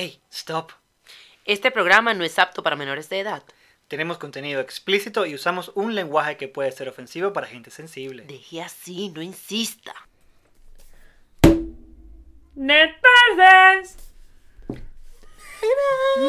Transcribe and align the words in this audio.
¡Ey! 0.00 0.18
¡Stop! 0.32 0.72
Este 1.44 1.70
programa 1.70 2.14
no 2.14 2.24
es 2.24 2.38
apto 2.38 2.62
para 2.62 2.74
menores 2.74 3.10
de 3.10 3.20
edad. 3.20 3.42
Tenemos 3.86 4.16
contenido 4.16 4.62
explícito 4.62 5.26
y 5.26 5.34
usamos 5.34 5.72
un 5.74 5.94
lenguaje 5.94 6.38
que 6.38 6.48
puede 6.48 6.72
ser 6.72 6.88
ofensivo 6.88 7.34
para 7.34 7.46
gente 7.46 7.70
sensible. 7.70 8.24
Deje 8.24 8.62
así, 8.62 9.10
no 9.10 9.20
insista. 9.20 9.94
Netardes. 12.54 13.98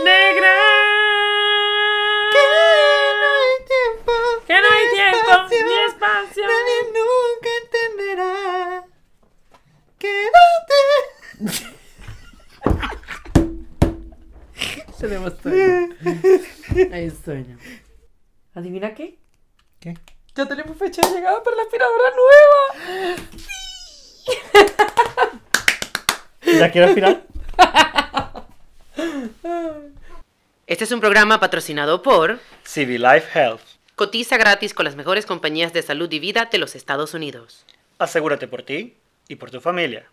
Negra. 0.04 0.58
Que 2.34 2.44
no 3.22 3.30
hay 3.40 3.56
tiempo. 3.72 4.12
Que 4.48 4.62
no 4.62 4.68
hay 4.68 4.86
tiempo 4.94 5.48
ni 5.50 5.76
espacio. 5.86 6.44
Nadie 6.44 6.92
nunca 6.92 7.50
entenderá. 7.64 8.86
Quédate. 9.98 11.71
Tenemos 15.02 15.34
sueño. 15.42 15.96
Hay 16.94 17.10
sueño. 17.10 17.58
¿Adivina 18.54 18.94
qué? 18.94 19.18
¿Qué? 19.80 19.98
Ya 20.36 20.46
tenemos 20.46 20.78
fecha 20.78 21.02
de 21.02 21.16
llegada 21.16 21.42
para 21.42 21.56
la 21.56 21.64
aspiradora 21.64 22.12
nueva. 22.16 23.16
¿Ya 26.60 26.72
quiero 26.72 26.88
aspirar? 26.88 27.24
Este 30.68 30.84
es 30.84 30.92
un 30.92 31.00
programa 31.00 31.40
patrocinado 31.40 32.04
por 32.04 32.40
CV 32.64 33.00
Life 33.00 33.28
Health. 33.34 33.64
Cotiza 33.96 34.38
gratis 34.38 34.76
con 34.76 34.86
las 34.86 34.96
mejores 34.96 35.26
compañías 35.26 35.74
de 35.74 35.82
salud 35.82 36.12
y 36.12 36.20
vida 36.20 36.46
de 36.46 36.60
los 36.60 36.76
Estados 36.76 37.16
Unidos. 37.16 37.66
Asegúrate 37.98 38.48
por 38.48 38.62
ti 38.62 38.98
y 39.28 39.36
por 39.36 39.50
tu 39.50 39.62
familia. 39.62 40.06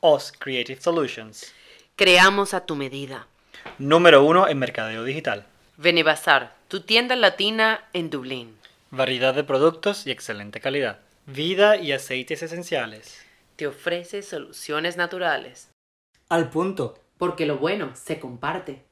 OS 0.00 0.32
Creative 0.36 0.80
Solutions. 0.80 1.52
Creamos 1.94 2.52
a 2.52 2.66
tu 2.66 2.74
medida. 2.74 3.28
Número 3.78 4.24
uno 4.24 4.48
en 4.48 4.58
mercadeo 4.58 5.04
digital. 5.04 5.44
Benebazar, 5.76 6.54
tu 6.68 6.80
tienda 6.80 7.16
latina 7.16 7.84
en 7.92 8.10
Dublín. 8.10 8.56
Variedad 8.90 9.34
de 9.34 9.44
productos 9.44 10.06
y 10.06 10.10
excelente 10.10 10.60
calidad. 10.60 11.00
Vida 11.26 11.76
y 11.76 11.92
aceites 11.92 12.42
esenciales. 12.42 13.20
Te 13.56 13.66
ofrece 13.66 14.22
soluciones 14.22 14.96
naturales. 14.96 15.70
Al 16.28 16.50
punto. 16.50 16.98
Porque 17.18 17.46
lo 17.46 17.58
bueno 17.58 17.92
se 17.94 18.20
comparte. 18.20 18.84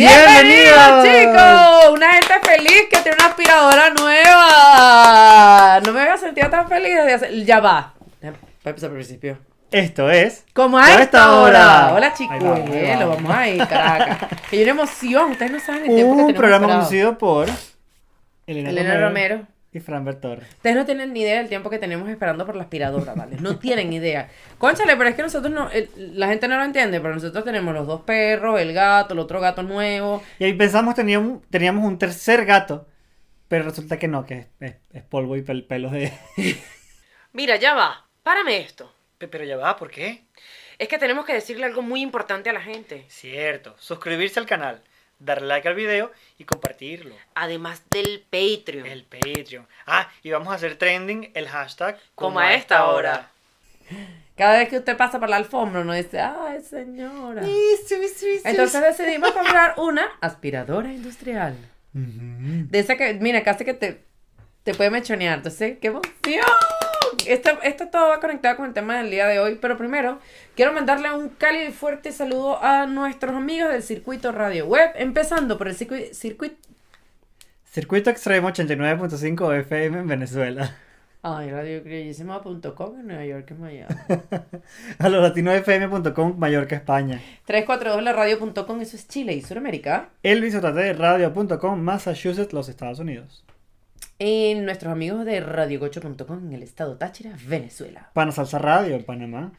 ¡Bienvenidos, 0.00 1.04
chicos! 1.04 1.90
Una 1.92 2.12
gente 2.14 2.34
feliz 2.48 2.82
que 2.90 2.96
tiene 3.02 3.16
una 3.18 3.26
aspiradora 3.26 3.90
nueva. 3.90 5.80
No 5.84 5.92
me 5.92 6.00
había 6.00 6.16
sentido 6.16 6.48
tan 6.48 6.66
feliz 6.68 6.94
desde 6.96 7.14
hace... 7.14 7.44
Ya 7.44 7.60
va. 7.60 7.92
Para 8.18 8.34
empezar 8.64 8.88
por 8.88 8.98
el 8.98 9.04
principio. 9.04 9.38
Esto 9.70 10.10
es. 10.10 10.44
Como 10.54 10.78
a 10.78 10.84
A 10.86 10.90
esta 10.90 11.02
esta 11.02 11.32
hora. 11.32 11.48
hora. 11.88 11.94
Hola, 11.94 12.14
chicos. 12.14 12.38
vamos, 12.40 12.70
vamos. 12.70 13.16
vamos 13.16 13.36
ahí, 13.36 13.58
Caracas. 13.58 14.18
Que 14.50 14.56
hay 14.56 14.62
una 14.62 14.70
emoción. 14.72 15.30
Ustedes 15.32 15.52
no 15.52 15.60
saben 15.60 15.82
el 15.82 15.94
tiempo 15.94 16.16
que 16.16 16.22
Un 16.22 16.26
tenemos 16.28 16.34
programa 16.38 16.64
esperado. 16.66 16.80
conducido 16.80 17.18
por 17.18 17.48
Elena, 18.46 18.70
Elena 18.70 18.98
Romero. 19.00 19.46
Y 19.72 19.80
Fran 19.80 20.04
Bertor. 20.04 20.38
Ustedes 20.56 20.74
no 20.76 20.84
tienen 20.84 21.12
ni 21.12 21.20
idea 21.22 21.38
del 21.38 21.48
tiempo 21.48 21.70
que 21.70 21.78
tenemos 21.78 22.08
esperando 22.08 22.44
por 22.44 22.56
la 22.56 22.64
aspiradora, 22.64 23.14
¿vale? 23.14 23.36
No 23.40 23.58
tienen 23.58 23.92
idea. 23.92 24.28
Conchale, 24.58 24.96
pero 24.96 25.08
es 25.10 25.14
que 25.14 25.22
nosotros 25.22 25.52
no, 25.52 25.70
el- 25.70 25.88
la 26.18 26.26
gente 26.28 26.48
no 26.48 26.56
lo 26.58 26.64
entiende, 26.64 27.00
pero 27.00 27.14
nosotros 27.14 27.44
tenemos 27.44 27.72
los 27.74 27.86
dos 27.86 28.00
perros, 28.02 28.60
el 28.60 28.72
gato, 28.72 29.14
el 29.14 29.20
otro 29.20 29.40
gato 29.40 29.62
nuevo. 29.62 30.22
Y 30.38 30.44
ahí 30.44 30.52
pensamos 30.54 30.94
teníamos, 30.94 31.42
teníamos 31.50 31.84
un 31.84 31.98
tercer 31.98 32.44
gato, 32.46 32.88
pero 33.48 33.64
resulta 33.64 33.98
que 33.98 34.08
no, 34.08 34.26
que 34.26 34.34
es, 34.38 34.46
es- 34.60 34.76
es 34.92 35.02
polvo 35.04 35.36
y 35.36 35.42
pel- 35.42 35.66
pelos 35.66 35.92
de... 35.92 36.12
Mira, 37.32 37.56
ya 37.56 37.74
va. 37.74 38.06
Párame 38.22 38.58
esto. 38.60 38.92
Pe- 39.18 39.28
Pero 39.28 39.44
ya 39.44 39.56
va, 39.56 39.76
¿por 39.76 39.90
qué? 39.90 40.24
Es 40.78 40.88
que 40.88 40.98
tenemos 40.98 41.24
que 41.26 41.34
decirle 41.34 41.66
algo 41.66 41.82
muy 41.82 42.00
importante 42.00 42.50
a 42.50 42.52
la 42.54 42.60
gente. 42.62 43.04
Cierto, 43.08 43.76
suscribirse 43.78 44.40
al 44.40 44.46
canal, 44.46 44.82
darle 45.20 45.46
like 45.46 45.68
al 45.68 45.74
video 45.74 46.10
y 46.38 46.44
compartirlo. 46.44 47.14
Además 47.34 47.82
del 47.90 48.24
Patreon. 48.28 48.86
El 48.86 49.04
Patreon. 49.04 49.68
Ah, 49.86 50.10
y 50.22 50.30
vamos 50.30 50.48
a 50.48 50.56
hacer 50.56 50.76
trending 50.76 51.30
el 51.34 51.48
hashtag 51.48 51.98
Como 52.14 52.40
a 52.40 52.54
esta 52.54 52.86
hora. 52.86 53.30
Cada 54.36 54.58
vez 54.58 54.68
que 54.68 54.78
usted 54.78 54.96
pasa 54.96 55.20
por 55.20 55.28
la 55.28 55.36
alfombra, 55.36 55.82
uno 55.82 55.92
dice, 55.92 56.20
ay, 56.20 56.62
señora. 56.62 57.42
Entonces, 57.42 58.44
Entonces 58.44 58.80
decidimos 58.80 59.32
comprar 59.32 59.74
una 59.76 60.08
aspiradora 60.20 60.92
industrial. 60.92 61.56
De 61.92 62.78
esa 62.78 62.96
que, 62.96 63.14
mira, 63.14 63.42
casi 63.42 63.64
que 63.64 63.74
te, 63.74 64.02
te 64.62 64.74
puede 64.74 64.90
mechonear. 64.90 65.36
Entonces, 65.36 65.78
¡qué 65.80 65.88
emoción! 65.88 66.44
Esto, 67.32 67.50
esto 67.62 67.88
todo 67.88 68.08
va 68.08 68.18
conectado 68.18 68.56
con 68.56 68.66
el 68.66 68.72
tema 68.72 68.98
del 68.98 69.10
día 69.10 69.26
de 69.26 69.38
hoy. 69.38 69.56
Pero 69.60 69.76
primero, 69.78 70.18
quiero 70.56 70.72
mandarle 70.72 71.12
un 71.12 71.28
cálido 71.28 71.68
y 71.68 71.72
fuerte 71.72 72.10
saludo 72.10 72.62
a 72.62 72.86
nuestros 72.86 73.34
amigos 73.34 73.70
del 73.70 73.82
circuito 73.84 74.32
Radio 74.32 74.66
Web. 74.66 74.90
Empezando 74.96 75.56
por 75.56 75.68
el 75.68 75.74
circuito. 75.74 76.12
circuito 76.12 76.70
Circuito 77.70 78.10
Extremo 78.10 78.48
89.5 78.48 79.60
FM 79.60 80.00
en 80.00 80.06
Venezuela. 80.08 80.76
ay, 81.22 81.52
radiocriollisima.com 81.52 82.98
en 82.98 83.06
Nueva 83.06 83.24
York, 83.24 83.50
en 83.52 83.60
Miami. 83.60 83.94
A 84.98 85.08
los 85.08 85.22
latinofm.com 85.22 86.36
Mallorca, 86.36 86.74
España. 86.74 87.20
342laradio.com, 87.46 88.80
eso 88.80 88.96
es 88.96 89.06
Chile 89.06 89.34
y 89.34 89.42
Sudamérica. 89.42 90.08
Radio.com 90.24 91.80
Massachusetts, 91.80 92.52
los 92.52 92.68
Estados 92.68 92.98
Unidos. 92.98 93.44
Y 94.22 94.54
nuestros 94.56 94.92
amigos 94.92 95.24
de 95.24 95.40
radiogocho.com 95.40 96.46
en 96.46 96.52
el 96.52 96.62
estado 96.62 96.96
Táchira, 96.98 97.32
Venezuela. 97.46 98.10
Pana 98.12 98.32
Salsa 98.32 98.58
Radio 98.58 98.94
en 98.94 99.02
Panamá. 99.04 99.52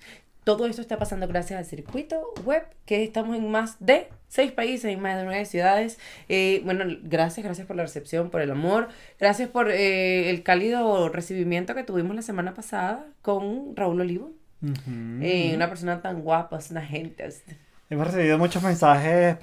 Todo 0.43 0.67
esto 0.67 0.81
está 0.83 0.99
pasando 0.99 1.27
gracias 1.27 1.57
al 1.57 1.65
circuito 1.65 2.21
web, 2.45 2.63
que 2.85 3.03
estamos 3.03 3.35
en 3.35 3.49
más 3.49 3.77
de 3.79 4.07
seis 4.27 4.51
países, 4.51 4.85
en 4.85 4.99
más 4.99 5.17
de 5.17 5.23
nueve 5.23 5.45
ciudades. 5.45 5.97
Eh, 6.29 6.61
bueno, 6.63 6.83
gracias, 7.03 7.43
gracias 7.43 7.65
por 7.65 7.75
la 7.75 7.81
recepción, 7.83 8.29
por 8.29 8.41
el 8.41 8.51
amor. 8.51 8.89
Gracias 9.19 9.49
por 9.49 9.71
eh, 9.71 10.29
el 10.29 10.43
cálido 10.43 11.09
recibimiento 11.09 11.73
que 11.73 11.83
tuvimos 11.83 12.15
la 12.15 12.21
semana 12.21 12.53
pasada 12.53 13.03
con 13.23 13.75
Raúl 13.75 14.01
Olivo. 14.01 14.31
Ujú. 14.61 15.21
Eh, 15.23 15.53
una 15.55 15.69
persona 15.69 16.03
tan 16.03 16.21
guapa, 16.21 16.59
es 16.59 16.69
una 16.69 16.85
gente. 16.85 17.25
es- 17.25 17.43
Hemos 17.89 18.05
recibido 18.07 18.37
muchos 18.37 18.61
mensajes 18.63 19.35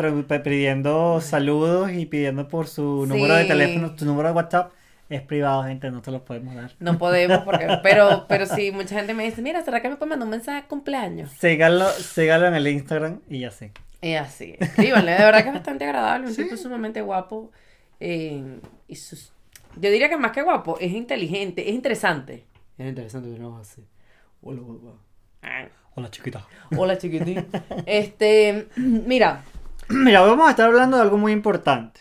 pidiendo 0.45 1.21
saludos 1.21 1.91
y 1.93 2.07
pidiendo 2.07 2.47
por 2.49 2.67
su 2.69 3.05
número 3.07 3.35
de 3.35 3.43
Sí. 3.43 3.49
teléfono, 3.49 3.95
tu 3.97 4.05
número 4.05 4.29
de 4.29 4.35
WhatsApp. 4.35 4.73
Es 5.09 5.23
privado, 5.23 5.65
gente, 5.65 5.91
no 5.91 6.03
te 6.03 6.11
lo 6.11 6.23
podemos 6.25 6.55
dar. 6.55 6.73
No 6.81 6.99
podemos, 6.99 7.39
porque, 7.39 7.67
pero, 7.83 8.27
pero 8.29 8.45
sí, 8.45 8.71
mucha 8.73 8.95
gente 8.97 9.15
me 9.15 9.25
dice, 9.25 9.41
mira, 9.41 9.63
¿será 9.65 9.81
que 9.81 9.89
me 9.89 9.97
pueden 9.97 10.11
mandar 10.11 10.27
un 10.27 10.31
mensaje 10.33 10.63
de 10.63 10.69
cumpleaños? 10.69 11.31
Sígalo, 11.31 11.89
sígalo 11.91 12.47
en 12.47 12.55
el 12.55 12.67
Instagram 12.69 13.21
y 13.29 13.41
ya 13.41 13.51
sé. 13.51 13.73
Y 14.03 14.15
así, 14.15 14.55
escríbanle, 14.61 15.13
de 15.13 15.19
verdad 15.25 15.43
que 15.43 15.49
es 15.49 15.55
bastante 15.55 15.85
agradable, 15.85 16.27
un 16.29 16.35
Sí. 16.35 16.45
tipo 16.45 16.57
sumamente 16.57 17.01
guapo. 17.01 17.51
eh, 18.01 18.61
y 18.87 18.97
sus... 18.97 19.33
Yo 19.77 19.91
diría 19.91 20.09
que 20.09 20.17
más 20.17 20.33
que 20.33 20.43
guapo, 20.43 20.79
es 20.81 20.93
inteligente, 20.93 21.69
es 21.69 21.75
interesante. 21.75 22.45
Es 22.77 22.87
interesante 22.87 23.29
de 23.29 23.39
nuevo 23.39 23.59
así. 23.59 23.85
Hola, 24.43 24.61
guapa. 24.63 24.99
Hola, 25.95 26.11
chiquita. 26.11 26.47
Hola, 26.77 26.97
chiquitín. 26.99 27.47
Este, 27.87 28.69
mira, 28.77 29.43
Mira, 29.89 30.21
vamos 30.21 30.47
a 30.47 30.51
estar 30.51 30.67
hablando 30.67 30.97
de 30.99 31.03
algo 31.05 31.17
muy 31.17 31.33
importante. 31.33 32.01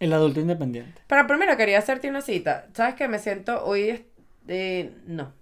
El 0.00 0.12
adulto 0.12 0.40
independiente. 0.40 1.00
pero 1.06 1.26
primero 1.26 1.56
quería 1.56 1.78
hacerte 1.78 2.08
una 2.08 2.20
cita. 2.22 2.66
¿Sabes 2.74 2.94
que 2.94 3.08
me 3.08 3.18
siento 3.18 3.64
hoy? 3.64 4.04
eh, 4.46 4.92
no, 5.06 5.32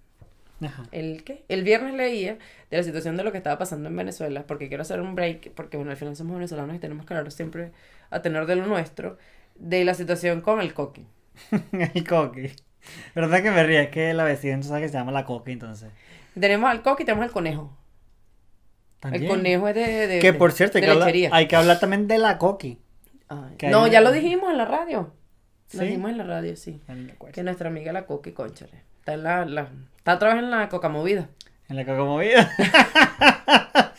Ajá. 0.61 0.83
¿El 0.91 1.23
qué? 1.23 1.45
El 1.49 1.63
viernes 1.63 1.93
leía 1.93 2.39
de 2.71 2.77
la 2.77 2.83
situación 2.83 3.15
de 3.15 3.23
lo 3.23 3.31
que 3.31 3.37
estaba 3.37 3.59
pasando 3.59 3.89
en 3.89 3.95
Venezuela, 3.95 4.43
porque 4.47 4.67
quiero 4.67 4.81
hacer 4.81 4.99
un 5.01 5.13
break, 5.13 5.51
porque 5.51 5.77
bueno, 5.77 5.91
al 5.91 5.97
final 5.97 6.15
somos 6.15 6.33
venezolanos 6.35 6.75
y 6.75 6.79
tenemos 6.79 7.05
que 7.05 7.13
hablar 7.13 7.31
siempre 7.31 7.71
a 8.09 8.21
tener 8.23 8.47
de 8.47 8.55
lo 8.55 8.65
nuestro, 8.65 9.17
de 9.55 9.85
la 9.85 9.93
situación 9.93 10.41
con 10.41 10.59
el 10.59 10.73
coqui. 10.73 11.05
el 11.93 12.07
coqui. 12.07 12.51
¿Verdad 13.13 13.43
que 13.43 13.51
me 13.51 13.63
ríe? 13.63 13.83
Es 13.83 13.89
que 13.89 14.13
la 14.15 14.23
vecina 14.23 14.63
sabe 14.63 14.81
que 14.81 14.87
se 14.89 14.95
llama 14.95 15.11
la 15.11 15.25
coqui, 15.25 15.51
entonces. 15.51 15.91
Tenemos 16.39 16.69
al 16.69 16.81
coqui 16.81 17.03
y 17.03 17.05
tenemos 17.05 17.25
al 17.25 17.31
conejo. 17.31 17.77
También. 18.99 19.23
El 19.25 19.29
conejo 19.29 19.67
es 19.67 19.75
de, 19.75 20.07
de- 20.07 20.19
Que 20.19 20.33
por 20.33 20.51
cierto, 20.51 20.79
hay 20.79 20.81
de 20.81 20.87
que, 20.87 20.91
hablar, 20.93 21.13
hay 21.31 21.47
que 21.47 21.55
hablar 21.55 21.79
también 21.79 22.07
de 22.07 22.17
la 22.17 22.37
coqui. 22.39 22.79
Ay, 23.29 23.55
que 23.57 23.67
hay 23.67 23.71
No, 23.71 23.87
ya 23.87 24.01
lo 24.01 24.11
dijimos 24.11 24.49
en 24.51 24.57
la 24.57 24.65
radio. 24.65 25.13
Lo 25.73 25.79
¿Sí? 25.79 25.85
dijimos 25.85 26.11
en 26.11 26.17
la 26.17 26.23
radio, 26.23 26.55
sí. 26.55 26.81
No. 26.87 27.25
Que 27.31 27.43
nuestra 27.43 27.69
amiga 27.69 27.91
la 27.91 28.05
coqui, 28.05 28.31
conchale. 28.31 28.83
Está 28.99 29.13
en 29.15 29.23
la, 29.23 29.45
la- 29.45 29.69
está 29.97 30.15
otra 30.15 30.33
vez 30.33 30.43
en 30.43 30.49
la 30.51 30.69
coca 30.69 30.89
movida. 30.89 31.29
En 31.69 31.75
la 31.75 31.85
cocomovida. 31.85 32.49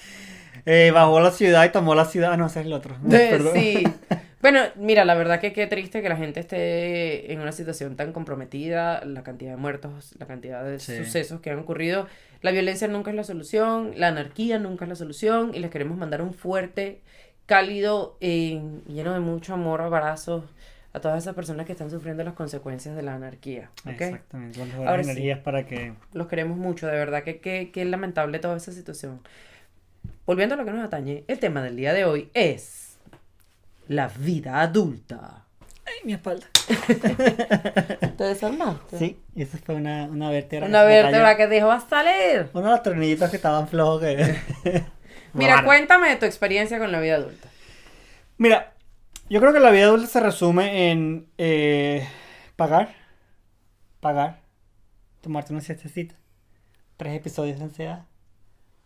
eh, 0.67 0.91
bajó 0.93 1.21
la 1.21 1.31
ciudad 1.31 1.65
y 1.65 1.71
tomó 1.71 1.95
la 1.95 2.05
ciudad. 2.05 2.33
Ah, 2.33 2.37
no, 2.37 2.47
ese 2.47 2.61
es 2.61 2.67
el 2.67 2.73
otro. 2.73 2.97
Perdón. 3.09 3.53
sí. 3.55 3.85
Bueno, 4.41 4.61
mira, 4.77 5.05
la 5.05 5.17
verdad 5.17 5.41
que 5.41 5.53
qué 5.53 5.67
triste 5.67 6.01
que 6.01 6.09
la 6.09 6.17
gente 6.17 6.39
esté 6.39 7.33
en 7.33 7.41
una 7.41 7.51
situación 7.51 7.97
tan 7.97 8.13
comprometida, 8.13 9.05
la 9.05 9.25
cantidad 9.25 9.51
de 9.51 9.57
muertos, 9.57 10.15
la 10.17 10.27
cantidad 10.29 10.63
de 10.65 10.79
Sí. 10.79 10.97
sucesos 10.97 11.41
que 11.41 11.51
han 11.51 11.59
ocurrido. 11.59 12.07
La 12.41 12.53
violencia 12.53 12.87
nunca 12.87 13.11
es 13.11 13.17
la 13.17 13.25
solución, 13.25 13.95
la 13.97 14.07
anarquía 14.07 14.61
nunca 14.61 14.85
es 14.85 14.91
la 14.91 14.95
solución 14.95 15.51
y 15.57 15.59
les 15.59 15.73
queremos 15.73 15.99
mandar 15.99 16.23
un 16.23 16.35
fuerte, 16.35 17.03
cálido, 17.49 18.19
eh, 18.21 18.63
lleno 18.87 19.15
de 19.15 19.21
mucho 19.21 19.55
amor, 19.55 19.81
abrazos 19.81 20.45
a 20.93 21.01
todas 21.01 21.23
esas 21.23 21.35
personas 21.35 21.65
que 21.65 21.73
están 21.73 21.91
sufriendo 21.91 22.23
las 22.23 22.35
consecuencias 22.35 22.95
de 22.95 23.03
la 23.03 23.15
anarquía. 23.15 23.71
¿ok? 23.87 24.01
Exactamente. 24.01 24.59
Las 24.59 24.75
Ahora 24.75 24.91
buenas 24.91 25.07
sí. 25.07 25.13
energías 25.13 25.39
para 25.41 25.67
que. 25.67 25.95
Los 26.13 26.29
queremos 26.29 26.59
mucho, 26.59 26.87
de 26.87 26.93
verdad 26.93 27.25
que 27.25 27.41
que 27.41 27.71
que 27.73 27.85
lamentable 27.87 28.39
toda 28.39 28.59
esa 28.59 28.71
situación. 28.71 29.23
Volviendo 30.27 30.55
a 30.55 30.59
lo 30.59 30.67
que 30.67 30.73
nos 30.73 30.85
atañe, 30.85 31.25
el 31.27 31.39
tema 31.39 31.63
del 31.63 31.75
día 31.75 31.95
de 31.95 32.05
hoy 32.05 32.31
es 32.35 32.99
la 33.89 34.09
vida 34.09 34.61
adulta. 34.61 35.47
Ay, 35.87 36.05
mi 36.05 36.13
espalda. 36.13 36.47
¿Te 38.19 38.25
desarmaste? 38.25 38.99
Sí, 38.99 39.21
esa 39.35 39.57
fue 39.57 39.75
una, 39.75 40.05
una 40.05 40.29
vértebra. 40.29 40.69
Una 40.69 40.83
vértebra 40.85 41.35
que 41.39 41.47
dijo, 41.47 41.69
va 41.69 41.77
a 41.77 41.89
salir. 41.89 42.51
Uno 42.53 42.67
de 42.67 42.71
los 42.73 42.83
tornillitos 42.83 43.31
que 43.31 43.37
estaban 43.37 43.67
flojos 43.69 44.03
que. 44.03 44.37
Mira, 45.39 45.65
cuéntame 45.65 46.09
de 46.11 46.17
tu 46.17 46.27
experiencia 46.27 46.79
con 46.79 46.93
la 46.93 47.01
vida 47.01 47.17
adulta. 47.17 47.49
Mira, 48.37 48.73
yo 49.29 49.41
creo 49.41 49.53
que 49.53 49.61
la 49.61 49.71
vida 49.71 49.85
adulta 49.87 50.07
se 50.07 50.21
resume 50.21 50.91
en 50.91 51.27
eh, 51.39 52.07
pagar, 52.57 52.91
pagar, 54.01 54.41
tomarte 55.21 55.53
una 55.53 55.63
siestecita, 55.63 56.15
tres 56.97 57.15
episodios 57.17 57.59
de 57.59 57.65
ansiedad, 57.65 58.05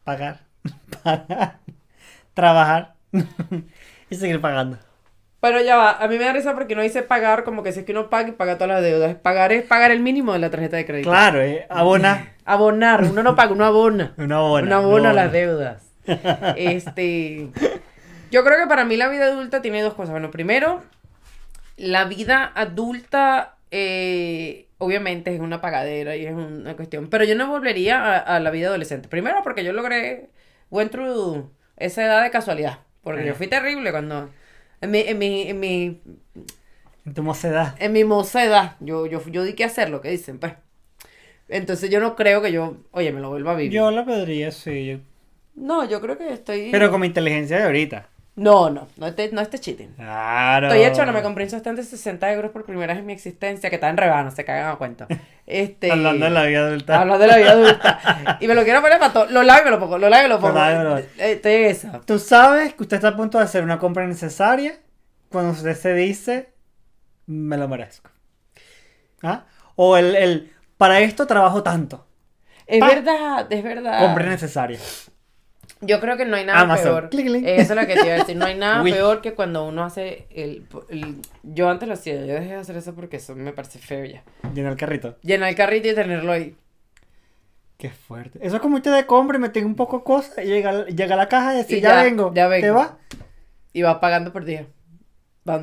pagar, 0.04 0.40
pagar, 1.02 1.58
trabajar 2.34 2.94
y 4.10 4.14
seguir 4.16 4.40
pagando. 4.40 4.78
Pero 5.40 5.60
ya 5.60 5.76
va, 5.76 5.90
a 6.00 6.06
mí 6.06 6.18
me 6.18 6.24
da 6.24 6.32
risa 6.32 6.54
porque 6.54 6.76
no 6.76 6.82
dice 6.82 7.02
pagar 7.02 7.42
como 7.42 7.64
que 7.64 7.72
si 7.72 7.80
es 7.80 7.84
que 7.84 7.90
uno 7.90 8.08
paga 8.08 8.28
y 8.28 8.32
paga 8.32 8.54
todas 8.58 8.68
las 8.68 8.82
deudas. 8.82 9.16
Pagar 9.16 9.52
es 9.52 9.64
pagar 9.64 9.90
el 9.90 9.98
mínimo 9.98 10.32
de 10.32 10.38
la 10.38 10.50
tarjeta 10.50 10.76
de 10.76 10.86
crédito. 10.86 11.10
Claro, 11.10 11.40
eh, 11.42 11.66
abona, 11.68 12.28
Abonar, 12.44 13.02
uno 13.02 13.22
no 13.24 13.34
paga, 13.34 13.52
uno 13.52 13.64
abona. 13.64 14.14
una 14.18 14.36
abona. 14.36 14.66
Una 14.66 14.76
abona 14.76 15.00
una 15.00 15.10
a 15.10 15.12
las 15.14 15.24
abona. 15.24 15.38
deudas. 15.38 15.91
Este. 16.56 17.48
Yo 18.30 18.44
creo 18.44 18.58
que 18.58 18.66
para 18.66 18.84
mí 18.84 18.96
la 18.96 19.08
vida 19.08 19.26
adulta 19.26 19.62
tiene 19.62 19.82
dos 19.82 19.94
cosas. 19.94 20.12
Bueno, 20.12 20.30
primero, 20.30 20.82
la 21.76 22.04
vida 22.06 22.50
adulta, 22.54 23.56
eh, 23.70 24.68
obviamente, 24.78 25.34
es 25.34 25.40
una 25.40 25.60
pagadera 25.60 26.16
y 26.16 26.24
es 26.26 26.32
una 26.32 26.74
cuestión. 26.74 27.08
Pero 27.08 27.24
yo 27.24 27.34
no 27.34 27.48
volvería 27.48 28.02
a, 28.16 28.18
a 28.36 28.40
la 28.40 28.50
vida 28.50 28.68
adolescente. 28.68 29.08
Primero, 29.08 29.42
porque 29.42 29.64
yo 29.64 29.72
logré. 29.72 30.30
Went 30.70 30.90
through 30.90 31.50
esa 31.76 32.02
edad 32.04 32.22
de 32.22 32.30
casualidad. 32.30 32.78
Porque 33.02 33.22
Eh. 33.22 33.26
yo 33.26 33.34
fui 33.34 33.46
terrible 33.48 33.90
cuando. 33.90 34.30
En 34.80 34.90
mi, 34.90 35.00
en 35.00 35.18
mi, 35.18 35.42
en 35.48 35.60
mi, 35.60 36.00
En 37.04 37.14
tu 37.14 37.22
mocedad. 37.22 37.76
en 37.78 37.92
mi 37.92 38.04
mocedad, 38.04 38.76
yo, 38.80 39.06
yo, 39.06 39.22
yo 39.28 39.44
di 39.44 39.52
que 39.52 39.64
hacer 39.64 39.90
lo 39.90 40.00
que 40.00 40.08
dicen, 40.10 40.38
pues. 40.38 40.54
Entonces 41.48 41.90
yo 41.90 42.00
no 42.00 42.16
creo 42.16 42.40
que 42.40 42.50
yo, 42.50 42.78
oye, 42.92 43.12
me 43.12 43.20
lo 43.20 43.28
vuelva 43.28 43.52
a 43.52 43.54
vivir. 43.56 43.72
Yo 43.72 43.90
la 43.90 44.04
podría, 44.06 44.50
sí. 44.50 45.00
No, 45.54 45.84
yo 45.84 46.00
creo 46.00 46.16
que 46.18 46.32
estoy. 46.32 46.70
Pero 46.70 46.90
con 46.90 47.00
mi 47.00 47.06
inteligencia 47.08 47.58
de 47.58 47.64
ahorita. 47.64 48.08
No, 48.34 48.70
no, 48.70 48.88
no 48.96 49.06
esté, 49.08 49.30
no 49.30 49.42
esté 49.42 49.58
cheating. 49.58 49.90
Claro. 49.96 50.68
Estoy 50.68 50.84
hecho, 50.84 51.04
no 51.04 51.12
me 51.12 51.22
compré 51.22 51.44
un 51.44 51.50
sostén 51.50 51.76
de 51.76 51.82
60 51.82 52.32
euros 52.32 52.50
por 52.50 52.64
primera 52.64 52.94
vez 52.94 53.00
en 53.00 53.06
mi 53.06 53.12
existencia, 53.12 53.68
que 53.68 53.76
está 53.76 53.90
en 53.90 53.98
rebano, 53.98 54.30
se 54.30 54.44
cagan 54.44 54.70
a 54.70 54.76
cuenta. 54.76 55.06
Este, 55.44 55.90
Hablando 55.90 56.24
de 56.24 56.30
la 56.30 56.44
vida 56.44 56.60
adulta. 56.66 57.00
Hablando 57.00 57.18
de 57.18 57.26
la 57.26 57.36
vida 57.36 57.50
adulta. 57.50 58.38
Y 58.40 58.46
me 58.46 58.54
lo 58.54 58.62
quiero 58.64 58.80
poner 58.80 58.98
para 59.00 59.12
todo. 59.12 59.26
Lo 59.26 59.42
lavo 59.42 59.60
y 59.60 59.64
me 59.64 59.70
lo 59.72 59.80
pongo, 59.80 59.98
lo 59.98 60.08
lavo 60.08 60.20
y 60.20 60.28
me 60.28 60.28
lo 60.34 60.40
pongo. 60.40 60.54
lo- 60.54 60.98
Eh, 60.98 61.04
Estoy 61.18 61.52
en 61.54 61.64
esa. 61.66 62.00
Tú 62.02 62.18
sabes 62.20 62.72
que 62.74 62.82
usted 62.84 62.96
está 62.96 63.08
a 63.08 63.16
punto 63.16 63.36
de 63.38 63.44
hacer 63.44 63.62
una 63.64 63.78
compra 63.78 64.06
necesaria 64.06 64.78
cuando 65.30 65.50
usted 65.50 65.74
se 65.76 65.92
dice, 65.94 66.52
me 67.26 67.58
lo 67.58 67.68
merezco. 67.68 68.08
¿Ah? 69.22 69.44
O 69.76 69.96
el, 69.96 70.14
el, 70.16 70.52
para 70.78 71.00
esto 71.00 71.26
trabajo 71.26 71.62
tanto. 71.62 72.06
Es 72.66 72.78
Pa. 72.80 72.86
verdad, 72.88 73.52
es 73.52 73.62
verdad. 73.64 74.00
Compra 74.06 74.26
necesaria. 74.26 74.78
Yo 75.84 76.00
creo 76.00 76.16
que 76.16 76.24
no 76.24 76.36
hay 76.36 76.44
nada 76.46 76.60
Amazon. 76.60 76.84
peor. 76.84 77.10
Clic, 77.10 77.26
clic. 77.26 77.44
Eso 77.46 77.74
es 77.74 77.80
lo 77.80 77.86
que 77.86 77.94
te 77.94 78.06
iba 78.06 78.14
a 78.14 78.18
decir. 78.18 78.36
No 78.36 78.46
hay 78.46 78.54
nada 78.56 78.82
peor 78.84 79.20
que 79.20 79.34
cuando 79.34 79.64
uno 79.66 79.84
hace 79.84 80.26
el, 80.30 80.66
el- 80.88 81.16
Yo 81.42 81.68
antes 81.68 81.88
lo 81.88 81.94
hacía, 81.94 82.14
yo 82.24 82.34
dejé 82.34 82.46
de 82.50 82.54
hacer 82.54 82.76
eso 82.76 82.94
porque 82.94 83.16
eso 83.16 83.34
me 83.34 83.52
parece 83.52 83.78
feo 83.78 84.04
ya. 84.04 84.22
Llena 84.54 84.70
el 84.70 84.76
carrito. 84.76 85.16
Llenar 85.22 85.48
el 85.50 85.54
carrito 85.56 85.88
y 85.88 85.94
tenerlo 85.94 86.32
ahí. 86.32 86.56
Qué 87.78 87.90
fuerte. 87.90 88.38
Eso 88.42 88.56
es 88.56 88.62
como 88.62 88.76
usted 88.76 88.94
de 88.94 89.06
compra 89.06 89.38
y 89.38 89.40
me 89.40 89.48
tengo 89.48 89.66
un 89.66 89.74
poco 89.74 89.98
de 89.98 90.04
cosas 90.04 90.38
y 90.44 90.46
llega, 90.46 90.86
llega 90.86 91.14
a 91.14 91.18
la 91.18 91.28
caja 91.28 91.54
y 91.54 91.58
dice, 91.58 91.78
Y 91.78 91.80
ya, 91.80 91.96
ya, 91.96 92.02
vengo. 92.04 92.32
ya 92.32 92.46
vengo. 92.46 92.64
¿Te 92.64 92.70
va? 92.70 92.98
Y 93.72 93.82
vas 93.82 93.96
pagando 93.96 94.32
por 94.32 94.44
día. 94.44 94.66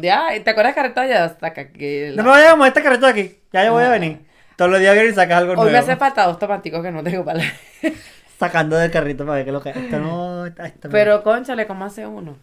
Día, 0.01 0.25
ay, 0.27 0.41
¿te 0.41 0.49
acuerdas 0.49 0.75
carreta 0.75 1.07
ya 1.07 1.23
hasta 1.23 1.47
acá 1.47 1.71
que 1.71 2.11
No 2.17 2.23
me 2.23 2.29
vayas 2.31 2.51
a 2.51 2.55
mover 2.57 2.67
este 2.69 2.83
carrito 2.83 3.05
de 3.05 3.11
aquí. 3.13 3.39
Ya 3.53 3.63
yo 3.63 3.71
voy 3.71 3.83
a 3.83 3.87
Ah. 3.87 3.91
venir. 3.91 4.19
Todos 4.57 4.69
los 4.71 4.81
días 4.81 4.93
vienes 4.93 5.13
y 5.13 5.15
sacas 5.15 5.37
algo 5.37 5.51
Hoy 5.51 5.55
nuevo. 5.55 5.71
me 5.71 5.77
hace 5.77 5.95
falta 5.95 6.25
dos 6.25 6.37
tomáticos 6.37 6.83
que 6.83 6.91
no 6.91 7.01
tengo 7.01 7.23
para 7.23 7.39
Sacando 8.39 8.77
del 8.77 8.89
carrito 8.89 9.25
para 9.25 9.35
ver 9.35 9.43
qué 9.45 9.49
es 9.49 9.53
lo 9.53 9.61
que 9.61 9.69
Esto 9.71 9.99
no... 9.99 10.45
esto 10.45 10.87
no- 10.87 10.91
Pero 10.91 11.23
conchale, 11.23 11.67
¿cómo 11.67 11.83
hace 11.85 12.07
uno? 12.07 12.37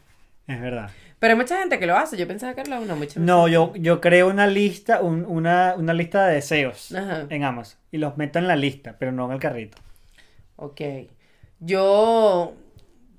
Es 0.46 0.60
verdad. 0.60 0.90
Pero 1.19 1.32
hay 1.32 1.38
mucha 1.38 1.58
gente 1.58 1.78
que 1.78 1.87
lo 1.87 1.96
hace. 1.96 2.16
Yo 2.19 2.28
pensaba 2.28 2.54
que 2.54 2.60
era 2.60 2.78
una 2.78 2.94
mucha 2.94 3.19
No, 3.19 3.48
yo, 3.48 3.72
yo 3.76 4.00
creo 4.02 4.28
una 4.28 4.46
lista, 4.46 5.00
un- 5.00 5.25
una, 5.26 5.75
una 5.76 5.94
lista 5.94 6.26
de 6.26 6.34
deseos 6.34 6.93
Ajá. 6.94 7.25
en 7.31 7.43
Amazon. 7.44 7.78
Y 7.90 7.98
los 7.98 8.16
meto 8.19 8.38
en 8.38 8.46
la 8.46 8.56
lista, 8.56 8.96
pero 8.98 9.10
no 9.12 9.25
en 9.26 9.32
el 9.32 9.40
carrito. 9.40 9.78
Ok. 10.56 10.81
Yo. 11.60 12.54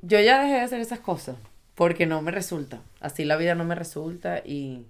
Yo 0.02 0.20
ya 0.20 0.40
dejé 0.42 0.54
de 0.56 0.62
hacer 0.62 0.80
esas 0.80 1.00
cosas. 1.00 1.36
Porque 1.76 2.06
no 2.06 2.22
me 2.22 2.32
resulta. 2.32 2.80
Así 3.02 3.26
la 3.26 3.36
vida 3.38 3.56
no 3.56 3.64
me 3.66 3.76
resulta 3.76 4.40
y. 4.46 4.86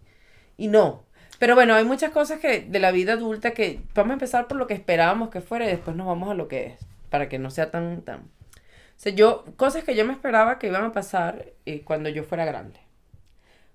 Y 0.57 0.67
no. 0.67 1.03
Pero 1.39 1.55
bueno, 1.55 1.75
hay 1.75 1.83
muchas 1.85 2.11
cosas 2.11 2.39
que 2.39 2.61
de 2.61 2.79
la 2.79 2.91
vida 2.91 3.13
adulta 3.13 3.51
que 3.51 3.79
vamos 3.93 4.11
a 4.11 4.13
empezar 4.13 4.47
por 4.47 4.57
lo 4.57 4.67
que 4.67 4.73
esperábamos 4.73 5.29
que 5.29 5.41
fuera 5.41 5.65
y 5.65 5.69
después 5.69 5.95
nos 5.95 6.07
vamos 6.07 6.29
a 6.31 6.33
lo 6.33 6.47
que 6.47 6.67
es. 6.67 6.79
Para 7.09 7.29
que 7.29 7.39
no 7.39 7.49
sea 7.49 7.71
tan. 7.71 8.01
tan... 8.03 8.19
O 8.19 8.99
sea, 8.99 9.13
yo. 9.13 9.45
Cosas 9.55 9.83
que 9.83 9.95
yo 9.95 10.05
me 10.05 10.13
esperaba 10.13 10.59
que 10.59 10.67
iban 10.67 10.83
a 10.83 10.91
pasar 10.91 11.53
eh, 11.65 11.81
cuando 11.83 12.09
yo 12.09 12.23
fuera 12.23 12.45
grande. 12.45 12.79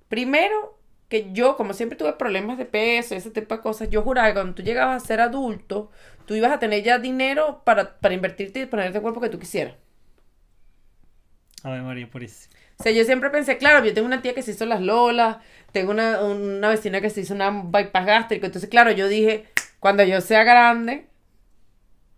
Primero, 0.08 0.78
que 1.12 1.30
yo, 1.32 1.56
como 1.58 1.74
siempre 1.74 1.98
tuve 1.98 2.14
problemas 2.14 2.56
de 2.56 2.64
peso, 2.64 3.14
ese 3.14 3.30
tipo 3.30 3.54
de 3.54 3.60
cosas, 3.60 3.90
yo 3.90 4.00
juraba 4.00 4.28
que 4.28 4.34
cuando 4.34 4.54
tú 4.54 4.62
llegabas 4.62 5.02
a 5.02 5.06
ser 5.06 5.20
adulto, 5.20 5.90
tú 6.24 6.34
ibas 6.34 6.52
a 6.52 6.58
tener 6.58 6.82
ya 6.82 6.98
dinero 6.98 7.62
para, 7.64 7.98
para 7.98 8.14
invertirte 8.14 8.60
y 8.60 8.66
ponerte 8.66 8.96
el 8.96 9.02
cuerpo 9.02 9.20
que 9.20 9.28
tú 9.28 9.38
quisieras. 9.38 9.74
A 11.62 11.70
ver, 11.70 11.82
María 11.82 12.08
Purísima. 12.08 12.54
O 12.78 12.82
sea, 12.82 12.92
yo 12.92 13.04
siempre 13.04 13.28
pensé, 13.28 13.58
claro, 13.58 13.84
yo 13.84 13.92
tengo 13.92 14.06
una 14.06 14.22
tía 14.22 14.34
que 14.34 14.42
se 14.42 14.52
hizo 14.52 14.64
las 14.64 14.80
lolas, 14.80 15.36
tengo 15.70 15.90
una, 15.90 16.22
una 16.22 16.70
vecina 16.70 17.02
que 17.02 17.10
se 17.10 17.20
hizo 17.20 17.34
una 17.34 17.50
bypass 17.50 18.06
gástrico, 18.06 18.46
entonces, 18.46 18.70
claro, 18.70 18.90
yo 18.90 19.06
dije, 19.06 19.46
cuando 19.78 20.02
yo 20.04 20.20
sea 20.22 20.44
grande, 20.44 21.06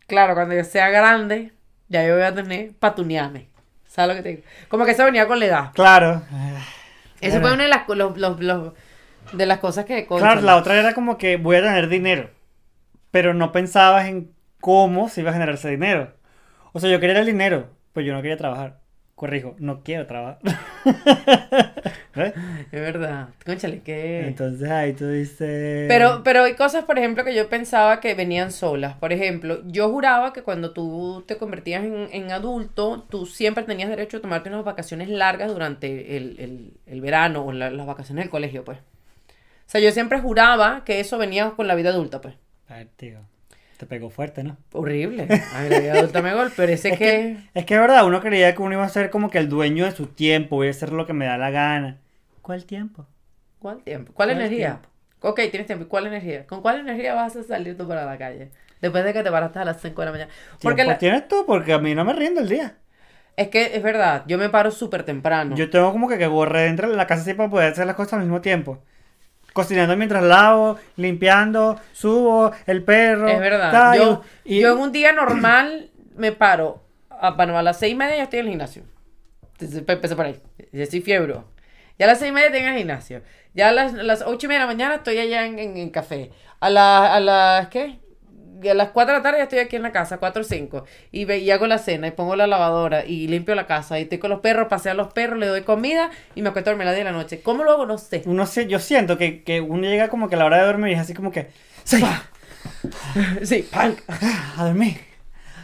claro, 0.07 0.35
cuando 0.35 0.55
yo 0.55 0.65
sea 0.65 0.89
grande, 0.91 1.53
ya 1.89 2.07
yo 2.07 2.15
voy 2.15 2.23
a 2.25 2.35
tener 2.35 2.73
patunearme. 2.79 3.49
¿Sabes 3.87 4.17
lo 4.17 4.23
que 4.23 4.23
te 4.23 4.29
digo? 4.37 4.43
Como 4.69 4.85
que 4.85 4.91
eso 4.93 5.05
venía 5.05 5.27
con 5.27 5.39
la 5.39 5.47
edad. 5.47 5.71
Claro. 5.75 6.23
Eso 7.21 7.41
fue 7.41 7.53
una 7.53 7.63
de 7.65 7.69
las, 7.69 7.89
los, 7.89 8.17
los- 8.19 8.41
los- 8.41 8.73
de 9.33 9.47
las 9.47 9.59
cosas 9.59 9.85
que... 9.85 10.07
Claro, 10.07 10.21
cónchale. 10.23 10.43
la 10.43 10.57
otra 10.57 10.79
era 10.79 10.93
como 10.95 11.17
que 11.17 11.37
voy 11.37 11.57
a 11.57 11.63
tener 11.63 11.89
dinero. 11.89 12.31
Pero 13.11 13.33
no 13.35 13.53
pensabas 13.53 14.07
en 14.07 14.31
cómo 14.61 15.09
se 15.09 15.21
iba 15.23 15.31
a 15.31 15.33
generar 15.33 15.55
ese 15.55 15.71
dinero. 15.71 16.13
O 16.73 16.81
sea, 16.81 16.91
yo 16.91 17.01
quería 17.01 17.19
el 17.21 17.27
dinero, 17.27 17.71
pues 17.93 18.05
yo 18.05 18.13
no 18.13 18.21
quería 18.21 18.37
trabajar. 18.37 18.81
Corrijo, 19.15 19.55
no 19.59 19.83
quiero 19.83 20.07
trabajar. 20.07 20.39
¿Ves? 22.15 22.33
Es 22.71 22.81
verdad. 22.81 23.29
Conchale, 23.45 23.81
que... 23.81 24.27
Entonces 24.29 24.71
ahí 24.71 24.93
tú 24.93 25.09
dices. 25.09 25.87
Pero, 25.89 26.23
pero 26.23 26.45
hay 26.45 26.55
cosas, 26.55 26.85
por 26.85 26.99
ejemplo, 26.99 27.25
que 27.25 27.35
yo 27.35 27.49
pensaba 27.49 27.99
que 28.01 28.15
venían 28.15 28.53
solas. 28.53 28.95
Por 28.95 29.13
ejemplo, 29.13 29.63
yo 29.67 29.91
juraba 29.91 30.33
que 30.33 30.43
cuando 30.43 30.73
tú 30.73 31.25
te 31.27 31.37
convertías 31.37 31.85
en, 31.85 32.09
en 32.13 32.31
adulto, 32.31 33.05
tú 33.11 33.27
siempre 33.27 33.65
tenías 33.65 33.89
derecho 33.91 34.19
a 34.19 34.21
tomarte 34.21 34.49
unas 34.49 34.65
vacaciones 34.65 35.09
largas 35.09 35.51
durante 35.53 36.17
el, 36.17 36.37
el- 36.39 36.73
el 36.87 37.01
verano 37.01 37.45
o 37.47 37.53
la- 37.53 37.71
las 37.71 37.87
vacaciones 37.87 38.25
del 38.25 38.31
colegio, 38.31 38.65
pues. 38.65 38.79
O 38.79 38.83
sea, 39.67 39.81
yo 39.81 39.91
siempre 39.91 40.21
juraba 40.21 40.85
que 40.85 41.01
eso 41.01 41.19
venía 41.19 41.51
con 41.51 41.67
la 41.67 41.75
vida 41.75 41.91
adulta, 41.91 42.21
pues. 42.21 42.35
Tío. 42.97 43.19
Te 43.77 43.87
pegó 43.87 44.09
fuerte, 44.09 44.45
¿no? 44.45 44.57
Horrible. 44.73 45.27
Ay, 45.53 45.69
la 45.69 45.81
vida 45.81 45.93
adulta 45.95 46.23
me 46.23 46.33
golpeó, 46.33 46.55
pero 46.59 46.73
ese 46.73 46.91
Es 46.91 46.99
que... 46.99 47.05
que, 47.05 47.37
es 47.55 47.67
que 47.67 47.75
es 47.75 47.81
verdad, 47.81 48.07
uno 48.07 48.21
creía 48.21 48.55
que 48.55 48.63
uno 48.63 48.75
iba 48.75 48.85
a 48.85 48.89
ser 48.89 49.11
como 49.11 49.31
que 49.31 49.39
el 49.39 49.49
dueño 49.49 49.85
de 49.85 49.91
su 49.91 50.07
tiempo, 50.07 50.57
voy 50.57 50.69
a 50.69 50.71
hacer 50.71 50.93
lo 50.93 51.07
que 51.07 51.13
me 51.13 51.27
da 51.27 51.37
la 51.39 51.51
gana. 51.51 51.99
¿Cuál 52.45 52.65
tiempo? 52.65 53.07
¿Cuál 53.59 53.83
tiempo? 53.83 54.13
¿Cuál, 54.13 54.29
¿Cuál 54.29 54.39
energía? 54.41 54.81
tiempo? 54.81 54.89
Ok, 55.29 55.37
tienes 55.51 55.67
tiempo. 55.67 55.85
¿Y 55.85 55.89
cuál 55.89 56.07
energía? 56.07 56.47
¿Con 56.47 56.61
cuál 56.61 56.81
energía 56.81 57.15
vas 57.15 57.35
a 57.37 57.43
salir 57.43 57.77
tú 57.77 57.89
para 57.89 58.05
la 58.05 58.19
calle? 58.19 58.51
Después 58.81 59.05
de 59.05 59.13
que 59.15 59.23
te 59.23 59.31
paraste 59.31 59.59
a 59.59 59.65
las 59.65 59.81
5 59.81 60.03
de 60.03 60.07
la 60.07 60.13
mañana. 60.13 60.31
Porque 60.61 60.85
la- 60.85 60.99
tienes 60.99 61.27
tú, 61.29 61.45
porque 61.47 61.73
a 61.73 61.79
mí 61.79 61.95
no 61.95 62.05
me 62.05 62.13
rindo 62.13 62.41
el 62.43 62.49
día. 62.49 62.77
es 63.37 63.49
que 63.49 63.77
es 63.77 63.83
verdad, 63.83 64.25
yo 64.27 64.39
me 64.39 64.49
paro 64.49 64.71
súper 64.71 65.03
temprano. 65.05 65.57
Yo 65.57 65.71
tengo 65.71 65.93
como 65.93 66.09
que 66.09 66.19
que 66.19 66.29
correr 66.29 66.67
dentro 66.69 66.89
de 66.91 66.97
la 66.97 67.07
casa 67.07 67.23
así 67.23 67.35
para 67.35 67.51
poder 67.51 67.73
hacer 67.73 67.87
las 67.87 67.97
cosas 67.97 68.15
al 68.15 68.21
mismo 68.21 68.41
tiempo. 68.41 68.79
Cocinando 69.53 69.97
mientras 69.97 70.23
lavo, 70.25 70.79
limpiando, 70.97 71.79
subo, 71.93 72.53
el 72.67 72.83
perro. 72.85 73.29
Es 73.29 73.41
verdad. 73.41 73.73
tal, 73.73 73.97
Yo, 73.97 74.23
y- 74.45 74.61
yo 74.61 74.73
en 74.73 74.79
un 74.79 74.93
día 74.93 75.13
normal, 75.13 75.91
me 76.17 76.33
paro, 76.33 76.83
a, 77.11 77.31
bueno, 77.33 77.59
a 77.59 77.63
las 77.63 77.79
seis 77.79 77.93
y 77.93 77.97
media 77.97 78.17
ya 78.17 78.23
estoy 78.25 78.41
en 78.41 78.47
el 78.47 78.51
gimnasio. 78.53 78.83
Pe- 79.59 79.93
empecé 79.95 80.17
por 80.17 80.27
ahí. 80.27 80.41
Ya 80.73 80.83
estoy 80.85 81.01
fiebre. 81.01 81.37
Ya 81.99 82.07
a 82.07 82.09
las 82.09 82.19
seis 82.19 82.31
y 82.31 82.33
media 82.35 82.49
en 82.59 82.65
el 82.67 82.77
gimnasio. 82.79 83.23
Ya 83.55 83.69
a 83.69 83.73
las, 83.73 83.95
a 83.95 84.03
las 84.03 84.23
ocho 84.23 84.47
y 84.47 84.49
media 84.49 84.61
de 84.63 84.67
la 84.67 84.73
mañana 84.73 84.95
estoy 84.97 85.19
allá 85.19 85.47
en, 85.47 85.59
en, 85.59 85.77
en 85.77 85.91
café. 85.91 86.31
A, 86.61 86.71
la, 86.71 87.15
a 87.15 87.21
las, 87.21 87.69
¿qué? 87.69 87.99
A 88.69 88.73
las 88.75 88.91
4 88.91 89.13
de 89.13 89.19
la 89.19 89.23
tarde 89.23 89.39
ya 89.39 89.43
estoy 89.45 89.59
aquí 89.59 89.77
en 89.77 89.83
la 89.83 89.93
casa, 89.93 90.17
4 90.19 90.41
o 90.41 90.45
5. 90.45 90.85
Y, 91.13 91.27
ve- 91.27 91.39
y 91.39 91.51
hago 91.51 91.67
la 91.67 91.77
cena 91.79 92.07
y 92.09 92.13
pongo 92.13 92.35
la 92.35 92.47
lavadora 92.47 93.05
y 93.05 93.29
limpio 93.29 93.55
la 93.55 93.67
casa. 93.67 93.99
Y 93.99 94.03
estoy 94.05 94.19
con 94.19 94.31
los 94.31 94.41
perros, 94.41 94.69
paseo 94.69 94.93
a 94.93 94.95
los 94.95 95.13
perros, 95.13 95.39
le 95.39 95.47
doy 95.47 95.63
comida 95.63 96.11
y 96.35 96.41
me 96.43 96.49
acuesto 96.49 96.71
a 96.71 96.73
dormir 96.73 96.89
a 96.89 96.91
las 96.93 96.97
10 96.97 97.05
de 97.07 97.13
la 97.13 97.17
noche. 97.19 97.41
¿Cómo 97.43 97.63
lo 97.63 97.73
hago? 97.73 97.85
No 97.87 97.99
sé. 97.99 98.23
Uno 98.25 98.47
se, 98.47 98.67
yo 98.67 98.79
siento 98.79 99.19
que, 99.19 99.43
que 99.45 99.61
uno 99.61 99.83
llega 99.87 100.09
como 100.09 100.29
que 100.29 100.37
a 100.37 100.39
la 100.39 100.47
hora 100.47 100.59
de 100.59 100.65
dormir 100.67 100.93
y 100.93 100.95
es 100.95 101.01
así 101.01 101.13
como 101.15 101.31
que. 101.31 101.49
¡Sí! 101.85 102.03
Sí. 103.43 103.69
A 103.73 104.65
dormir. 104.65 104.99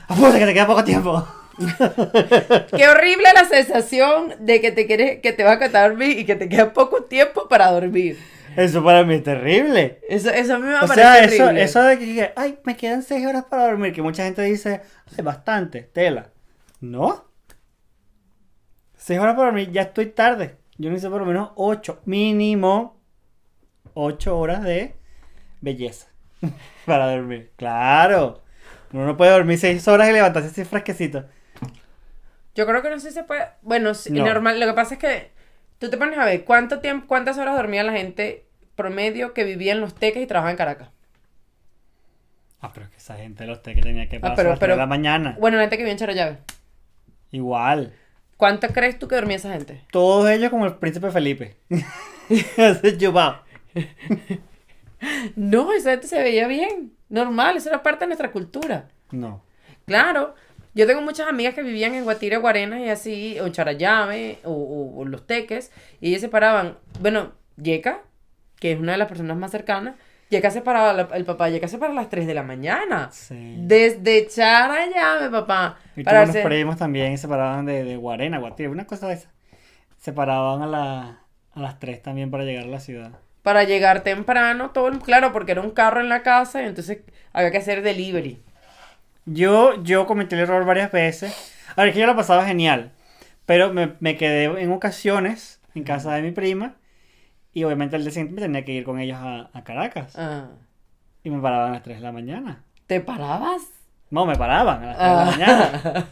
Apúrate 0.08 0.38
que 0.38 0.46
te 0.46 0.54
queda 0.54 0.66
poco 0.66 0.84
tiempo. 0.84 1.26
Qué 2.76 2.88
horrible 2.88 3.28
la 3.34 3.44
sensación 3.44 4.34
de 4.40 4.60
que 4.60 4.72
te 4.72 4.86
quieres, 4.86 5.20
que 5.20 5.32
te 5.32 5.42
vas 5.42 5.52
a 5.52 5.56
acostar 5.56 5.84
a 5.84 5.88
dormir 5.88 6.18
y 6.18 6.24
que 6.24 6.36
te 6.36 6.48
queda 6.48 6.72
poco 6.72 7.04
tiempo 7.04 7.48
para 7.48 7.70
dormir. 7.70 8.18
Eso 8.56 8.82
para 8.82 9.04
mí 9.04 9.14
es 9.14 9.22
terrible. 9.22 10.00
Eso, 10.08 10.30
eso 10.30 10.54
a 10.54 10.58
mí 10.58 10.66
me 10.66 10.76
O 10.76 10.80
parece 10.80 10.94
sea, 10.94 11.18
eso, 11.24 11.44
horrible. 11.44 11.62
eso 11.62 11.82
de 11.82 11.98
que, 11.98 12.14
que, 12.14 12.32
ay, 12.34 12.58
me 12.64 12.76
quedan 12.76 13.02
seis 13.02 13.26
horas 13.26 13.44
para 13.44 13.66
dormir, 13.66 13.92
que 13.92 14.02
mucha 14.02 14.24
gente 14.24 14.42
dice, 14.42 14.80
ay, 15.16 15.24
bastante, 15.24 15.82
tela. 15.82 16.30
¿No? 16.80 17.24
Seis 18.96 19.20
horas 19.20 19.34
para 19.34 19.46
dormir, 19.46 19.70
ya 19.70 19.82
estoy 19.82 20.06
tarde. 20.06 20.56
Yo 20.78 20.88
necesito 20.90 21.10
por 21.10 21.20
lo 21.20 21.26
menos 21.26 21.50
ocho, 21.56 22.00
mínimo 22.06 23.00
ocho 23.94 24.38
horas 24.38 24.62
de 24.62 24.94
belleza 25.60 26.08
para 26.86 27.14
dormir. 27.14 27.52
Claro. 27.56 28.42
Uno 28.92 29.06
no 29.06 29.16
puede 29.16 29.30
dormir 29.30 29.58
seis 29.58 29.86
horas 29.86 30.08
y 30.08 30.12
levantarse 30.12 30.48
así 30.48 30.64
fresquecito. 30.64 31.24
Yo 32.60 32.66
creo 32.66 32.82
que 32.82 32.90
no 32.90 33.00
sé 33.00 33.08
si 33.08 33.14
se 33.14 33.24
puede. 33.24 33.46
Bueno, 33.62 33.94
sí, 33.94 34.10
No. 34.12 34.22
normal. 34.26 34.60
Lo 34.60 34.66
que 34.66 34.74
pasa 34.74 34.94
es 34.94 35.00
que 35.00 35.30
tú 35.78 35.88
te 35.88 35.96
pones 35.96 36.18
a 36.18 36.26
ver 36.26 36.44
cuánto 36.44 36.80
tiempo, 36.80 37.06
cuántas 37.08 37.38
horas 37.38 37.56
dormía 37.56 37.82
la 37.82 37.92
gente 37.92 38.44
promedio 38.74 39.32
que 39.32 39.44
vivía 39.44 39.72
en 39.72 39.80
los 39.80 39.94
teques 39.94 40.22
y 40.22 40.26
trabajaba 40.26 40.50
en 40.50 40.56
Caracas. 40.58 40.88
Ah, 42.60 42.70
pero 42.74 42.84
es 42.84 42.92
que 42.92 42.98
esa 42.98 43.16
gente 43.16 43.46
los 43.46 43.62
té 43.62 43.74
que 43.74 43.80
tenía 43.80 44.10
que 44.10 44.20
pasar 44.20 44.32
Ah, 44.34 44.36
pero- 44.36 44.48
a 44.48 44.52
las 44.52 44.58
tres 44.58 44.66
pero- 44.66 44.74
de 44.74 44.80
la 44.80 44.86
mañana. 44.86 45.36
Bueno, 45.40 45.56
la 45.56 45.62
gente 45.62 45.78
que 45.78 45.82
vivía 45.84 45.92
en 45.92 45.98
Charallave. 45.98 46.38
Igual. 47.30 47.94
¿Cuánto 48.36 48.68
crees 48.68 48.98
tú 48.98 49.08
que 49.08 49.14
dormía 49.14 49.36
esa 49.36 49.52
gente? 49.52 49.82
Todos 49.90 50.28
ellos 50.28 50.50
como 50.50 50.66
el 50.66 50.74
príncipe 50.76 51.10
Felipe. 51.10 51.56
Ese 52.28 52.98
chupado. 52.98 53.42
No, 55.34 55.72
esa 55.72 55.92
gente 55.92 56.06
se 56.06 56.22
veía 56.22 56.46
bien. 56.46 56.92
Normal, 57.08 57.56
eso 57.56 57.70
era 57.70 57.82
parte 57.82 58.00
de 58.04 58.08
nuestra 58.08 58.30
cultura. 58.30 58.88
No. 59.10 59.42
Claro. 59.86 60.34
Yo 60.74 60.86
tengo 60.86 61.00
muchas 61.02 61.28
amigas 61.28 61.54
que 61.54 61.62
vivían 61.62 61.94
en 61.94 62.04
Guatire, 62.04 62.36
Guarenas 62.36 62.80
y 62.80 62.88
así, 62.88 63.40
o 63.40 63.46
en 63.46 63.52
o, 64.44 64.52
o- 64.52 65.00
o 65.00 65.04
Los 65.04 65.26
Teques, 65.26 65.72
y 66.00 66.08
ellas 66.10 66.20
se 66.20 66.28
paraban. 66.28 66.76
Bueno, 67.00 67.32
Yeka, 67.56 68.00
que 68.60 68.72
es 68.72 68.78
una 68.78 68.92
de 68.92 68.98
las 68.98 69.08
personas 69.08 69.36
más 69.36 69.50
cercanas, 69.50 69.96
Yeka 70.30 70.50
se 70.52 70.60
paraba, 70.60 70.92
la- 70.92 71.08
el 71.14 71.24
papá 71.24 71.48
Yeka 71.48 71.66
se 71.66 71.76
para 71.78 71.90
a 71.92 71.96
las 71.96 72.08
3 72.08 72.24
de 72.26 72.34
la 72.34 72.44
mañana. 72.44 73.08
Sí. 73.10 73.56
Desde 73.58 74.28
Charallave, 74.28 75.28
papá. 75.30 75.78
Y 75.96 76.04
para 76.04 76.18
tuvo 76.18 76.22
unos 76.24 76.36
hacer- 76.36 76.44
primos 76.44 76.76
también 76.76 77.18
se 77.18 77.26
paraban 77.26 77.66
de, 77.66 77.82
de 77.82 77.96
Guarena, 77.96 78.38
Guatire, 78.38 78.68
una 78.68 78.86
cosa 78.86 79.08
de 79.08 79.14
esa. 79.14 79.28
Se 79.98 80.12
paraban 80.12 80.62
a, 80.62 80.66
la, 80.68 81.18
a 81.52 81.60
las 81.60 81.80
3 81.80 82.00
también 82.00 82.30
para 82.30 82.44
llegar 82.44 82.64
a 82.64 82.68
la 82.68 82.78
ciudad. 82.80 83.10
para 83.42 83.64
llegar 83.64 84.02
temprano, 84.02 84.70
todo 84.70 84.86
el- 84.88 84.98
claro, 85.00 85.32
porque 85.32 85.52
era 85.52 85.62
un 85.62 85.70
carro 85.70 86.00
en 86.00 86.08
la 86.10 86.22
casa, 86.22 86.62
y 86.62 86.66
entonces 86.66 86.98
había 87.32 87.50
que 87.50 87.58
hacer 87.58 87.82
delivery. 87.82 88.40
Yo, 89.32 89.82
yo 89.82 90.06
cometí 90.06 90.34
el 90.34 90.42
error 90.42 90.64
varias 90.64 90.90
veces. 90.92 91.52
A 91.76 91.82
ver, 91.82 91.88
es 91.88 91.94
que 91.94 92.00
yo 92.00 92.06
la 92.06 92.16
pasaba 92.16 92.44
genial. 92.46 92.92
Pero 93.46 93.72
me, 93.72 93.92
me 94.00 94.16
quedé 94.16 94.44
en 94.62 94.72
ocasiones 94.72 95.60
en 95.74 95.84
casa 95.84 96.14
de 96.14 96.22
mi 96.22 96.30
prima. 96.32 96.74
Y 97.52 97.64
obviamente 97.64 97.96
el 97.96 98.02
día 98.02 98.10
siguiente 98.12 98.34
me 98.34 98.40
tenía 98.42 98.64
que 98.64 98.72
ir 98.72 98.84
con 98.84 98.98
ellos 99.00 99.18
a, 99.20 99.50
a 99.52 99.64
Caracas. 99.64 100.14
Ah, 100.16 100.48
Y 101.24 101.30
me 101.30 101.40
paraban 101.40 101.70
a 101.70 101.74
las 101.74 101.82
3 101.82 101.96
de 101.98 102.02
la 102.02 102.12
mañana. 102.12 102.64
¿Te 102.86 103.00
parabas? 103.00 103.62
No, 104.10 104.26
me 104.26 104.36
paraban 104.36 104.82
a 104.82 104.86
las 104.86 104.96
3 104.98 105.08
de 105.08 105.14
la 105.14 105.22
Ah. 105.22 106.06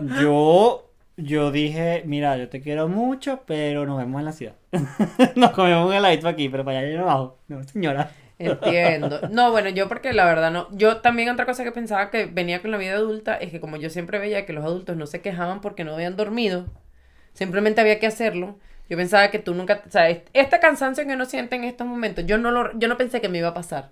mañana. 0.00 0.20
Yo, 0.22 0.90
yo 1.16 1.50
dije, 1.50 2.02
mira, 2.06 2.36
yo 2.36 2.48
te 2.48 2.60
quiero 2.60 2.88
mucho, 2.88 3.42
pero 3.46 3.86
nos 3.86 3.98
vemos 3.98 4.20
en 4.20 4.24
la 4.24 4.32
ciudad. 4.32 4.54
nos 5.36 5.50
comemos 5.50 5.88
un 5.88 5.94
heladito 5.94 6.28
aquí, 6.28 6.48
pero 6.48 6.64
para 6.64 6.78
allá 6.78 6.90
yo 6.90 6.98
no 6.98 7.06
bajo. 7.06 7.38
No, 7.48 7.62
señora. 7.64 8.10
Entiendo. 8.38 9.20
No, 9.30 9.50
bueno, 9.50 9.68
yo 9.70 9.88
porque 9.88 10.12
la 10.12 10.24
verdad 10.24 10.50
no. 10.52 10.68
Yo 10.72 10.98
también 10.98 11.28
otra 11.28 11.44
cosa 11.46 11.64
que 11.64 11.72
pensaba 11.72 12.10
que 12.10 12.26
venía 12.26 12.62
con 12.62 12.70
la 12.70 12.78
vida 12.78 12.94
adulta 12.94 13.36
es 13.36 13.50
que 13.50 13.60
como 13.60 13.76
yo 13.76 13.90
siempre 13.90 14.18
veía 14.18 14.46
que 14.46 14.52
los 14.52 14.64
adultos 14.64 14.96
no 14.96 15.06
se 15.06 15.20
quejaban 15.20 15.60
porque 15.60 15.84
no 15.84 15.94
habían 15.94 16.16
dormido, 16.16 16.66
simplemente 17.34 17.80
había 17.80 17.98
que 17.98 18.06
hacerlo. 18.06 18.58
Yo 18.88 18.96
pensaba 18.96 19.30
que 19.30 19.38
tú 19.38 19.54
nunca, 19.54 19.82
o 19.86 19.90
sea, 19.90 20.08
est- 20.08 20.28
este 20.32 20.60
cansancio 20.60 21.06
que 21.06 21.12
uno 21.14 21.26
siente 21.26 21.56
en 21.56 21.64
estos 21.64 21.86
momentos, 21.86 22.26
yo 22.26 22.38
no 22.38 22.50
lo, 22.50 22.78
yo 22.78 22.88
no 22.88 22.96
pensé 22.96 23.20
que 23.20 23.28
me 23.28 23.38
iba 23.38 23.48
a 23.48 23.54
pasar. 23.54 23.90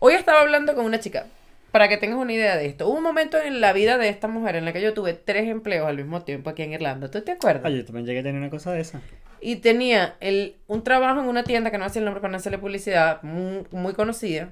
Hoy 0.00 0.14
estaba 0.14 0.40
hablando 0.42 0.74
con 0.74 0.84
una 0.84 1.00
chica, 1.00 1.26
para 1.70 1.88
que 1.88 1.96
tengas 1.96 2.18
una 2.18 2.32
idea 2.32 2.56
de 2.56 2.66
esto. 2.66 2.86
Hubo 2.88 2.98
un 2.98 3.02
momento 3.02 3.38
en 3.40 3.60
la 3.60 3.72
vida 3.72 3.96
de 3.98 4.08
esta 4.08 4.28
mujer 4.28 4.56
en 4.56 4.64
la 4.66 4.72
que 4.72 4.82
yo 4.82 4.92
tuve 4.94 5.14
tres 5.14 5.48
empleos 5.48 5.88
al 5.88 5.96
mismo 5.96 6.22
tiempo 6.22 6.50
aquí 6.50 6.62
en 6.62 6.72
Irlanda. 6.74 7.10
¿Tú 7.10 7.22
te 7.22 7.32
acuerdas? 7.32 7.64
Ay, 7.64 7.78
yo 7.78 7.84
también 7.84 8.06
llegué 8.06 8.20
a 8.20 8.22
tener 8.22 8.40
una 8.40 8.50
cosa 8.50 8.72
de 8.72 8.80
esa. 8.80 9.00
Y 9.46 9.56
tenía 9.56 10.16
el, 10.20 10.56
un 10.68 10.82
trabajo 10.82 11.20
en 11.20 11.26
una 11.28 11.44
tienda 11.44 11.70
que 11.70 11.76
no 11.76 11.84
hacía 11.84 12.00
el 12.00 12.06
nombre 12.06 12.22
para 12.22 12.30
no 12.32 12.38
hacerle 12.38 12.56
publicidad, 12.56 13.22
muy, 13.22 13.66
muy 13.72 13.92
conocida. 13.92 14.48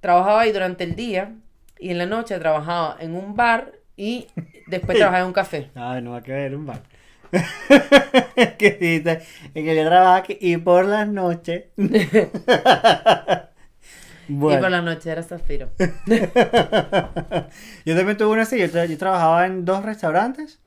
Trabajaba 0.00 0.40
ahí 0.40 0.50
durante 0.50 0.82
el 0.82 0.96
día 0.96 1.34
y 1.78 1.90
en 1.90 1.98
la 1.98 2.06
noche 2.06 2.36
trabajaba 2.40 2.96
en 2.98 3.14
un 3.14 3.36
bar 3.36 3.70
y 3.96 4.26
después 4.66 4.98
trabajaba 4.98 5.20
en 5.22 5.26
un 5.28 5.32
café. 5.32 5.70
Ay, 5.76 6.02
no 6.02 6.10
va 6.10 6.16
a 6.16 6.22
querer 6.24 6.56
un 6.56 6.66
bar. 6.66 6.82
que 8.58 9.02
en 9.54 9.64
que 9.64 9.76
yo 9.76 9.86
trabajo 9.86 10.16
aquí 10.16 10.36
y 10.40 10.56
por 10.56 10.84
las 10.84 11.06
noches. 11.06 11.66
Y 14.26 14.32
por 14.32 14.70
la 14.70 14.80
noche 14.80 15.10
era 15.10 15.22
Zafiro. 15.22 15.68
yo 17.84 17.96
también 17.96 18.16
tuve 18.16 18.32
una 18.32 18.42
así. 18.42 18.58
Yo, 18.58 18.66
tra- 18.66 18.86
yo 18.86 18.98
trabajaba 18.98 19.46
en 19.46 19.64
dos 19.66 19.84
restaurantes. 19.84 20.60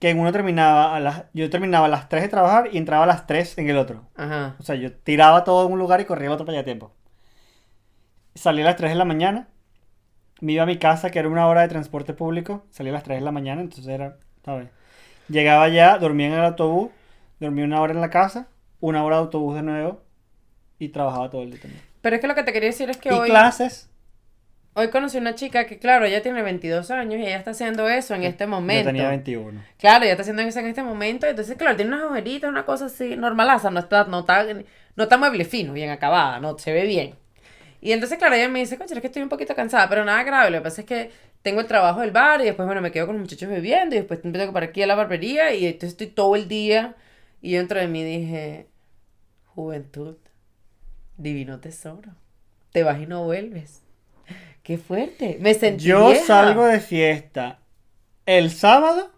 Que 0.00 0.10
en 0.10 0.18
uno 0.18 0.32
terminaba 0.32 0.96
a 0.96 1.00
las. 1.00 1.24
Yo 1.34 1.48
terminaba 1.50 1.86
a 1.86 1.88
las 1.88 2.08
3 2.08 2.22
de 2.22 2.28
trabajar 2.28 2.70
y 2.72 2.78
entraba 2.78 3.04
a 3.04 3.06
las 3.06 3.26
3 3.28 3.58
en 3.58 3.70
el 3.70 3.76
otro. 3.76 4.08
Ajá. 4.16 4.56
O 4.58 4.62
sea, 4.62 4.74
yo 4.74 4.92
tiraba 4.92 5.44
todo 5.44 5.66
en 5.66 5.72
un 5.72 5.78
lugar 5.78 6.00
y 6.00 6.06
corría 6.06 6.28
al 6.28 6.34
otro 6.34 6.46
para 6.46 6.56
allá 6.56 6.62
a 6.62 6.64
tiempo. 6.64 6.92
Salí 8.34 8.62
a 8.62 8.64
las 8.64 8.76
3 8.76 8.90
de 8.90 8.96
la 8.96 9.04
mañana. 9.04 9.48
Me 10.40 10.52
iba 10.52 10.62
a 10.62 10.66
mi 10.66 10.78
casa, 10.78 11.10
que 11.10 11.18
era 11.18 11.28
una 11.28 11.46
hora 11.46 11.60
de 11.60 11.68
transporte 11.68 12.14
público. 12.14 12.64
Salí 12.70 12.88
a 12.88 12.94
las 12.94 13.04
3 13.04 13.18
de 13.18 13.24
la 13.24 13.30
mañana, 13.30 13.60
entonces 13.60 13.86
era, 13.86 14.16
¿sabes? 14.44 14.68
Llegaba 15.28 15.64
allá, 15.64 15.98
dormía 15.98 16.28
en 16.28 16.32
el 16.32 16.44
autobús, 16.44 16.90
dormía 17.38 17.64
una 17.64 17.80
hora 17.80 17.92
en 17.92 18.00
la 18.00 18.10
casa, 18.10 18.48
una 18.80 19.04
hora 19.04 19.16
de 19.16 19.22
autobús 19.22 19.54
de 19.54 19.62
nuevo 19.62 20.00
y 20.78 20.88
trabajaba 20.88 21.28
todo 21.28 21.42
el 21.42 21.50
día 21.50 21.60
también. 21.60 21.82
Pero 22.00 22.16
es 22.16 22.22
que 22.22 22.26
lo 22.26 22.34
que 22.34 22.42
te 22.42 22.52
quería 22.52 22.70
decir 22.70 22.88
es 22.88 22.96
que 22.96 23.10
y 23.10 23.12
hoy, 23.12 23.28
clases. 23.28 23.89
Hoy 24.74 24.88
conocí 24.88 25.18
una 25.18 25.34
chica 25.34 25.66
que, 25.66 25.78
claro, 25.78 26.04
ella 26.04 26.22
tiene 26.22 26.42
22 26.42 26.90
años 26.90 27.20
y 27.20 27.22
ella 27.26 27.36
está 27.36 27.50
haciendo 27.52 27.88
eso 27.88 28.14
en 28.14 28.22
este 28.24 28.44
Yo 28.44 28.48
momento. 28.48 28.86
tenía 28.86 29.08
21. 29.08 29.62
Claro, 29.78 30.04
ella 30.04 30.12
está 30.12 30.22
haciendo 30.22 30.42
eso 30.42 30.58
en 30.60 30.66
este 30.66 30.82
momento. 30.82 31.26
Entonces, 31.26 31.56
claro, 31.56 31.76
tiene 31.76 31.94
unas 31.94 32.10
ojeritas, 32.10 32.48
una 32.50 32.64
cosa 32.64 32.86
así, 32.86 33.16
normalaza, 33.16 33.70
no 33.70 33.80
está, 33.80 34.04
no 34.04 34.20
está, 34.20 34.46
no 34.96 35.02
está 35.02 35.16
mueble 35.18 35.44
fino, 35.44 35.72
bien 35.72 35.90
acabada, 35.90 36.40
no, 36.40 36.58
se 36.58 36.72
ve 36.72 36.84
bien. 36.86 37.14
Y 37.80 37.92
entonces, 37.92 38.18
claro, 38.18 38.34
ella 38.34 38.48
me 38.48 38.60
dice, 38.60 38.76
concha, 38.76 38.94
es 38.94 39.00
que 39.00 39.06
estoy 39.06 39.22
un 39.22 39.28
poquito 39.28 39.54
cansada, 39.54 39.88
pero 39.88 40.04
nada 40.04 40.22
grave. 40.22 40.50
Lo 40.50 40.58
que 40.58 40.62
pasa 40.64 40.82
es 40.82 40.86
que 40.86 41.10
tengo 41.42 41.60
el 41.60 41.66
trabajo 41.66 42.00
del 42.00 42.10
bar 42.10 42.40
y 42.42 42.44
después, 42.44 42.66
bueno, 42.66 42.82
me 42.82 42.92
quedo 42.92 43.06
con 43.06 43.16
los 43.16 43.22
muchachos 43.22 43.48
bebiendo 43.48 43.94
y 43.94 43.98
después 43.98 44.20
tengo 44.20 44.38
que 44.38 44.52
para 44.52 44.66
aquí 44.66 44.82
a 44.82 44.86
la 44.86 44.94
barbería 44.94 45.54
y 45.54 45.64
entonces 45.66 45.90
estoy 45.92 46.08
todo 46.08 46.36
el 46.36 46.46
día. 46.46 46.96
Y 47.40 47.52
yo 47.52 47.58
dentro 47.58 47.80
de 47.80 47.88
mí 47.88 48.04
dije, 48.04 48.66
juventud, 49.46 50.16
divino 51.16 51.58
tesoro, 51.60 52.12
te 52.72 52.82
vas 52.82 53.00
y 53.00 53.06
no 53.06 53.24
vuelves. 53.24 53.79
Qué 54.62 54.78
fuerte. 54.78 55.38
Me 55.40 55.54
sentí 55.54 55.84
Yo 55.84 56.08
vieja. 56.08 56.26
salgo 56.26 56.64
de 56.64 56.80
fiesta 56.80 57.60
el 58.26 58.50
sábado 58.50 59.10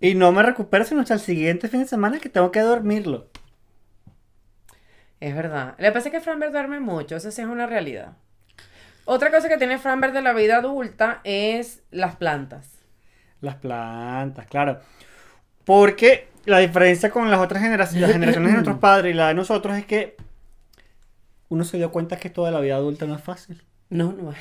y 0.00 0.14
no 0.14 0.32
me 0.32 0.42
recupero 0.42 0.84
sino 0.84 1.00
hasta 1.00 1.14
el 1.14 1.20
siguiente 1.20 1.68
fin 1.68 1.80
de 1.80 1.86
semana 1.86 2.18
que 2.18 2.28
tengo 2.28 2.50
que 2.50 2.60
dormirlo. 2.60 3.28
Es 5.20 5.34
verdad. 5.34 5.76
Que 5.76 5.92
pasa 5.92 6.10
que 6.10 6.20
Framberg 6.20 6.52
duerme 6.52 6.80
mucho, 6.80 7.16
eso 7.16 7.30
sí 7.30 7.40
es 7.40 7.46
una 7.46 7.66
realidad. 7.66 8.16
Otra 9.06 9.30
cosa 9.30 9.48
que 9.48 9.58
tiene 9.58 9.78
Framberg 9.78 10.12
de 10.12 10.22
la 10.22 10.32
vida 10.32 10.56
adulta 10.56 11.20
es 11.24 11.82
las 11.90 12.16
plantas. 12.16 12.68
Las 13.40 13.56
plantas, 13.56 14.46
claro. 14.46 14.80
Porque 15.64 16.28
la 16.46 16.58
diferencia 16.58 17.10
con 17.10 17.30
las 17.30 17.40
otras 17.40 17.62
generaciones, 17.62 18.02
las 18.02 18.12
generaciones 18.12 18.48
de 18.50 18.54
nuestros 18.56 18.78
padres 18.78 19.14
y 19.14 19.16
la 19.16 19.28
de 19.28 19.34
nosotros 19.34 19.76
es 19.76 19.86
que 19.86 20.16
uno 21.48 21.64
se 21.64 21.76
dio 21.76 21.90
cuenta 21.92 22.18
que 22.18 22.30
toda 22.30 22.50
la 22.50 22.60
vida 22.60 22.76
adulta 22.76 23.06
no 23.06 23.14
es 23.14 23.22
fácil. 23.22 23.62
No, 23.90 24.12
no. 24.12 24.34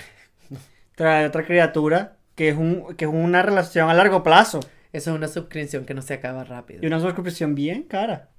Trae 0.95 1.25
otra 1.25 1.45
criatura 1.45 2.17
que 2.35 2.49
es, 2.49 2.57
un, 2.57 2.95
que 2.95 3.05
es 3.05 3.11
una 3.11 3.41
relación 3.41 3.89
a 3.89 3.93
largo 3.93 4.23
plazo 4.23 4.59
Eso 4.91 5.11
es 5.11 5.15
una 5.15 5.27
suscripción 5.27 5.85
que 5.85 5.93
no 5.93 6.01
se 6.01 6.13
acaba 6.15 6.43
rápido. 6.43 6.79
y 6.83 6.87
una 6.87 6.99
suscripción 6.99 7.55
bien 7.55 7.83
cara. 7.83 8.29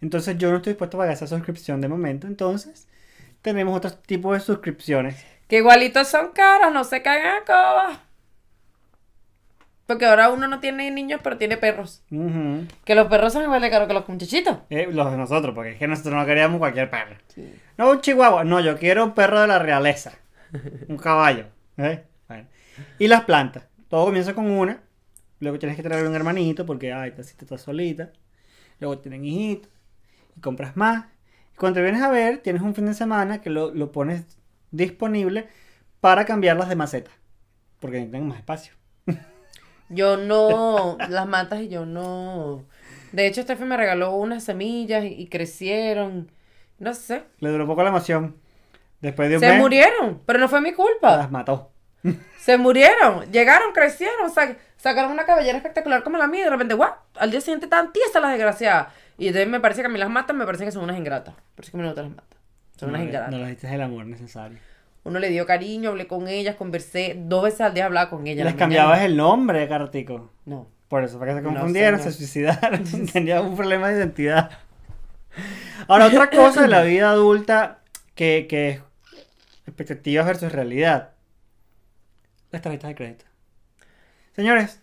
Entonces 0.00 0.36
yo 0.38 0.50
no 0.50 0.56
estoy 0.56 0.72
dispuesto 0.72 0.96
a 0.96 1.00
pagar 1.00 1.14
esa 1.14 1.26
suscripción 1.26 1.80
de 1.80 1.88
momento. 1.88 2.26
Entonces 2.26 2.88
tenemos 3.40 3.76
otros 3.76 4.02
tipos 4.02 4.34
de 4.34 4.40
suscripciones. 4.40 5.24
Que 5.48 5.58
igualitos 5.58 6.08
son 6.08 6.30
caros, 6.32 6.72
no 6.72 6.82
se 6.84 7.02
caigan 7.02 7.42
a 7.42 7.44
coba. 7.44 8.00
Porque 9.86 10.06
ahora 10.06 10.30
uno 10.30 10.48
no 10.48 10.60
tiene 10.60 10.90
niños, 10.90 11.20
pero 11.22 11.36
tiene 11.36 11.56
perros. 11.58 12.02
Que 12.84 12.94
los 12.94 13.08
perros 13.08 13.32
son 13.32 13.42
igual 13.42 13.60
de 13.60 13.68
caros 13.68 13.88
que 13.88 13.94
los 13.94 14.08
muchachitos. 14.08 14.58
Eh, 14.70 14.88
los 14.90 15.10
de 15.10 15.16
nosotros, 15.18 15.54
porque 15.54 15.72
es 15.72 15.78
que 15.78 15.86
nosotros 15.88 16.14
no 16.14 16.24
queríamos 16.24 16.58
cualquier 16.58 16.88
perro. 16.88 17.16
No, 17.76 17.90
un 17.90 18.00
chihuahua. 18.00 18.44
No, 18.44 18.60
yo 18.60 18.78
quiero 18.78 19.04
un 19.04 19.12
perro 19.12 19.40
de 19.40 19.48
la 19.48 19.58
realeza. 19.58 20.12
Un 20.88 20.96
caballo. 20.98 21.46
¿eh? 21.76 22.04
Bueno. 22.28 22.48
Y 22.98 23.08
las 23.08 23.24
plantas. 23.24 23.66
Todo 23.88 24.06
comienza 24.06 24.34
con 24.34 24.50
una. 24.50 24.82
Luego 25.40 25.58
tienes 25.58 25.76
que 25.76 25.82
traer 25.82 26.06
un 26.06 26.14
hermanito 26.14 26.64
porque, 26.64 26.92
ay, 26.92 27.12
te 27.12 27.22
estás 27.22 27.60
solita. 27.60 28.12
Luego 28.80 28.98
tienen 28.98 29.24
hijitos. 29.24 29.70
Y 30.36 30.40
compras 30.40 30.76
más. 30.76 31.06
Y 31.52 31.56
cuando 31.56 31.76
te 31.76 31.82
vienes 31.82 32.02
a 32.02 32.10
ver, 32.10 32.38
tienes 32.38 32.62
un 32.62 32.74
fin 32.74 32.86
de 32.86 32.94
semana 32.94 33.40
que 33.40 33.50
lo, 33.50 33.74
lo 33.74 33.92
pones 33.92 34.24
disponible 34.70 35.48
para 36.00 36.24
cambiarlas 36.24 36.68
de 36.68 36.76
maceta. 36.76 37.10
Porque 37.80 37.98
necesitan 37.98 38.28
más 38.28 38.38
espacio. 38.38 38.74
Yo 39.88 40.16
no, 40.16 40.96
las 41.08 41.26
matas 41.26 41.60
y 41.60 41.68
yo 41.68 41.84
no. 41.84 42.64
De 43.12 43.26
hecho, 43.26 43.42
Steffi 43.42 43.64
me 43.64 43.76
regaló 43.76 44.14
unas 44.16 44.44
semillas 44.44 45.04
y, 45.04 45.08
y 45.08 45.26
crecieron. 45.28 46.30
No 46.78 46.94
sé. 46.94 47.24
Le 47.40 47.50
duró 47.50 47.66
poco 47.66 47.82
la 47.82 47.90
emoción. 47.90 48.36
Después 49.02 49.28
de 49.28 49.36
un 49.36 49.40
Se 49.40 49.48
mes, 49.50 49.58
murieron, 49.60 50.22
pero 50.24 50.38
no 50.38 50.48
fue 50.48 50.60
mi 50.62 50.72
culpa. 50.72 51.16
las 51.18 51.30
mató. 51.30 51.70
Se 52.38 52.56
murieron, 52.56 53.30
llegaron, 53.30 53.72
crecieron, 53.72 54.30
sa- 54.30 54.56
sacaron 54.76 55.12
una 55.12 55.24
cabellera 55.24 55.56
espectacular 55.58 56.02
como 56.02 56.16
la 56.18 56.26
mía 56.26 56.40
y 56.40 56.44
de 56.44 56.50
repente, 56.50 56.74
¡guau! 56.74 56.92
Al 57.16 57.30
día 57.30 57.40
siguiente 57.40 57.66
tan 57.66 57.92
tiesas 57.92 58.22
las 58.22 58.32
desgraciadas. 58.32 58.88
Y 59.18 59.28
entonces 59.28 59.48
me 59.48 59.60
parece 59.60 59.82
que 59.82 59.86
a 59.86 59.90
mí 59.90 59.98
las 59.98 60.08
matan, 60.10 60.36
me 60.38 60.46
parece 60.46 60.64
que 60.64 60.72
son 60.72 60.82
unas 60.84 60.96
ingratas. 60.96 61.34
Parece 61.54 61.70
que 61.72 61.76
a 61.76 61.80
mí 61.80 61.86
no 61.86 61.94
te 61.94 62.02
las 62.02 62.10
matan. 62.10 62.38
Son 62.76 62.88
no, 62.90 62.94
unas 62.96 63.06
ingratas. 63.06 63.30
no 63.30 63.38
les 63.38 63.48
diste 63.48 63.72
el 63.72 63.80
amor 63.82 64.06
necesario. 64.06 64.58
Uno 65.04 65.18
le 65.18 65.28
dio 65.28 65.46
cariño, 65.46 65.90
hablé 65.90 66.06
con 66.06 66.26
ellas, 66.28 66.56
conversé. 66.56 67.14
Dos 67.18 67.42
veces 67.44 67.60
al 67.60 67.74
día 67.74 67.86
hablaba 67.86 68.08
con 68.10 68.26
ellas. 68.26 68.44
Les 68.46 68.54
cambiabas 68.54 69.02
el 69.02 69.16
nombre, 69.16 69.68
Cartico. 69.68 70.30
No. 70.44 70.68
Por 70.88 71.04
eso, 71.04 71.18
para 71.18 71.32
que 71.34 71.40
se 71.40 71.50
No, 71.50 71.66
señor. 71.68 71.98
se 72.00 72.12
suicidaron. 72.12 72.84
Tenían 73.12 73.44
un 73.46 73.56
problema 73.56 73.88
de 73.88 73.98
identidad. 73.98 74.50
Ahora, 75.88 76.06
otra 76.06 76.30
cosa 76.30 76.62
de 76.62 76.68
la 76.68 76.82
vida 76.84 77.10
adulta 77.10 77.78
que, 78.14 78.46
que 78.48 78.68
es 78.70 78.80
expectativas 79.72 80.26
versus 80.26 80.52
realidad. 80.52 81.12
Las 82.50 82.62
tarjetas 82.62 82.88
de 82.88 82.94
crédito. 82.94 83.24
Señores, 84.34 84.80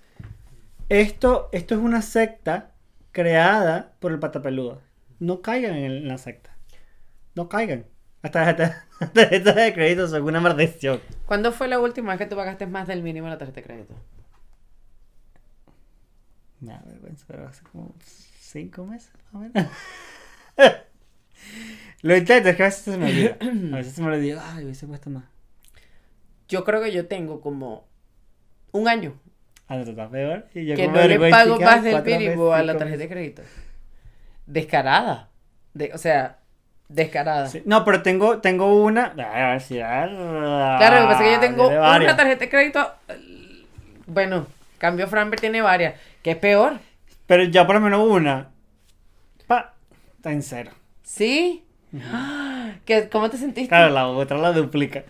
esto, 0.89 1.49
esto 1.51 1.75
es 1.75 1.81
una 1.81 2.01
secta 2.01 2.71
creada 3.11 3.93
por 3.99 4.11
el 4.11 4.19
patapeludo. 4.19 4.81
No 5.19 5.41
caigan 5.41 5.75
en, 5.75 6.07
la 6.07 6.17
secta. 6.17 6.55
No 7.35 7.47
caigan. 7.47 7.85
Las 8.23 8.31
tarjetas, 8.31 8.85
las 8.99 9.13
tarjetas 9.13 9.55
de 9.55 9.73
crédito 9.73 10.07
son 10.07 10.23
una 10.23 10.41
maldición. 10.41 10.99
¿Cuándo 11.25 11.51
fue 11.51 11.67
la 11.67 11.79
última 11.79 12.11
vez 12.11 12.19
que 12.19 12.25
tú 12.25 12.35
pagaste 12.35 12.65
más 12.65 12.87
del 12.87 13.03
mínimo 13.03 13.27
la 13.27 13.37
tarjeta 13.37 13.61
de 13.61 13.67
crédito? 13.67 13.95
Me 16.59 16.73
da 16.73 16.81
vergüenza, 16.85 17.25
pero 17.27 17.47
hace 17.47 17.63
como 17.63 17.93
cinco 18.01 18.85
meses, 18.85 19.11
más 19.31 19.33
o 19.33 19.39
menos. 19.39 19.71
Lo 22.01 22.15
intento, 22.15 22.49
es 22.49 22.55
que 22.55 22.63
a 22.63 22.67
veces 22.67 22.83
se 22.83 22.97
me 22.97 23.05
olvida. 23.05 23.37
A 23.73 23.77
veces 23.77 23.93
se 23.93 24.01
me 24.01 24.07
olvida, 24.07 24.53
ay, 24.53 24.63
hubiese 24.63 24.87
puesto 24.87 25.09
más. 25.09 25.25
Yo 26.47 26.63
creo 26.63 26.81
que 26.81 26.91
yo 26.91 27.07
tengo 27.07 27.41
como 27.41 27.87
un 28.71 28.87
año 28.87 29.19
Ah, 29.69 29.77
no, 29.77 29.83
tú 29.83 29.91
estás 29.91 30.09
peor. 30.09 30.47
Y 30.55 30.65
yo 30.65 30.75
que 30.75 30.85
como 30.85 30.97
no 30.97 31.07
le 31.07 31.29
pago 31.29 31.59
más 31.59 31.83
del 31.83 32.03
mínimo 32.03 32.51
a 32.51 32.63
la 32.63 32.75
tarjeta 32.75 32.97
de 32.97 33.07
crédito. 33.07 33.43
Descarada. 34.47 35.29
De, 35.75 35.91
o 35.93 35.97
sea, 35.99 36.39
descarada. 36.87 37.47
Sí, 37.47 37.61
No, 37.65 37.85
pero 37.85 38.01
tengo, 38.01 38.39
tengo 38.39 38.83
una. 38.83 39.13
A 39.15 39.51
ver 39.51 39.61
si. 39.61 39.75
Claro, 39.75 40.95
lo 40.95 41.01
que 41.01 41.13
pasa 41.13 41.23
es 41.23 41.29
que 41.29 41.33
yo 41.35 41.39
tengo 41.39 41.67
una 41.67 42.17
tarjeta 42.17 42.39
de 42.39 42.49
crédito. 42.49 42.93
Bueno, 44.07 44.47
cambio 44.79 45.07
Framber 45.07 45.39
tiene 45.39 45.61
varias. 45.61 45.93
Que 46.23 46.31
es 46.31 46.37
peor. 46.37 46.79
Pero 47.27 47.43
ya 47.43 47.67
por 47.67 47.75
lo 47.75 47.81
menos 47.81 48.07
una. 48.07 48.49
Pa, 49.45 49.75
está 50.15 50.31
en 50.31 50.41
cero. 50.41 50.71
¿Sí? 51.03 51.63
¿Qué- 52.85 53.09
¿Cómo 53.09 53.29
te 53.29 53.37
sentiste? 53.37 53.69
Claro, 53.69 53.89
la 53.93 54.07
otra 54.07 54.37
la 54.37 54.51
duplica. 54.51 55.03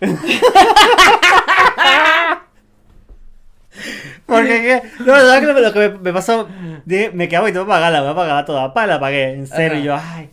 Porque 4.25 4.61
que, 4.61 4.81
no, 5.03 5.05
la 5.15 5.23
verdad 5.23 5.39
que 5.39 5.61
lo, 5.61 5.73
que 5.73 5.79
me, 5.79 5.89
me 5.99 6.13
pasó, 6.13 6.47
dije, 6.85 7.11
me 7.11 7.27
quedaba 7.27 7.49
y 7.49 7.53
tengo 7.53 7.65
que 7.65 7.69
pagarla, 7.69 8.01
voy 8.01 8.11
a 8.11 8.15
pagarla 8.15 8.45
toda, 8.45 8.73
pa, 8.73 8.85
la 8.85 8.99
pagué, 8.99 9.33
en 9.33 9.47
serio, 9.47 9.71
Ajá. 9.71 9.79
y 9.79 9.83
yo, 9.83 9.95
ay. 9.95 10.29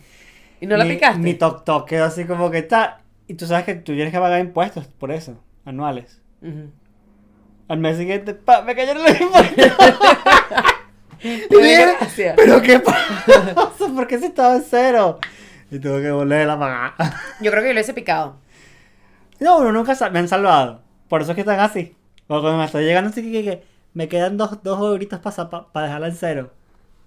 ¿Y 0.61 0.65
no 0.67 0.77
la 0.77 0.83
mi, 0.85 0.91
picaste? 0.91 1.19
Mi 1.19 1.33
toc 1.33 1.63
toc 1.63 1.87
quedó 1.87 2.05
así 2.05 2.25
como 2.25 2.51
que 2.51 2.59
está, 2.59 3.01
y 3.27 3.35
tú 3.35 3.45
sabes 3.47 3.65
que 3.65 3.75
tú 3.75 3.93
tienes 3.93 4.11
que 4.11 4.19
pagar 4.19 4.39
impuestos 4.39 4.87
por 4.87 5.11
eso, 5.11 5.41
anuales. 5.65 6.21
Al 7.67 7.77
mes 7.79 7.97
siguiente, 7.97 8.33
pa, 8.33 8.61
me 8.61 8.75
cayeron 8.75 9.03
los 9.03 9.19
impuestos. 9.19 9.65
Y 11.19 11.39
Qué 11.49 11.57
dije, 11.57 11.85
desgracia. 11.87 12.33
¿Pero 12.35 12.61
qué 12.61 12.79
pasa? 12.79 13.65
¿Por 13.95 14.05
qué 14.05 14.19
si 14.19 14.25
estaba 14.25 14.55
en 14.55 14.61
cero? 14.61 15.17
Y 15.69 15.79
tuve 15.79 16.01
que 16.01 16.11
volver 16.11 16.49
a 16.49 16.57
pagar. 16.57 16.93
Yo 17.41 17.51
creo 17.51 17.61
que 17.61 17.69
yo 17.69 17.73
lo 17.73 17.79
hice 17.79 17.93
picado. 17.93 18.37
No, 19.39 19.59
uno 19.59 19.71
nunca 19.71 19.95
me 20.09 20.19
han 20.19 20.27
salvado. 20.27 20.81
Por 21.09 21.21
eso 21.21 21.31
es 21.31 21.35
que 21.35 21.41
están 21.41 21.59
así. 21.59 21.95
O 22.27 22.41
cuando 22.41 22.57
me 22.57 22.65
estoy 22.65 22.85
llegando 22.85 23.09
así 23.09 23.31
que, 23.31 23.43
que 23.43 23.63
me 23.93 24.07
quedan 24.07 24.37
dos, 24.37 24.63
dos 24.63 24.79
euritos 24.79 25.19
para 25.19 25.87
dejarla 25.87 26.07
en 26.07 26.15
cero. 26.15 26.51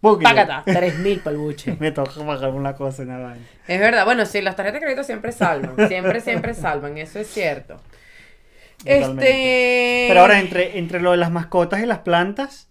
Pácata, 0.00 0.62
3000 0.64 1.20
para 1.20 1.36
el 1.36 1.42
buche. 1.42 1.76
Me 1.78 1.92
toca 1.92 2.12
pagar 2.24 2.50
una 2.50 2.74
cosa 2.74 3.02
una 3.02 3.18
vaina. 3.18 3.44
Es 3.68 3.78
verdad, 3.78 4.04
bueno, 4.06 4.24
sí, 4.24 4.40
las 4.40 4.56
tarjetas 4.56 4.80
de 4.80 4.86
crédito 4.86 5.04
siempre 5.04 5.32
salvan. 5.32 5.88
Siempre, 5.88 6.20
siempre 6.20 6.54
salvan, 6.54 6.96
eso 6.96 7.18
es 7.18 7.28
cierto. 7.28 7.76
Totalmente. 8.78 9.24
Este. 9.28 10.06
Pero 10.08 10.20
ahora, 10.20 10.40
entre, 10.40 10.78
entre 10.78 11.00
lo 11.00 11.10
de 11.10 11.18
las 11.18 11.30
mascotas 11.30 11.82
y 11.82 11.86
las 11.86 11.98
plantas, 11.98 12.70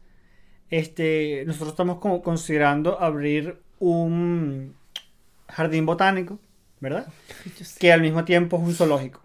este, 0.71 1.43
nosotros 1.45 1.69
estamos 1.69 1.99
como 1.99 2.23
considerando 2.23 2.99
abrir 2.99 3.61
un 3.77 4.75
jardín 5.49 5.85
botánico, 5.85 6.39
¿verdad? 6.79 7.07
Que 7.79 7.91
al 7.91 8.01
mismo 8.01 8.25
tiempo 8.25 8.57
es 8.57 8.63
un 8.63 8.73
zoológico 8.73 9.21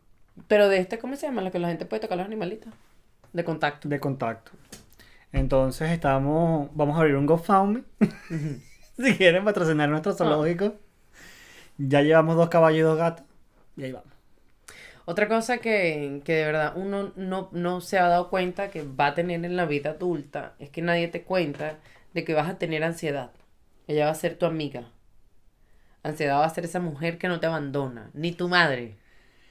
Pero 0.48 0.68
de 0.68 0.78
este, 0.78 0.98
¿cómo 0.98 1.16
se 1.16 1.26
llama? 1.26 1.42
Lo 1.42 1.52
que 1.52 1.58
la 1.58 1.68
gente 1.68 1.86
puede 1.86 2.00
tocar 2.00 2.14
a 2.14 2.22
los 2.22 2.26
animalitos. 2.26 2.72
De 3.32 3.44
contacto. 3.44 3.88
de 3.88 4.00
contacto. 4.00 4.52
Entonces 5.32 5.90
estamos, 5.90 6.70
vamos 6.74 6.96
a 6.96 7.00
abrir 7.00 7.16
un 7.16 7.26
GoFundMe. 7.26 7.82
si 8.96 9.16
quieren 9.16 9.44
patrocinar 9.44 9.88
nuestro 9.88 10.14
zoológico. 10.14 10.74
Ya 11.76 12.02
llevamos 12.02 12.36
dos 12.36 12.48
caballos 12.48 12.78
y 12.78 12.82
dos 12.82 12.96
gatos. 12.96 13.26
Y 13.76 13.84
ahí 13.84 13.92
vamos. 13.92 14.14
Otra 15.06 15.28
cosa 15.28 15.58
que, 15.58 16.22
que 16.24 16.34
de 16.34 16.44
verdad 16.46 16.72
uno 16.76 17.12
no, 17.16 17.50
no 17.52 17.80
se 17.80 17.98
ha 17.98 18.08
dado 18.08 18.30
cuenta 18.30 18.70
que 18.70 18.82
va 18.84 19.08
a 19.08 19.14
tener 19.14 19.44
en 19.44 19.56
la 19.56 19.66
vida 19.66 19.90
adulta 19.90 20.54
es 20.58 20.70
que 20.70 20.80
nadie 20.80 21.08
te 21.08 21.24
cuenta 21.24 21.78
de 22.14 22.24
que 22.24 22.32
vas 22.34 22.48
a 22.48 22.58
tener 22.58 22.82
ansiedad. 22.84 23.30
Ella 23.86 24.06
va 24.06 24.12
a 24.12 24.14
ser 24.14 24.38
tu 24.38 24.46
amiga. 24.46 24.84
Ansiedad 26.04 26.38
va 26.38 26.44
a 26.44 26.50
ser 26.50 26.64
esa 26.64 26.78
mujer 26.80 27.18
que 27.18 27.26
no 27.28 27.40
te 27.40 27.46
abandona. 27.46 28.10
Ni 28.14 28.30
tu 28.32 28.48
madre 28.48 28.94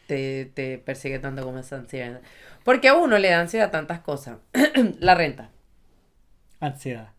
te, 0.08 0.46
te 0.54 0.78
persigue 0.78 1.20
tanto 1.20 1.44
como 1.44 1.60
esa 1.60 1.76
ansiedad. 1.78 2.22
Porque 2.63 2.88
a 2.88 2.94
uno 2.96 3.18
le 3.18 3.30
da 3.30 3.42
ansiedad 3.42 3.72
tantas 3.72 4.00
cosas. 4.00 4.38
la 5.00 5.16
renta. 5.16 5.50
Ansiedad. 6.60 7.10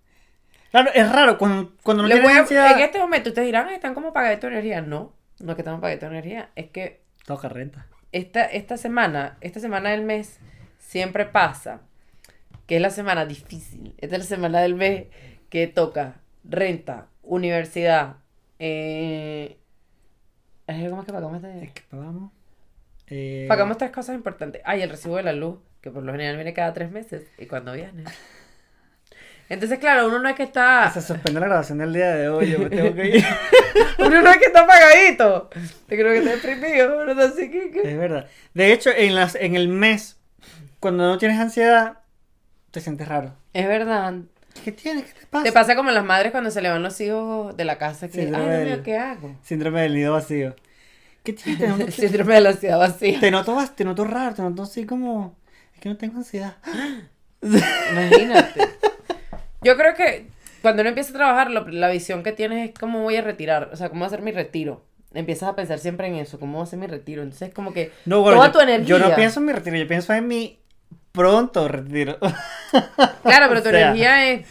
Claro, 0.70 0.90
es 0.94 1.10
raro 1.12 1.38
cuando, 1.38 1.72
cuando 1.82 2.02
no 2.04 2.08
Le 2.08 2.20
voy 2.20 2.32
a- 2.32 2.38
ansiedad. 2.40 2.72
en 2.72 2.80
este 2.80 2.98
momento 2.98 3.28
ustedes 3.30 3.46
dirán, 3.46 3.68
"Ay, 3.68 3.74
están 3.76 3.94
como 3.94 4.12
pagando 4.12 4.40
tu 4.40 4.46
energía. 4.46 4.80
No, 4.80 5.12
no 5.40 5.52
es 5.52 5.56
que 5.56 5.62
estamos 5.62 5.80
pagando 5.80 6.00
tu 6.00 6.06
energía. 6.12 6.50
Es 6.56 6.70
que 6.70 7.02
Toca 7.26 7.48
renta. 7.48 7.86
esta, 8.12 8.44
esta 8.44 8.76
semana, 8.76 9.36
esta 9.40 9.60
semana 9.60 9.90
del 9.90 10.02
mes, 10.02 10.38
siempre 10.78 11.26
pasa 11.26 11.80
que 12.66 12.76
es 12.76 12.82
la 12.82 12.90
semana 12.90 13.26
difícil. 13.26 13.94
Esta 13.98 14.16
es 14.16 14.22
la 14.22 14.28
semana 14.28 14.60
del 14.62 14.74
mes 14.74 15.06
que 15.50 15.66
toca 15.66 16.16
renta, 16.44 17.06
universidad, 17.22 18.16
eh... 18.58 19.58
¿Cómo 20.66 21.00
es 21.00 21.06
que 21.06 21.12
pagamos 21.12 21.36
este? 21.44 21.64
Es 21.64 21.72
que 21.72 21.82
pagamos. 21.90 22.32
eh, 23.08 23.46
Pagamos 23.48 23.76
tres 23.78 23.90
cosas 23.90 24.14
importantes. 24.16 24.62
Ay, 24.64 24.82
el 24.82 24.90
recibo 24.90 25.16
de 25.16 25.22
la 25.22 25.32
luz, 25.32 25.58
que 25.80 25.90
por 25.90 26.02
lo 26.02 26.12
general 26.12 26.36
viene 26.36 26.54
cada 26.54 26.72
tres 26.72 26.90
meses, 26.90 27.24
y 27.38 27.46
cuando 27.46 27.72
viene. 27.74 28.04
Entonces, 29.50 29.78
claro, 29.78 30.08
uno 30.08 30.20
no 30.20 30.28
es 30.30 30.34
que 30.36 30.44
está... 30.44 30.90
Se 30.90 31.02
suspende 31.02 31.38
la 31.38 31.46
grabación 31.46 31.76
del 31.78 31.92
día 31.92 32.14
de 32.14 32.30
hoy. 32.30 32.50
Yo 32.50 32.58
me 32.60 32.70
tengo 32.70 32.94
que 32.94 33.18
ir. 33.18 33.24
Uno 33.98 34.22
no 34.22 34.30
es 34.30 34.38
que 34.38 34.46
está 34.46 34.66
pagadito. 34.66 35.50
Yo 35.54 35.68
creo 35.88 36.12
que 36.12 36.18
está 36.18 36.30
deprimido, 36.48 36.96
¿verdad? 36.96 37.26
Así 37.26 37.50
que... 37.50 37.70
que- 37.70 37.90
es 37.90 37.98
verdad. 37.98 38.26
De 38.54 38.72
hecho, 38.72 38.90
en, 38.90 39.14
las, 39.14 39.34
en 39.34 39.54
el 39.54 39.68
mes, 39.68 40.18
cuando 40.80 41.06
no 41.06 41.18
tienes 41.18 41.38
ansiedad, 41.38 41.98
te 42.70 42.80
sientes 42.80 43.06
raro. 43.06 43.34
Es 43.52 43.68
verdad. 43.68 44.14
¿Qué 44.62 44.72
tienes? 44.72 45.04
¿Qué 45.12 45.20
te 45.20 45.26
pasa? 45.26 45.44
Te 45.44 45.52
pasa 45.52 45.74
como 45.76 45.90
las 45.90 46.04
madres 46.04 46.30
cuando 46.32 46.50
se 46.50 46.62
le 46.62 46.68
van 46.70 46.82
los 46.82 47.00
hijos 47.00 47.56
de 47.56 47.64
la 47.64 47.76
casa 47.78 48.08
que, 48.08 48.22
Síndrome 48.22 48.44
ay, 48.44 48.50
Dios 48.50 48.64
mío, 48.64 48.70
del- 48.76 48.82
¿qué 48.82 48.96
hago? 48.98 49.36
Síndrome 49.42 49.80
del 49.82 49.94
nido 49.94 50.12
vacío. 50.12 50.54
¿Qué 51.22 51.32
tienes? 51.32 51.58
Te 51.60 51.68
noto, 51.68 51.90
Síndrome 51.90 52.34
de 52.34 52.40
la 52.40 52.48
ansiedad 52.50 52.78
vacía. 52.78 53.20
te 53.20 53.30
noto, 53.30 53.56
te 53.74 53.84
noto 53.84 54.04
raro, 54.04 54.34
te 54.34 54.42
noto 54.42 54.62
así 54.62 54.84
como... 54.86 55.36
Es 55.74 55.80
que 55.80 55.88
no 55.88 55.96
tengo 55.96 56.18
ansiedad. 56.18 56.56
Imagínate. 57.42 58.60
Yo 59.62 59.76
creo 59.76 59.94
que 59.94 60.26
cuando 60.62 60.82
uno 60.82 60.90
empieza 60.90 61.10
a 61.10 61.14
trabajar, 61.14 61.50
lo- 61.50 61.68
la 61.68 61.88
visión 61.90 62.22
que 62.22 62.32
tienes 62.32 62.70
es 62.70 62.78
cómo 62.78 63.02
voy 63.02 63.16
a 63.16 63.22
retirar, 63.22 63.70
o 63.72 63.76
sea, 63.76 63.88
cómo 63.90 64.08
ser 64.08 64.22
mi 64.22 64.32
retiro. 64.32 64.84
Empiezas 65.12 65.48
a 65.48 65.54
pensar 65.56 65.78
siempre 65.78 66.08
en 66.08 66.16
eso, 66.16 66.40
cómo 66.40 66.64
ser 66.66 66.78
mi 66.78 66.86
retiro. 66.86 67.22
Entonces, 67.22 67.52
como 67.54 67.72
que 67.72 67.92
No, 68.04 68.22
bueno, 68.22 68.36
toda 68.38 68.48
yo, 68.48 68.52
tu 68.52 68.60
energía. 68.60 68.86
yo 68.88 68.98
no 68.98 69.14
pienso 69.14 69.40
en 69.40 69.46
mi 69.46 69.52
retiro, 69.52 69.76
yo 69.76 69.86
pienso 69.86 70.12
en 70.12 70.26
mi 70.26 70.58
pronto 71.14 71.68
retiro. 71.68 72.18
Claro, 73.24 73.46
pero 73.48 73.62
tu 73.62 73.68
O 73.68 73.72
sea, 73.72 73.90
energía 73.90 74.32
es, 74.32 74.46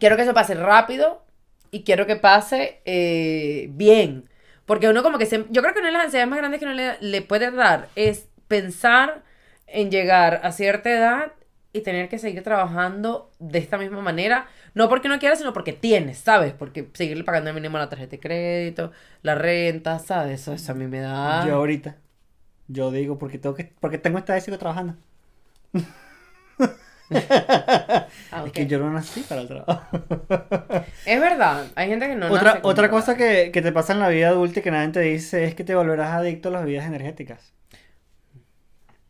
quiero 0.00 0.16
que 0.16 0.22
eso 0.22 0.34
pase 0.34 0.54
rápido 0.54 1.24
y 1.70 1.84
quiero 1.84 2.06
que 2.06 2.16
pase 2.16 2.80
eh, 2.84 3.68
bien. 3.70 4.28
Porque 4.66 4.88
uno 4.88 5.02
como 5.02 5.18
que 5.18 5.26
siempre, 5.26 5.52
yo 5.52 5.62
creo 5.62 5.72
que 5.72 5.80
una 5.80 5.88
de 5.88 5.94
las 5.94 6.04
ansiedades 6.06 6.28
más 6.28 6.38
grandes 6.38 6.58
que 6.58 6.66
uno 6.66 6.74
le, 6.74 6.96
le 7.00 7.22
puede 7.22 7.50
dar 7.50 7.88
es 7.94 8.28
pensar 8.48 9.22
en 9.66 9.90
llegar 9.90 10.40
a 10.42 10.52
cierta 10.52 10.90
edad 10.90 11.32
y 11.72 11.82
tener 11.82 12.08
que 12.08 12.18
seguir 12.18 12.42
trabajando 12.42 13.30
de 13.38 13.58
esta 13.58 13.78
misma 13.78 14.00
manera. 14.00 14.48
No 14.74 14.88
porque 14.88 15.08
no 15.08 15.18
quieras, 15.18 15.38
sino 15.38 15.52
porque 15.52 15.72
tienes, 15.72 16.18
¿sabes? 16.18 16.52
Porque 16.54 16.88
seguirle 16.94 17.24
pagando 17.24 17.50
el 17.50 17.54
mínimo 17.56 17.76
a 17.76 17.80
la 17.80 17.88
tarjeta 17.88 18.12
de 18.12 18.20
crédito, 18.20 18.92
la 19.22 19.34
renta, 19.36 19.98
¿sabes? 20.00 20.40
Eso, 20.40 20.52
eso 20.54 20.72
a 20.72 20.74
mí 20.74 20.86
me 20.86 21.00
da... 21.00 21.46
Yo 21.46 21.54
ahorita, 21.56 21.96
yo 22.68 22.90
digo, 22.90 23.18
porque 23.18 23.38
tengo 23.38 23.54
que, 23.54 23.72
porque 23.80 23.98
tengo 23.98 24.18
esta 24.18 24.34
vez 24.34 24.44
sigo 24.44 24.58
trabajando. 24.58 24.96
Ah, 28.32 28.44
Es 28.46 28.52
que 28.52 28.66
yo 28.66 28.78
no 28.78 28.90
nací 28.90 29.20
para 29.20 29.42
el 29.42 29.48
trabajo. 29.48 29.86
Es 31.04 31.20
verdad, 31.20 31.66
hay 31.74 31.88
gente 31.88 32.08
que 32.08 32.16
no 32.16 32.30
otra 32.30 32.54
nace 32.54 32.60
otra 32.62 32.90
cosa 32.90 33.16
que, 33.16 33.50
que 33.52 33.62
te 33.62 33.72
pasa 33.72 33.92
en 33.92 34.00
la 34.00 34.08
vida 34.08 34.28
adulta 34.28 34.60
y 34.60 34.62
que 34.62 34.70
nadie 34.70 34.88
te 34.90 35.00
dice 35.00 35.44
es 35.44 35.54
que 35.54 35.64
te 35.64 35.74
volverás 35.74 36.12
adicto 36.12 36.48
a 36.48 36.52
las 36.52 36.64
bebidas 36.64 36.86
energéticas. 36.86 37.52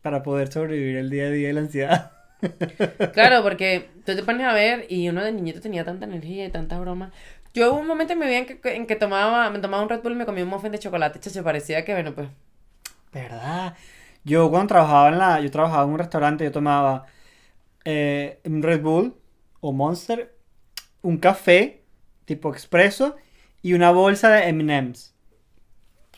Para 0.03 0.23
poder 0.23 0.53
sobrevivir 0.53 0.97
el 0.97 1.09
día 1.09 1.27
a 1.27 1.31
día 1.31 1.51
y 1.51 1.53
la 1.53 1.61
ansiedad. 1.61 2.13
Claro, 3.15 3.43
porque 3.43 3.89
tú 4.05 4.15
te 4.15 4.23
pones 4.23 4.47
a 4.47 4.53
ver 4.53 4.85
y 4.91 5.09
uno 5.09 5.25
de 5.25 5.33
niñito 5.33 5.63
tenía 5.63 5.83
tanta 5.83 6.05
energía 6.05 6.45
y 6.45 6.51
tantas 6.51 6.79
bromas. 6.79 7.11
Yo 7.55 7.73
hubo 7.73 7.81
un 7.81 7.87
momento 7.87 8.13
en 8.13 8.19
mi 8.19 8.27
vida 8.27 8.39
en 8.39 8.47
que, 8.47 8.75
en 8.75 8.87
que 8.87 8.97
tomaba, 8.97 9.49
me 9.49 9.61
tomaba 9.61 9.83
un 9.83 9.89
Red 9.89 10.03
Bull 10.03 10.13
y 10.13 10.17
me 10.17 10.27
comía 10.27 10.45
un 10.45 10.51
muffin 10.51 10.73
de 10.73 10.79
chocolate. 10.79 11.21
Chacho, 11.21 11.43
parecía 11.43 11.85
que, 11.87 11.95
bueno, 11.95 12.15
pues... 12.15 12.29
¿Verdad? 13.13 13.75
Yo 14.25 14.51
cuando 14.51 14.69
trabajaba 14.69 15.09
en 15.11 15.19
la, 15.19 15.41
yo 15.41 15.51
trabajaba 15.51 15.85
en 15.85 15.91
un 15.91 15.99
restaurante, 15.99 16.45
yo 16.45 16.53
tomaba 16.53 17.07
eh, 17.85 18.41
un 18.45 18.63
Red 18.63 18.81
Bull 18.83 19.15
o 19.61 19.73
Monster, 19.73 20.35
un 21.03 21.19
café 21.19 21.83
tipo 22.25 22.51
expreso 22.53 23.17
y 23.63 23.75
una 23.75 23.91
bolsa 23.91 24.31
de 24.31 24.49
M&M's. 24.49 25.15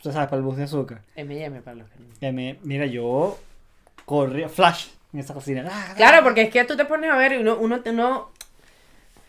Tú 0.02 0.12
sabes, 0.12 0.28
para 0.28 0.36
el 0.38 0.44
bus 0.44 0.56
de 0.56 0.64
azúcar. 0.64 1.02
M&M 1.16 1.60
para 1.62 1.76
los 1.78 1.88
que 1.90 1.98
no... 1.98 2.06
M- 2.20 2.58
mira, 2.62 2.86
yo 2.86 3.38
corría 4.04 4.48
flash 4.48 4.88
en 5.12 5.18
esa 5.20 5.34
cocina. 5.34 5.68
Claro, 5.96 6.22
porque 6.22 6.42
es 6.42 6.50
que 6.50 6.64
tú 6.64 6.76
te 6.76 6.84
pones 6.84 7.10
a 7.10 7.16
ver 7.16 7.32
y 7.32 7.36
uno, 7.38 7.56
uno, 7.58 7.80
uno- 7.84 8.30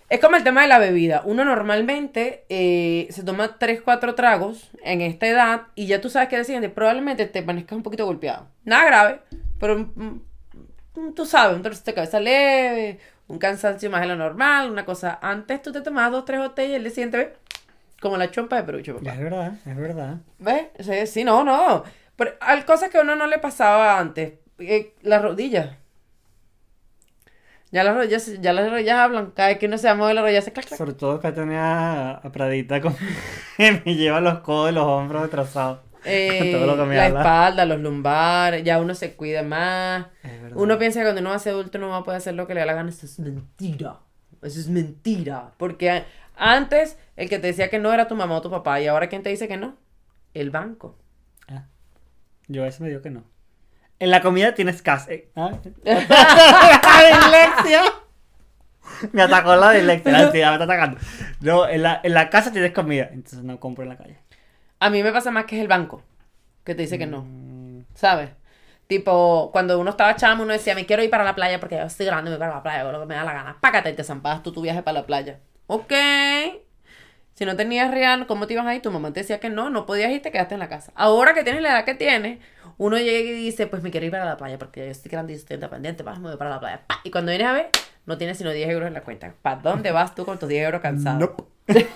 Es 0.10 0.22
como 0.22 0.38
el 0.38 0.44
tema 0.44 0.62
de 0.62 0.68
la 0.68 0.80
bebida. 0.80 1.22
Uno 1.26 1.44
normalmente 1.44 2.46
eh, 2.48 3.08
se 3.10 3.24
toma 3.24 3.58
3, 3.58 3.82
4 3.82 4.16
tragos 4.16 4.70
en 4.84 5.02
esta 5.02 5.28
edad 5.28 5.62
y 5.76 5.88
ya 5.88 6.00
tú 6.00 6.10
sabes 6.10 6.30
que 6.30 6.38
al 6.38 6.46
siguiente 6.46 6.70
probablemente 6.70 7.26
te 7.26 7.40
amanezcas 7.40 7.76
un 7.76 7.84
poquito 7.84 8.06
golpeado. 8.06 8.48
Nada 8.64 8.86
grave, 8.86 9.20
pero 9.60 9.80
mm, 9.80 10.22
mm, 10.96 11.14
tú 11.14 11.26
sabes, 11.26 11.58
un 11.58 11.62
dolor 11.62 11.78
de 11.78 11.94
cabeza 11.94 12.22
leve, 12.22 13.00
un 13.28 13.38
cansancio 13.38 13.90
más 13.90 14.02
de 14.02 14.08
lo 14.08 14.16
normal, 14.16 14.72
una 14.72 14.86
cosa. 14.86 15.20
Antes 15.22 15.62
tú 15.62 15.74
te 15.74 15.82
tomabas 15.82 16.12
dos, 16.12 16.26
tres 16.26 16.40
botellas 16.40 16.72
y 16.72 16.76
el 16.76 16.84
día 16.84 16.92
siguiente, 16.92 17.18
¿ves? 17.18 17.28
Como 18.00 18.16
la 18.16 18.32
chompa 18.32 18.56
de 18.58 18.64
perucho, 18.64 18.96
papá. 18.96 19.12
Es 19.12 19.20
verdad, 19.20 19.54
es 19.66 19.76
verdad. 19.76 20.18
¿Ves? 20.40 20.68
Sí, 20.80 21.08
sí, 21.08 21.24
no, 21.26 21.44
no. 21.44 21.84
Pero 22.16 22.32
hay 22.40 22.62
cosas 22.62 22.90
que 22.90 22.98
a 22.98 23.02
uno 23.02 23.16
no 23.16 23.28
le 23.28 23.40
pasaba 23.40 24.00
antes. 24.00 24.34
Eh, 24.60 24.94
las 25.02 25.22
rodillas. 25.22 25.76
Ya 27.72 27.84
las 27.84 27.96
rodillas, 27.96 28.42
ya 28.42 28.54
las 28.54 28.70
rodillas 28.72 28.98
hablan. 28.98 29.32
Cada 29.32 29.50
vez 29.50 29.58
que 29.58 29.66
uno 29.66 29.78
se 29.78 29.94
mueve 29.94 30.14
la 30.14 30.22
rodilla 30.22 30.40
hace 30.40 30.54
clac, 30.54 30.66
clac. 30.68 30.78
Sobre 30.78 30.94
todo 30.94 31.20
que 31.20 31.32
tenía 31.34 32.12
a 32.12 32.32
Pradita 32.32 32.80
con... 32.82 32.96
que 33.58 33.82
me 33.86 33.96
lleva 33.96 34.22
los 34.22 34.40
codos 34.40 34.72
y 34.72 34.74
los 34.74 34.86
hombros 34.86 35.24
destrozados. 35.24 35.80
Eh, 36.06 36.54
Todo 36.54 36.66
lo 36.68 36.78
que 36.78 36.84
me 36.90 36.96
la 36.96 37.08
habla. 37.08 37.20
espalda, 37.20 37.66
los 37.66 37.80
lumbares, 37.82 38.64
ya 38.64 38.80
uno 38.80 38.96
se 38.96 39.16
cuida 39.16 39.44
más. 39.44 40.06
Uno 40.56 40.78
piensa 40.80 41.00
que 41.00 41.06
cuando 41.06 41.20
uno 41.22 41.32
va 41.32 41.36
a 41.36 41.40
ser 41.40 41.54
adulto 41.54 41.78
no 41.80 41.90
va 41.90 41.98
a 41.98 42.04
poder 42.04 42.20
hacer 42.20 42.34
lo 42.36 42.48
que 42.48 42.54
le 42.54 42.62
da 42.62 42.66
la 42.68 42.74
gana. 42.74 42.90
Eso 42.90 43.06
es 43.06 43.20
mentira. 43.20 44.00
Eso 44.42 44.60
es 44.60 44.70
mentira. 44.70 45.52
Porque 45.58 46.06
antes 46.38 46.98
el 47.18 47.28
que 47.28 47.40
te 47.40 47.48
decía 47.48 47.70
que 47.70 47.80
no 47.80 47.92
era 47.92 48.08
tu 48.08 48.16
mamá 48.16 48.38
o 48.38 48.42
tu 48.42 48.50
papá. 48.50 48.80
Y 48.80 48.88
ahora 48.88 49.08
¿quién 49.10 49.24
te 49.24 49.30
dice 49.30 49.50
que 49.50 49.58
no? 49.58 49.76
El 50.34 50.50
banco. 50.52 50.96
Ah, 51.50 51.66
Yo 52.48 52.62
a 52.62 52.66
veces 52.66 52.80
me 52.80 52.88
digo 52.88 53.02
que 53.02 53.10
no. 53.10 53.24
En 54.00 54.12
la 54.12 54.22
comida 54.22 54.54
tienes 54.54 54.82
casa. 54.82 55.12
eh, 55.12 55.30
¿ah? 55.36 55.52
dislexia. 55.84 57.82
Me 59.12 59.22
atacó 59.24 59.56
la 59.56 59.72
dislexia. 59.72 60.12
La 60.12 60.20
ansiedad 60.20 60.50
me 60.50 60.54
está 60.56 60.66
atacando. 60.66 61.00
No, 61.42 61.68
en 61.68 61.84
la, 61.84 62.00
en 62.04 62.14
la 62.14 62.30
casa 62.30 62.52
tienes 62.52 62.72
comida. 62.74 63.10
Entonces 63.12 63.44
no 63.44 63.60
compro 63.60 63.84
en 63.84 63.90
la 63.90 63.98
calle. 63.98 64.18
A 64.80 64.90
mí 64.90 65.02
me 65.04 65.12
pasa 65.12 65.32
más 65.32 65.46
que 65.46 65.56
es 65.58 65.62
el 65.62 65.68
banco. 65.68 66.04
Que 66.64 66.76
te 66.76 66.84
dice 66.84 66.98
que 66.98 67.08
no. 67.08 67.24
Mm, 67.28 67.86
¿Sabes? 67.96 68.30
Tipo, 68.88 69.50
cuando 69.52 69.80
uno 69.80 69.90
estaba 69.90 70.16
chamo, 70.16 70.44
uno 70.44 70.54
decía, 70.54 70.74
me 70.76 70.86
quiero 70.86 71.04
ir 71.04 71.10
para 71.10 71.24
la 71.24 71.36
playa 71.36 71.60
porque 71.60 71.76
yo 71.76 71.84
estoy 71.84 72.06
grande, 72.06 72.30
me 72.30 72.38
voy 72.38 72.40
para 72.40 72.56
la 72.56 72.64
playa, 72.64 72.84
lo 72.92 73.00
que 73.02 73.06
me 73.06 73.16
da 73.16 73.24
la 73.24 73.34
gana. 73.34 73.58
Págate 73.60 73.90
y 73.90 73.94
te 73.94 74.04
zampadas 74.04 74.44
tú 74.44 74.52
tu 74.54 74.62
viaje 74.62 74.82
para 74.82 75.00
la 75.02 75.06
playa. 75.06 75.40
Ok. 75.68 75.92
Si 77.38 77.46
no 77.46 77.56
tenías 77.56 77.92
real, 77.92 78.26
¿cómo 78.26 78.48
te 78.48 78.54
ibas 78.54 78.66
a 78.66 78.74
ir? 78.74 78.82
Tu 78.82 78.90
mamá 78.90 79.14
te 79.14 79.20
decía 79.20 79.40
que 79.40 79.52
no, 79.52 79.70
no 79.70 79.86
podías 79.86 80.10
ir, 80.10 80.24
te 80.24 80.32
quedaste 80.32 80.56
en 80.56 80.60
la 80.60 80.70
casa. 80.70 80.92
Ahora 80.96 81.36
que 81.36 81.44
tienes 81.44 81.62
la 81.62 81.70
edad 81.70 81.86
que 81.86 81.94
tienes, 81.94 82.40
uno 82.80 82.98
llega 82.98 83.30
y 83.30 83.34
dice, 83.34 83.68
pues 83.68 83.84
me 83.84 83.92
quiero 83.92 84.08
ir 84.08 84.12
para 84.12 84.26
la 84.26 84.38
playa 84.38 84.58
porque 84.58 84.80
yo 84.80 84.92
estoy 84.92 85.12
grande 85.12 85.34
y 85.34 85.36
estoy 85.36 85.54
independiente, 85.54 86.02
vas, 86.02 86.20
me 86.20 86.30
voy 86.30 86.38
para 86.38 86.50
la 86.50 86.60
playa. 86.60 86.82
Y 87.04 87.12
cuando 87.12 87.30
vienes 87.30 87.48
a 87.48 87.54
ver, 87.54 87.70
no 88.08 88.18
tienes 88.18 88.40
sino 88.40 88.50
10 88.52 88.70
euros 88.70 88.88
en 88.88 88.96
la 88.96 89.02
cuenta. 89.02 89.36
¿Para 89.44 89.58
dónde 89.58 89.92
vas 89.92 90.16
tú 90.16 90.26
con 90.26 90.40
tus 90.40 90.50
10 90.50 90.66
euros 90.66 90.82
cansados? 90.82 91.20
Nope. 91.20 91.44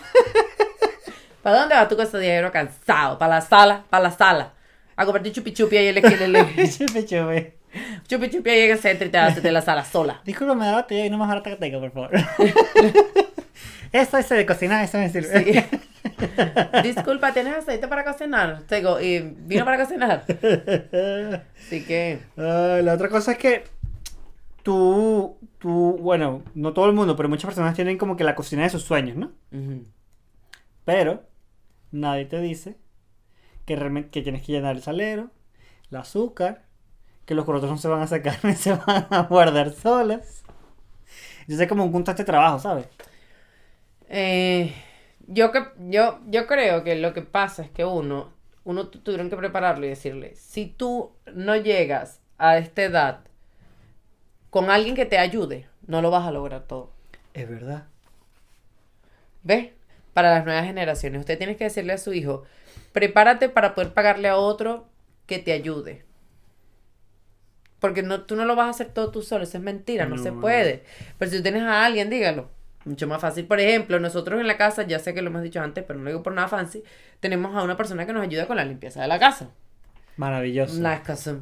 ¿Para 1.42 1.60
dónde 1.62 1.74
vas 1.74 1.90
tú 1.90 1.96
con 1.96 2.06
esos 2.06 2.22
10 2.22 2.36
euros 2.36 2.52
cansados? 2.52 3.18
¿Para 3.18 3.36
la 3.36 3.42
sala? 3.42 3.84
¿Para 3.90 4.04
la 4.04 4.12
sala? 4.12 4.54
A 4.96 5.06
comprarte 5.06 5.32
chupi 5.32 5.54
chupi 5.54 5.76
ahí 5.76 5.88
en 5.88 5.96
la 6.34 6.46
Chupe, 6.70 7.04
chupe. 7.04 7.58
Chupi 8.08 8.30
chupi 8.30 8.48
ahí 8.48 8.62
en 8.62 8.72
el 8.74 8.78
centro 8.78 9.08
y 9.08 9.10
te 9.10 9.18
vas 9.18 9.42
de 9.42 9.52
la 9.52 9.62
sala 9.64 9.84
sola. 9.86 10.22
Disculpa, 10.24 10.54
me 10.54 10.68
da 10.68 10.86
la 10.88 10.96
y 10.96 11.10
no 11.10 11.18
más 11.18 11.30
barata 11.30 11.50
que 11.50 11.56
tengo, 11.56 11.80
por 11.80 11.92
favor. 11.92 12.12
Eso 13.92 14.18
ese 14.18 14.36
de 14.36 14.46
cocinar, 14.46 14.84
eso 14.84 14.98
me 14.98 15.10
sirve. 15.10 15.44
Sí. 15.44 15.80
Disculpa, 16.84 17.34
¿tienes 17.34 17.56
aceite 17.58 17.88
para 17.88 18.04
cocinar? 18.04 18.62
Tengo, 18.68 19.00
y 19.02 19.20
vino 19.20 19.66
para 19.66 19.78
cocinar. 19.78 20.24
Así 21.58 21.84
que, 21.86 22.20
Ah, 22.38 22.80
la 22.82 22.94
otra 22.94 23.10
cosa 23.10 23.34
es 23.34 23.38
que 23.38 23.64
tú, 24.64 25.38
tú, 25.60 25.98
bueno, 26.02 26.44
no 26.56 26.74
todo 26.74 26.86
el 26.88 26.94
mundo, 26.94 27.16
pero 27.16 27.30
muchas 27.30 27.46
personas 27.46 27.76
tienen 27.76 27.98
como 27.98 28.16
que 28.16 28.24
la 28.24 28.36
cocina 28.36 28.64
de 28.64 28.70
sus 28.70 28.84
sueños, 28.84 29.18
¿no? 29.18 29.32
Pero 30.86 31.24
nadie 31.92 32.26
te 32.26 32.40
dice 32.40 32.78
que 33.66 33.76
realmente 33.76 34.10
que 34.10 34.22
tienes 34.22 34.42
que 34.42 34.54
llenar 34.54 34.76
el 34.76 34.82
salero, 34.82 35.30
el 35.92 35.98
azúcar, 35.98 36.64
que 37.26 37.36
los 37.36 37.46
corotos 37.46 37.70
no 37.70 37.78
se 37.78 37.88
van 37.88 38.02
a 38.02 38.08
sacar 38.08 38.40
ni 38.44 38.54
se 38.56 38.74
van 38.74 39.08
a 39.10 39.24
guardar 39.24 39.72
solas. 39.72 40.44
Entonces 41.42 41.62
es 41.62 41.68
como 41.68 41.84
un 41.84 41.92
constante 41.92 42.24
trabajo, 42.24 42.60
¿sabes? 42.60 42.88
Eh, 44.14 44.74
yo, 45.28 45.52
que, 45.54 45.64
yo, 45.90 46.20
yo 46.28 46.46
creo 46.46 46.84
que 46.84 46.96
lo 46.96 47.14
que 47.14 47.22
pasa 47.22 47.64
es 47.64 47.72
que 47.72 47.86
uno, 47.86 48.34
uno 48.66 48.90
tu- 48.90 49.00
tuvieron 49.00 49.30
que 49.30 49.38
prepararlo 49.38 49.86
y 49.86 49.90
decirle, 49.90 50.36
si 50.36 50.66
tú 50.66 51.14
no 51.34 51.56
llegas 51.56 52.20
a 52.38 52.58
esta 52.58 52.84
edad 52.84 53.22
con 54.52 54.70
alguien 54.70 54.96
que 54.96 55.06
te 55.08 55.18
ayude, 55.18 55.68
no 55.88 56.02
lo 56.02 56.12
vas 56.12 56.28
a 56.28 56.32
lograr 56.32 56.64
todo. 56.68 56.92
Es 57.34 57.50
verdad. 57.50 57.86
¿Ves? 59.44 59.70
Para 60.14 60.32
las 60.32 60.46
nuevas 60.46 60.66
generaciones. 60.66 61.20
Usted 61.22 61.38
tiene 61.38 61.56
que 61.56 61.66
decirle 61.66 61.94
a 61.94 61.98
su 61.98 62.14
hijo, 62.14 62.44
prepárate 62.94 63.50
para 63.50 63.76
poder 63.76 63.94
pagarle 63.94 64.28
a 64.28 64.38
otro 64.38 64.88
que 65.26 65.40
te 65.40 65.54
ayude. 65.54 66.04
Porque 67.80 68.04
no, 68.04 68.22
tú 68.24 68.36
no 68.36 68.46
lo 68.46 68.56
vas 68.56 68.68
a 68.68 68.70
hacer 68.70 68.94
todo 68.94 69.12
tú 69.12 69.22
solo, 69.24 69.44
eso 69.44 69.58
es 69.58 69.64
mentira, 69.64 70.06
no, 70.06 70.18
se 70.18 70.32
No. 70.32 70.40
puede. 70.42 70.84
Pero 71.18 71.32
si 71.32 71.38
tú 71.38 71.44
tienes 71.44 71.64
a 71.64 71.84
alguien, 71.86 72.10
dígalo. 72.10 72.50
Mucho 72.86 73.08
más 73.08 73.22
fácil. 73.22 73.46
Por 73.46 73.60
ejemplo, 73.60 74.00
nosotros 74.00 74.40
en 74.42 74.48
la 74.48 74.58
casa, 74.58 74.84
ya 74.84 75.00
sé 75.00 75.14
que 75.14 75.22
lo 75.22 75.30
hemos 75.30 75.44
dicho 75.44 75.62
antes, 75.62 75.84
pero 75.86 76.00
no 76.00 76.06
lo 76.06 76.12
digo 76.12 76.24
por 76.24 76.34
nada 76.34 76.48
fancy, 76.48 76.84
tenemos 77.20 77.56
a 77.56 77.64
una 77.64 77.78
persona 77.78 78.06
que 78.06 78.14
nos 78.14 78.24
ayuda 78.24 78.48
con 78.48 78.58
la 78.58 78.66
limpieza 78.66 79.02
de 79.02 79.08
la 79.08 79.20
casa. 79.20 79.50
Maravilloso. 80.18 80.80
Una 80.80 81.02
casa. 81.04 81.40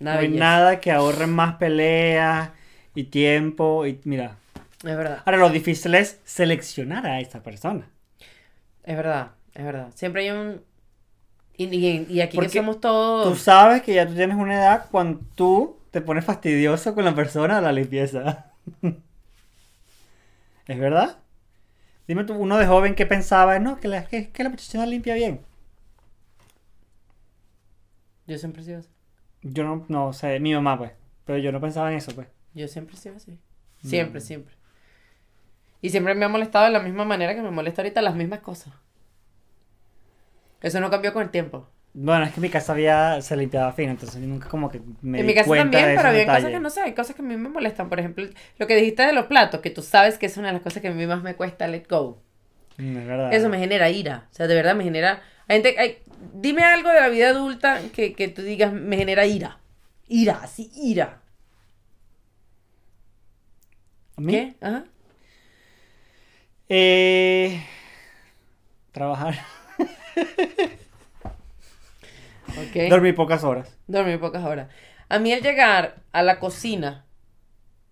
No 0.00 0.10
hay 0.10 0.28
nada 0.28 0.80
que 0.80 0.90
ahorre 0.92 1.26
más 1.26 1.56
peleas 1.56 2.50
y 2.94 3.04
tiempo 3.04 3.86
y 3.86 4.00
mira. 4.04 4.36
Es 4.78 4.96
verdad. 4.96 5.20
Ahora 5.24 5.38
lo 5.38 5.50
difícil 5.50 5.94
es 5.94 6.20
seleccionar 6.24 7.06
a 7.06 7.20
esa 7.20 7.42
persona. 7.42 7.86
Es 8.82 8.96
verdad, 8.96 9.30
es 9.54 9.64
verdad. 9.64 9.88
Siempre 9.94 10.22
hay 10.22 10.30
un... 10.30 10.62
Y, 11.56 11.64
y- 11.66 12.06
y 12.10 12.20
aquí 12.20 12.36
Porque 12.36 12.50
que 12.52 12.58
somos 12.58 12.80
todos... 12.80 13.28
Tú 13.28 13.36
sabes 13.38 13.82
que 13.82 13.94
ya 13.94 14.06
tú 14.06 14.14
tienes 14.14 14.36
una 14.36 14.54
edad 14.54 14.86
cuando 14.90 15.20
tú 15.34 15.78
te 15.90 16.00
pones 16.00 16.24
fastidioso 16.24 16.94
con 16.94 17.04
la 17.04 17.14
persona 17.14 17.56
de 17.56 17.62
la 17.62 17.72
limpieza. 17.72 18.46
¿Es 20.66 20.78
verdad? 20.78 21.18
Dime 22.06 22.24
tú, 22.24 22.34
uno 22.34 22.58
de 22.58 22.66
joven 22.66 22.94
que 22.94 23.06
pensaba, 23.06 23.58
no, 23.58 23.80
que 23.80 23.88
la, 23.88 24.04
que, 24.06 24.30
que 24.30 24.42
la 24.44 24.50
muchachona 24.50 24.86
limpia 24.86 25.14
bien. 25.14 25.40
Yo 28.26 28.38
siempre 28.38 28.62
he 28.62 28.64
sido 28.64 28.78
así. 28.78 28.90
Yo 29.42 29.64
no, 29.64 29.84
no 29.88 30.12
sé, 30.12 30.40
mi 30.40 30.54
mamá 30.54 30.78
pues, 30.78 30.92
pero 31.24 31.38
yo 31.38 31.52
no 31.52 31.60
pensaba 31.60 31.90
en 31.90 31.98
eso 31.98 32.12
pues. 32.14 32.28
Yo 32.54 32.68
siempre 32.68 32.94
he 32.94 32.98
sido 32.98 33.16
así. 33.16 33.38
Siempre, 33.82 34.20
siempre. 34.20 34.54
Y 35.82 35.90
siempre 35.90 36.14
me 36.14 36.24
ha 36.24 36.28
molestado 36.28 36.64
de 36.64 36.70
la 36.70 36.80
misma 36.80 37.04
manera 37.04 37.34
que 37.34 37.42
me 37.42 37.50
molesta 37.50 37.82
ahorita 37.82 38.00
las 38.00 38.14
mismas 38.14 38.40
cosas. 38.40 38.72
Eso 40.62 40.80
no 40.80 40.90
cambió 40.90 41.12
con 41.12 41.22
el 41.22 41.30
tiempo. 41.30 41.68
Bueno, 41.94 42.24
es 42.24 42.32
que 42.34 42.40
mi 42.40 42.50
casa 42.50 42.72
había, 42.72 43.22
se 43.22 43.36
limpiaba 43.36 43.72
fino, 43.72 43.92
entonces 43.92 44.20
yo 44.20 44.26
nunca 44.26 44.48
como 44.48 44.68
que 44.68 44.80
me 45.00 45.18
en 45.18 45.26
di 45.26 45.28
mi 45.28 45.34
casa 45.34 45.48
cuenta 45.48 45.78
también, 45.78 45.86
de 45.86 45.94
pero 45.94 46.08
esos 46.08 46.10
había 46.10 46.26
cosas 46.28 46.42
detalles. 46.42 46.56
que 46.56 46.60
no 46.60 46.70
sé, 46.70 46.80
hay 46.82 46.94
cosas 46.94 47.14
que 47.16 47.22
a 47.22 47.24
mí 47.24 47.36
me 47.36 47.48
molestan. 47.48 47.88
Por 47.88 48.00
ejemplo, 48.00 48.26
lo 48.58 48.66
que 48.66 48.74
dijiste 48.76 49.06
de 49.06 49.12
los 49.12 49.26
platos, 49.26 49.60
que 49.60 49.70
tú 49.70 49.80
sabes 49.82 50.18
que 50.18 50.26
es 50.26 50.36
una 50.36 50.48
de 50.48 50.54
las 50.54 50.62
cosas 50.62 50.82
que 50.82 50.88
a 50.88 50.92
mí 50.92 51.06
más 51.06 51.22
me 51.22 51.36
cuesta 51.36 51.68
let 51.68 51.84
go. 51.88 52.20
Mm, 52.78 52.96
es 52.98 53.06
verdad. 53.06 53.32
Eso 53.32 53.48
me 53.48 53.58
genera 53.58 53.90
ira. 53.90 54.26
O 54.30 54.34
sea, 54.34 54.46
de 54.46 54.54
verdad 54.54 54.74
me 54.74 54.84
genera. 54.84 55.22
Hay 55.48 55.62
gente, 55.62 55.78
hay- 55.78 55.98
dime 56.34 56.62
algo 56.64 56.90
de 56.90 57.00
la 57.00 57.08
vida 57.08 57.30
adulta 57.30 57.80
que, 57.94 58.14
que 58.14 58.28
tú 58.28 58.42
digas 58.42 58.72
me 58.72 58.96
genera 58.96 59.26
ira. 59.26 59.60
Ira, 60.08 60.46
sí, 60.46 60.70
ira. 60.74 61.20
¿A 64.16 64.20
mí? 64.20 64.32
¿Qué? 64.32 64.54
Ajá. 64.60 64.84
Eh, 66.68 67.60
trabajar. 68.92 69.34
Ok. 72.56 72.88
Dormir 72.88 73.14
pocas 73.14 73.44
horas. 73.44 73.76
Dormir 73.86 74.20
pocas 74.20 74.44
horas. 74.44 74.68
A 75.08 75.18
mí 75.18 75.32
el 75.32 75.42
llegar 75.42 75.96
a 76.12 76.22
la 76.22 76.38
cocina, 76.38 77.04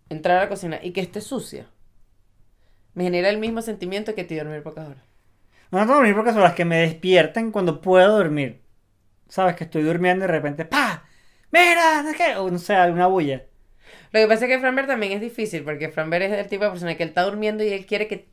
entrar 0.08 0.38
a 0.38 0.42
la 0.42 0.48
cocina 0.48 0.78
y 0.82 0.92
que 0.92 1.00
esté 1.00 1.20
sucia, 1.20 1.66
me 2.94 3.04
genera 3.04 3.28
el 3.28 3.38
mismo 3.38 3.62
sentimiento 3.62 4.14
que 4.14 4.24
ti 4.24 4.36
dormir 4.36 4.62
pocas 4.62 4.88
horas. 4.88 5.02
No 5.70 5.78
tanto 5.78 5.94
dormir 5.94 6.14
pocas 6.14 6.36
horas, 6.36 6.54
que 6.54 6.64
me 6.64 6.78
despierten 6.78 7.50
cuando 7.50 7.80
puedo 7.80 8.16
dormir. 8.16 8.60
Sabes 9.28 9.56
que 9.56 9.64
estoy 9.64 9.82
durmiendo 9.82 10.24
y 10.24 10.28
de 10.28 10.32
repente 10.32 10.64
¡pa! 10.64 11.04
¡Mira! 11.50 12.02
¿no 12.02 12.12
qué? 12.12 12.36
O 12.36 12.50
no 12.50 12.58
sé, 12.58 12.74
alguna 12.74 13.06
bulla. 13.06 13.46
Lo 14.12 14.20
que 14.20 14.26
pasa 14.26 14.44
es 14.44 14.50
que 14.50 14.60
Franber 14.60 14.86
también 14.86 15.12
es 15.12 15.20
difícil, 15.20 15.64
porque 15.64 15.88
Franber 15.88 16.22
es 16.22 16.32
el 16.32 16.46
tipo 16.48 16.64
de 16.64 16.70
persona 16.70 16.96
que 16.96 17.02
él 17.02 17.10
está 17.10 17.22
durmiendo 17.22 17.64
y 17.64 17.68
él 17.68 17.86
quiere 17.86 18.08
que... 18.08 18.28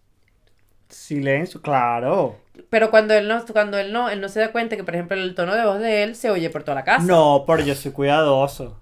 Silencio, 0.90 1.62
claro. 1.62 2.38
Pero 2.70 2.92
cuando 2.92 3.14
él 3.14 3.28
no, 3.28 3.46
cuando 3.46 3.78
él 3.78 3.92
no, 3.94 4.10
él 4.10 4.22
no 4.22 4.30
se 4.30 4.40
da 4.40 4.52
cuenta 4.52 4.76
que, 4.76 4.84
por 4.84 4.96
ejemplo, 4.96 5.18
el 5.18 5.36
tono 5.36 5.56
de 5.56 5.66
voz 5.66 5.80
de 5.80 6.04
él 6.04 6.16
se 6.16 6.30
oye 6.30 6.50
por 6.50 6.64
toda 6.64 6.76
la 6.76 6.84
casa. 6.84 7.06
No, 7.06 7.44
pero 7.48 7.64
yo 7.64 7.76
soy 7.76 7.92
cuidadoso. 7.92 8.80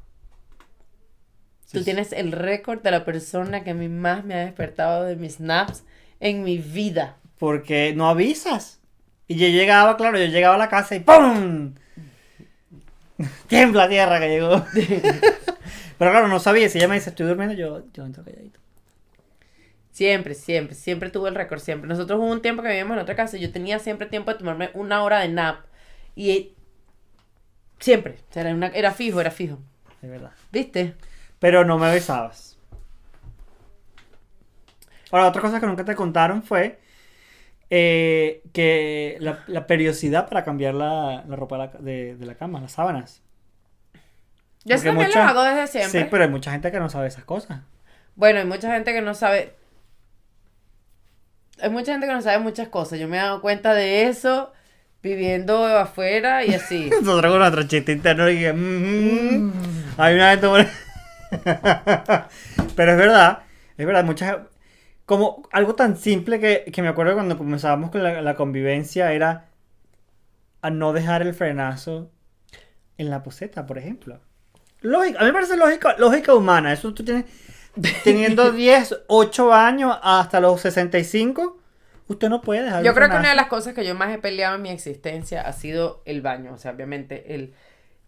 Tú 1.72 1.80
Sí, 1.80 1.84
tienes 1.84 2.14
el 2.14 2.32
récord 2.32 2.82
de 2.82 2.92
la 2.92 3.04
persona 3.06 3.64
que 3.64 3.72
a 3.72 3.74
mí 3.74 3.90
más 3.90 4.24
me 4.24 4.36
ha 4.36 4.46
despertado 4.46 5.04
de 5.04 5.16
mis 5.16 5.40
naps 5.40 5.84
en 6.20 6.44
mi 6.44 6.58
vida. 6.58 7.18
Porque 7.38 7.94
no 7.96 8.08
avisas. 8.10 8.80
Y 9.28 9.36
yo 9.36 9.48
llegaba, 9.48 9.98
claro, 9.98 10.18
yo 10.18 10.26
llegaba 10.26 10.56
a 10.56 10.58
la 10.58 10.70
casa 10.70 10.96
y 10.96 11.02
¡pum! 11.02 11.74
Tiembla 13.48 13.90
tierra 13.90 14.20
que 14.20 14.30
llegó. 14.30 14.66
Pero 15.98 16.12
claro, 16.12 16.28
no 16.28 16.40
sabía. 16.40 16.70
Si 16.70 16.78
ella 16.78 16.88
me 16.88 16.96
dice 16.96 17.10
estoy 17.10 17.26
durmiendo, 17.28 17.56
yo, 17.56 17.84
yo 17.94 18.06
entro 18.06 18.24
calladito. 18.24 18.60
Siempre, 19.98 20.36
siempre, 20.36 20.76
siempre 20.76 21.10
tuve 21.10 21.30
el 21.30 21.34
récord, 21.36 21.60
siempre. 21.60 21.88
Nosotros 21.88 22.20
hubo 22.20 22.28
un 22.32 22.44
tiempo 22.44 22.62
que 22.62 22.68
vivíamos 22.70 22.94
en 22.98 23.02
otra 23.02 23.16
casa 23.16 23.36
y 23.36 23.40
yo 23.40 23.52
tenía 23.52 23.80
siempre 23.80 24.06
tiempo 24.08 24.32
de 24.32 24.38
tomarme 24.38 24.70
una 24.76 25.02
hora 25.04 25.22
de 25.22 25.30
nap. 25.30 25.62
Y 26.16 26.54
siempre, 27.80 28.18
era, 28.36 28.54
una- 28.54 28.68
era 28.68 28.92
fijo, 28.92 29.20
era 29.22 29.32
fijo. 29.32 29.58
Es 30.04 30.10
verdad. 30.10 30.32
¿Viste? 30.52 30.94
Pero 31.40 31.66
no 31.66 31.80
me 31.80 31.92
besabas. 31.92 32.58
Ahora, 35.12 35.28
otra 35.28 35.42
cosa 35.42 35.60
que 35.60 35.66
nunca 35.66 35.86
te 35.86 35.96
contaron 35.96 36.44
fue 36.44 36.80
eh, 37.70 38.44
que 38.54 39.18
la, 39.20 39.44
la 39.48 39.68
periodicidad 39.68 40.28
para 40.30 40.44
cambiar 40.44 40.76
la, 40.76 41.24
la 41.28 41.36
ropa 41.36 41.58
de 41.58 41.66
la, 41.66 41.80
de- 41.80 42.16
de 42.18 42.26
la 42.26 42.36
cama, 42.36 42.62
las 42.62 42.74
sábanas. 42.74 43.22
Yo 44.66 44.76
eso 44.76 44.86
también 44.86 45.08
mucha- 45.08 45.24
lo 45.24 45.30
hago 45.30 45.44
desde 45.44 45.68
siempre. 45.68 46.02
Sí, 46.02 46.08
pero 46.12 46.24
hay 46.24 46.30
mucha 46.30 46.52
gente 46.52 46.72
que 46.72 46.80
no 46.80 46.90
sabe 46.90 47.08
esas 47.08 47.24
cosas. 47.24 47.62
Bueno, 48.16 48.40
hay 48.40 48.46
mucha 48.46 48.74
gente 48.74 48.94
que 48.94 49.02
no 49.02 49.14
sabe. 49.14 49.54
Hay 51.62 51.70
mucha 51.70 51.92
gente 51.92 52.08
que 52.08 52.14
no 52.14 52.22
sabe 52.22 52.40
muchas 52.40 52.68
cosas. 52.68 53.00
Yo 53.00 53.08
me 53.08 53.18
he 53.18 53.20
dado 53.22 53.42
cuenta 53.42 53.74
de 53.74 54.04
eso 54.08 54.52
viviendo 55.02 55.66
afuera 55.66 56.44
y 56.46 56.54
así. 56.54 56.90
Nosotros 57.02 57.32
con 57.32 57.40
nuestro 57.40 57.64
chiste 57.64 57.92
interno 57.92 58.30
y 58.30 58.40
que... 58.40 58.54
mm, 58.54 58.58
mm, 59.48 59.54
Hay 59.98 60.16
una 60.16 60.36
vez 60.36 60.42
tomé- 60.42 60.68
Pero 62.76 62.92
es 62.92 62.98
verdad, 62.98 63.40
es 63.78 63.86
verdad, 63.86 64.04
muchas... 64.04 64.38
Como 65.06 65.48
algo 65.54 65.74
tan 65.76 65.96
simple 65.96 66.40
que, 66.40 66.66
que 66.72 66.82
me 66.82 66.90
acuerdo 66.90 67.14
cuando 67.14 67.38
comenzábamos 67.38 67.92
con 67.92 68.04
la, 68.04 68.22
la 68.22 68.36
convivencia 68.36 69.14
era 69.14 69.46
a 70.62 70.70
no 70.70 70.92
dejar 70.92 71.22
el 71.22 71.34
frenazo 71.34 72.12
en 72.98 73.10
la 73.10 73.24
poseta, 73.24 73.66
por 73.66 73.78
ejemplo. 73.78 74.20
Lógica, 74.82 75.20
a 75.20 75.22
mí 75.22 75.28
me 75.28 75.34
parece 75.34 75.56
lógica, 75.56 75.96
lógica 75.98 76.36
humana. 76.36 76.74
Eso 76.74 76.94
tú 76.94 77.06
tienes, 77.06 77.24
teniendo 78.04 78.52
10, 78.52 79.04
8 79.08 79.54
años 79.54 79.98
hasta 80.02 80.40
los 80.40 80.62
65, 80.62 81.58
usted 82.08 82.30
no 82.30 82.42
puede 82.42 82.64
dejar 82.64 82.84
Yo 82.84 82.94
creo 82.94 83.10
que 83.10 83.16
una 83.18 83.30
de 83.30 83.36
las 83.36 83.48
cosas 83.48 83.74
que 83.74 83.86
yo 83.86 83.96
más 83.96 84.14
he 84.14 84.18
peleado 84.18 84.56
en 84.56 84.62
mi 84.62 84.70
existencia 84.70 85.42
ha 85.42 85.54
sido 85.54 86.02
el 86.06 86.22
baño. 86.22 86.54
O 86.54 86.58
sea, 86.58 86.72
obviamente 86.72 87.34
el... 87.36 87.54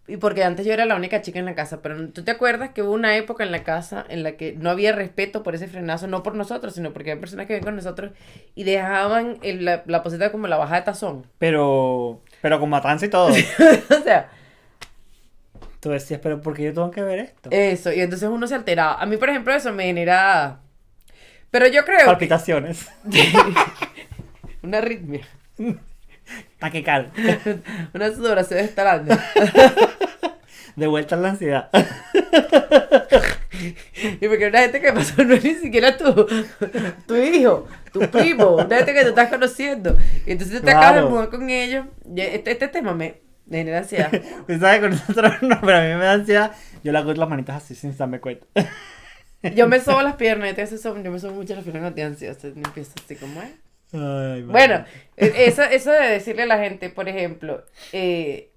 Y 0.07 0.17
porque 0.17 0.43
antes 0.43 0.65
yo 0.65 0.73
era 0.73 0.87
la 0.87 0.95
única 0.95 1.21
chica 1.21 1.37
en 1.37 1.45
la 1.45 1.53
casa, 1.53 1.83
pero 1.83 2.09
¿tú 2.09 2.23
te 2.23 2.31
acuerdas 2.31 2.71
que 2.71 2.81
hubo 2.81 2.93
una 2.93 3.15
época 3.15 3.43
en 3.43 3.51
la 3.51 3.63
casa 3.63 4.03
en 4.09 4.23
la 4.23 4.37
que 4.37 4.53
no 4.53 4.71
había 4.71 4.91
respeto 4.91 5.43
por 5.43 5.53
ese 5.53 5.67
frenazo? 5.67 6.07
No 6.07 6.23
por 6.23 6.33
nosotros, 6.33 6.73
sino 6.73 6.93
porque 6.93 7.11
hay 7.11 7.19
personas 7.19 7.45
que 7.45 7.53
ven 7.53 7.63
con 7.63 7.75
nosotros 7.75 8.11
y 8.55 8.63
dejaban 8.63 9.37
el- 9.43 9.65
la, 9.65 9.83
la 9.85 10.01
poseta 10.01 10.31
como 10.31 10.47
la 10.47 10.57
baja 10.57 10.77
de 10.77 10.81
tazón. 10.81 11.27
Pero, 11.37 12.21
pero 12.41 12.59
con 12.59 12.71
matanza 12.71 13.05
y 13.05 13.09
todo. 13.09 13.27
o 13.99 14.03
sea, 14.03 14.31
Tú 15.79 15.89
decías, 15.91 16.19
pero 16.21 16.41
¿por 16.41 16.55
qué 16.55 16.63
yo 16.63 16.73
tengo 16.73 16.91
que 16.91 17.01
ver 17.01 17.19
esto? 17.19 17.49
eso. 17.51 17.93
Y 17.93 18.01
entonces 18.01 18.27
uno 18.27 18.47
se 18.47 18.55
alteraba. 18.55 19.01
A 19.01 19.05
mí, 19.05 19.17
por 19.17 19.29
ejemplo, 19.29 19.53
eso 19.53 19.71
me 19.71 19.85
genera... 19.85 20.59
Pero 21.51 21.67
yo 21.67 21.85
creo 21.85 21.99
que... 21.99 22.05
Palpitaciones. 22.05 22.89
Una 24.61 24.79
arritmia. 24.79 25.25
Taquical. 26.59 27.11
Una 27.93 28.11
sudoración 28.11 28.59
estalando. 28.59 29.17
De 30.75 30.87
vuelta 30.87 31.15
a 31.15 31.19
la 31.19 31.29
ansiedad. 31.29 31.69
Y 34.21 34.27
porque 34.27 34.47
una 34.47 34.59
gente 34.59 34.79
que 34.79 34.93
pasó 34.93 35.23
no 35.23 35.33
es 35.33 35.43
ni 35.43 35.55
siquiera 35.55 35.97
tu, 35.97 36.27
tu 37.05 37.15
hijo, 37.15 37.67
tu 37.91 37.99
primo, 38.01 38.55
una 38.55 38.77
gente 38.77 38.93
que 38.93 39.01
tú 39.01 39.09
estás 39.09 39.29
conociendo. 39.29 39.97
Y 40.25 40.31
entonces 40.31 40.61
te 40.61 40.71
acabas 40.71 41.03
de 41.03 41.09
mudar 41.09 41.29
con 41.29 41.49
ellos. 41.49 41.85
Este, 42.15 42.51
este 42.51 42.67
tema 42.69 42.93
me, 42.93 43.21
me 43.49 43.57
genera 43.57 43.79
ansiedad. 43.79 44.11
Sabes, 44.59 44.79
con 44.79 44.89
nosotros 44.91 45.41
no, 45.41 45.59
pero 45.61 45.77
a 45.77 45.81
mí 45.81 45.87
me 45.87 46.05
da 46.05 46.13
ansiedad. 46.13 46.55
Yo 46.83 46.91
le 46.91 46.97
hago 46.97 47.13
las 47.13 47.29
manitas 47.29 47.57
así 47.57 47.75
sin 47.75 47.95
darme 47.97 48.19
cuenta. 48.19 48.45
Yo 49.55 49.67
me 49.67 49.79
sobo 49.79 50.01
las 50.01 50.15
piernas, 50.15 50.53
te 50.53 50.61
haces 50.61 50.83
yo 50.83 50.93
me 50.95 51.17
sobo 51.17 51.33
mucho 51.35 51.55
las 51.55 51.63
piernas 51.63 51.81
cuando 51.81 52.01
estoy 52.01 52.03
ansiosa. 52.03 52.47
Y 52.49 52.59
empiezo 52.61 52.91
así 53.03 53.15
como 53.15 53.41
es. 53.41 53.51
Ay, 53.93 54.43
Bueno, 54.43 54.83
e- 55.15 55.45
eso, 55.45 55.63
eso 55.63 55.91
de 55.91 56.09
decirle 56.09 56.43
a 56.43 56.45
la 56.45 56.57
gente, 56.57 56.89
por 56.89 57.07
ejemplo, 57.07 57.63
eh, 57.93 58.51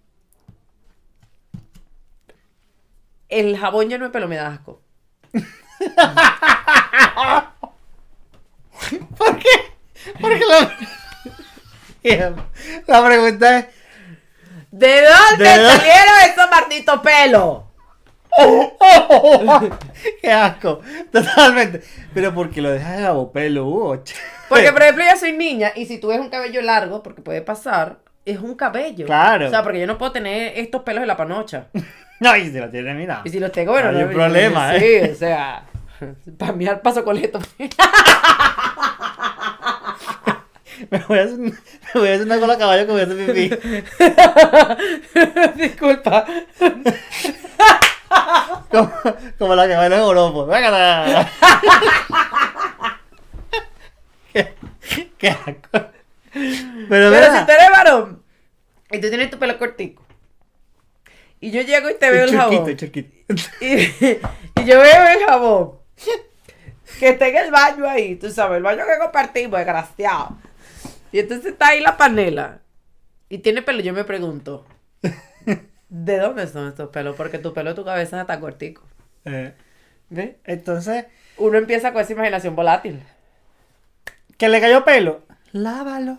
el 3.29 3.57
jabón 3.57 3.89
lleno 3.89 4.07
de 4.07 4.11
pelo 4.11 4.27
me 4.27 4.35
da 4.35 4.49
asco. 4.49 4.83
¿Por 9.17 9.39
qué? 9.39 9.49
Porque 10.21 10.41
la... 12.03 12.47
la 12.89 13.07
pregunta 13.07 13.59
es... 13.59 13.67
¿De 14.73 15.03
dónde 15.03 15.45
¿De 15.45 15.59
dónde? 15.59 15.77
salieron 15.77 16.15
esos 16.31 16.51
malditos 16.51 17.01
pelos? 17.01 17.59
¡Qué 20.23 20.33
asco! 20.33 20.81
Totalmente. 21.13 21.83
Pero 22.15 22.35
porque 22.35 22.63
lo 22.63 22.71
dejas 22.71 22.97
de 22.97 23.27
pelo, 23.33 23.67
Hugo. 23.67 24.03
Porque, 24.49 24.73
por 24.73 24.83
ejemplo, 24.83 25.05
yo 25.11 25.17
soy 25.17 25.33
niña 25.33 25.73
y 25.75 25.87
si 25.87 25.99
tú 25.99 26.09
ves 26.09 26.21
un 26.21 26.29
cabello 26.29 26.61
largo, 26.61 27.03
porque 27.03 27.23
puede 27.23 27.41
pasar, 27.41 28.01
es 28.27 28.39
un 28.39 28.55
cabello. 28.55 29.07
Claro. 29.07 29.47
O 29.47 29.51
sea, 29.51 29.63
porque 29.63 29.81
yo 29.81 29.87
no 29.87 29.97
puedo 29.97 30.13
tener 30.13 30.53
estos 30.59 30.83
pelos 30.83 31.01
de 31.01 31.07
la 31.07 31.17
panocha. 31.17 31.69
No, 32.21 32.37
y 32.37 32.51
si 32.53 32.59
lo 32.61 32.71
tiene, 32.71 32.95
mira. 32.95 33.23
Y 33.25 33.31
si 33.31 33.41
los 33.41 33.51
tengo, 33.51 33.73
bueno, 33.73 33.89
Hay 33.89 33.97
no 34.05 34.09
problema, 34.11 34.79
Sí, 34.79 34.85
¿eh? 34.85 35.11
o 35.13 35.17
sea, 35.17 35.65
para 36.39 36.53
mí 36.53 36.69
al 36.69 36.81
paso 36.81 37.03
coleto. 37.03 37.41
Me 40.93 40.99
voy 41.09 41.19
a 41.19 41.23
hacer, 41.23 41.39
me 41.39 41.53
voy 41.95 42.09
a 42.09 42.15
hacer 42.15 42.27
una 42.27 42.39
cola 42.39 42.53
a 42.53 42.59
caballo 42.59 42.87
que 42.87 42.93
voy 42.93 43.01
a 43.01 43.05
hacer 43.05 43.17
pipí. 43.17 43.49
Disculpa. 45.63 46.27
Como, 48.71 48.93
como 49.39 49.55
la 49.55 49.67
que 49.69 49.75
baila 49.75 49.97
en 49.97 50.03
Oropo. 50.03 50.45
¡Vágala! 50.45 51.31
qué, 54.35 54.55
qué 55.17 55.29
asco. 55.31 55.63
Pero, 55.73 56.87
Pero 56.91 57.11
mira, 57.11 57.39
si 57.41 57.47
tú 57.47 57.53
eres 57.53 57.71
varón 57.71 58.23
y 58.91 59.01
tú 59.01 59.09
tienes 59.09 59.31
tu 59.31 59.39
pelo 59.39 59.59
cortico 59.59 60.03
y 61.41 61.51
yo 61.53 61.63
llego 61.63 61.89
y 61.89 61.95
te 61.95 62.11
veo 62.11 62.25
el 62.25 62.37
jabón 62.37 62.77
churquito. 62.77 63.35
y, 63.63 63.77
y 63.81 64.65
yo 64.67 64.79
veo 64.79 65.09
el 65.09 65.25
jabón 65.27 65.73
que 66.99 67.09
está 67.09 67.29
en 67.29 67.37
el 67.37 67.51
baño 67.51 67.89
ahí, 67.89 68.17
tú 68.17 68.31
sabes, 68.31 68.59
el 68.59 68.63
baño 68.63 68.85
que 68.85 68.99
compartimos, 68.99 69.59
desgraciado. 69.59 70.37
Y 71.13 71.19
entonces 71.21 71.53
está 71.53 71.69
ahí 71.69 71.81
la 71.81 71.97
panela 71.97 72.61
y 73.29 73.39
tiene 73.39 73.63
pelo. 73.63 73.81
Yo 73.81 73.93
me 73.93 74.05
pregunto, 74.05 74.67
¿de 75.89 76.19
dónde 76.19 76.47
son 76.47 76.69
estos 76.69 76.89
pelos? 76.91 77.17
Porque 77.17 77.39
tu 77.39 77.53
pelo 77.53 77.71
de 77.71 77.77
tu 77.77 77.85
cabeza 77.85 78.21
está 78.23 78.41
cortico. 78.41 78.83
Eh, 79.25 79.53
¿Ves? 80.11 80.37
entonces, 80.45 81.07
Uno 81.39 81.59
empieza 81.59 81.93
con 81.93 82.03
esa 82.03 82.13
imaginación 82.13 82.57
volátil. 82.57 83.03
que 84.37 84.49
le 84.49 84.61
cayó 84.61 84.85
pelo. 84.85 85.23
Lávalo. 85.53 86.19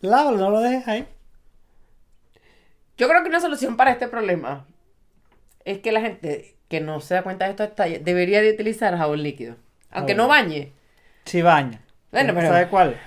Lávalo, 0.00 0.36
no 0.38 0.50
lo 0.50 0.60
dejes 0.60 0.86
ahí. 0.86 1.08
Yo 2.96 3.08
creo 3.08 3.22
que 3.22 3.28
una 3.28 3.40
solución 3.40 3.76
para 3.76 3.90
este 3.90 4.06
problema 4.08 4.66
es 5.64 5.78
que 5.80 5.92
la 5.92 6.00
gente 6.00 6.54
que 6.68 6.80
no 6.80 7.00
se 7.00 7.14
da 7.14 7.22
cuenta 7.22 7.44
de 7.46 7.52
estos 7.52 7.68
detalles 7.70 8.04
debería 8.04 8.40
de 8.40 8.50
utilizar 8.52 8.96
jabón 8.96 9.22
líquido. 9.22 9.56
Aunque 9.90 10.14
no 10.14 10.28
bañe. 10.28 10.72
Sí 11.24 11.42
baña. 11.42 11.80
Bueno, 12.12 12.34
pero- 12.34 12.48
¿Sabe 12.48 12.68
cuál? 12.68 13.00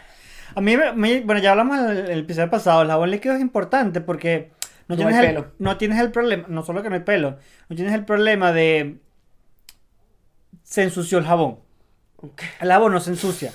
A 0.57 0.61
mí, 0.61 0.75
me- 0.75 1.21
bueno, 1.21 1.39
ya 1.39 1.51
hablamos 1.51 1.77
en 1.77 1.85
el, 1.89 1.97
el 2.09 2.19
episodio 2.21 2.49
pasado, 2.49 2.81
el 2.81 2.87
jabón 2.87 3.11
líquido 3.11 3.35
es 3.35 3.41
importante 3.41 4.01
porque 4.01 4.51
no, 4.87 4.95
No 4.95 4.97
tienes, 4.97 5.15
el, 5.17 5.25
pelo. 5.27 5.51
no 5.59 5.77
tienes 5.77 5.99
el 5.99 6.11
problema, 6.11 6.45
no 6.47 6.63
solo 6.63 6.81
que 6.81 6.89
no 6.89 6.95
hay 6.95 7.01
pelo, 7.01 7.37
no 7.69 7.75
tienes 7.75 7.93
el 7.93 8.05
problema 8.05 8.51
de 8.51 8.97
se 10.63 10.83
ensució 10.83 11.19
el 11.19 11.25
jabón. 11.25 11.59
El 12.59 12.69
jabón 12.69 12.91
no 12.93 12.99
se 12.99 13.11
ensucia. 13.11 13.53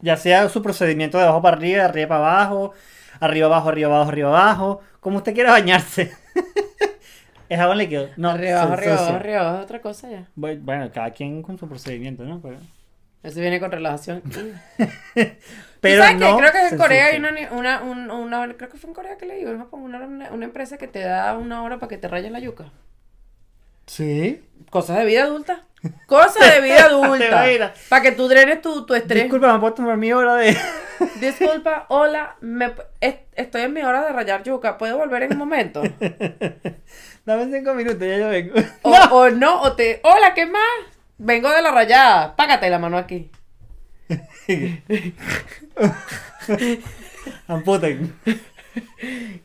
Ya 0.00 0.16
sea 0.16 0.48
su 0.48 0.62
procedimiento 0.62 1.18
de 1.18 1.24
abajo 1.24 1.42
para 1.42 1.56
arriba, 1.56 1.78
de 1.82 1.88
arriba 1.88 2.08
para 2.08 2.20
abajo, 2.20 2.72
arriba 3.18 3.46
abajo, 3.48 3.68
arriba 3.70 3.88
abajo, 3.96 4.08
arriba 4.10 4.28
abajo, 4.28 4.80
como 5.00 5.16
usted 5.18 5.34
quiera 5.34 5.50
bañarse. 5.50 6.12
es 7.48 7.58
jabón 7.58 7.78
líquido. 7.78 8.08
No, 8.16 8.30
arriba, 8.30 8.60
abajo, 8.62 8.74
arriba, 8.74 8.94
abajo, 8.96 9.14
arriba, 9.16 9.40
abajo, 9.40 9.62
otra 9.64 9.80
cosa 9.82 10.08
ya. 10.08 10.28
Bu- 10.36 10.60
Bueno, 10.62 10.88
cada 10.92 11.10
quien 11.10 11.42
con 11.42 11.58
su 11.58 11.68
procedimiento, 11.68 12.22
¿no? 12.24 12.40
Pero, 12.40 12.58
Eso 13.24 13.40
viene 13.40 13.58
con 13.58 13.72
relajación. 13.72 14.22
pero 15.80 16.02
¿Sabes 16.02 16.18
no 16.20 16.36
qué? 16.36 16.42
Creo 16.42 16.52
que 16.52 16.68
en 16.68 16.78
Corea 16.78 17.06
hay 17.06 17.16
una, 17.18 17.30
una, 17.52 17.82
una, 17.82 18.14
una- 18.40 18.54
creo 18.56 18.68
que 18.68 18.76
fue 18.78 18.88
en 18.90 18.94
Corea 18.94 19.16
que 19.16 19.26
leí, 19.26 19.42
en 19.42 19.58
Japón, 19.58 19.82
una, 19.82 20.44
empresa 20.44 20.76
que 20.78 20.86
te 20.88 21.00
da 21.00 21.36
una 21.36 21.62
hora 21.62 21.78
para 21.78 21.88
que 21.88 21.98
te 21.98 22.08
rayes 22.08 22.30
la 22.32 22.38
yuca. 22.40 22.66
Sí. 23.86 24.42
Cosas 24.70 24.98
de 24.98 25.04
vida 25.04 25.24
adulta. 25.24 25.64
Cosas 26.06 26.54
de 26.54 26.60
vida 26.60 26.84
adulta. 26.86 27.72
para 27.88 28.02
que 28.02 28.12
tú 28.12 28.28
drenes 28.28 28.60
tu, 28.62 28.84
tu 28.86 28.94
estrés. 28.94 29.24
Disculpa, 29.24 29.52
¿me 29.52 29.58
puedo 29.60 29.74
tomar 29.74 29.96
mi 29.96 30.12
hora 30.12 30.34
de...? 30.36 30.56
Disculpa, 31.20 31.86
hola, 31.88 32.36
me, 32.40 32.72
es- 33.00 33.16
estoy 33.34 33.62
en 33.62 33.72
mi 33.72 33.82
hora 33.82 34.04
de 34.04 34.12
rayar 34.12 34.42
yuca. 34.42 34.76
¿Puedo 34.76 34.98
volver 34.98 35.22
en 35.24 35.32
un 35.32 35.38
momento? 35.38 35.82
Dame 37.24 37.50
cinco 37.50 37.74
minutos, 37.74 38.00
ya 38.00 38.18
yo 38.18 38.28
vengo. 38.28 38.54
O, 38.82 38.90
o 38.92 39.30
no, 39.30 39.62
o 39.62 39.72
te. 39.72 40.00
Hola, 40.04 40.34
¿qué 40.34 40.44
más? 40.46 40.62
Vengo 41.18 41.50
de 41.50 41.62
la 41.62 41.70
rayada. 41.70 42.36
Págate 42.36 42.68
la 42.70 42.78
mano 42.78 42.98
aquí. 42.98 43.30
Amputen. 47.46 48.14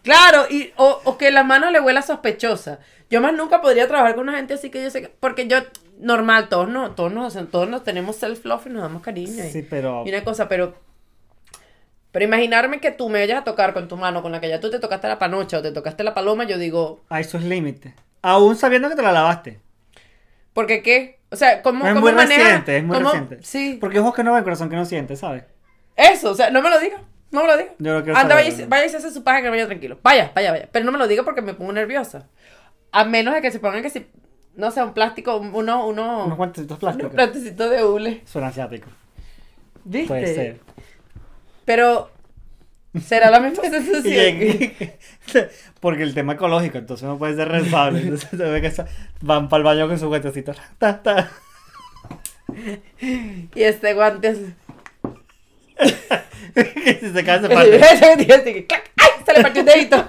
Claro, 0.04 0.46
y, 0.50 0.72
o, 0.78 1.02
o 1.04 1.18
que 1.18 1.32
la 1.32 1.44
mano 1.44 1.72
le 1.72 1.80
huela 1.80 2.02
sospechosa. 2.02 2.80
Yo 3.10 3.22
más 3.22 3.34
nunca 3.34 3.62
podría 3.62 3.88
trabajar 3.88 4.16
con 4.16 4.28
una 4.30 4.38
gente 4.38 4.54
así 4.56 4.70
que 4.70 4.82
yo 4.84 4.90
sé 4.90 5.02
que. 5.02 5.08
Porque 5.10 5.48
yo, 5.48 5.58
normal, 6.00 6.50
todos, 6.50 6.70
no, 6.70 6.92
todos, 6.92 7.12
nos, 7.12 7.36
hacen- 7.36 7.48
todos 7.48 7.68
nos 7.70 7.84
tenemos 7.84 8.16
self-love 8.18 8.68
y 8.68 8.70
nos 8.70 8.82
damos 8.84 9.02
cariño. 9.02 9.44
y- 9.46 9.50
Sí, 9.52 9.62
pero... 9.68 10.04
Y 10.06 10.10
una 10.10 10.24
cosa, 10.24 10.48
pero. 10.48 10.76
Pero 12.12 12.26
imaginarme 12.26 12.80
que 12.80 12.92
tú 12.92 13.10
me 13.10 13.20
vayas 13.20 13.42
a 13.42 13.44
tocar 13.44 13.74
con 13.74 13.88
tu 13.90 13.98
mano 13.98 14.22
con 14.22 14.32
la 14.32 14.40
que 14.40 14.48
ya 14.48 14.62
tú 14.62 14.70
te 14.72 14.80
tocaste 14.80 15.08
la 15.08 15.20
panocha 15.20 15.58
o 15.58 15.62
te 15.62 15.72
tocaste 15.72 16.02
la 16.04 16.14
paloma, 16.14 16.46
yo 16.46 16.58
digo, 16.58 17.04
Hay 17.10 17.26
sus 17.26 17.42
límites. 17.44 17.94
Aún 18.22 18.56
sabiendo 18.56 18.88
que 18.90 18.96
te 18.96 19.02
la 19.02 19.12
lavaste. 19.12 19.60
¿por 20.54 20.66
qué 20.68 20.82
qué? 20.82 21.15
O 21.32 21.36
sea, 21.36 21.62
¿cómo, 21.62 21.86
es 21.86 21.94
cómo 21.94 22.02
muy 22.06 22.14
maneja- 22.14 22.44
reciente, 22.44 22.78
es 22.78 22.84
muy 22.84 22.98
cómo- 22.98 23.10
reciente. 23.12 23.40
Sí. 23.42 23.78
Porque 23.82 24.00
ojos 24.00 24.14
que 24.16 24.24
no 24.24 24.34
ven, 24.34 24.44
corazón 24.44 24.70
que 24.70 24.76
no 24.76 24.86
siente, 24.86 25.16
¿sabes? 25.16 25.44
Eso, 25.96 26.32
o 26.32 26.36
sea, 26.36 26.50
no 26.50 26.62
me 26.62 26.70
lo 26.70 26.80
diga. 26.80 26.98
No 27.32 27.42
me 27.42 27.48
lo 27.48 27.58
diga. 27.58 27.72
Yo 27.80 27.94
lo 27.94 28.04
quiero 28.04 28.18
Anda, 28.18 28.36
saber. 28.36 28.52
vaya, 28.52 28.64
y- 28.64 28.68
vaya 28.68 28.86
y 28.86 28.90
se 28.90 28.98
hace 28.98 29.12
su 29.12 29.24
paja 29.24 29.38
que 29.40 29.44
me 29.46 29.50
vaya 29.52 29.66
tranquilo. 29.66 29.98
Vaya, 30.04 30.32
vaya, 30.36 30.52
vaya. 30.52 30.70
Pero 30.72 30.86
no 30.86 30.92
me 30.92 30.98
lo 30.98 31.08
diga 31.08 31.24
porque 31.24 31.42
me 31.42 31.54
pongo 31.54 31.74
nerviosa. 31.74 32.28
A 32.92 33.04
menos 33.04 33.34
de 33.34 33.42
que 33.42 33.52
se 33.52 33.60
pongan 33.60 33.82
que 33.82 33.90
si, 33.90 34.06
no 34.56 34.72
sé, 34.72 34.82
un 34.84 34.94
plástico, 34.94 35.36
un- 35.38 35.54
uno, 35.54 35.86
uno, 35.88 36.26
Unos 36.26 36.38
guantecitos 36.38 36.76
un 36.76 36.80
plásticos. 36.80 37.12
plantecito 37.14 37.70
de 37.70 37.84
hule. 37.84 38.22
Suena 38.26 38.48
asiático. 38.48 38.88
¿Viste? 39.84 40.08
Puede 40.08 40.34
ser. 40.36 40.60
Pero, 41.66 42.12
¿será 43.02 43.30
la 43.32 43.40
misma 43.40 43.64
sensación? 43.64 44.14
en- 44.14 44.74
Porque 45.80 46.04
el 46.04 46.14
tema 46.14 46.34
ecológico, 46.34 46.78
entonces 46.78 47.08
no 47.08 47.18
puede 47.18 47.36
ser 47.36 47.48
responsable. 47.48 48.00
Entonces 48.02 48.30
se 48.30 48.38
ve 48.38 48.62
que 48.62 48.72
van 49.22 49.50
para 49.50 49.60
el 49.60 49.64
baño 49.66 49.88
con 49.88 50.00
sus 50.00 50.08
guantecitos. 50.08 50.58
Ta, 50.78 51.02
ta. 51.02 51.32
y 53.56 53.64
este 53.64 53.94
guante 53.94 54.30
es... 54.30 54.40
Si 56.56 57.10
se 57.12 57.24
cae 57.26 57.42
se 57.42 57.50
parte. 57.50 57.80
Te. 57.80 58.68
¡Ay! 58.98 59.10
Se 59.26 59.34
le 59.34 59.42
partió 59.42 59.62
un 59.62 59.68
dedito. 59.68 60.06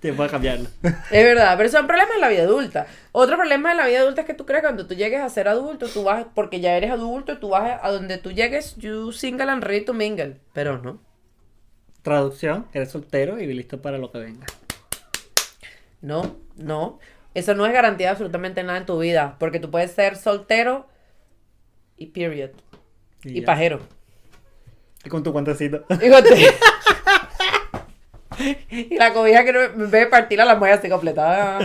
Tiempo 0.00 0.22
de 0.24 0.28
cambiarlo. 0.28 0.68
Es 0.82 1.24
verdad, 1.24 1.54
pero 1.56 1.68
son 1.68 1.86
problemas 1.86 2.14
de 2.14 2.20
la 2.20 2.28
vida 2.28 2.42
adulta. 2.42 2.86
Otro 3.12 3.36
problema 3.36 3.70
de 3.70 3.76
la 3.76 3.86
vida 3.86 4.00
adulta 4.00 4.22
es 4.22 4.26
que 4.26 4.34
tú 4.34 4.46
crees 4.46 4.62
que 4.62 4.66
cuando 4.66 4.86
tú 4.86 4.94
llegues 4.94 5.20
a 5.20 5.28
ser 5.28 5.46
adulto, 5.46 5.86
tú 5.86 6.02
vas, 6.02 6.26
porque 6.34 6.60
ya 6.60 6.76
eres 6.76 6.90
adulto, 6.90 7.38
tú 7.38 7.50
vas 7.50 7.78
a 7.82 7.90
donde 7.90 8.18
tú 8.18 8.32
llegues, 8.32 8.76
you 8.76 9.12
single 9.12 9.50
and 9.50 9.62
ready 9.62 9.84
to 9.84 9.94
mingle. 9.94 10.38
Pero 10.54 10.78
no. 10.78 10.98
Traducción, 12.02 12.66
eres 12.72 12.90
soltero 12.90 13.38
y 13.40 13.46
listo 13.52 13.82
para 13.82 13.98
lo 13.98 14.10
que 14.10 14.18
venga. 14.18 14.46
No, 16.00 16.36
no. 16.56 16.98
Eso 17.34 17.54
no 17.54 17.66
es 17.66 17.72
garantía 17.72 18.06
de 18.06 18.12
absolutamente 18.12 18.62
nada 18.62 18.78
en 18.78 18.86
tu 18.86 18.98
vida. 18.98 19.36
Porque 19.38 19.60
tú 19.60 19.70
puedes 19.70 19.92
ser 19.92 20.16
soltero 20.16 20.88
y 21.96 22.06
period. 22.06 22.50
Y, 23.22 23.42
pajero. 23.42 23.80
Y 25.04 25.08
con 25.10 25.22
tu 25.22 25.30
guantecito. 25.30 25.84
Y, 25.90 26.08
conte- 26.10 26.54
y 28.70 28.96
la 28.96 29.12
cobija 29.12 29.44
que 29.44 29.52
no 29.52 29.60
me 29.76 29.86
ve 29.86 30.06
partir 30.06 30.40
a 30.40 30.46
la 30.46 30.56
muela 30.56 30.76
así 30.76 30.88
completa. 30.88 31.58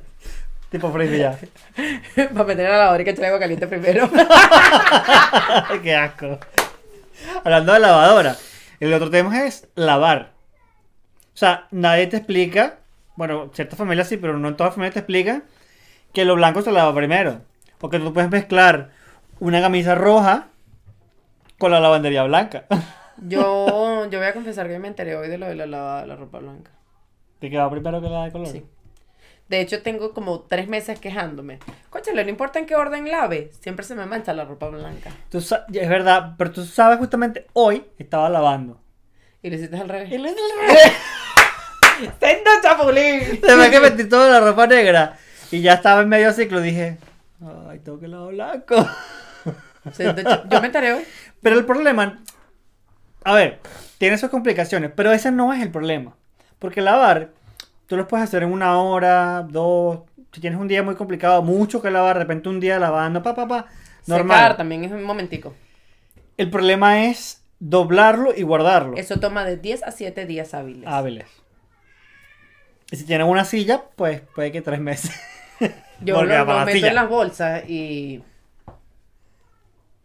tipo 0.70 0.90
frío 0.90 1.14
ya. 1.14 1.38
Para 2.32 2.44
meter 2.44 2.66
a 2.66 2.78
la 2.78 2.90
hora 2.90 3.02
y 3.02 3.04
que 3.04 3.10
echarle 3.10 3.26
agua 3.28 3.40
caliente 3.40 3.66
primero. 3.66 4.08
Qué 5.82 5.94
asco. 5.94 6.38
Hablando 7.44 7.74
de 7.74 7.80
lavadora, 7.80 8.36
el 8.82 8.92
otro 8.94 9.10
tema 9.10 9.44
es 9.44 9.68
lavar. 9.76 10.32
O 11.34 11.36
sea, 11.36 11.68
nadie 11.70 12.08
te 12.08 12.16
explica, 12.16 12.80
bueno, 13.14 13.50
ciertas 13.54 13.78
familias 13.78 14.08
sí, 14.08 14.16
pero 14.16 14.36
no 14.38 14.48
en 14.48 14.56
todas 14.56 14.70
las 14.70 14.74
familias 14.74 14.94
te 14.94 15.00
explican 15.00 15.44
que 16.12 16.24
lo 16.24 16.34
blanco 16.34 16.62
se 16.62 16.72
lava 16.72 16.92
primero. 16.92 17.42
Porque 17.78 18.00
tú 18.00 18.12
puedes 18.12 18.28
mezclar 18.28 18.90
una 19.38 19.60
camisa 19.60 19.94
roja 19.94 20.48
con 21.58 21.70
la 21.70 21.78
lavandería 21.78 22.24
blanca. 22.24 22.64
Yo, 23.24 24.08
yo 24.10 24.18
voy 24.18 24.26
a 24.26 24.32
confesar 24.32 24.66
que 24.66 24.78
me 24.80 24.88
enteré 24.88 25.14
hoy 25.14 25.28
de 25.28 25.38
lo 25.38 25.46
de 25.46 25.54
la 25.54 26.00
de 26.00 26.06
la 26.06 26.16
ropa 26.16 26.38
blanca. 26.38 26.72
¿Te 27.38 27.50
queda 27.50 27.70
primero 27.70 28.00
que 28.00 28.08
la 28.08 28.24
de 28.24 28.32
color? 28.32 28.48
Sí. 28.48 28.64
De 29.52 29.60
hecho, 29.60 29.82
tengo 29.82 30.14
como 30.14 30.40
tres 30.40 30.66
meses 30.66 30.98
quejándome. 30.98 31.58
Cóchale, 31.90 32.24
no 32.24 32.30
importa 32.30 32.58
en 32.58 32.64
qué 32.64 32.74
orden 32.74 33.10
lave, 33.10 33.50
siempre 33.60 33.84
se 33.84 33.94
me 33.94 34.06
mancha 34.06 34.32
la 34.32 34.46
ropa 34.46 34.68
blanca. 34.68 35.10
Tú 35.28 35.36
es 35.40 35.88
verdad, 35.90 36.36
pero 36.38 36.52
tú 36.52 36.64
sabes 36.64 36.98
justamente 36.98 37.46
hoy 37.52 37.84
estaba 37.98 38.30
lavando. 38.30 38.80
Y 39.42 39.50
lo 39.50 39.56
hiciste 39.56 39.76
al 39.76 39.84
Y 39.84 39.88
revés. 39.90 40.20
lo 40.22 40.26
hice 40.30 40.38
al 40.40 40.68
revés. 40.68 40.92
¡Sendo 42.18 42.50
chapulín! 42.62 43.40
Se 43.44 43.54
ve 43.54 43.70
que 43.70 43.80
metí 43.80 44.04
toda 44.04 44.30
la 44.30 44.40
ropa 44.40 44.66
negra. 44.66 45.18
Y 45.50 45.60
ya 45.60 45.74
estaba 45.74 46.00
en 46.00 46.08
medio 46.08 46.32
ciclo. 46.32 46.62
Dije, 46.62 46.96
ay, 47.68 47.78
tengo 47.80 48.00
que 48.00 48.08
lavar 48.08 48.32
blanco. 48.32 48.74
Yo 49.98 50.60
me 50.62 50.66
enteré 50.68 50.94
hoy. 50.94 51.04
Pero 51.42 51.58
el 51.58 51.66
problema, 51.66 52.22
a 53.22 53.34
ver, 53.34 53.60
tiene 53.98 54.16
sus 54.16 54.30
complicaciones, 54.30 54.90
pero 54.96 55.12
ese 55.12 55.30
no 55.30 55.52
es 55.52 55.60
el 55.60 55.70
problema. 55.70 56.16
Porque 56.58 56.80
lavar, 56.80 57.32
tú 57.92 57.98
lo 57.98 58.08
puedes 58.08 58.24
hacer 58.24 58.42
en 58.42 58.50
una 58.50 58.78
hora, 58.78 59.42
dos. 59.42 60.00
Si 60.32 60.40
tienes 60.40 60.58
un 60.58 60.66
día 60.66 60.82
muy 60.82 60.94
complicado, 60.94 61.42
mucho 61.42 61.82
que 61.82 61.90
lavar, 61.90 62.16
de 62.16 62.20
repente 62.20 62.48
un 62.48 62.58
día 62.58 62.78
lavando, 62.78 63.22
pa, 63.22 63.34
pa, 63.34 63.46
pa. 63.46 63.66
Normal. 64.06 64.38
Secar 64.38 64.56
también 64.56 64.82
es 64.84 64.92
un 64.92 65.02
momentico. 65.02 65.52
El 66.38 66.48
problema 66.48 67.04
es 67.04 67.44
doblarlo 67.58 68.32
y 68.34 68.44
guardarlo. 68.44 68.96
Eso 68.96 69.20
toma 69.20 69.44
de 69.44 69.58
10 69.58 69.82
a 69.82 69.90
7 69.90 70.24
días 70.24 70.54
hábiles. 70.54 70.88
Hábiles. 70.88 71.26
Y 72.90 72.96
si 72.96 73.04
tienes 73.04 73.28
una 73.28 73.44
silla, 73.44 73.82
pues 73.94 74.22
puede 74.22 74.52
que 74.52 74.62
tres 74.62 74.80
meses. 74.80 75.14
Yo 76.00 76.22
lo, 76.24 76.44
lo 76.46 76.64
meto 76.64 76.86
en 76.86 76.94
las 76.94 77.10
bolsas 77.10 77.68
y 77.68 78.22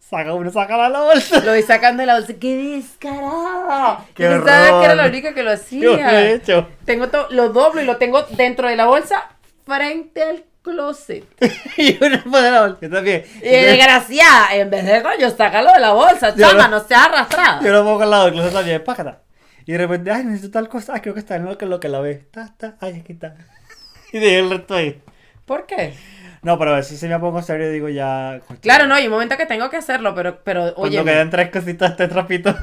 Saca 0.09 0.33
uno, 0.33 0.49
saca 0.51 0.89
la 0.89 1.01
bolsa. 1.01 1.39
lo 1.43 1.51
voy 1.51 1.61
sacando 1.63 2.01
de 2.01 2.07
la 2.07 2.15
bolsa. 2.15 2.33
¡Qué 2.39 2.55
descarada! 2.55 4.05
¡Qué 4.15 4.27
pensaba 4.27 4.79
que 4.79 4.85
era 4.85 4.95
la 4.95 5.03
horror! 5.03 5.09
única 5.11 5.33
que 5.33 5.43
lo 5.43 5.53
Yo 5.55 5.93
lo 5.93 5.97
he 5.97 6.03
hacía. 6.03 6.31
hecho. 6.31 6.67
Tengo 6.85 7.09
todo, 7.09 7.27
lo 7.31 7.49
doblo 7.49 7.81
y 7.81 7.85
lo 7.85 7.97
tengo 7.97 8.23
dentro 8.23 8.69
de 8.69 8.75
la 8.75 8.85
bolsa 8.85 9.25
frente 9.65 10.23
al 10.23 10.43
closet. 10.61 11.25
y 11.77 11.97
uno 12.03 12.19
pone 12.31 12.51
la 12.51 12.61
bolsa. 12.67 12.89
También. 12.89 13.23
Y 13.37 13.49
desgraciada, 13.49 14.55
en 14.55 14.69
vez 14.69 14.85
de 14.85 15.01
coño, 15.03 15.29
sácalo 15.29 15.73
de 15.73 15.79
la 15.79 15.91
bolsa, 15.91 16.33
chama, 16.35 16.67
no- 16.69 16.79
no 16.79 16.87
seas 16.87 17.07
arrastrada. 17.07 17.61
Yo 17.61 17.71
lo 17.71 17.83
pongo 17.83 18.03
al 18.03 18.09
lado 18.09 18.25
del 18.25 18.33
closet 18.35 18.53
también, 18.53 18.83
págata. 18.83 19.21
Y 19.65 19.73
de 19.73 19.77
repente, 19.79 20.11
ay, 20.11 20.23
necesito 20.23 20.51
tal 20.51 20.69
cosa. 20.69 20.93
Ay, 20.93 21.01
creo 21.01 21.13
que 21.13 21.19
está 21.19 21.35
en 21.35 21.43
lo 21.45 21.57
que, 21.57 21.65
lo 21.65 21.81
que 21.81 21.89
la 21.89 21.99
ve. 21.99 22.11
Está, 22.11 22.45
está. 22.45 22.75
Ay, 22.79 23.01
aquí 23.01 23.11
está. 23.13 23.35
Y 24.13 24.19
dejé 24.19 24.39
el 24.39 24.49
resto 24.49 24.73
ahí. 24.73 25.01
¿Por 25.45 25.65
qué? 25.65 25.93
No, 26.41 26.57
pero 26.57 26.71
a 26.71 26.75
ver 26.75 26.83
si 26.83 26.97
se 26.97 27.07
me 27.07 27.19
pongo 27.19 27.41
serio, 27.41 27.71
digo 27.71 27.89
ya. 27.89 28.41
Claro, 28.61 28.85
no, 28.87 28.95
hay 28.95 29.05
un 29.05 29.11
momento 29.11 29.37
que 29.37 29.45
tengo 29.45 29.69
que 29.69 29.77
hacerlo, 29.77 30.13
pero, 30.15 30.43
pero 30.43 30.73
Cuando 30.75 30.99
oye, 30.99 31.03
quedan 31.03 31.29
tres 31.29 31.49
cositas, 31.51 31.91
este 31.91 32.07
trapito. 32.07 32.55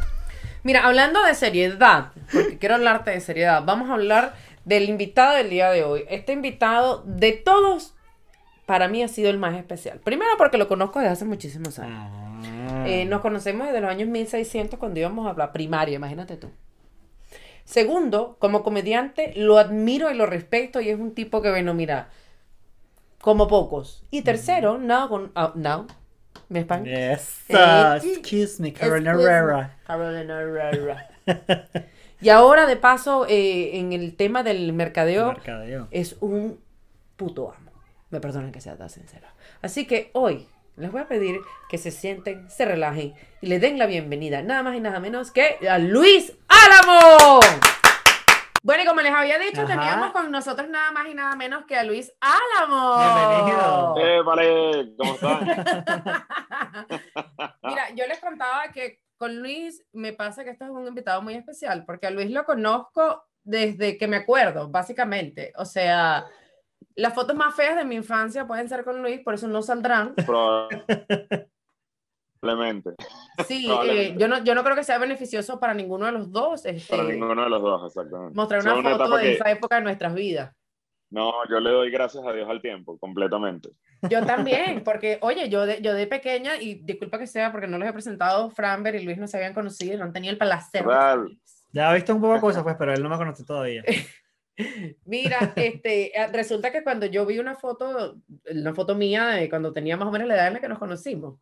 mira, 0.62 0.86
hablando 0.86 1.22
de 1.24 1.34
seriedad, 1.34 2.12
porque 2.32 2.58
quiero 2.58 2.76
hablarte 2.76 3.10
de 3.10 3.20
seriedad, 3.20 3.62
vamos 3.64 3.90
a 3.90 3.94
hablar 3.94 4.34
del 4.64 4.88
invitado 4.88 5.36
del 5.36 5.50
día 5.50 5.70
de 5.70 5.84
hoy. 5.84 6.04
Este 6.08 6.32
invitado, 6.32 7.02
de 7.06 7.32
todos, 7.32 7.94
para 8.66 8.88
mí 8.88 9.02
ha 9.02 9.08
sido 9.08 9.30
el 9.30 9.38
más 9.38 9.54
especial. 9.56 10.00
Primero 10.00 10.30
porque 10.38 10.58
lo 10.58 10.68
conozco 10.68 11.00
desde 11.00 11.12
hace 11.12 11.24
muchísimos 11.24 11.78
años. 11.78 11.98
Ah. 12.00 12.84
Eh, 12.86 13.04
nos 13.04 13.20
conocemos 13.20 13.66
desde 13.66 13.80
los 13.80 13.90
años 13.90 14.08
1600 14.08 14.78
cuando 14.78 15.00
íbamos 15.00 15.30
a 15.30 15.36
la 15.38 15.52
primaria, 15.52 15.96
imagínate 15.96 16.36
tú. 16.36 16.50
Segundo, 17.64 18.36
como 18.38 18.62
comediante, 18.62 19.32
lo 19.36 19.58
admiro 19.58 20.10
y 20.10 20.14
lo 20.14 20.26
respeto 20.26 20.80
y 20.80 20.90
es 20.90 20.98
un 20.98 21.14
tipo 21.14 21.40
que, 21.40 21.50
bueno, 21.50 21.72
mira, 21.72 22.08
como 23.24 23.48
pocos. 23.48 24.02
Y 24.10 24.20
tercero, 24.20 24.76
now, 24.76 25.08
con, 25.08 25.32
ah, 25.34 25.52
now, 25.54 25.86
¿me 26.50 26.60
español? 26.60 26.88
Yes. 26.88 27.44
Eh, 27.48 27.54
uh, 27.54 27.94
excuse 27.96 28.60
me, 28.60 28.70
Carolina 28.70 29.12
Herrera. 29.12 29.78
Carolina 29.86 30.40
Herrera. 30.42 31.08
y 32.20 32.28
ahora, 32.28 32.66
de 32.66 32.76
paso, 32.76 33.24
eh, 33.26 33.78
en 33.78 33.94
el 33.94 34.14
tema 34.14 34.42
del 34.42 34.74
mercadeo, 34.74 35.28
Mercadeo. 35.28 35.88
es 35.90 36.18
un 36.20 36.60
puto 37.16 37.50
amo. 37.50 37.72
Me 38.10 38.20
perdonen 38.20 38.52
que 38.52 38.60
sea 38.60 38.76
tan 38.76 38.90
sincera. 38.90 39.32
Así 39.62 39.86
que 39.86 40.10
hoy 40.12 40.46
les 40.76 40.92
voy 40.92 41.00
a 41.00 41.08
pedir 41.08 41.40
que 41.70 41.78
se 41.78 41.92
sienten, 41.92 42.50
se 42.50 42.66
relajen 42.66 43.14
y 43.40 43.46
le 43.46 43.58
den 43.58 43.78
la 43.78 43.86
bienvenida, 43.86 44.42
nada 44.42 44.62
más 44.62 44.76
y 44.76 44.80
nada 44.80 45.00
menos 45.00 45.30
que 45.30 45.66
a 45.66 45.78
Luis 45.78 46.34
Álamo. 46.46 47.40
Bueno, 48.64 48.82
y 48.82 48.86
como 48.86 49.02
les 49.02 49.12
había 49.12 49.38
dicho, 49.38 49.60
Ajá. 49.60 49.74
teníamos 49.74 50.10
con 50.12 50.30
nosotros 50.30 50.70
nada 50.70 50.90
más 50.90 51.06
y 51.06 51.12
nada 51.12 51.36
menos 51.36 51.66
que 51.66 51.76
a 51.76 51.84
Luis 51.84 52.10
Álamo. 52.18 52.96
Bienvenido. 52.96 53.94
Eh, 53.98 54.22
vale, 54.22 54.94
¿cómo 54.96 55.12
están? 55.12 55.44
Mira, 57.62 57.90
yo 57.94 58.06
les 58.06 58.18
contaba 58.20 58.68
que 58.72 59.02
con 59.18 59.38
Luis 59.38 59.84
me 59.92 60.14
pasa 60.14 60.44
que 60.44 60.50
este 60.50 60.64
es 60.64 60.70
un 60.70 60.88
invitado 60.88 61.20
muy 61.20 61.34
especial, 61.34 61.84
porque 61.84 62.06
a 62.06 62.10
Luis 62.10 62.30
lo 62.30 62.46
conozco 62.46 63.26
desde 63.42 63.98
que 63.98 64.08
me 64.08 64.16
acuerdo, 64.16 64.70
básicamente. 64.70 65.52
O 65.58 65.66
sea, 65.66 66.24
las 66.94 67.12
fotos 67.12 67.36
más 67.36 67.54
feas 67.54 67.76
de 67.76 67.84
mi 67.84 67.96
infancia 67.96 68.46
pueden 68.46 68.70
ser 68.70 68.82
con 68.82 69.02
Luis, 69.02 69.20
por 69.20 69.34
eso 69.34 69.46
no 69.46 69.60
saldrán. 69.60 70.14
Probablemente. 72.44 72.90
Sí, 73.48 73.64
Probablemente. 73.66 74.12
eh, 74.12 74.16
yo, 74.18 74.28
no, 74.28 74.44
yo 74.44 74.54
no 74.54 74.62
creo 74.64 74.76
que 74.76 74.84
sea 74.84 74.98
beneficioso 74.98 75.58
para 75.58 75.74
ninguno 75.74 76.06
de 76.06 76.12
los 76.12 76.30
dos 76.30 76.64
este, 76.66 76.96
Para 76.96 77.04
ninguno 77.08 77.42
de 77.42 77.50
los 77.50 77.62
dos, 77.62 77.86
exactamente. 77.86 78.34
mostrar 78.36 78.62
Son 78.62 78.78
una 78.78 78.90
foto 78.96 79.16
de 79.16 79.22
que- 79.22 79.32
esa 79.34 79.50
época 79.50 79.76
de 79.76 79.82
nuestras 79.82 80.14
vidas. 80.14 80.54
No, 81.10 81.32
yo 81.48 81.60
le 81.60 81.70
doy 81.70 81.90
gracias 81.90 82.24
a 82.26 82.32
Dios 82.32 82.48
al 82.50 82.60
tiempo, 82.60 82.98
completamente. 82.98 83.68
Yo 84.10 84.24
también, 84.26 84.82
porque, 84.82 85.18
oye, 85.22 85.48
yo 85.48 85.64
de, 85.64 85.80
yo 85.80 85.94
de 85.94 86.06
pequeña, 86.06 86.56
y 86.60 86.74
disculpa 86.82 87.18
que 87.18 87.26
sea 87.26 87.52
porque 87.52 87.66
no 87.68 87.78
los 87.78 87.88
he 87.88 87.92
presentado, 87.92 88.50
Franber 88.50 88.94
y 88.96 89.04
Luis 89.04 89.18
no 89.18 89.28
se 89.28 89.36
habían 89.36 89.54
conocido, 89.54 89.96
no 89.98 90.04
han 90.04 90.12
tenido 90.12 90.32
el 90.32 90.38
placer. 90.38 90.84
Real. 90.84 91.38
Ya 91.72 91.90
he 91.90 91.94
visto 91.94 92.14
un 92.14 92.20
poco 92.20 92.34
de 92.34 92.40
cosas, 92.40 92.62
pues, 92.64 92.76
pero 92.78 92.92
él 92.92 93.02
no 93.02 93.08
me 93.08 93.16
conoce 93.16 93.44
todavía. 93.44 93.84
Mira, 95.04 95.52
este, 95.56 96.16
eh, 96.18 96.26
resulta 96.32 96.70
que 96.70 96.82
cuando 96.84 97.06
yo 97.06 97.26
vi 97.26 97.38
una 97.40 97.54
foto, 97.56 98.16
una 98.52 98.74
foto 98.74 98.94
mía 98.94 99.26
de 99.28 99.48
cuando 99.48 99.72
tenía 99.72 99.96
más 99.96 100.06
o 100.08 100.12
menos 100.12 100.28
la 100.28 100.34
edad 100.34 100.46
en 100.48 100.54
la 100.54 100.60
que 100.60 100.68
nos 100.68 100.78
conocimos, 100.78 101.38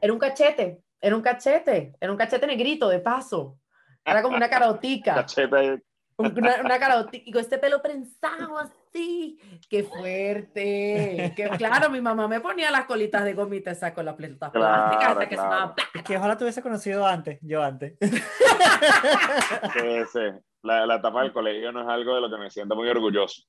era 0.00 0.12
un 0.12 0.18
cachete, 0.18 0.82
era 1.00 1.16
un 1.16 1.22
cachete, 1.22 1.94
era 2.00 2.12
un 2.12 2.18
cachete 2.18 2.46
negrito 2.46 2.88
de 2.88 3.00
paso, 3.00 3.58
era 4.04 4.22
como 4.22 4.36
una 4.36 4.48
carotica, 4.48 5.14
Cachete, 5.14 5.82
una, 6.16 6.60
una 6.60 6.78
carotica, 6.78 7.24
y 7.26 7.32
con 7.32 7.40
este 7.40 7.58
pelo 7.58 7.80
prensado 7.82 8.58
así, 8.58 9.38
qué 9.68 9.82
fuerte, 9.84 11.32
que 11.36 11.48
claro, 11.56 11.90
mi 11.90 12.00
mamá 12.00 12.28
me 12.28 12.40
ponía 12.40 12.70
las 12.70 12.84
colitas 12.84 13.24
de 13.24 13.34
gomita 13.34 13.70
esa 13.70 13.94
con 13.94 14.04
la 14.04 14.16
plata 14.16 14.50
Claro, 14.50 14.90
plástica 14.90 15.10
hasta 15.12 15.28
que 15.28 15.34
claro. 15.34 15.74
que 16.04 16.16
ojalá 16.16 16.36
te 16.36 16.44
hubiese 16.44 16.62
conocido 16.62 17.06
antes, 17.06 17.38
yo 17.42 17.62
antes. 17.62 17.96
que 19.74 20.04
sí. 20.12 20.20
La, 20.62 20.86
la 20.86 20.96
etapa 20.96 21.22
del 21.22 21.32
colegio 21.32 21.72
no 21.72 21.82
es 21.82 21.88
algo 21.88 22.14
de 22.14 22.20
lo 22.20 22.30
que 22.30 22.36
me 22.36 22.50
siento 22.50 22.76
muy 22.76 22.88
orgulloso. 22.88 23.42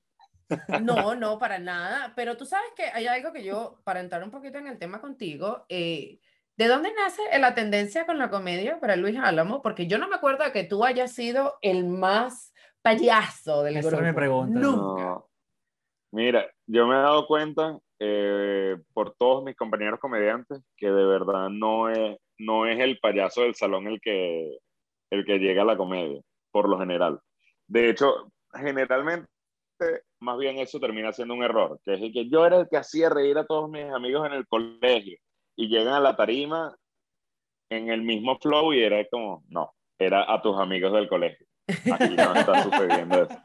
No, 0.82 1.14
no, 1.14 1.38
para 1.38 1.58
nada. 1.58 2.12
Pero 2.16 2.36
tú 2.36 2.44
sabes 2.44 2.70
que 2.76 2.84
hay 2.84 3.06
algo 3.06 3.32
que 3.32 3.44
yo, 3.44 3.80
para 3.84 4.00
entrar 4.00 4.22
un 4.22 4.30
poquito 4.30 4.58
en 4.58 4.66
el 4.66 4.78
tema 4.78 5.00
contigo, 5.00 5.64
eh, 5.68 6.18
¿de 6.56 6.68
dónde 6.68 6.92
nace 6.94 7.22
la 7.38 7.54
tendencia 7.54 8.06
con 8.06 8.18
la 8.18 8.30
comedia 8.30 8.78
para 8.80 8.96
Luis 8.96 9.18
Álamo? 9.18 9.62
Porque 9.62 9.86
yo 9.86 9.98
no 9.98 10.08
me 10.08 10.16
acuerdo 10.16 10.44
de 10.44 10.52
que 10.52 10.64
tú 10.64 10.84
hayas 10.84 11.12
sido 11.12 11.54
el 11.62 11.84
más 11.84 12.52
payaso 12.82 13.62
del 13.62 13.78
Esa 13.78 13.88
es 13.88 13.94
grupo. 13.94 14.06
mi 14.06 14.12
pregunta. 14.12 14.60
Nunca. 14.60 15.02
No. 15.02 15.30
Mira, 16.12 16.48
yo 16.66 16.86
me 16.86 16.94
he 16.94 16.98
dado 16.98 17.26
cuenta 17.26 17.78
eh, 17.98 18.76
por 18.92 19.14
todos 19.16 19.42
mis 19.42 19.56
compañeros 19.56 19.98
comediantes 19.98 20.60
que 20.76 20.86
de 20.86 21.04
verdad 21.04 21.48
no 21.48 21.88
es, 21.88 22.16
no 22.38 22.66
es 22.66 22.78
el 22.78 22.98
payaso 22.98 23.42
del 23.42 23.54
salón 23.54 23.86
el 23.88 24.00
que, 24.00 24.58
el 25.10 25.24
que 25.24 25.38
llega 25.38 25.62
a 25.62 25.64
la 25.64 25.76
comedia, 25.76 26.20
por 26.52 26.68
lo 26.68 26.78
general. 26.78 27.20
De 27.66 27.88
hecho, 27.90 28.30
generalmente, 28.52 29.26
más 30.24 30.38
bien 30.38 30.58
eso 30.58 30.80
termina 30.80 31.12
siendo 31.12 31.34
un 31.34 31.42
error, 31.44 31.78
que 31.84 31.94
es 31.94 32.00
el 32.02 32.12
que 32.12 32.28
yo 32.28 32.44
era 32.46 32.56
el 32.58 32.68
que 32.68 32.76
hacía 32.78 33.08
reír 33.10 33.38
a 33.38 33.46
todos 33.46 33.70
mis 33.70 33.84
amigos 33.92 34.26
en 34.26 34.32
el 34.32 34.46
colegio 34.46 35.18
y 35.56 35.68
llegan 35.68 35.94
a 35.94 36.00
la 36.00 36.16
tarima 36.16 36.74
en 37.70 37.90
el 37.90 38.02
mismo 38.02 38.38
flow 38.40 38.72
y 38.72 38.82
era 38.82 39.04
como, 39.10 39.44
no, 39.48 39.72
era 39.98 40.32
a 40.32 40.40
tus 40.42 40.58
amigos 40.58 40.92
del 40.92 41.08
colegio. 41.08 41.46
Aquí 41.92 42.16
no 42.16 42.34
está 42.34 42.62
sucediendo 42.62 43.22
eso. 43.22 43.38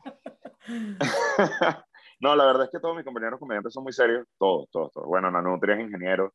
no, 2.19 2.35
la 2.35 2.45
verdad 2.45 2.63
es 2.65 2.71
que 2.71 2.79
todos 2.79 2.95
mis 2.95 3.05
compañeros 3.05 3.39
comediantes 3.39 3.73
son 3.73 3.83
muy 3.83 3.93
serios, 3.93 4.25
todos, 4.37 4.69
todos, 4.71 4.91
todos. 4.91 5.07
Bueno, 5.07 5.31
Nanutria 5.31 5.75
es 5.75 5.81
ingeniero, 5.81 6.33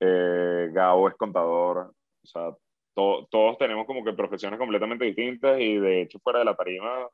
eh, 0.00 0.68
Gabo 0.72 1.08
es 1.08 1.14
contador, 1.16 1.78
o 2.22 2.26
sea, 2.26 2.50
to- 2.94 3.26
todos 3.30 3.58
tenemos 3.58 3.86
como 3.86 4.04
que 4.04 4.12
profesiones 4.12 4.58
completamente 4.58 5.04
distintas 5.04 5.58
y 5.60 5.76
de 5.78 6.02
hecho 6.02 6.18
fuera 6.20 6.40
de 6.40 6.44
la 6.44 6.54
tarima 6.56 7.08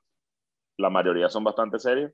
la 0.77 0.91
mayoría 0.91 1.29
son 1.29 1.45
bastante 1.45 1.79
serios. 1.79 2.13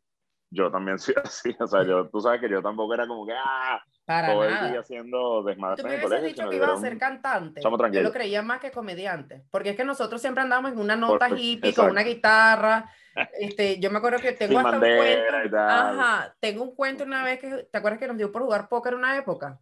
Yo 0.50 0.70
también 0.70 0.98
soy 0.98 1.14
así, 1.24 1.56
o 1.58 1.66
sea, 1.66 1.84
yo, 1.84 2.08
tú 2.08 2.20
sabes 2.20 2.40
que 2.40 2.48
yo 2.48 2.60
tampoco 2.60 2.94
era 2.94 3.06
como 3.06 3.24
que 3.24 3.32
ah, 3.32 3.80
Para 4.04 4.32
todo 4.32 4.44
el 4.44 4.50
nada. 4.50 4.70
día 4.70 4.80
haciendo 4.80 5.40
Tú 5.40 5.46
desmadre 5.46 5.82
me 5.84 5.94
en 5.94 6.00
el 6.00 6.06
hubieses 6.06 6.24
dicho 6.26 6.48
que 6.50 6.56
ibas 6.56 6.70
a 6.70 6.76
ser 6.76 6.98
cantante. 6.98 7.60
Estamos 7.60 7.80
Yo 7.92 8.02
lo 8.02 8.12
creía 8.12 8.42
más 8.42 8.60
que 8.60 8.70
comediante. 8.70 9.44
Porque 9.50 9.70
es 9.70 9.76
que 9.76 9.84
nosotros 9.84 10.20
siempre 10.20 10.42
andamos 10.42 10.72
en 10.72 10.78
una 10.80 10.96
nota 10.96 11.28
Por- 11.28 11.38
hippie 11.38 11.72
con 11.74 11.90
una 11.90 12.02
guitarra. 12.02 12.90
Este, 13.40 13.80
yo 13.80 13.90
me 13.90 13.98
acuerdo 13.98 14.20
que 14.20 14.32
tengo 14.32 14.52
Sin 14.56 14.66
hasta 14.66 14.76
un 14.76 14.80
cuento. 14.96 15.56
Ajá, 15.58 16.34
tengo 16.38 16.62
un 16.62 16.74
cuento 16.76 17.02
una 17.02 17.24
vez 17.24 17.40
que, 17.40 17.64
¿te 17.70 17.76
acuerdas 17.76 17.98
que 17.98 18.06
nos 18.06 18.16
dio 18.16 18.30
por 18.30 18.42
jugar 18.42 18.68
póker 18.68 18.94
una 18.94 19.16
época? 19.16 19.58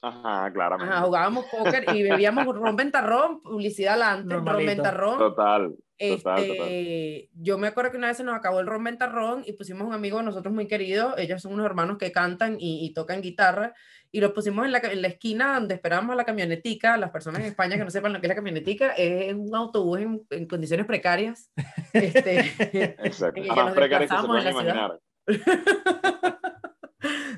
Ajá, 0.00 0.52
claramente. 0.52 0.92
Ajá, 0.94 1.04
jugábamos 1.04 1.44
póker 1.46 1.84
y 1.94 2.02
bebíamos 2.04 2.44
ron 2.46 2.76
ventarrón, 2.76 3.42
publicidad 3.42 3.94
adelante, 3.94 4.34
ron 4.34 4.64
ventarrón. 4.64 5.18
Total, 5.18 5.74
Este, 5.96 7.28
total. 7.28 7.42
yo 7.42 7.58
me 7.58 7.66
acuerdo 7.66 7.90
que 7.90 7.96
una 7.96 8.06
vez 8.06 8.16
se 8.16 8.22
nos 8.24 8.36
acabó 8.36 8.60
el 8.60 8.66
ron 8.68 8.84
ventarrón 8.84 9.42
y 9.44 9.54
pusimos 9.54 9.88
un 9.88 9.94
amigo 9.94 10.18
de 10.18 10.24
nosotros 10.24 10.54
muy 10.54 10.68
querido, 10.68 11.16
ellos 11.18 11.42
son 11.42 11.52
unos 11.52 11.66
hermanos 11.66 11.98
que 11.98 12.12
cantan 12.12 12.56
y, 12.60 12.86
y 12.86 12.92
tocan 12.94 13.20
guitarra, 13.22 13.74
y 14.12 14.20
lo 14.20 14.32
pusimos 14.32 14.64
en 14.64 14.72
la, 14.72 14.78
en 14.78 15.02
la 15.02 15.08
esquina 15.08 15.54
donde 15.54 15.74
esperábamos 15.74 16.14
la 16.16 16.24
camionetica, 16.24 16.96
las 16.96 17.10
personas 17.10 17.40
en 17.40 17.46
España 17.46 17.76
que 17.76 17.84
no 17.84 17.90
sepan 17.90 18.12
lo 18.12 18.20
que 18.20 18.26
es 18.26 18.30
la 18.30 18.36
camionetica, 18.36 18.92
es 18.92 19.34
un 19.34 19.54
autobús 19.54 19.98
en, 19.98 20.22
en 20.30 20.46
condiciones 20.46 20.86
precarias. 20.86 21.50
Este, 21.92 22.38
Exacto. 23.04 23.42
Más 23.48 23.56
nos 23.56 23.74
precarios 23.74 24.10
que 24.10 24.16
se 24.16 24.26
pueden 24.26 24.48
imaginar. 24.52 24.98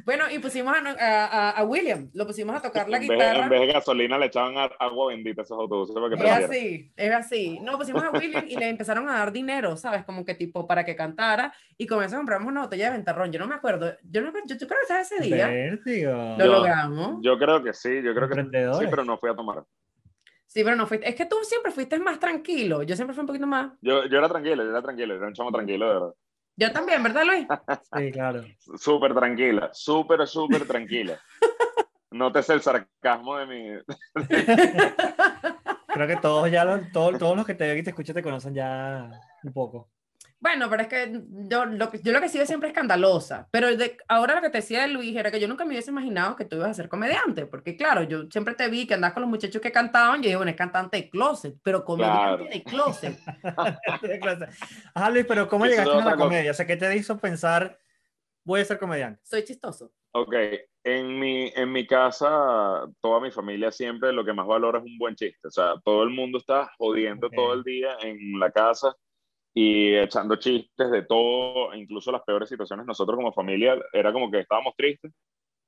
bueno, 0.06 0.24
y 0.30 0.38
pusimos 0.38 0.74
a, 0.74 0.80
a- 0.98 1.50
a- 1.50 1.64
William, 1.64 2.08
lo 2.14 2.26
pusimos 2.26 2.56
a 2.56 2.62
tocar 2.62 2.88
la 2.88 2.96
En 2.96 3.02
vez, 3.08 3.10
guitarra. 3.10 3.42
en 3.44 3.48
vez 3.50 3.60
de 3.60 3.72
gasolina 3.72 4.18
le 4.18 4.26
echaban 4.26 4.56
a- 4.56 4.70
agua 4.78 5.08
bendita 5.08 5.42
a 5.42 5.44
esos 5.44 5.58
autobuses 5.58 5.94
para 5.94 6.08
que 6.08 6.14
Es 6.14 6.20
prendieran. 6.20 6.50
así, 6.50 6.92
es 6.96 7.12
así. 7.12 7.58
No, 7.60 7.76
pusimos 7.78 8.02
a 8.02 8.10
William 8.10 8.44
y 8.48 8.56
le 8.56 8.68
empezaron 8.68 9.08
a 9.08 9.18
dar 9.18 9.32
dinero, 9.32 9.76
¿sabes? 9.76 10.04
Como 10.04 10.24
que 10.24 10.34
tipo 10.34 10.66
para 10.66 10.84
que 10.84 10.96
cantara 10.96 11.52
y 11.76 11.86
con 11.86 12.02
eso 12.02 12.16
compramos 12.16 12.48
una 12.48 12.62
botella 12.62 12.86
de 12.90 12.96
ventarrón. 12.96 13.30
Yo 13.32 13.38
no 13.38 13.46
me 13.46 13.54
acuerdo, 13.56 13.92
yo 14.02 14.22
no 14.22 14.32
yo, 14.46 14.56
yo 14.56 14.66
creo 14.66 14.78
que 14.88 15.00
ese 15.00 15.20
día. 15.20 15.48
Vértigo. 15.48 16.12
Lo 16.38 16.44
Yo- 16.44 16.52
logramos. 16.52 17.18
Yo 17.22 17.38
creo 17.38 17.62
que 17.62 17.74
sí, 17.74 18.00
yo 18.02 18.14
creo 18.14 18.28
que 18.28 18.34
sí, 18.42 18.86
pero 18.90 19.04
no 19.04 19.18
fui 19.18 19.30
a 19.30 19.34
tomar. 19.34 19.62
Sí, 20.46 20.64
pero 20.64 20.74
no 20.74 20.86
fuiste. 20.86 21.08
Es 21.08 21.14
que 21.14 21.26
tú 21.26 21.36
siempre 21.42 21.70
fuiste 21.70 21.96
más 22.00 22.18
tranquilo. 22.18 22.82
Yo 22.82 22.96
siempre 22.96 23.14
fui 23.14 23.20
un 23.20 23.26
poquito 23.28 23.46
más. 23.46 23.70
Yo, 23.82 24.06
yo 24.06 24.18
era 24.18 24.28
tranquilo, 24.28 24.64
yo 24.64 24.70
era 24.70 24.82
tranquilo, 24.82 25.14
era 25.14 25.26
un 25.28 25.32
chamo 25.32 25.52
tranquilo, 25.52 25.86
de 25.86 25.92
verdad. 25.94 26.10
Yo 26.60 26.70
también, 26.72 27.02
¿verdad, 27.02 27.24
Luis? 27.24 27.46
Sí, 27.96 28.12
claro. 28.12 28.44
Súper 28.78 29.14
tranquila, 29.14 29.70
súper, 29.72 30.26
súper 30.28 30.66
tranquila. 30.66 31.18
Nótese 32.12 32.52
el 32.52 32.60
sarcasmo 32.60 33.36
de 33.38 33.46
mi... 33.46 33.70
Creo 35.92 36.06
que 36.06 36.16
todos 36.16 36.50
ya, 36.50 36.64
lo- 36.64 36.82
todos, 36.92 37.18
todos 37.18 37.36
los 37.36 37.46
que 37.46 37.54
te 37.54 37.66
ven 37.66 37.78
y 37.78 37.82
te 37.82 37.90
escuchan 37.90 38.14
te 38.14 38.22
conocen 38.22 38.54
ya 38.54 39.10
un 39.42 39.52
poco. 39.52 39.90
Bueno, 40.42 40.70
pero 40.70 40.82
es 40.82 40.88
que 40.88 41.20
yo 41.50 41.66
lo 41.66 41.90
que, 41.90 42.00
yo 42.02 42.12
lo 42.12 42.20
que 42.20 42.26
he 42.26 42.30
sido 42.30 42.46
siempre 42.46 42.70
escandalosa. 42.70 43.46
Pero 43.50 43.76
de, 43.76 43.98
ahora 44.08 44.34
lo 44.34 44.40
que 44.40 44.48
te 44.48 44.58
decía 44.58 44.80
de 44.82 44.88
Luis 44.88 45.14
era 45.14 45.30
que 45.30 45.38
yo 45.38 45.46
nunca 45.46 45.66
me 45.66 45.72
hubiese 45.72 45.90
imaginado 45.90 46.34
que 46.34 46.46
tú 46.46 46.56
ibas 46.56 46.70
a 46.70 46.74
ser 46.74 46.88
comediante. 46.88 47.44
Porque, 47.44 47.76
claro, 47.76 48.04
yo 48.04 48.22
siempre 48.30 48.54
te 48.54 48.68
vi 48.68 48.86
que 48.86 48.94
andabas 48.94 49.12
con 49.12 49.20
los 49.20 49.28
muchachos 49.28 49.60
que 49.60 49.70
cantaban. 49.70 50.20
Yo 50.22 50.24
dije, 50.24 50.36
bueno, 50.36 50.50
es 50.50 50.56
cantante 50.56 50.96
de 50.96 51.10
closet, 51.10 51.56
pero 51.62 51.84
comediante 51.84 52.20
Claro. 52.20 52.44
de 52.50 52.62
closet. 52.64 53.18
Ajá, 54.94 55.10
Luis, 55.10 55.26
pero 55.26 55.46
¿cómo 55.48 55.66
es 55.66 55.72
llegaste 55.72 55.92
a 55.92 56.04
la 56.04 56.16
comedia? 56.16 56.50
O 56.50 56.54
sea, 56.54 56.66
¿qué 56.66 56.76
te 56.76 56.96
hizo 56.96 57.18
pensar, 57.18 57.78
voy 58.42 58.60
a 58.60 58.64
ser 58.64 58.78
comediante? 58.78 59.20
Soy 59.24 59.44
chistoso. 59.44 59.92
Ok, 60.12 60.34
en 60.84 61.18
mi, 61.20 61.52
en 61.54 61.70
mi 61.70 61.86
casa, 61.86 62.88
toda 63.00 63.20
mi 63.20 63.30
familia 63.30 63.70
siempre 63.70 64.12
lo 64.12 64.24
que 64.24 64.32
más 64.32 64.46
valora 64.46 64.78
es 64.78 64.84
un 64.84 64.96
buen 64.98 65.14
chiste. 65.14 65.48
O 65.48 65.50
sea, 65.50 65.74
todo 65.84 66.02
el 66.02 66.10
mundo 66.10 66.38
está 66.38 66.70
jodiendo 66.78 67.26
Ok. 67.26 67.34
todo 67.36 67.52
el 67.52 67.62
día 67.62 67.96
en 68.00 68.40
la 68.40 68.50
casa 68.50 68.96
y 69.54 69.94
echando 69.96 70.36
chistes 70.36 70.90
de 70.90 71.02
todo, 71.02 71.74
incluso 71.74 72.12
las 72.12 72.22
peores 72.22 72.48
situaciones. 72.48 72.86
Nosotros 72.86 73.16
como 73.16 73.32
familia 73.32 73.78
era 73.92 74.12
como 74.12 74.30
que 74.30 74.40
estábamos 74.40 74.74
tristes 74.76 75.12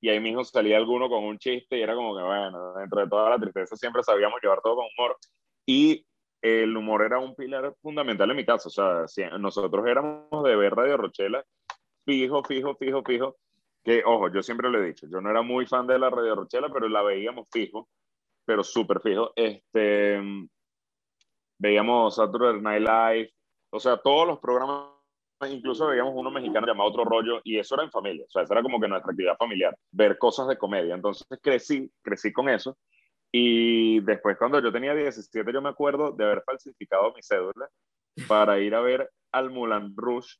y 0.03 0.09
ahí 0.09 0.21
mismo 0.21 0.43
salía 0.45 0.77
alguno 0.77 1.09
con 1.09 1.23
un 1.25 1.39
chiste 1.39 1.79
y 1.79 1.83
era 1.83 1.95
como 1.95 2.17
que, 2.17 2.23
bueno, 2.23 2.75
dentro 2.75 3.01
de 3.01 3.09
toda 3.09 3.31
la 3.31 3.39
tristeza 3.39 3.77
siempre 3.77 4.03
sabíamos 4.03 4.41
llevar 4.43 4.61
todo 4.61 4.77
con 4.77 4.87
humor. 4.99 5.17
Y 5.65 6.05
el 6.43 6.77
humor 6.77 7.03
era 7.05 7.21
un 7.21 7.37
pilar 7.37 7.73
fundamental 7.81 8.29
en 8.31 8.37
mi 8.37 8.45
caso. 8.45 8.69
O 8.69 8.73
sea, 8.73 9.07
si 9.07 9.23
nosotros 9.39 9.87
éramos 9.87 10.43
de 10.43 10.57
ver 10.57 10.75
Radio 10.75 10.97
Rochela, 10.97 11.45
fijo, 12.05 12.43
fijo, 12.43 12.75
fijo, 12.75 13.03
fijo. 13.05 13.37
Que, 13.85 14.03
ojo, 14.05 14.29
yo 14.29 14.43
siempre 14.43 14.71
lo 14.71 14.79
he 14.83 14.87
dicho, 14.87 15.07
yo 15.09 15.21
no 15.21 15.31
era 15.31 15.43
muy 15.43 15.67
fan 15.67 15.87
de 15.87 15.99
la 15.99 16.11
Radio 16.11 16.37
Rochela, 16.37 16.69
pero 16.73 16.89
la 16.89 17.03
veíamos 17.03 17.49
fijo, 17.51 17.89
pero 18.45 18.65
súper 18.65 19.01
fijo. 19.01 19.33
Este, 19.37 20.21
veíamos 21.59 22.17
Saturday 22.17 22.61
Night 22.61 22.83
Live, 22.83 23.33
o 23.73 23.81
sea, 23.81 23.97
todos 23.97 24.27
los 24.27 24.39
programas, 24.39 24.91
incluso 25.49 25.87
veíamos 25.87 26.13
uno 26.15 26.31
mexicano 26.31 26.67
llamado 26.67 26.91
Otro 26.91 27.05
Rollo, 27.05 27.41
y 27.43 27.59
eso 27.59 27.75
era 27.75 27.85
en 27.85 27.91
familia, 27.91 28.27
o 28.29 28.31
sea, 28.31 28.43
eso 28.43 28.53
era 28.53 28.63
como 28.63 28.79
que 28.79 28.87
nuestra 28.87 29.11
actividad 29.11 29.37
familiar, 29.37 29.77
ver 29.91 30.19
cosas 30.19 30.47
de 30.49 30.59
comedia. 30.59 30.95
Entonces 30.95 31.27
crecí, 31.41 31.91
crecí 32.03 32.33
con 32.33 32.49
eso. 32.49 32.77
Y 33.33 34.01
después, 34.01 34.37
cuando 34.37 34.61
yo 34.61 34.71
tenía 34.71 34.95
17, 34.95 35.53
yo 35.53 35.63
me 35.63 35.71
acuerdo 35.71 36.13
de 36.13 36.25
haber 36.25 36.43
falsificado 36.45 37.15
mi 37.15 37.23
cédula 37.23 37.67
para 38.29 38.61
ir 38.61 38.75
a 38.75 38.83
ver 38.83 39.11
al 39.33 39.51
Mulan 39.51 39.95
Rush, 39.97 40.35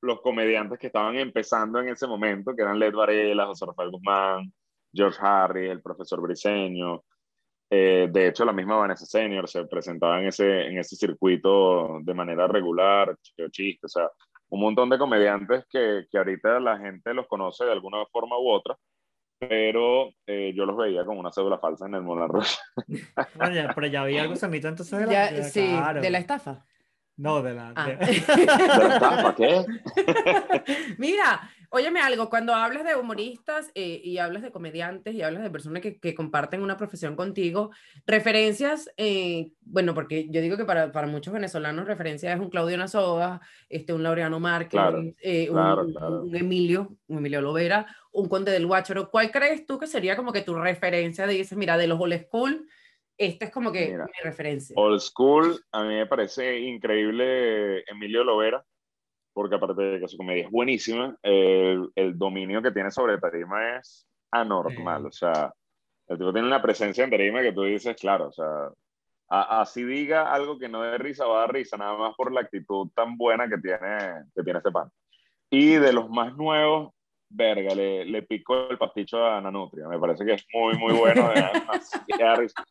los 0.00 0.20
comediantes 0.20 0.78
que 0.78 0.86
estaban 0.86 1.16
empezando 1.16 1.80
en 1.80 1.88
ese 1.88 2.06
momento, 2.06 2.54
que 2.54 2.62
eran 2.62 2.78
Led 2.78 2.94
Varela, 2.94 3.46
José 3.46 3.66
Rafael 3.66 3.90
Guzmán, 3.90 4.52
George 4.92 5.18
Harris, 5.20 5.70
el 5.70 5.82
profesor 5.82 6.20
Briseño. 6.20 7.02
Eh, 7.76 8.08
de 8.08 8.28
hecho, 8.28 8.44
la 8.44 8.52
misma 8.52 8.76
Vanessa 8.76 9.04
Senior 9.04 9.48
se 9.48 9.64
presentaba 9.64 10.20
en 10.20 10.28
ese, 10.28 10.66
en 10.68 10.78
ese 10.78 10.94
circuito 10.94 11.98
de 12.02 12.14
manera 12.14 12.46
regular, 12.46 13.16
chiste, 13.50 13.86
o 13.86 13.88
sea, 13.88 14.08
un 14.50 14.60
montón 14.60 14.88
de 14.90 14.96
comediantes 14.96 15.64
que, 15.68 16.04
que 16.08 16.18
ahorita 16.18 16.60
la 16.60 16.78
gente 16.78 17.12
los 17.12 17.26
conoce 17.26 17.64
de 17.64 17.72
alguna 17.72 18.06
forma 18.12 18.38
u 18.38 18.48
otra, 18.48 18.76
pero 19.40 20.10
eh, 20.24 20.52
yo 20.54 20.66
los 20.66 20.76
veía 20.76 21.04
con 21.04 21.18
una 21.18 21.32
cédula 21.32 21.58
falsa 21.58 21.86
en 21.86 21.96
el 21.96 22.02
Moulin 22.02 22.28
Rouge. 22.28 22.56
pero 23.74 23.86
ya 23.88 24.02
había 24.02 24.22
algo 24.22 24.36
sanito 24.36 24.68
entonces 24.68 25.00
de 25.00 25.06
la, 25.06 25.42
sí, 25.42 25.76
de 26.00 26.10
la 26.10 26.18
estafa. 26.18 26.64
No, 27.16 27.42
de 27.42 27.54
la... 27.54 27.72
Ah. 27.74 27.86
de- 27.86 27.96
¿De 27.96 28.46
la 28.46 28.94
estafa 28.94 29.34
qué? 29.34 29.64
Mira, 30.98 31.50
óyeme 31.74 32.00
algo, 32.00 32.30
cuando 32.30 32.54
hablas 32.54 32.84
de 32.84 32.94
humoristas 32.94 33.72
eh, 33.74 34.00
y 34.04 34.18
hablas 34.18 34.42
de 34.42 34.52
comediantes 34.52 35.12
y 35.12 35.22
hablas 35.22 35.42
de 35.42 35.50
personas 35.50 35.82
que, 35.82 35.98
que 35.98 36.14
comparten 36.14 36.62
una 36.62 36.76
profesión 36.76 37.16
contigo, 37.16 37.72
referencias, 38.06 38.88
eh, 38.96 39.50
bueno, 39.62 39.92
porque 39.92 40.28
yo 40.30 40.40
digo 40.40 40.56
que 40.56 40.64
para, 40.64 40.92
para 40.92 41.08
muchos 41.08 41.34
venezolanos 41.34 41.86
referencia 41.86 42.32
es 42.32 42.38
un 42.38 42.48
Claudio 42.48 42.78
Nasoga, 42.78 43.40
este, 43.68 43.92
un 43.92 44.04
Laureano 44.04 44.38
Márquez, 44.38 44.70
Claro, 44.70 45.02
eh, 45.20 45.48
un, 45.50 45.56
claro, 45.56 45.86
claro. 45.86 46.22
un 46.22 46.36
Emilio, 46.36 46.96
un 47.08 47.18
Emilio 47.18 47.40
Lovera, 47.40 47.86
un 48.12 48.28
Conde 48.28 48.52
del 48.52 48.66
Guácharo. 48.66 49.10
¿Cuál 49.10 49.32
crees 49.32 49.66
tú 49.66 49.76
que 49.76 49.88
sería 49.88 50.14
como 50.16 50.32
que 50.32 50.42
tu 50.42 50.54
referencia? 50.54 51.26
De, 51.26 51.34
dices, 51.34 51.58
mira, 51.58 51.76
de 51.76 51.88
los 51.88 52.00
old 52.00 52.14
school, 52.26 52.68
esta 53.18 53.46
es 53.46 53.50
como 53.50 53.72
que 53.72 53.88
Mira, 53.90 54.04
mi 54.06 54.22
referencia. 54.22 54.74
Old 54.76 55.00
School, 55.00 55.60
a 55.72 55.82
mí 55.82 55.94
me 55.94 56.06
parece 56.06 56.58
increíble 56.60 57.80
Emilio 57.90 58.22
Lovera, 58.24 58.64
porque 59.34 59.56
aparte 59.56 59.82
de 59.82 60.00
que 60.00 60.08
su 60.08 60.16
comedia 60.16 60.44
es 60.44 60.50
buenísima, 60.50 61.14
el, 61.22 61.90
el 61.94 62.16
dominio 62.16 62.62
que 62.62 62.70
tiene 62.70 62.90
sobre 62.90 63.18
tarima 63.18 63.76
es 63.76 64.06
anormal. 64.30 65.02
Sí. 65.02 65.06
O 65.08 65.12
sea, 65.12 65.52
el 66.08 66.16
tipo 66.18 66.32
tiene 66.32 66.46
una 66.48 66.62
presencia 66.62 67.04
en 67.04 67.10
tarima 67.10 67.42
que 67.42 67.52
tú 67.52 67.62
dices, 67.62 67.96
claro, 68.00 68.28
o 68.28 68.32
sea, 68.32 68.46
a- 69.28 69.60
así 69.62 69.82
diga 69.84 70.32
algo 70.32 70.58
que 70.58 70.68
no 70.68 70.82
dé 70.82 70.96
risa, 70.98 71.26
va 71.26 71.38
a 71.38 71.40
dar 71.40 71.52
risa, 71.52 71.76
nada 71.76 71.96
más 71.98 72.14
por 72.16 72.32
la 72.32 72.40
actitud 72.42 72.88
tan 72.94 73.16
buena 73.18 73.48
que 73.48 73.58
tiene, 73.58 74.24
que 74.34 74.42
tiene 74.42 74.58
este 74.58 74.70
pan. 74.70 74.88
Y 75.50 75.74
de 75.74 75.92
los 75.92 76.08
más 76.10 76.36
nuevos, 76.36 76.92
verga, 77.28 77.74
le, 77.74 78.04
le 78.04 78.22
pico 78.22 78.68
el 78.70 78.78
pasticho 78.78 79.24
a 79.26 79.40
Nanutria. 79.40 79.88
Me 79.88 79.98
parece 79.98 80.24
que 80.24 80.34
es 80.34 80.46
muy, 80.52 80.76
muy 80.78 80.92
bueno. 80.94 81.30
risa. 82.38 82.64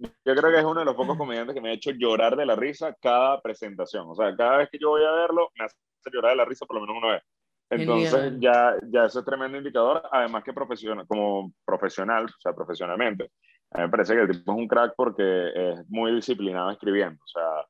Yo 0.00 0.34
creo 0.34 0.50
que 0.50 0.58
es 0.58 0.64
uno 0.64 0.80
de 0.80 0.86
los 0.86 0.94
pocos 0.94 1.16
comediantes 1.16 1.54
que 1.54 1.60
me 1.60 1.70
ha 1.70 1.74
hecho 1.74 1.90
llorar 1.90 2.34
de 2.34 2.46
la 2.46 2.56
risa 2.56 2.96
cada 3.00 3.40
presentación. 3.40 4.06
O 4.08 4.14
sea, 4.14 4.34
cada 4.34 4.58
vez 4.58 4.70
que 4.70 4.78
yo 4.78 4.90
voy 4.90 5.04
a 5.04 5.10
verlo, 5.10 5.50
me 5.58 5.66
hace 5.66 5.76
llorar 6.12 6.32
de 6.32 6.36
la 6.36 6.44
risa 6.46 6.64
por 6.64 6.76
lo 6.76 6.82
menos 6.82 6.96
una 7.02 7.12
vez. 7.14 7.22
Entonces, 7.68 8.34
ya, 8.40 8.76
ya 8.90 9.04
eso 9.04 9.20
es 9.20 9.24
tremendo 9.24 9.58
indicador. 9.58 10.02
Además 10.10 10.42
que 10.42 10.52
profesional, 10.52 11.06
como 11.06 11.52
profesional, 11.64 12.24
o 12.24 12.40
sea, 12.40 12.54
profesionalmente, 12.54 13.30
a 13.72 13.78
mí 13.78 13.84
me 13.84 13.90
parece 13.90 14.14
que 14.14 14.22
el 14.22 14.30
tipo 14.30 14.52
es 14.52 14.58
un 14.58 14.68
crack 14.68 14.94
porque 14.96 15.50
es 15.54 15.88
muy 15.88 16.14
disciplinado 16.14 16.70
escribiendo. 16.70 17.22
O 17.22 17.28
sea, 17.28 17.66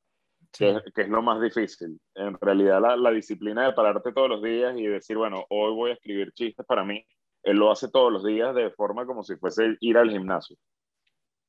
que, 0.53 0.71
es, 0.71 0.95
que 0.95 1.03
es 1.03 1.09
lo 1.09 1.23
más 1.23 1.41
difícil. 1.41 2.01
En 2.15 2.39
realidad, 2.41 2.81
la, 2.81 2.97
la 2.97 3.11
disciplina 3.11 3.67
de 3.67 3.73
pararte 3.73 4.13
todos 4.13 4.29
los 4.29 4.43
días 4.43 4.77
y 4.77 4.87
decir, 4.87 5.17
bueno, 5.17 5.45
hoy 5.51 5.75
voy 5.75 5.91
a 5.91 5.95
escribir 5.95 6.33
chistes 6.33 6.65
para 6.65 6.85
mí, 6.85 7.05
él 7.43 7.57
lo 7.57 7.71
hace 7.71 7.91
todos 7.91 8.13
los 8.13 8.25
días 8.25 8.55
de 8.55 8.71
forma 8.71 9.05
como 9.05 9.23
si 9.23 9.37
fuese 9.37 9.77
ir 9.81 9.99
al 9.99 10.11
gimnasio. 10.11 10.57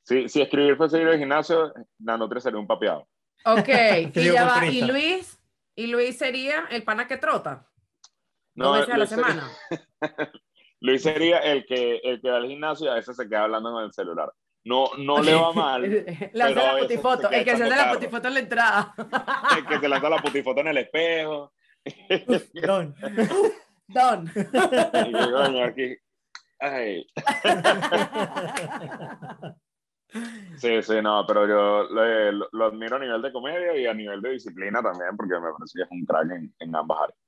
Si, 0.04 0.28
si 0.30 0.41
escribir 0.41 0.76
fuese 0.78 1.02
ir 1.02 1.08
al 1.08 1.18
gimnasio, 1.20 1.74
Nanotria 1.99 2.41
sería 2.41 2.60
un 2.60 2.68
papeado. 2.68 3.08
Ok, 3.45 3.68
y 3.70 4.12
Sería 4.12 4.34
ya 4.34 4.43
un 4.43 4.49
va. 4.49 4.54
¿Y 4.56 4.60
culturista. 4.80 4.88
Luis? 4.88 5.39
¿Y 5.76 5.88
Luis 5.88 6.18
sería 6.18 6.66
el 6.70 6.84
pana 6.84 7.08
que 7.08 7.18
trota? 7.18 7.68
No, 8.56 8.66
Dos 8.76 8.80
veces 8.80 8.93
a 8.93 8.97
la 8.97 8.97
Luis 8.97 9.10
sería- 9.10 9.26
semana. 9.28 9.52
Luis 10.82 11.04
sería 11.04 11.38
el 11.39 11.66
que, 11.66 11.97
el 12.04 12.20
que 12.22 12.30
va 12.30 12.38
al 12.38 12.47
gimnasio 12.47 12.88
y 12.88 12.89
a 12.89 12.95
veces 12.95 13.16
se 13.16 13.30
queda 13.30 13.43
hablando 13.43 13.72
con 13.72 13.84
el 13.84 13.93
celular. 13.93 14.32
No, 14.64 14.88
no 14.97 15.22
le 15.22 15.34
va 15.34 15.54
mal. 15.54 15.82
Le 16.34 16.43
hace 16.43 16.56
la 16.56 16.78
putifoto. 16.78 17.30
El 17.32 17.43
que 17.45 17.56
se 17.58 17.64
hace 17.64 17.76
la 17.76 17.91
putifoto 17.93 18.28
en 18.28 18.34
la 18.36 18.39
entrada. 18.41 18.93
el 19.58 19.66
que 19.66 19.80
se 19.80 19.88
lanza 19.89 20.10
la 20.10 20.18
putifoto 20.22 20.60
en 20.62 20.68
el 20.68 20.78
espejo. 20.78 21.54
Don. 22.64 22.95
Don. 23.88 24.32
Y 25.08 25.12
yo, 25.12 25.64
aquí. 25.64 25.95
Ay. 26.60 27.08
Sí, 30.55 30.82
sí, 30.84 31.01
no, 31.01 31.26
pero 31.28 31.47
yo 31.47 31.84
le- 31.93 32.32
lo, 32.34 32.47
lo 32.51 32.66
admiro 32.66 32.95
a 32.97 32.99
nivel 32.99 33.22
de 33.22 33.32
comedia 33.32 33.76
y 33.78 33.86
a 33.88 33.93
nivel 33.93 34.22
de 34.22 34.32
disciplina 34.32 34.82
también, 34.84 35.16
porque 35.18 35.34
me 35.36 35.51
parece 35.53 35.78
que 35.80 35.84
es 35.84 35.91
un 35.91 36.05
crack 36.05 36.32
en, 36.32 36.53
en 36.59 36.76
ambas 36.76 36.99
áreas. 37.01 37.20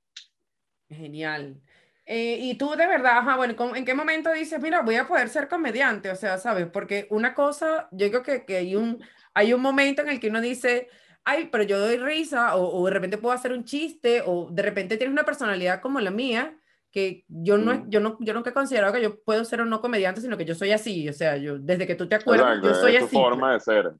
Genial. 0.88 1.62
Eh, 2.06 2.38
y 2.40 2.56
tú 2.58 2.70
de 2.76 2.86
verdad, 2.86 3.18
ajá, 3.18 3.36
bueno, 3.36 3.56
¿cómo- 3.56 3.74
¿en 3.76 3.84
qué 3.84 3.94
momento 3.94 4.30
dices, 4.32 4.60
mira, 4.60 4.82
voy 4.82 4.96
a 4.96 5.08
poder 5.08 5.28
ser 5.30 5.48
comediante? 5.48 6.10
O 6.10 6.16
sea, 6.16 6.36
¿sabes? 6.38 6.66
Porque 6.70 7.06
una 7.10 7.34
cosa, 7.34 7.88
yo 7.92 8.08
creo 8.10 8.22
que, 8.22 8.44
que 8.44 8.56
hay 8.58 8.76
un, 8.76 9.02
hay 9.32 9.54
un 9.54 9.62
momento 9.62 10.02
en 10.02 10.10
el 10.10 10.20
que 10.20 10.28
uno 10.28 10.40
dice, 10.42 10.88
ay, 11.24 11.48
pero 11.50 11.64
yo 11.64 11.78
doy 11.80 11.96
risa, 11.96 12.56
o, 12.56 12.80
o 12.82 12.86
de 12.86 12.92
repente 12.92 13.16
puedo 13.18 13.34
hacer 13.34 13.52
un 13.52 13.64
chiste, 13.64 14.22
o 14.26 14.50
de 14.50 14.62
repente 14.62 14.96
tienes 14.98 15.12
una 15.14 15.24
personalidad 15.24 15.80
como 15.80 16.00
la 16.00 16.10
mía, 16.10 16.58
que 16.94 17.24
yo 17.26 17.58
no, 17.58 17.74
Mm. 17.74 17.90
yo 17.90 17.98
no, 17.98 18.16
yo 18.20 18.32
nunca 18.34 18.50
he 18.50 18.54
considerado 18.54 18.92
que 18.94 19.02
yo 19.02 19.20
puedo 19.24 19.44
ser 19.44 19.60
o 19.60 19.64
no 19.64 19.80
comediante, 19.80 20.20
sino 20.20 20.36
que 20.36 20.44
yo 20.44 20.54
soy 20.54 20.70
así, 20.70 21.08
o 21.08 21.12
sea, 21.12 21.36
yo, 21.36 21.58
desde 21.58 21.88
que 21.88 21.96
tú 21.96 22.08
te 22.08 22.14
acuerdas, 22.14 22.46
Exacto, 22.58 22.68
yo 22.68 22.74
soy 22.74 22.92
es 22.94 22.98
tu 23.00 23.04
así. 23.06 23.16
forma 23.16 23.52
de 23.52 23.58
ser. 23.60 23.92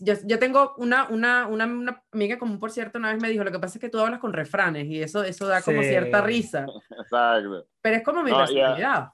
Yo, 0.00 0.14
yo 0.24 0.38
tengo 0.38 0.74
una, 0.76 1.08
una, 1.08 1.48
una, 1.48 1.66
una 1.66 2.02
amiga 2.12 2.38
común, 2.38 2.60
por 2.60 2.70
cierto, 2.70 2.98
una 2.98 3.12
vez 3.12 3.20
me 3.20 3.28
dijo, 3.28 3.42
lo 3.42 3.50
que 3.50 3.58
pasa 3.58 3.78
es 3.78 3.80
que 3.80 3.88
tú 3.88 3.98
hablas 3.98 4.20
con 4.20 4.32
refranes 4.32 4.86
y 4.86 5.02
eso, 5.02 5.24
eso 5.24 5.48
da 5.48 5.62
como 5.62 5.82
Sí. 5.82 5.88
cierta 5.88 6.20
risa, 6.22 6.64
Exacto. 6.98 7.66
pero 7.82 7.96
es 7.96 8.04
como 8.04 8.22
mi 8.22 8.30
No, 8.30 8.38
ya. 8.38 8.44
personalidad. 8.46 9.08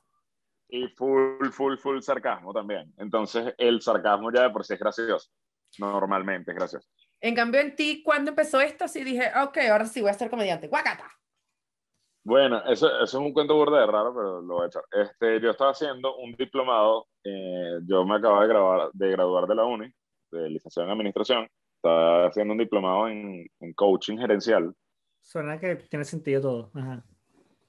Y 0.69 0.89
full, 0.89 1.47
full, 1.51 1.77
full 1.79 2.01
sarcasmo 2.01 2.53
también. 2.53 2.93
Entonces, 2.99 3.55
el 3.57 3.81
sarcasmo 3.81 4.31
ya 4.33 4.43
de 4.43 4.51
por 4.51 4.65
sí 4.67 4.75
es 4.75 4.81
gracioso. 4.81 5.31
Normalmente 5.79 6.51
es 6.53 6.57
gracioso. 6.59 6.89
En 7.21 7.35
cambio, 7.35 7.61
en 7.63 7.75
ti, 7.75 8.03
cuando 8.05 8.31
empezó 8.33 8.61
esto, 8.61 8.87
sí 8.87 9.03
dije, 9.03 9.31
ok, 9.43 9.57
ahora 9.71 9.87
sí 9.87 10.01
voy 10.03 10.11
a 10.11 10.15
ser 10.15 10.29
comediante. 10.31 10.69
¡Guacata! 10.69 11.11
Bueno, 12.27 12.63
eso, 12.65 12.89
eso 12.89 13.03
es 13.05 13.15
un 13.15 13.35
cuento 13.35 13.55
burda 13.55 13.81
de 13.81 13.87
raro, 13.87 14.15
pero 14.15 14.41
lo 14.41 14.55
voy 14.55 14.65
a 14.65 14.67
echar. 14.69 14.83
Este, 14.91 15.41
yo 15.41 15.51
estaba 15.51 15.73
haciendo 15.73 16.17
un 16.17 16.33
diplomado, 16.33 17.07
eh, 17.23 17.81
yo 17.87 18.05
me 18.07 18.17
acababa 18.17 18.43
de, 18.43 18.49
grabar, 18.49 18.91
de 18.95 19.11
graduar 19.11 19.47
de 19.47 19.55
la 19.55 19.65
uni, 19.65 19.93
de 20.31 20.49
licenciado 20.49 20.89
en 20.89 20.93
administración, 20.95 21.49
estaba 21.77 22.27
haciendo 22.27 22.53
un 22.53 22.59
diplomado 22.59 23.09
en, 23.09 23.47
en 23.61 23.75
coaching 23.75 24.17
gerencial. 24.17 24.75
Suena 25.21 25.61
que 25.61 25.77
tiene 25.77 26.05
sentido 26.07 26.41
todo. 26.41 26.71
Ajá. 26.75 27.05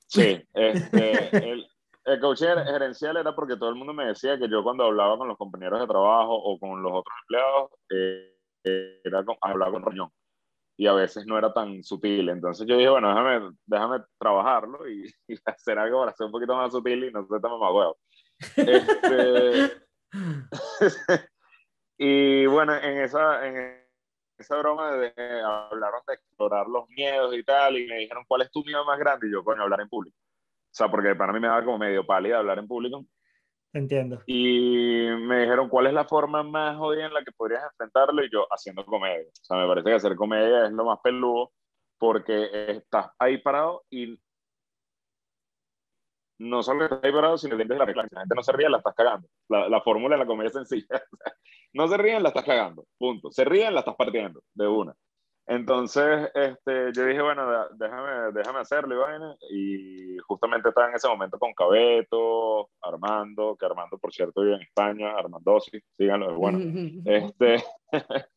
Sí, 0.08 0.41
este, 0.53 1.51
el, 1.51 1.68
el 2.06 2.20
coaching 2.22 2.45
ger- 2.45 2.66
gerencial 2.66 3.18
era 3.18 3.36
porque 3.36 3.58
todo 3.58 3.70
el 3.70 3.76
mundo 3.76 3.93
me 3.93 4.06
decía 4.06 4.38
que 4.38 4.47
yo 4.47 4.64
cuando 4.64 4.86
hablaba 4.86 5.18
con 5.18 5.28
los 5.28 5.38
compañeros 5.38 5.82
de 5.82 5.88
trabajo 5.88 6.34
o 6.34 6.58
con 6.60 6.82
los 6.82 6.93
otros 6.93 7.14
empleados, 7.24 7.72
eh, 7.89 9.01
era 9.03 9.26
con, 9.26 9.36
hablaba 9.41 9.72
con 9.74 9.84
roñón. 9.84 10.10
Y 10.78 10.88
a 10.88 10.93
veces 10.93 11.26
no 11.26 11.38
era 11.38 11.53
tan 11.53 11.84
sutil. 11.84 12.30
Entonces 12.30 12.67
yo 12.67 12.78
dije, 12.78 12.89
bueno, 12.89 13.09
déjame, 13.09 13.51
déjame 13.65 14.03
trabajarlo 14.19 14.88
y, 14.89 15.05
y 15.28 15.36
hacer 15.45 15.80
algo 15.80 16.01
para 16.01 16.13
ser 16.13 16.26
un 16.26 16.32
poquito 16.32 16.55
más 16.55 16.71
sutil 16.71 17.05
y 17.05 17.11
no 17.11 17.26
ser 17.28 17.41
tan 17.41 17.51
mamahuevo. 17.51 17.97
Este, 18.57 19.71
y 21.97 22.45
bueno, 22.45 22.76
en 22.76 22.97
esa, 22.99 23.47
en 23.47 23.86
esa 24.38 24.57
broma 24.57 24.91
de, 24.95 25.13
hablaron 25.43 26.01
de 26.07 26.13
explorar 26.15 26.67
los 26.67 26.89
miedos 26.89 27.36
y 27.36 27.43
tal, 27.43 27.78
y 27.78 27.88
me 27.88 27.99
dijeron, 27.99 28.26
¿cuál 28.28 28.41
es 28.41 28.51
tu 28.51 28.63
miedo 28.63 28.84
más 28.86 28.99
grande? 28.99 29.28
Y 29.28 29.32
yo, 29.32 29.43
coño, 29.43 29.63
hablar 29.63 29.82
en 29.82 29.89
público. 29.89 30.17
O 30.17 30.78
sea, 30.78 30.89
porque 30.89 31.15
para 31.15 31.32
mí 31.32 31.39
me 31.39 31.47
daba 31.47 31.63
como 31.63 31.78
medio 31.78 32.05
pálida 32.05 32.38
hablar 32.38 32.59
en 32.59 32.67
público. 32.67 33.05
Entiendo. 33.76 34.23
Y 34.26 35.09
me 35.19 35.41
dijeron, 35.41 35.67
¿cuál 35.67 35.88
es 35.88 35.93
la 35.93 36.05
forma 36.05 36.43
más 36.43 36.78
jodida 36.78 37.07
en 37.07 37.13
la 37.13 37.21
que 37.26 37.34
podrías 37.34 37.61
enfrentarlo? 37.61 38.23
Y 38.23 38.30
yo, 38.32 38.47
haciendo 38.49 38.86
comedia. 38.86 39.28
O 39.28 39.43
sea, 39.43 39.57
me 39.57 39.67
parece 39.67 39.89
que 39.89 39.95
hacer 39.95 40.15
comedia 40.15 40.67
es 40.67 40.71
lo 40.71 40.86
más 40.86 40.99
peludo 41.03 41.51
porque 41.97 42.71
estás 42.71 43.07
ahí 43.19 43.38
parado 43.39 43.84
y 43.89 44.17
no 46.39 46.63
solo 46.63 46.86
estás 46.86 47.01
ahí 47.03 47.11
parado, 47.11 47.38
sino 47.38 47.57
que 47.57 47.65
la 47.65 47.84
regla. 47.84 48.03
Si 48.07 48.15
la 48.15 48.21
gente 48.21 48.36
no 48.36 48.43
se 48.43 48.51
ríe, 48.53 48.69
la 48.69 48.78
estás 48.78 48.95
cagando. 48.95 49.28
La, 49.49 49.67
la 49.67 49.82
fórmula 49.82 50.15
de 50.15 50.19
la 50.19 50.26
comedia 50.26 50.47
es 50.47 50.53
sencilla. 50.53 50.88
No 51.73 51.89
se 51.89 51.97
ríen, 51.97 52.23
la 52.23 52.30
estás 52.30 52.45
cagando, 52.45 52.86
punto. 52.97 53.30
Se 53.34 53.43
ríen, 53.43 53.73
la 53.73 53.82
estás 53.82 53.97
partiendo, 53.97 54.41
de 54.53 54.65
una. 54.65 54.95
Entonces, 55.47 56.31
este, 56.33 56.91
yo 56.91 57.05
dije, 57.05 57.21
bueno, 57.21 57.45
déjame, 57.75 58.31
déjame 58.33 58.59
hacerlo, 58.59 58.95
y 59.51 60.17
justamente 60.27 60.69
estaba 60.69 60.89
en 60.89 60.95
ese 60.95 61.07
momento 61.07 61.37
con 61.37 61.53
Cabeto, 61.53 62.69
Armando, 62.81 63.55
que 63.55 63.65
Armando, 63.67 63.99
por 63.99 64.11
cierto, 64.11 64.41
vive 64.41 64.55
en 64.55 64.63
España, 64.63 65.11
Armando, 65.15 65.59
sí, 65.59 65.79
síganlo, 65.95 66.31
es 66.31 66.35
bueno. 66.35 66.57
este, 67.05 67.63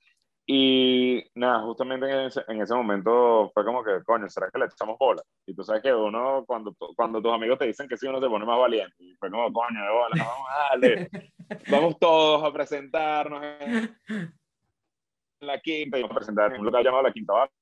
y 0.47 1.25
nada, 1.35 1.63
justamente 1.63 2.11
en 2.11 2.27
ese, 2.27 2.43
en 2.47 2.61
ese, 2.61 2.75
momento 2.75 3.51
fue 3.55 3.65
como 3.65 3.83
que, 3.83 4.03
coño, 4.05 4.29
¿será 4.29 4.51
que 4.51 4.59
le 4.59 4.67
echamos 4.67 4.99
bola? 4.99 5.23
Y 5.47 5.55
tú 5.55 5.65
sabes 5.65 5.83
que 5.83 5.95
uno, 5.95 6.45
cuando, 6.47 6.75
cuando 6.95 7.23
tus 7.23 7.33
amigos 7.33 7.59
te 7.59 7.69
dicen 7.69 7.89
que 7.89 7.97
sí, 7.97 8.07
uno 8.07 8.21
se 8.21 8.29
pone 8.29 8.45
más 8.45 8.59
valiente. 8.59 8.95
Y 8.99 9.15
fue 9.15 9.31
como, 9.31 9.51
coño, 9.51 9.83
de 9.83 9.91
bola, 9.91 10.25
vamos 10.25 10.49
a 10.51 10.69
darle, 10.69 11.09
vamos 11.71 11.99
todos 11.99 12.45
a 12.45 12.53
presentarnos 12.53 13.43
la 15.41 15.61
quinta 15.61 15.99
y 15.99 16.03
me 16.03 16.09
presentar 16.09 16.53
en 16.53 16.61
un 16.61 16.67
lugar 16.67 16.85
llamado 16.85 17.03
La 17.05 17.13
Quinta 17.13 17.33
Barra. 17.33 17.53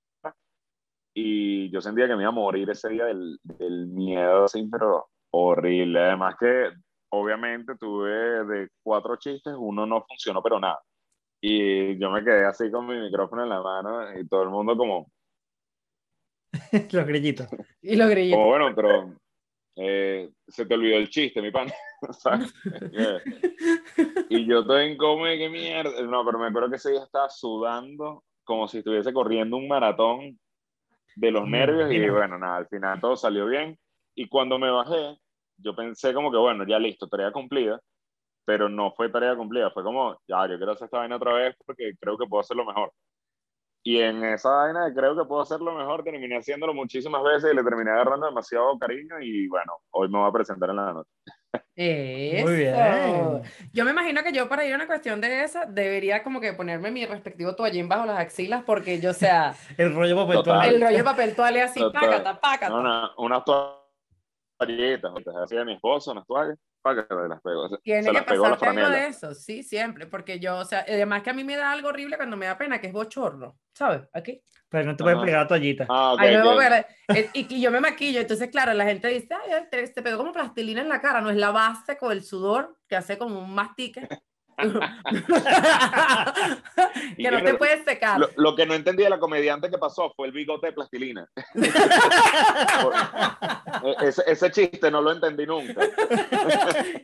Y 1.15 1.71
yo 1.71 1.81
sentía 1.81 2.07
que 2.07 2.15
me 2.15 2.23
iba 2.23 2.29
a 2.29 2.35
morir 2.35 2.69
ese 2.69 2.91
día 2.91 3.07
del, 3.07 3.39
del 3.43 3.87
miedo, 3.87 4.45
así, 4.45 4.69
pero 4.71 5.09
horrible. 5.31 5.99
Además 5.99 6.37
que, 6.39 6.71
obviamente, 7.11 7.75
tuve 7.77 8.45
de 8.45 8.69
cuatro 8.83 9.17
chistes, 9.17 9.55
uno 9.57 9.87
no 9.87 10.05
funcionó, 10.07 10.43
pero 10.43 10.61
nada. 10.61 10.79
Y 11.41 11.99
yo 11.99 12.11
me 12.11 12.23
quedé 12.23 12.45
así 12.45 12.71
con 12.71 12.87
mi 12.87 12.99
micrófono 12.99 13.45
en 13.45 13.49
la 13.49 13.63
mano 13.63 14.19
y 14.19 14.27
todo 14.29 14.43
el 14.43 14.51
mundo 14.51 14.77
como... 14.77 15.11
los 16.93 17.07
grillitos. 17.07 17.49
Y 17.81 17.97
los 17.97 18.11
grillitos. 18.11 18.39
Como, 18.39 18.49
bueno, 18.51 18.75
pero 18.75 19.15
eh, 19.77 20.31
se 20.49 20.65
te 20.65 20.75
olvidó 20.75 20.97
el 20.97 21.11
chiste, 21.11 21.43
mi 21.43 21.51
pan. 21.51 21.69
y 24.31 24.47
yo 24.47 24.61
estoy 24.61 24.93
incómodo 24.93 25.33
y 25.33 25.39
qué 25.39 25.49
mierda. 25.49 26.03
No, 26.03 26.25
pero 26.25 26.39
me 26.39 26.47
acuerdo 26.47 26.71
que 26.71 26.77
ese 26.77 26.93
día 26.93 27.03
estaba 27.03 27.29
sudando 27.29 28.25
como 28.45 28.69
si 28.69 28.79
estuviese 28.79 29.13
corriendo 29.13 29.57
un 29.57 29.69
maratón 29.69 30.39
de 31.17 31.31
los 31.31 31.47
nervios 31.49 31.91
y 31.91 32.09
bueno, 32.09 32.39
nada, 32.39 32.59
al 32.59 32.69
final 32.69 33.01
todo 33.01 33.17
salió 33.17 33.47
bien. 33.47 33.79
Y 34.15 34.29
cuando 34.29 34.59
me 34.59 34.71
bajé, 34.71 35.19
yo 35.59 35.75
pensé 35.75 36.15
como 36.15 36.31
que 36.31 36.39
bueno, 36.39 36.65
ya 36.67 36.79
listo, 36.79 37.09
tarea 37.09 37.33
cumplida, 37.33 37.81
pero 38.45 38.69
no 38.69 38.93
fue 38.93 39.11
tarea 39.11 39.37
cumplida, 39.37 39.71
fue 39.71 39.83
como, 39.83 40.17
ya, 40.29 40.47
yo 40.47 40.57
quiero 40.57 40.73
hacer 40.73 40.87
esta 40.87 40.99
vaina 40.99 41.17
otra 41.17 41.35
vez 41.35 41.57
porque 41.67 41.93
creo 42.01 42.17
que 42.17 42.27
puedo 42.27 42.41
hacerlo 42.41 42.65
mejor. 42.65 42.93
Y 43.87 44.01
en 44.01 44.25
esa 44.25 44.51
vaina 44.51 44.93
creo 44.93 45.17
que 45.17 45.25
puedo 45.27 45.43
hacerlo 45.43 45.73
mejor, 45.73 46.03
terminé 46.03 46.37
haciéndolo 46.37 46.75
muchísimas 46.75 47.23
veces 47.23 47.53
y 47.53 47.55
le 47.55 47.63
terminé 47.63 47.93
agarrando 47.93 48.27
demasiado 48.27 48.77
cariño 48.81 49.21
y 49.21 49.47
bueno, 49.47 49.75
hoy 49.93 50.09
me 50.09 50.19
voy 50.19 50.29
a 50.29 50.33
presentar 50.33 50.71
en 50.71 50.77
la 50.77 50.93
noche. 50.93 51.11
Muy 51.77 52.57
bien. 52.57 52.75
Yo 53.73 53.85
me 53.85 53.93
imagino 53.93 54.25
que 54.25 54.33
yo 54.33 54.49
para 54.49 54.67
ir 54.67 54.73
a 54.73 54.75
una 54.75 54.89
cuestión 54.89 55.21
de 55.21 55.45
esa 55.45 55.67
debería 55.67 56.25
como 56.25 56.41
que 56.41 56.53
ponerme 56.53 56.91
mi 56.91 57.07
respectivo 57.07 57.55
toallín 57.55 57.89
bajo 57.89 58.07
las 58.07 58.19
axilas 58.19 58.65
porque 58.65 59.01
yo 59.01 59.13
sea... 59.13 59.55
el 59.79 59.95
rollo 59.95 60.17
papel 60.17 60.43
toalla. 60.43 60.69
El 60.69 60.81
rollo 60.81 61.05
papel 61.05 61.37
toalla 61.37 61.65
así, 61.67 61.81
pácata, 61.93 62.41
pácata. 62.41 62.75
Una, 62.75 63.13
unas 63.19 63.45
toallitas, 63.45 65.13
así 65.45 65.55
de 65.55 65.65
mi 65.65 65.75
esposo, 65.75 66.11
unas 66.11 66.27
toallas 66.27 66.59
las 66.95 67.83
Tiene 67.83 68.13
que 68.13 68.23
pasarte 68.23 68.67
algo 68.67 68.91
de 68.91 69.07
eso, 69.07 69.35
sí, 69.35 69.63
siempre, 69.63 70.07
porque 70.07 70.39
yo, 70.39 70.59
o 70.59 70.65
sea, 70.65 70.85
además 70.89 71.23
que 71.23 71.31
a 71.31 71.33
mí 71.33 71.45
me 71.45 71.57
da 71.57 71.73
algo 71.73 71.89
horrible 71.89 72.17
cuando 72.17 72.37
me 72.37 72.47
da 72.47 72.57
pena, 72.57 72.81
que 72.81 72.89
es 72.89 72.93
bochorno, 72.93 73.59
¿sabes? 73.73 74.03
Aquí. 74.13 74.43
Pero 74.69 74.85
no 74.85 74.97
te 74.97 75.05
puedes 75.05 75.21
pegar 75.21 75.43
la 75.43 75.49
toallita. 75.49 75.87
Ah, 75.89 76.17
eh, 76.23 77.31
y, 77.33 77.61
yo 77.61 77.71
me 77.71 77.81
maquillo, 77.81 78.21
entonces, 78.21 78.51
claro, 78.51 78.75
la 78.75 78.85
gente 78.85 79.09
dice, 79.09 79.29
ay, 79.35 79.65
te, 79.71 79.87
te 79.89 80.03
pegó 80.03 80.19
como 80.19 80.33
plastilina 80.33 80.81
en 80.81 80.89
la 80.89 81.01
cara, 81.01 81.21
no 81.21 81.31
es 81.31 81.37
la 81.37 81.51
base 81.51 81.97
con 81.97 82.13
el 82.13 82.23
sudor 82.23 82.77
que 82.89 82.97
hace 82.97 83.17
como 83.17 83.39
un 83.39 83.55
mastique. 83.55 84.07
que 87.17 87.31
no 87.31 87.43
te 87.43 87.55
puedes 87.55 87.85
secar. 87.85 88.21
Lo, 88.37 88.57
que 88.57 88.67
no 88.67 88.75
entendí 88.75 89.03
de 89.03 89.11
la 89.11 89.19
comediante 89.19 89.71
que 89.71 89.79
pasó 89.79 90.13
fue 90.17 90.29
el 90.29 90.33
bigote 90.33 90.69
de 90.69 90.73
plastilina. 90.73 91.29
E, 93.83 94.09
ese, 94.09 94.23
ese, 94.27 94.51
chiste 94.51 94.91
no 94.91 95.03
lo 95.03 95.13
entendí 95.13 95.47
nunca. 95.47 95.83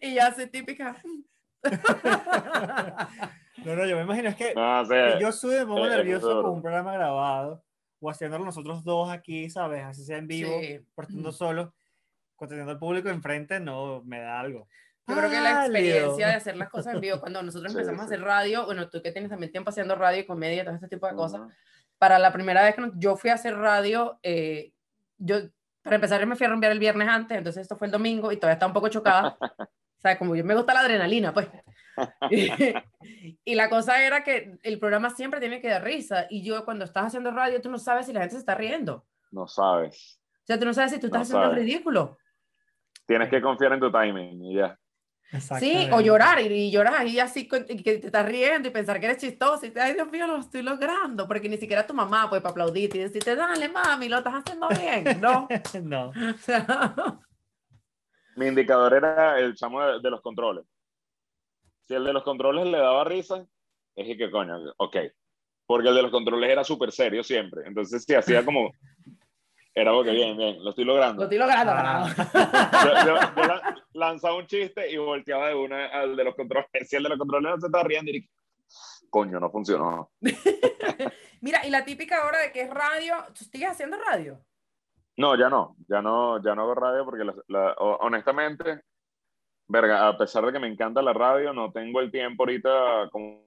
y 0.00 0.14
ya 0.14 0.32
se 0.32 0.46
típica. 0.46 0.96
no, 3.58 3.76
no, 3.76 3.86
yo 3.86 3.96
me 3.96 4.02
imagino 4.02 4.30
es 4.30 4.36
que, 4.36 4.54
yo 5.20 5.32
soy 5.32 5.56
un 5.56 5.68
poco 5.68 5.86
nervioso 5.86 6.42
con 6.42 6.52
un 6.52 6.62
programa 6.62 6.94
grabado 6.94 7.62
o 8.00 8.10
haciéndolo 8.10 8.44
nosotros 8.44 8.82
dos 8.84 9.10
aquí, 9.10 9.50
¿sabes? 9.50 9.84
Así 9.84 10.04
sea 10.04 10.16
en 10.16 10.26
vivo, 10.26 10.58
sí. 10.60 10.80
por 10.94 11.04
estando 11.04 11.30
solo, 11.30 11.74
conteniendo 12.34 12.72
al 12.72 12.78
público 12.78 13.10
enfrente, 13.10 13.60
no 13.60 14.02
me 14.04 14.20
da 14.20 14.40
algo. 14.40 14.66
Yo 15.06 15.16
creo 15.16 15.30
que 15.30 15.40
la 15.40 15.66
experiencia 15.66 16.28
de 16.28 16.34
hacer 16.34 16.56
las 16.56 16.68
cosas 16.68 16.94
en 16.94 17.00
vivo, 17.00 17.20
cuando 17.20 17.42
nosotros 17.42 17.72
empezamos 17.74 18.00
a 18.02 18.04
hacer 18.04 18.20
radio, 18.20 18.66
bueno, 18.66 18.88
tú 18.88 19.02
que 19.02 19.12
tienes 19.12 19.30
también 19.30 19.50
tiempo 19.50 19.70
haciendo 19.70 19.94
radio 19.94 20.20
y 20.20 20.26
comedia, 20.26 20.64
todo 20.64 20.74
este 20.74 20.88
tipo 20.88 21.06
de 21.06 21.14
cosas, 21.14 21.40
para 21.98 22.18
la 22.18 22.32
primera 22.32 22.62
vez 22.64 22.74
que 22.74 22.90
yo 22.96 23.16
fui 23.16 23.30
a 23.30 23.34
hacer 23.34 23.56
radio, 23.56 24.18
eh, 24.22 24.72
yo, 25.18 25.36
para 25.82 25.96
empezar, 25.96 26.20
yo 26.20 26.26
me 26.26 26.36
fui 26.36 26.46
a 26.46 26.50
romper 26.50 26.72
el 26.72 26.78
viernes 26.78 27.08
antes, 27.08 27.36
entonces 27.36 27.62
esto 27.62 27.76
fue 27.76 27.86
el 27.86 27.92
domingo 27.92 28.32
y 28.32 28.36
todavía 28.36 28.54
estaba 28.54 28.70
un 28.70 28.74
poco 28.74 28.88
chocada. 28.88 29.36
o 29.60 30.00
sea, 30.00 30.18
como 30.18 30.34
yo 30.34 30.44
me 30.44 30.54
gusta 30.54 30.74
la 30.74 30.80
adrenalina, 30.80 31.32
pues. 31.32 31.48
y, 33.44 33.54
la 33.54 33.68
cosa 33.68 34.04
era 34.04 34.24
que 34.24 34.58
el 34.62 34.78
programa 34.78 35.10
siempre 35.10 35.40
tiene 35.40 35.60
que 35.60 35.68
dar 35.68 35.84
risa. 35.84 36.26
Y 36.30 36.42
yo, 36.42 36.64
cuando 36.64 36.84
estás 36.84 37.06
haciendo 37.06 37.30
radio, 37.30 37.60
tú 37.60 37.70
no 37.70 37.78
sabes 37.78 38.06
si 38.06 38.12
la 38.12 38.20
gente 38.20 38.34
se 38.34 38.40
está 38.40 38.54
riendo. 38.54 39.04
No 39.30 39.46
sabes. 39.46 40.20
O 40.42 40.46
sea, 40.46 40.58
tú 40.58 40.64
no 40.64 40.74
sabes 40.74 40.92
si 40.92 41.00
tú 41.00 41.06
estás 41.06 41.22
haciendo 41.22 41.52
ridículo. 41.52 42.18
Tienes 43.06 43.28
que 43.28 43.40
confiar 43.40 43.72
en 43.74 43.80
tu 43.80 43.92
timing 43.92 44.44
y 44.44 44.56
ya. 44.56 44.78
Sí, 45.58 45.88
o 45.90 46.00
llorar 46.00 46.40
y, 46.40 46.70
llorar 46.70 47.06
y 47.06 47.18
así 47.18 47.48
que 47.48 47.60
te 47.64 48.06
estás 48.06 48.26
riendo 48.26 48.68
y 48.68 48.70
pensar 48.70 49.00
que 49.00 49.06
eres 49.06 49.16
chistoso 49.16 49.64
y 49.64 49.70
te, 49.70 49.80
ay 49.80 49.94
Dios 49.94 50.10
mío, 50.10 50.26
lo 50.26 50.36
estoy 50.36 50.62
logrando, 50.62 51.26
porque 51.26 51.48
ni 51.48 51.56
siquiera 51.56 51.86
tu 51.86 51.94
mamá 51.94 52.28
puede 52.28 52.42
para 52.42 52.52
aplaudirte 52.52 52.98
y 52.98 53.00
decirte, 53.00 53.34
dale 53.34 53.70
mami, 53.70 54.10
lo 54.10 54.18
estás 54.18 54.34
haciendo 54.34 54.68
bien, 54.68 55.20
¿no? 55.22 55.48
no. 55.82 56.12
Mi 58.36 58.46
indicador 58.46 58.94
era 58.94 59.38
el 59.38 59.54
chamo 59.54 59.82
de, 59.82 60.10
los 60.10 60.20
controles. 60.20 60.64
Si 61.80 61.94
el 61.94 62.04
de 62.04 62.12
los 62.12 62.22
controles 62.22 62.66
le 62.66 62.78
daba 62.78 63.04
risa, 63.04 63.46
es 63.94 64.16
que 64.16 64.30
coño, 64.30 64.56
ok. 64.76 64.96
Porque 65.66 65.88
el 65.88 65.94
de 65.94 66.02
los 66.02 66.10
controles 66.10 66.50
era 66.50 66.64
súper 66.64 66.92
serio 66.92 67.22
siempre. 67.22 67.62
Entonces, 67.66 68.04
si 68.04 68.14
hacía 68.14 68.44
como 68.44 68.72
era 69.74 69.90
porque 69.92 70.10
bien, 70.10 70.36
bien, 70.36 70.62
lo 70.62 70.70
estoy 70.70 70.84
logrando. 70.84 71.20
Lo 71.20 71.24
estoy 71.24 71.38
logrando. 71.38 71.72
Ah. 71.74 72.06
Yo, 73.06 73.16
lanzaba 73.94 74.36
un 74.36 74.46
chiste 74.46 74.90
y 74.90 74.98
volteaba 74.98 75.48
de 75.48 75.54
una 75.54 75.86
al 75.86 76.14
de 76.14 76.24
los 76.24 76.34
controles. 76.34 76.68
Si 76.84 76.96
el 76.96 77.02
de 77.04 77.08
los 77.08 77.18
controles 77.18 77.52
no 77.52 77.60
se 77.60 77.66
estaba 77.66 77.84
riendo, 77.84 78.10
y 78.10 78.28
coño, 79.08 79.40
no 79.40 79.50
funcionó. 79.50 80.10
Mira, 81.40 81.66
y 81.66 81.70
la 81.70 81.84
típica 81.84 82.26
hora 82.26 82.38
de 82.40 82.52
que 82.52 82.62
es 82.62 82.70
radio, 82.70 83.14
¿tú 83.28 83.44
sigues 83.44 83.70
haciendo 83.70 83.96
radio? 83.96 84.38
No, 85.16 85.36
ya 85.36 85.48
no, 85.48 85.76
ya 85.88 86.02
no, 86.02 86.42
ya 86.42 86.54
no 86.54 86.62
hago 86.62 86.74
radio 86.74 87.04
porque 87.04 87.24
honestamente, 87.78 88.82
verga, 89.68 90.06
a 90.06 90.18
pesar 90.18 90.44
de 90.44 90.52
que 90.52 90.58
me 90.58 90.68
encanta 90.68 91.00
la 91.00 91.12
radio, 91.12 91.52
no 91.52 91.72
tengo 91.72 92.00
el 92.00 92.10
tiempo 92.10 92.42
ahorita 92.42 93.08
como, 93.10 93.46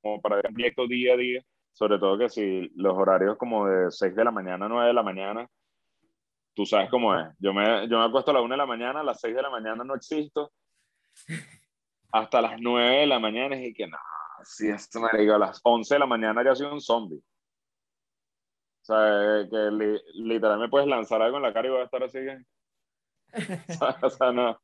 como 0.00 0.20
para 0.20 0.36
el 0.36 0.54
proyecto 0.54 0.86
día 0.86 1.14
a 1.14 1.16
día 1.16 1.42
sobre 1.76 1.98
todo 1.98 2.16
que 2.16 2.30
si 2.30 2.70
los 2.74 2.94
horarios 2.96 3.36
como 3.36 3.66
de 3.66 3.90
6 3.90 4.16
de 4.16 4.24
la 4.24 4.30
mañana 4.30 4.64
a 4.64 4.68
9 4.68 4.86
de 4.86 4.94
la 4.94 5.02
mañana, 5.02 5.46
tú 6.56 6.64
sabes 6.64 6.88
cómo 6.90 7.14
es. 7.14 7.28
Yo 7.38 7.52
me, 7.52 7.86
yo 7.86 7.98
me 7.98 8.06
acuesto 8.06 8.30
a 8.30 8.34
la 8.34 8.40
1 8.40 8.54
de 8.54 8.56
la 8.56 8.66
mañana, 8.66 9.00
a 9.00 9.04
las 9.04 9.20
6 9.20 9.36
de 9.36 9.42
la 9.42 9.50
mañana 9.50 9.84
no 9.84 9.94
existo, 9.94 10.50
hasta 12.10 12.40
las 12.40 12.58
9 12.58 13.00
de 13.00 13.06
la 13.06 13.18
mañana 13.18 13.56
y 13.56 13.74
que 13.74 13.86
no, 13.86 13.98
si 14.42 14.68
es 14.68 14.88
digo 15.18 15.34
a 15.34 15.38
las 15.38 15.60
11 15.62 15.94
de 15.94 15.98
la 15.98 16.06
mañana 16.06 16.42
ya 16.42 16.54
soy 16.54 16.66
un 16.66 16.80
zombie. 16.80 17.18
O 17.18 18.84
sea, 18.86 19.46
que 19.50 20.00
literal 20.14 20.58
me 20.58 20.68
puedes 20.68 20.88
lanzar 20.88 21.20
algo 21.20 21.36
en 21.36 21.42
la 21.42 21.52
cara 21.52 21.68
y 21.68 21.70
voy 21.70 21.80
a 21.80 21.84
estar 21.84 22.02
así. 22.02 22.18
o 24.02 24.10
sea, 24.10 24.32
no. 24.32 24.58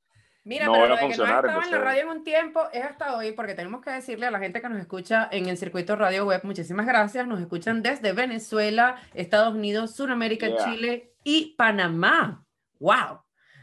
Mira, 0.44 0.66
pero 0.72 0.88
lo 0.88 0.96
de 0.96 1.00
que 1.02 1.16
no 1.16 1.24
estaba 1.24 1.64
en 1.64 1.70
la 1.70 1.78
radio 1.78 2.02
en 2.02 2.08
un 2.08 2.24
tiempo 2.24 2.62
es 2.72 2.82
hasta 2.84 3.16
hoy, 3.16 3.32
porque 3.32 3.54
tenemos 3.54 3.82
que 3.82 3.90
decirle 3.90 4.26
a 4.26 4.30
la 4.30 4.40
gente 4.40 4.60
que 4.60 4.68
nos 4.68 4.80
escucha 4.80 5.28
en 5.30 5.48
el 5.48 5.56
circuito 5.56 5.94
radio 5.94 6.24
web, 6.26 6.40
muchísimas 6.42 6.86
gracias. 6.86 7.26
Nos 7.26 7.40
escuchan 7.40 7.82
desde 7.82 8.12
Venezuela, 8.12 8.96
Estados 9.14 9.54
Unidos, 9.54 9.94
Sudamérica, 9.94 10.48
Chile 10.64 11.11
y 11.24 11.54
Panamá. 11.56 12.44
¡Wow! 12.78 12.92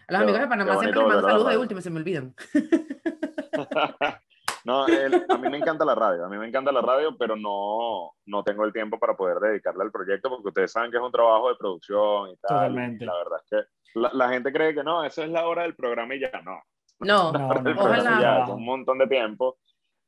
A 0.07 0.13
los 0.13 0.21
amigos 0.21 0.41
de 0.41 0.47
Panamá 0.47 0.79
siempre 0.79 0.99
les 0.99 1.07
mando 1.07 1.27
saludos 1.27 1.49
de 1.51 1.57
último, 1.57 1.81
se 1.81 1.89
me 1.89 1.99
olvidan. 1.99 2.33
no, 4.65 4.85
a 4.85 5.37
mí 5.37 5.49
me 5.49 5.57
encanta 5.57 5.85
la 5.85 5.93
radio, 5.95 6.25
a 6.25 6.29
mí 6.29 6.37
me 6.37 6.47
encanta 6.47 6.71
la 6.71 6.81
radio, 6.81 7.15
pero 7.17 7.35
no, 7.35 8.11
no 8.25 8.43
tengo 8.43 8.65
el 8.65 8.73
tiempo 8.73 8.97
para 8.97 9.15
poder 9.15 9.37
dedicarle 9.39 9.83
al 9.83 9.91
proyecto, 9.91 10.29
porque 10.29 10.47
ustedes 10.47 10.71
saben 10.71 10.89
que 10.89 10.97
es 10.97 11.03
un 11.03 11.11
trabajo 11.11 11.49
de 11.49 11.55
producción 11.55 12.31
y 12.31 12.37
tal. 12.37 12.49
Totalmente. 12.49 13.03
Y 13.03 13.07
la 13.07 13.17
verdad 13.17 13.39
es 13.43 13.49
que 13.49 13.99
la, 13.99 14.09
la, 14.13 14.29
gente 14.29 14.51
cree 14.51 14.73
que 14.73 14.83
no, 14.83 15.03
eso 15.03 15.23
es 15.23 15.29
la 15.29 15.47
hora 15.47 15.63
del 15.63 15.75
programa 15.75 16.15
y 16.15 16.21
ya 16.21 16.31
no. 16.43 16.59
No, 16.99 17.29
ojalá. 17.29 18.45
un 18.53 18.65
montón 18.65 18.97
de 18.97 19.07
tiempo, 19.07 19.57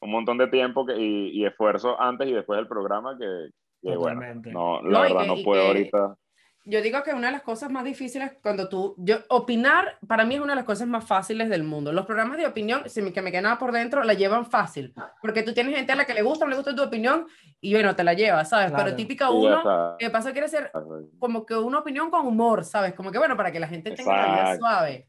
un 0.02 0.12
montón 0.12 0.38
de 0.38 0.48
tiempo 0.48 0.86
que, 0.86 0.98
y, 0.98 1.30
y, 1.30 1.46
esfuerzo 1.46 2.00
antes 2.00 2.28
y 2.28 2.34
después 2.34 2.58
del 2.58 2.68
programa 2.68 3.18
que, 3.18 3.50
que 3.82 3.96
bueno, 3.96 4.22
no, 4.52 4.82
la 4.84 5.02
verdad 5.02 5.26
no 5.26 5.36
puedo 5.44 5.68
ahorita. 5.68 6.16
Yo 6.64 6.82
digo 6.82 7.02
que 7.04 7.12
una 7.14 7.28
de 7.28 7.34
las 7.34 7.42
cosas 7.42 7.72
más 7.72 7.84
difíciles 7.84 8.34
cuando 8.44 8.70
tú, 8.70 8.96
yo, 8.98 9.18
opinar 9.30 9.98
para 10.08 10.26
mí 10.26 10.36
es 10.36 10.42
una 10.42 10.54
de 10.54 10.58
las 10.58 10.66
cosas 10.66 10.88
más 10.88 11.04
fáciles 11.04 11.50
del 11.50 11.64
mundo. 11.64 11.92
Los 11.92 12.06
programas 12.06 12.38
de 12.38 12.46
opinión, 12.46 12.88
si 12.88 13.02
me, 13.02 13.12
que 13.12 13.22
me 13.22 13.32
queda 13.32 13.58
por 13.58 13.72
dentro, 13.72 14.04
la 14.04 14.14
llevan 14.14 14.46
fácil, 14.46 14.94
porque 15.22 15.42
tú 15.44 15.54
tienes 15.54 15.76
gente 15.76 15.92
a 15.92 15.96
la 15.96 16.06
que 16.06 16.14
le 16.14 16.22
gusta 16.22 16.46
o 16.46 16.48
no 16.48 16.52
le 16.52 16.58
gusta 16.58 16.76
tu 16.76 16.84
opinión 16.84 17.26
y 17.60 17.74
bueno, 17.74 17.96
te 17.96 18.04
la 18.04 18.14
llevas, 18.14 18.50
¿sabes? 18.50 18.68
Claro. 18.68 18.84
Pero 18.84 18.96
típica 18.96 19.32
uno, 19.32 19.96
que 19.98 20.10
pasa 20.10 20.32
quiere 20.32 20.48
ser 20.48 20.72
como 21.20 21.46
que 21.46 21.56
una 21.56 21.80
opinión 21.80 22.12
con 22.12 22.28
humor, 22.28 22.64
¿sabes? 22.64 22.94
Como 22.94 23.12
que 23.12 23.18
bueno, 23.18 23.36
para 23.36 23.52
que 23.52 23.60
la 23.60 23.68
gente 23.68 23.92
tenga 23.92 24.16
la 24.16 24.34
vida 24.34 24.58
suave. 24.58 25.08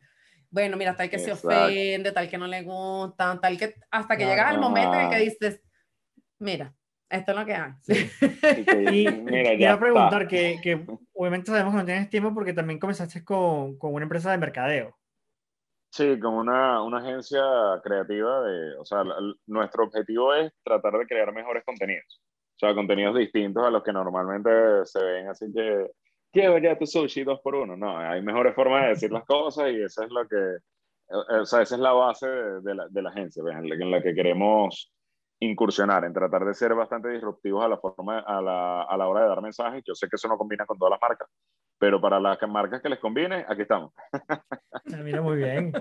Bueno, 0.50 0.76
mira, 0.76 0.94
tal 0.94 1.08
que 1.08 1.18
se 1.18 1.30
Exacto. 1.30 1.48
ofende, 1.48 2.12
tal 2.12 2.28
que 2.28 2.36
no 2.38 2.46
le 2.46 2.62
gusta, 2.62 3.38
tal 3.40 3.56
que 3.56 3.74
hasta 3.90 4.16
que 4.16 4.24
Claro. 4.24 4.30
llegas 4.36 4.50
al 4.52 4.60
momento 4.60 4.94
en 4.94 5.00
el 5.02 5.10
que 5.10 5.18
dices, 5.18 5.60
mira, 6.38 6.74
esto 7.12 7.32
es 7.32 7.38
lo 7.38 7.46
que 7.46 7.54
hay. 7.54 7.72
Y 8.60 8.64
que, 8.64 8.82
Y 8.92 9.12
mira, 9.22 9.50
te 9.50 9.58
ya 9.58 9.66
iba 9.68 9.72
a 9.74 9.80
preguntar 9.80 10.28
que, 10.28 10.58
que 10.62 10.84
obviamente 11.14 11.50
sabemos 11.50 11.72
que 11.74 11.78
no 11.80 11.84
tienes 11.84 12.10
tiempo 12.10 12.34
porque 12.34 12.52
también 12.52 12.78
comenzaste 12.80 13.24
con, 13.24 13.78
con 13.78 13.94
una 13.94 14.04
empresa 14.04 14.30
de 14.30 14.38
mercadeo. 14.38 14.96
Sí, 15.90 16.18
como 16.20 16.38
una, 16.38 16.82
una 16.82 16.98
agencia 16.98 17.42
creativa 17.84 18.40
de, 18.42 18.76
o 18.78 18.84
sea, 18.84 19.04
la- 19.04 19.16
nuestro 19.46 19.84
objetivo 19.84 20.32
es 20.34 20.50
tratar 20.64 20.94
de 20.98 21.06
crear 21.06 21.32
mejores 21.32 21.62
contenidos. 21.64 22.22
O 22.56 22.58
sea, 22.58 22.74
contenidos 22.74 23.16
distintos 23.18 23.64
a 23.66 23.70
los 23.70 23.82
que 23.82 23.92
normalmente 23.92 24.50
se 24.84 25.04
ven, 25.04 25.28
así 25.28 25.52
que, 25.52 25.90
quiero 26.32 26.56
ya 26.58 26.78
tu 26.78 26.86
sushi 26.86 27.24
dos 27.24 27.40
por 27.40 27.54
uno. 27.56 27.76
No, 27.76 27.98
hay 27.98 28.22
mejores 28.22 28.54
formas 28.54 28.82
de 28.84 28.88
decir 28.90 29.12
las 29.12 29.24
cosas 29.24 29.70
y 29.70 29.82
eso 29.82 30.02
es 30.02 30.10
lo 30.10 30.26
que, 30.26 30.56
o 31.08 31.44
sea, 31.44 31.60
esa 31.62 31.74
es 31.74 31.80
la 31.80 31.92
base 31.92 32.26
de, 32.26 32.60
de 32.62 32.74
la, 32.74 32.88
de 32.88 33.02
la 33.02 33.10
agencia, 33.10 33.42
pues, 33.42 33.54
en 33.54 33.68
la, 33.68 33.74
en 33.74 33.90
la 33.90 34.02
que 34.02 34.14
queremos 34.14 34.90
incursionar, 35.44 36.04
en 36.04 36.12
tratar 36.12 36.44
de 36.44 36.54
ser 36.54 36.74
bastante 36.74 37.08
disruptivos 37.08 37.64
a 37.64 37.68
la 37.68 37.76
forma, 37.76 38.20
a 38.20 38.40
la, 38.40 38.82
a 38.82 38.96
la 38.96 39.08
hora 39.08 39.22
de 39.22 39.28
dar 39.28 39.42
mensajes. 39.42 39.82
Yo 39.86 39.94
sé 39.94 40.08
que 40.08 40.16
eso 40.16 40.28
no 40.28 40.38
combina 40.38 40.64
con 40.66 40.78
todas 40.78 40.90
las 40.92 41.00
marcas, 41.00 41.28
pero 41.78 42.00
para 42.00 42.20
las 42.20 42.38
marcas 42.48 42.80
que 42.80 42.88
les 42.88 42.98
conviene, 43.00 43.44
aquí 43.48 43.62
estamos. 43.62 43.92
Mira, 45.04 45.20
muy 45.20 45.36
bien. 45.36 45.72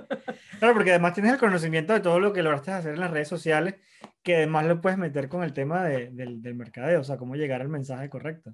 Claro, 0.60 0.74
porque 0.74 0.92
además 0.92 1.14
tienes 1.14 1.34
el 1.34 1.40
conocimiento 1.40 1.94
de 1.94 2.00
todo 2.00 2.20
lo 2.20 2.34
que 2.34 2.44
lograste 2.44 2.72
hacer 2.72 2.94
en 2.96 3.00
las 3.00 3.12
redes 3.12 3.28
sociales, 3.28 3.76
que 4.24 4.38
además 4.38 4.66
lo 4.66 4.82
puedes 4.82 4.98
meter 4.98 5.30
con 5.30 5.44
el 5.44 5.54
tema 5.54 5.84
de- 5.84 6.10
del, 6.12 6.42
del 6.42 6.56
mercadeo, 6.56 7.02
o 7.02 7.04
sea, 7.04 7.18
cómo 7.18 7.36
llegar 7.36 7.62
al 7.62 7.70
mensaje 7.70 8.10
correcto. 8.10 8.52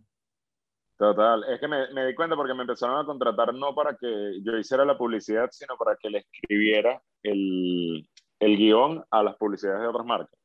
Total, 0.98 1.44
es 1.54 1.60
que 1.60 1.68
me, 1.68 1.94
me 1.94 2.08
di 2.08 2.16
cuenta 2.16 2.36
porque 2.36 2.56
me 2.56 2.62
empezaron 2.62 2.98
a 3.00 3.06
contratar 3.06 3.54
no 3.54 3.76
para 3.76 3.96
que 3.96 4.42
yo 4.44 4.58
hiciera 4.58 4.84
la 4.84 4.98
publicidad, 4.98 5.48
sino 5.52 5.78
para 5.78 5.96
que 5.96 6.10
le 6.10 6.20
escribiera 6.20 7.00
el, 7.22 8.10
el 8.40 8.58
guion 8.58 9.06
a 9.12 9.22
las 9.22 9.36
publicidades 9.36 9.82
de 9.82 9.88
otras 9.88 10.06
marcas. 10.08 10.38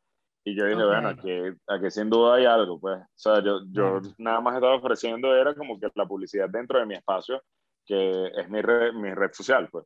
Y 0.44 0.56
yo 0.56 0.64
dije, 0.66 0.82
Ok. 0.82 0.88
bueno, 0.88 1.08
aquí, 1.08 1.30
aquí 1.68 1.90
sin 1.90 2.10
duda 2.10 2.34
hay 2.36 2.44
algo, 2.46 2.80
pues. 2.80 2.98
O 3.00 3.06
sea, 3.14 3.36
yo, 3.42 3.60
yo 3.70 4.00
Claro. 4.00 4.14
nada 4.18 4.40
más 4.40 4.54
estaba 4.56 4.74
ofreciendo 4.74 5.34
era 5.34 5.54
como 5.54 5.78
que 5.78 5.88
la 5.94 6.06
publicidad 6.06 6.48
dentro 6.48 6.78
de 6.80 6.86
mi 6.86 6.94
espacio, 6.94 7.40
que 7.86 8.26
es 8.36 8.48
mi 8.50 8.60
red, 8.60 8.92
mi 8.92 9.12
red 9.14 9.30
social, 9.32 9.68
pues. 9.70 9.84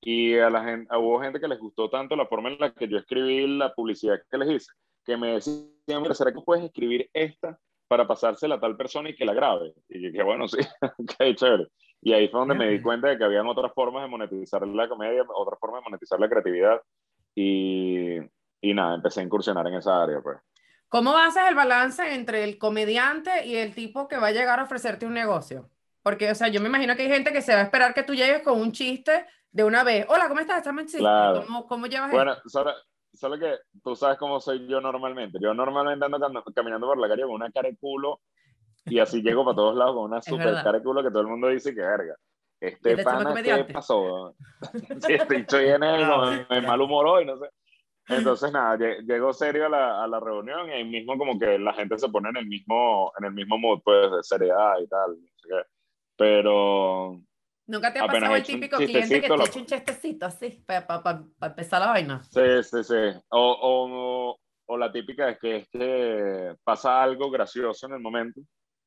Y 0.00 0.36
a 0.36 0.50
la 0.50 0.62
gente, 0.64 0.94
hubo 0.96 1.20
gente 1.20 1.40
que 1.40 1.48
les 1.48 1.58
gustó 1.58 1.88
tanto 1.88 2.14
la 2.16 2.26
forma 2.26 2.50
en 2.50 2.58
la 2.58 2.72
que 2.72 2.88
yo 2.88 2.98
escribí 2.98 3.46
la 3.46 3.72
publicidad 3.72 4.20
que 4.30 4.38
les 4.38 4.50
hice, 4.50 4.72
que 5.04 5.16
me 5.16 5.34
decían, 5.34 5.70
mira, 6.02 6.14
¿será 6.14 6.32
que 6.32 6.40
puedes 6.42 6.64
escribir 6.64 7.08
esta 7.12 7.58
para 7.88 8.06
pasársela 8.06 8.56
a 8.56 8.60
tal 8.60 8.76
persona 8.76 9.08
y 9.10 9.14
que 9.14 9.24
la 9.24 9.32
grabe? 9.32 9.72
Y 9.88 9.98
dije, 10.10 10.22
bueno, 10.22 10.46
sí, 10.48 10.58
ok, 10.82 11.34
chévere. 11.36 11.68
Y 12.02 12.12
ahí 12.12 12.28
fue 12.28 12.40
donde 12.40 12.54
me 12.54 12.68
di 12.68 12.82
cuenta 12.82 13.08
de 13.08 13.16
que 13.16 13.24
habían 13.24 13.46
otras 13.46 13.72
formas 13.72 14.02
de 14.02 14.08
monetizar 14.10 14.66
la 14.66 14.88
comedia, 14.88 15.24
otras 15.34 15.58
formas 15.58 15.80
de 15.80 15.84
monetizar 15.90 16.20
la 16.20 16.28
creatividad. 16.28 16.82
Y, 17.34 18.18
y 18.70 18.74
nada, 18.74 18.94
empecé 18.94 19.20
a 19.20 19.24
incursionar 19.24 19.66
en 19.66 19.74
esa 19.74 20.02
área, 20.02 20.20
pues. 20.22 20.38
¿Cómo 20.88 21.16
haces 21.18 21.42
el 21.48 21.54
balance 21.54 22.14
entre 22.14 22.44
el 22.44 22.56
comediante 22.56 23.46
y 23.46 23.56
el 23.56 23.74
tipo 23.74 24.08
que 24.08 24.16
va 24.16 24.28
a 24.28 24.32
llegar 24.32 24.58
a 24.60 24.64
ofrecerte 24.64 25.06
un 25.06 25.12
negocio? 25.14 25.68
Porque, 26.02 26.30
o 26.30 26.34
sea, 26.34 26.48
yo 26.48 26.60
me 26.60 26.68
imagino 26.68 26.94
que 26.96 27.02
hay 27.02 27.08
gente 27.08 27.32
que 27.32 27.42
se 27.42 27.52
va 27.54 27.60
a 27.60 27.64
esperar 27.64 27.94
que 27.94 28.04
tú 28.04 28.14
llegues 28.14 28.42
con 28.42 28.60
un 28.60 28.72
chiste 28.72 29.26
de 29.50 29.64
una 29.64 29.84
vez. 29.84 30.06
Hola, 30.08 30.28
¿cómo 30.28 30.40
estás? 30.40 30.58
Estamos 30.58 30.82
en 30.82 30.86
chiste. 30.86 31.00
Claro. 31.00 31.42
¿Cómo, 31.46 31.66
cómo 31.66 31.86
llevas 31.86 32.10
Bueno, 32.10 32.36
solo, 32.46 32.72
solo 33.12 33.38
que 33.38 33.54
tú 33.82 33.96
sabes 33.96 34.18
cómo 34.18 34.40
soy 34.40 34.66
yo 34.68 34.80
normalmente. 34.80 35.38
Yo 35.40 35.52
normalmente 35.52 36.04
ando 36.04 36.18
cam- 36.18 36.54
caminando 36.54 36.86
por 36.86 36.98
la 36.98 37.08
calle 37.08 37.22
con 37.22 37.32
una 37.32 37.50
cara 37.50 37.68
de 37.68 37.76
culo 37.76 38.20
y 38.86 38.98
así 38.98 39.20
llego 39.22 39.44
para 39.44 39.56
todos 39.56 39.76
lados 39.76 39.94
con 39.96 40.04
una 40.04 40.22
super 40.22 40.54
cara 40.62 40.78
de 40.78 40.84
culo 40.84 41.02
que 41.02 41.10
todo 41.10 41.22
el 41.22 41.28
mundo 41.28 41.48
dice 41.48 41.74
que 41.74 41.80
verga. 41.80 42.14
Este 42.60 42.92
Este 42.92 43.04
pana, 43.04 43.34
¿qué 43.42 43.64
pasó? 43.64 44.34
sí, 45.00 45.16
bicho 45.28 45.58
viene 45.58 46.06
con 46.06 46.20
bueno, 46.20 46.46
el 46.50 46.62
ya. 46.62 46.68
mal 46.68 46.80
humor 46.80 47.06
hoy, 47.06 47.26
no 47.26 47.36
sé. 47.38 47.46
Entonces, 48.08 48.52
nada, 48.52 48.76
lle- 48.76 49.00
llegó 49.06 49.32
serio 49.32 49.66
a 49.66 49.68
la, 49.68 50.04
a 50.04 50.06
la 50.06 50.20
reunión 50.20 50.68
y 50.68 50.72
ahí 50.72 50.84
mismo 50.84 51.16
como 51.16 51.38
que 51.38 51.58
la 51.58 51.72
gente 51.72 51.98
se 51.98 52.08
pone 52.08 52.28
en 52.30 52.36
el 52.36 52.46
mismo, 52.46 53.12
en 53.18 53.24
el 53.26 53.32
mismo 53.32 53.56
mood, 53.58 53.80
pues, 53.84 54.10
de 54.12 54.22
seriedad 54.22 54.74
y 54.80 54.86
tal. 54.88 55.12
no 55.12 55.26
sé 55.36 55.48
qué. 55.48 55.62
Pero, 56.16 57.20
¿Nunca 57.66 57.92
te 57.92 57.98
ha 58.00 58.06
pasado 58.06 58.36
el 58.36 58.42
típico 58.44 58.76
cliente 58.76 59.20
que 59.20 59.28
te 59.28 59.36
lo- 59.36 59.44
echa 59.46 59.58
un 59.58 59.66
chistecito 59.66 60.26
así 60.26 60.62
para 60.66 61.02
empezar 61.40 61.80
la 61.80 61.86
vaina? 61.88 62.22
Sí, 62.24 62.62
sí, 62.62 62.84
sí. 62.84 63.20
O, 63.30 63.58
o, 63.62 64.38
o 64.66 64.76
la 64.76 64.92
típica 64.92 65.30
es 65.30 65.38
que, 65.38 65.56
es 65.56 65.68
que 65.70 66.54
pasa 66.62 67.02
algo 67.02 67.30
gracioso 67.30 67.86
en 67.86 67.94
el 67.94 68.00
momento 68.00 68.40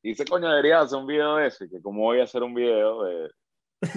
y 0.03 0.09
dice, 0.09 0.25
coño, 0.25 0.47
debería 0.49 0.81
hacer 0.81 0.99
un 0.99 1.07
video 1.07 1.37
de 1.37 1.47
eso. 1.47 1.65
Y 1.65 1.69
que 1.69 1.81
como 1.81 2.03
voy 2.03 2.19
a 2.19 2.23
hacer 2.25 2.43
un 2.43 2.53
video 2.53 3.03
de... 3.03 3.31
No. 3.81 3.89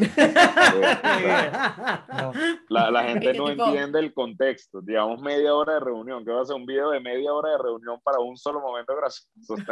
la, 2.69 2.91
la 2.91 3.03
gente 3.05 3.33
Que 3.33 3.39
no 3.39 3.47
tipo- 3.51 3.67
entiende 3.67 3.99
el 4.01 4.13
contexto. 4.13 4.81
Digamos 4.81 5.21
media 5.21 5.55
hora 5.55 5.75
de 5.75 5.81
reunión. 5.81 6.25
que 6.25 6.31
va 6.33 6.41
a 6.41 6.43
hacer 6.43 6.57
un 6.57 6.67
video 6.67 6.91
de 6.91 6.99
media 7.01 7.33
hora 7.33 7.51
de 7.53 7.59
reunión 7.59 8.01
para 8.03 8.19
un 8.21 8.37
solo 8.37 8.61
momento 8.61 8.95
gracioso? 8.97 9.55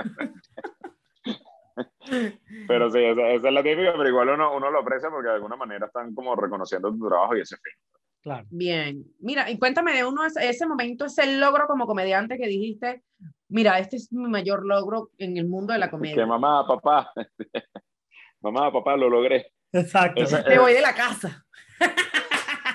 pero 2.66 2.90
sí, 2.90 2.98
esa, 3.04 3.28
esa 3.30 3.48
es 3.48 3.54
la 3.54 3.62
típica, 3.62 3.92
pero 3.96 4.08
igual 4.08 4.30
uno, 4.30 4.56
uno 4.56 4.68
lo 4.70 4.80
aprecia 4.80 5.10
porque 5.10 5.28
de 5.28 5.34
alguna 5.34 5.56
manera 5.56 5.86
están 5.86 6.12
como 6.14 6.34
reconociendo 6.34 6.90
tu 6.90 7.06
trabajo 7.08 7.36
y 7.36 7.40
ese 7.42 7.56
fin. 7.56 7.72
Claro. 8.20 8.46
Bien. 8.50 9.04
Mira, 9.20 9.48
y 9.50 9.58
cuéntame 9.58 9.92
de 9.94 10.04
uno, 10.04 10.24
ese, 10.24 10.48
ese 10.48 10.66
momento, 10.66 11.04
ese 11.04 11.36
logro 11.38 11.66
como 11.68 11.86
comediante 11.86 12.36
que 12.36 12.48
dijiste, 12.48 13.04
mira, 13.48 13.78
este 13.78 13.94
es 13.96 14.12
mi 14.12 14.28
mayor 14.28 14.66
logro 14.66 15.10
en 15.18 15.36
el 15.36 15.46
mundo 15.46 15.72
de 15.72 15.78
la 15.78 15.86
Que 15.86 15.90
comedia. 15.92 16.26
mamá, 16.26 16.66
papá, 16.66 17.12
mamá, 18.40 18.72
papá, 18.72 18.96
lo 18.96 19.08
logré. 19.08 19.52
Exacto. 19.72 20.20
Me 20.48 20.58
voy 20.58 20.72
de 20.72 20.80
la 20.80 20.94
casa. 20.94 21.44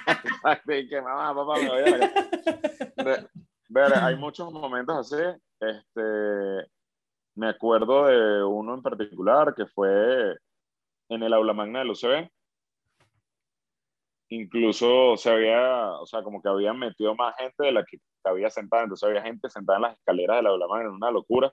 Exacto, 0.06 0.74
y 0.74 0.88
que 0.88 1.02
mamá, 1.02 1.34
papá, 1.34 1.60
me 1.60 1.70
voy 1.70 1.82
a 1.82 1.98
la 1.98 2.14
casa. 2.14 2.30
Ve- 3.04 3.28
Ver, 3.70 3.94
hay 3.96 4.16
muchos 4.16 4.52
momentos 4.52 4.96
así. 5.14 5.24
Este, 5.60 6.70
me 7.36 7.48
acuerdo 7.50 8.06
de 8.06 8.44
uno 8.44 8.76
en 8.76 8.82
particular 8.84 9.56
que 9.56 9.66
fue 9.66 10.36
en 11.10 11.24
el 11.24 11.34
aula 11.34 11.54
magna 11.54 11.80
del 11.80 11.89
UCB. 11.91 12.30
Incluso 14.30 15.16
se 15.18 15.30
había, 15.32 15.91
o 16.00 16.06
sea, 16.06 16.24
como 16.24 16.41
que 16.41 16.50
habían 16.50 16.78
metido 16.80 17.16
más 17.16 17.36
gente 17.38 17.64
de 17.66 17.72
la 17.72 17.84
que 17.84 17.98
había 18.24 18.50
sentada. 18.50 18.84
Entonces 18.84 19.08
había 19.08 19.22
gente 19.22 19.50
sentada 19.50 19.78
en 19.78 19.84
las 19.84 19.94
escaleras 19.98 20.38
del 20.38 20.48
aula 20.48 20.68
magna, 20.68 20.89
en 20.89 20.96
una 20.96 21.12
locura. 21.12 21.52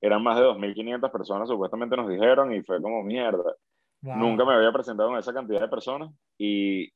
Eran 0.00 0.22
más 0.22 0.36
de 0.36 0.42
2.500 0.44 1.10
personas, 1.12 1.48
supuestamente 1.48 1.96
nos 1.96 2.08
dijeron, 2.08 2.52
y 2.52 2.62
fue 2.62 2.82
como 2.82 3.02
mierda. 3.02 3.54
Wow. 4.02 4.16
Nunca 4.16 4.44
me 4.44 4.54
había 4.54 4.72
presentado 4.72 5.08
con 5.10 5.18
esa 5.18 5.32
cantidad 5.32 5.60
de 5.60 5.68
personas 5.68 6.10
y, 6.38 6.88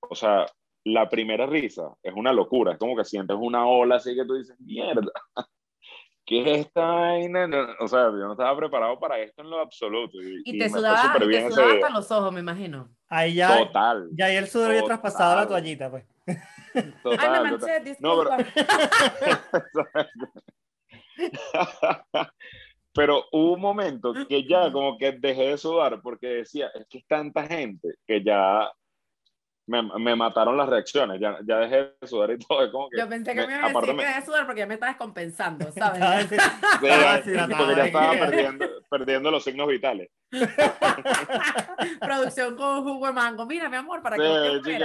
o 0.00 0.14
sea, 0.14 0.46
la 0.84 1.08
primera 1.08 1.46
risa 1.46 1.92
es 2.02 2.12
una 2.14 2.32
locura, 2.32 2.72
es 2.72 2.78
como 2.78 2.96
que 2.96 3.04
sientes 3.04 3.36
una 3.38 3.66
ola 3.66 3.96
así 3.96 4.14
que 4.14 4.24
tú 4.24 4.34
dices, 4.34 4.56
mierda, 4.60 5.10
¿qué 6.24 6.40
es 6.40 6.66
esta 6.66 6.84
vaina? 6.86 7.46
No, 7.48 7.66
O 7.80 7.88
sea, 7.88 8.04
yo 8.04 8.12
no 8.26 8.32
estaba 8.32 8.56
preparado 8.56 8.98
para 9.00 9.18
esto 9.18 9.42
en 9.42 9.50
lo 9.50 9.58
absoluto. 9.60 10.18
Y, 10.22 10.42
Y 10.44 10.56
y 10.56 10.58
te 10.58 10.68
sudaba, 10.70 11.14
y 11.16 11.28
te 11.30 11.50
sudaba 11.50 11.68
día. 11.68 11.76
hasta 11.86 11.90
los 11.90 12.10
ojos, 12.10 12.32
me 12.32 12.40
imagino. 12.40 12.88
Ahí 13.08 13.34
ya, 13.34 13.58
Total. 13.58 14.08
ya 14.12 14.26
ahí 14.26 14.36
el 14.36 14.48
sudor 14.48 14.70
había 14.70 14.84
traspasado 14.84 15.36
la 15.36 15.46
toallita, 15.48 15.90
pues. 15.90 16.06
total, 17.02 17.18
Ay, 17.18 17.30
me 17.42 17.50
manché, 17.50 17.96
No, 18.00 18.24
disculpa. 18.24 18.36
Pero 22.94 23.24
hubo 23.32 23.54
un 23.54 23.60
momento 23.60 24.12
que 24.28 24.46
ya 24.46 24.70
como 24.70 24.98
que 24.98 25.12
dejé 25.12 25.48
de 25.48 25.58
sudar 25.58 26.00
porque 26.02 26.26
decía, 26.26 26.70
es 26.74 26.86
que 26.88 26.98
es 26.98 27.06
tanta 27.06 27.46
gente 27.46 27.94
que 28.06 28.22
ya 28.22 28.70
me, 29.66 29.80
me 29.98 30.14
mataron 30.16 30.56
las 30.56 30.68
reacciones, 30.68 31.18
ya, 31.20 31.38
ya 31.46 31.58
dejé 31.58 31.94
de 32.00 32.06
sudar 32.06 32.32
y 32.32 32.38
todo. 32.46 32.70
Como 32.70 32.90
que 32.90 32.98
Yo 32.98 33.08
pensé 33.08 33.32
que 33.34 33.40
me- 33.40 33.46
me 33.46 33.52
ibas 33.58 33.64
a 33.64 33.80
decir 33.80 33.94
me- 33.94 34.02
que 34.02 34.08
de 34.20 34.26
sudar 34.26 34.44
porque 34.46 34.58
ya 34.60 34.66
me 34.66 34.76
Estaba 35.68 35.96
¿sabes? 35.96 36.02
así- 36.02 36.36
Sí, 36.36 36.40
sí, 36.80 36.86
deshidratado 37.16 37.64
porque 37.66 37.76
ya 37.80 37.84
estaba 37.86 38.12
perdiendo, 38.12 38.66
perdiendo 38.90 39.30
los 39.30 39.44
signos 39.44 39.68
vitales. 39.68 40.10
Producción 42.00 42.56
con 42.56 42.82
jugo 42.84 43.06
de 43.06 43.12
mango. 43.12 43.46
Mira, 43.46 43.68
mi 43.68 43.76
amor, 43.76 44.02
para 44.02 44.16
Sí, 44.16 44.22
que 44.22 44.28
no 44.28 44.42
te 44.62 44.70
chica, 44.70 44.78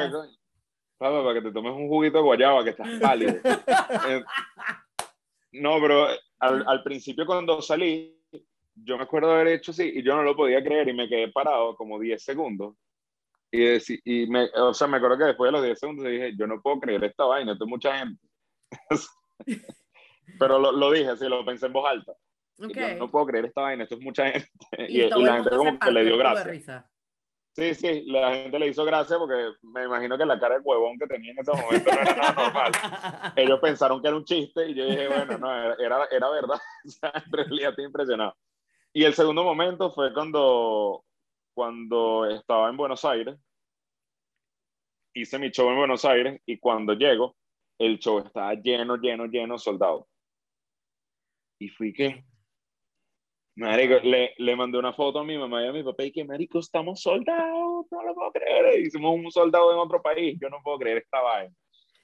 para 1.23 1.33
que 1.35 1.41
te 1.41 1.51
tomes 1.51 1.73
un 1.73 1.87
juguito 1.89 2.17
de 2.19 2.23
guayaba 2.23 2.63
que 2.63 2.69
estás 2.71 2.87
pálido. 3.01 3.35
No, 5.61 5.79
pero 5.81 6.07
al, 6.39 6.63
al 6.67 6.83
principio 6.83 7.25
cuando 7.25 7.61
salí, 7.61 8.19
yo 8.75 8.97
me 8.97 9.03
acuerdo 9.03 9.31
haber 9.31 9.47
hecho 9.47 9.71
así 9.71 9.91
y 9.95 10.03
yo 10.03 10.15
no 10.15 10.23
lo 10.23 10.35
podía 10.35 10.63
creer 10.63 10.87
y 10.89 10.93
me 10.93 11.07
quedé 11.09 11.31
parado 11.31 11.75
como 11.75 11.99
10 11.99 12.23
segundos. 12.23 12.75
Y, 13.51 13.59
deci- 13.59 14.01
y 14.03 14.27
me, 14.27 14.49
o 14.55 14.73
sea, 14.73 14.87
me 14.87 14.97
acuerdo 14.97 15.17
que 15.17 15.23
después 15.25 15.47
de 15.47 15.51
los 15.53 15.63
10 15.63 15.79
segundos 15.79 16.05
dije, 16.05 16.33
yo 16.37 16.47
no 16.47 16.61
puedo 16.61 16.79
creer 16.79 17.03
esta 17.05 17.25
vaina, 17.25 17.53
esto 17.53 17.63
es 17.65 17.69
mucha 17.69 17.97
gente. 17.97 18.21
pero 20.39 20.59
lo, 20.59 20.71
lo 20.71 20.91
dije 20.91 21.09
así, 21.09 21.27
lo 21.27 21.45
pensé 21.45 21.67
en 21.67 21.73
voz 21.73 21.89
alta. 21.89 22.13
Y 22.59 22.65
Ok. 22.65 22.73
yo 22.77 22.95
no 22.97 23.11
puedo 23.11 23.25
creer 23.27 23.45
esta 23.45 23.61
vaina, 23.61 23.83
esto 23.83 23.95
es 23.95 24.01
mucha 24.01 24.29
gente. 24.31 24.49
Y, 24.89 24.97
y 24.97 25.01
el 25.01 25.09
la 25.09 25.35
gente 25.35 25.49
como 25.55 25.79
que 25.79 25.91
le 25.91 26.03
dio 26.05 26.17
partió 26.17 26.41
Sí, 27.57 27.73
sí, 27.73 28.03
la 28.03 28.35
gente 28.35 28.59
le 28.59 28.67
hizo 28.67 28.85
gracia 28.85 29.17
porque 29.17 29.53
me 29.63 29.85
imagino 29.85 30.15
que 30.15 30.27
la 30.27 30.39
cara 30.39 30.59
de 30.59 30.61
huevón 30.61 30.99
que 30.99 31.07
tenía 31.07 31.31
en 31.31 31.39
ese 31.39 31.51
momento 31.51 31.91
no 31.91 32.01
era 32.01 32.15
nada 32.15 32.43
normal. 32.43 32.71
Ellos 33.35 33.59
pensaron 33.59 33.99
que 33.99 34.07
era 34.09 34.17
un 34.17 34.25
chiste 34.25 34.69
y 34.69 34.75
yo 34.75 34.85
dije, 34.85 35.07
bueno, 35.07 35.39
no, 35.39 35.73
era, 35.73 36.05
era, 36.11 36.29
verdad. 36.29 36.59
O 36.85 36.89
sea, 36.89 37.11
en 37.15 37.31
realidad 37.31 37.71
estoy 37.71 37.85
impresionado. 37.85 38.37
Y 38.93 39.05
el 39.05 39.15
segundo 39.15 39.43
momento 39.43 39.91
fue 39.91 40.13
cuando, 40.13 41.03
cuando 41.55 42.27
estaba 42.27 42.69
en 42.69 42.77
Buenos 42.77 43.03
Aires. 43.03 43.35
Hice 45.15 45.39
mi 45.39 45.49
show 45.49 45.67
en 45.71 45.77
Buenos 45.77 46.05
Aires 46.05 46.39
y 46.45 46.59
cuando 46.59 46.93
llego, 46.93 47.37
el 47.79 47.97
show 47.97 48.19
estaba 48.19 48.53
lleno, 48.53 48.97
lleno, 48.97 49.25
lleno 49.25 49.55
de 49.55 49.59
soldados. 49.59 50.05
Y 51.57 51.69
fui 51.69 51.91
que, 51.91 52.23
marico, 53.57 53.95
le, 54.03 54.33
le 54.37 54.55
mandé 54.55 54.77
una 54.77 54.93
foto 54.93 55.19
a 55.19 55.23
mi 55.23 55.37
mamá 55.37 55.63
y 55.63 55.67
a 55.67 55.71
mi 55.73 55.83
papá 55.83 56.03
y 56.03 56.11
que, 56.11 56.23
marico, 56.23 56.59
estamos 56.59 57.01
soldados, 57.01 57.85
no 57.91 58.03
lo 58.03 58.13
puedo 58.15 58.31
creer. 58.31 58.79
Hicimos 58.79 59.13
un 59.15 59.31
soldado 59.31 59.71
en 59.73 59.79
otro 59.79 60.01
país, 60.01 60.37
yo 60.41 60.49
no 60.49 60.57
puedo 60.63 60.77
creer 60.79 60.97
esta 60.99 61.21
vaina. 61.21 61.53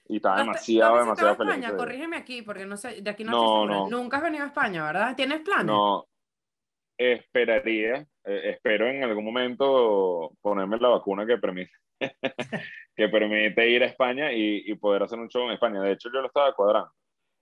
Y 0.10 0.18
estaba 0.18 0.36
¿Has- 0.36 0.42
demasiado, 0.46 0.92
¿tú 0.92 0.98
has 0.98 1.04
demasiado 1.06 1.36
feliz. 1.38 1.54
España? 1.56 1.78
Corrígeme 1.78 2.18
aquí, 2.18 2.42
porque 2.42 2.66
no 2.66 2.76
sé, 2.76 3.02
de 3.02 3.10
aquí 3.10 3.24
no, 3.24 3.32
No, 3.32 3.64
estoy 3.64 3.92
no. 3.92 3.98
Nunca 4.02 4.18
has 4.18 4.24
venido 4.24 4.44
a 4.44 4.48
España, 4.48 4.84
¿verdad? 4.86 5.16
¿Tienes 5.16 5.40
planes? 5.42 5.66
No, 5.68 6.06
esperaría, 6.98 8.06
eh, 8.26 8.42
espero 8.52 8.88
en 8.88 9.04
algún 9.04 9.26
momento 9.26 10.32
ponerme 10.42 10.78
la 10.78 10.90
vacuna 10.90 11.26
que 11.26 11.38
permite, 11.38 11.72
que 12.96 13.10
permite 13.10 13.70
ir 13.70 13.84
a 13.84 13.88
España 13.88 14.32
y, 14.32 14.64
y 14.66 14.76
poder 14.76 15.04
hacer 15.04 15.20
un 15.20 15.30
show 15.30 15.46
en 15.46 15.52
España. 15.54 15.82
De 15.82 15.94
hecho, 15.94 16.10
yo 16.14 16.22
lo 16.22 16.28
estaba 16.28 16.54
cuadrando. 16.54 16.92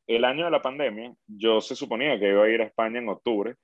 El 0.07 0.25
año 0.25 0.45
de 0.45 0.51
la 0.51 0.61
pandemia, 0.61 1.13
yo 1.27 1.61
se 1.61 1.75
suponía 1.75 2.19
que 2.19 2.29
iba 2.29 2.43
a 2.43 2.49
ir 2.49 2.61
a 2.61 2.65
España 2.65 2.99
en 2.99 3.09
octubre 3.09 3.55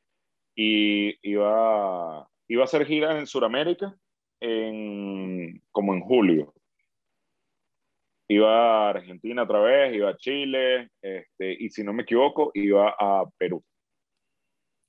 y 0.60 1.16
iba, 1.22 2.28
iba 2.48 2.62
a 2.62 2.66
hacer 2.66 2.86
giras 2.88 3.16
en 3.20 3.28
Sudamérica 3.28 3.96
en, 4.42 5.62
como 5.72 5.94
en 5.94 6.02
julio. 6.02 6.54
Iba 8.28 8.88
a 8.88 8.90
Argentina 8.90 9.44
otra 9.44 9.60
vez, 9.60 9.96
iba 9.96 10.10
a 10.10 10.18
Chile, 10.18 10.90
este, 11.02 11.54
y 11.64 11.70
si 11.70 11.84
no 11.84 11.94
me 11.94 12.04
equivoco, 12.04 12.52
iba 12.56 12.90
a 13.00 13.24
Perú 13.38 13.64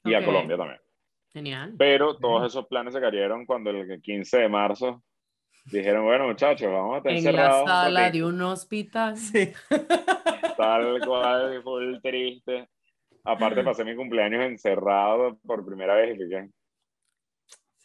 y 0.04 0.14
a. 0.14 0.24
Colombia 0.24 0.56
también. 0.56 0.80
Genial. 1.32 1.74
Pero 1.78 2.16
todos 2.16 2.46
esos 2.46 2.66
planes 2.66 2.94
se 2.94 3.00
cayeron 3.00 3.44
cuando 3.44 3.68
el 3.70 4.00
15 4.00 4.38
de 4.38 4.48
marzo 4.48 5.04
dijeron, 5.66 6.04
bueno 6.06 6.26
muchachos, 6.26 6.72
vamos 6.72 6.94
a 6.94 6.98
estar 6.98 7.12
En 7.12 7.22
la 7.24 7.30
encerrados. 7.30 7.62
un 7.62 7.68
sala 7.68 8.00
ratito". 8.00 8.16
de 8.26 8.32
un 8.32 8.42
hospital. 8.42 9.16
Sí. 9.18 9.52
Tal 10.56 11.00
cual, 11.06 11.62
fue 11.62 12.00
triste. 12.00 12.68
Aparte 13.24 13.62
pasé 13.62 13.84
mi 13.84 13.94
cumpleaños 13.94 14.44
encerrado 14.44 15.38
por 15.46 15.64
primera 15.64 15.94
vez 15.94 16.14
y 16.14 16.24
fue 16.24 16.48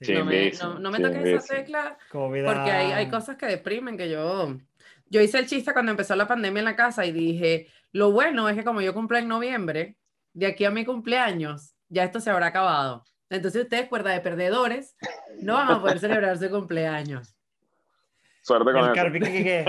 Sí. 0.01 0.13
No 0.13 0.25
me, 0.25 0.51
no, 0.51 0.79
no 0.79 0.91
me 0.91 0.99
toques 0.99 1.25
esa 1.25 1.55
tecla 1.55 1.97
COVID. 2.11 2.43
porque 2.43 2.71
hay, 2.71 2.91
hay 2.91 3.09
cosas 3.09 3.37
que 3.37 3.45
deprimen 3.45 3.97
que 3.97 4.09
yo... 4.09 4.57
Yo 5.05 5.21
hice 5.21 5.37
el 5.37 5.45
chiste 5.45 5.73
cuando 5.73 5.91
empezó 5.91 6.15
la 6.15 6.27
pandemia 6.27 6.59
en 6.59 6.65
la 6.65 6.75
casa 6.75 7.05
y 7.05 7.11
dije, 7.11 7.67
lo 7.91 8.11
bueno 8.11 8.49
es 8.49 8.57
que 8.57 8.63
como 8.63 8.81
yo 8.81 8.93
cumplo 8.93 9.17
en 9.17 9.27
noviembre, 9.27 9.97
de 10.33 10.47
aquí 10.47 10.65
a 10.65 10.71
mi 10.71 10.83
cumpleaños, 10.85 11.75
ya 11.87 12.03
esto 12.03 12.19
se 12.19 12.31
habrá 12.31 12.47
acabado. 12.47 13.05
Entonces 13.29 13.63
ustedes, 13.63 13.87
cuerda 13.87 14.11
de 14.11 14.21
perdedores, 14.21 14.95
no 15.39 15.53
van 15.53 15.71
a 15.71 15.81
poder 15.81 15.99
celebrar 15.99 16.37
su 16.37 16.49
cumpleaños. 16.49 17.35
Suerte 18.43 18.65
con 18.73 18.77
El 18.77 18.85
eso. 18.85 18.93
Carpi 18.93 19.19
que, 19.21 19.65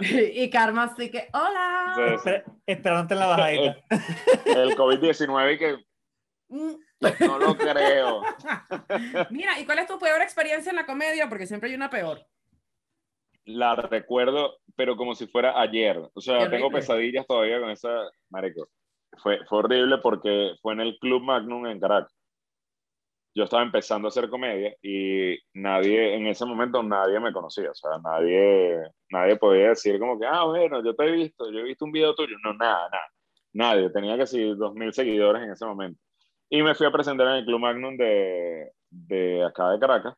que, 0.00 0.32
y 0.42 0.50
Karma 0.50 0.84
así 0.84 1.10
que, 1.10 1.28
hola. 1.32 1.92
Sí, 1.96 2.02
sí. 2.22 2.28
esper- 2.30 2.44
esperándote 2.66 3.14
en 3.14 3.20
la 3.20 3.26
bajadita. 3.26 3.76
El 4.46 4.76
COVID-19 4.76 5.54
y 5.54 5.58
que 5.58 5.76
Mm. 6.52 6.74
no 7.20 7.38
lo 7.38 7.56
creo. 7.56 8.22
Mira, 9.30 9.58
¿y 9.60 9.64
cuál 9.64 9.78
es 9.78 9.86
tu 9.86 9.98
peor 10.00 10.20
experiencia 10.20 10.70
en 10.70 10.76
la 10.76 10.84
comedia? 10.84 11.28
Porque 11.28 11.46
siempre 11.46 11.68
hay 11.70 11.76
una 11.76 11.88
peor. 11.90 12.26
La 13.44 13.74
recuerdo, 13.76 14.58
pero 14.76 14.96
como 14.96 15.14
si 15.14 15.26
fuera 15.28 15.58
ayer. 15.60 15.98
O 16.12 16.20
sea, 16.20 16.50
tengo 16.50 16.70
pesadillas 16.70 17.24
todavía 17.26 17.60
con 17.60 17.70
esa, 17.70 17.88
marico. 18.30 18.68
Fue, 19.22 19.38
fue 19.46 19.58
horrible 19.60 19.98
porque 19.98 20.54
fue 20.60 20.72
en 20.74 20.80
el 20.80 20.98
Club 21.00 21.22
Magnum 21.22 21.66
en 21.66 21.78
Caracas. 21.80 22.19
Yo 23.34 23.44
estaba 23.44 23.62
empezando 23.62 24.08
a 24.08 24.10
hacer 24.10 24.28
comedia 24.28 24.74
y 24.82 25.38
nadie, 25.54 26.14
en 26.16 26.26
ese 26.26 26.44
momento 26.44 26.82
nadie 26.82 27.20
me 27.20 27.32
conocía. 27.32 27.70
O 27.70 27.74
sea, 27.74 27.92
nadie, 28.02 28.76
nadie 29.10 29.36
podía 29.36 29.68
decir 29.70 29.98
como 30.00 30.18
que, 30.18 30.26
ah, 30.26 30.44
bueno, 30.44 30.82
yo 30.84 30.94
te 30.96 31.04
he 31.04 31.12
visto, 31.12 31.50
yo 31.50 31.60
he 31.60 31.62
visto 31.62 31.84
un 31.84 31.92
video 31.92 32.14
tuyo. 32.14 32.36
No, 32.42 32.54
nada, 32.54 32.88
nada. 32.90 33.06
Nadie. 33.52 33.90
Tenía 33.90 34.18
casi 34.18 34.54
dos 34.54 34.74
mil 34.74 34.92
seguidores 34.92 35.42
en 35.42 35.52
ese 35.52 35.64
momento. 35.64 36.00
Y 36.48 36.62
me 36.62 36.74
fui 36.74 36.86
a 36.86 36.90
presentar 36.90 37.28
en 37.28 37.34
el 37.34 37.44
Club 37.44 37.60
Magnum 37.60 37.96
de, 37.96 38.72
de 38.90 39.44
acá 39.44 39.70
de 39.70 39.78
Caracas. 39.78 40.14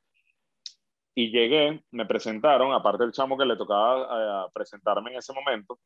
Y 1.15 1.31
llegué, 1.31 1.83
me 1.91 2.07
presentaron, 2.07 2.73
aparte 2.73 3.05
del 3.05 3.13
chamo 3.13 3.37
que 3.37 3.45
le 3.45 3.57
tocaba 3.57 4.47
eh, 4.47 4.51
presentarme 4.55 5.11
en 5.11 5.19
ese 5.19 5.35
momento, 5.35 5.79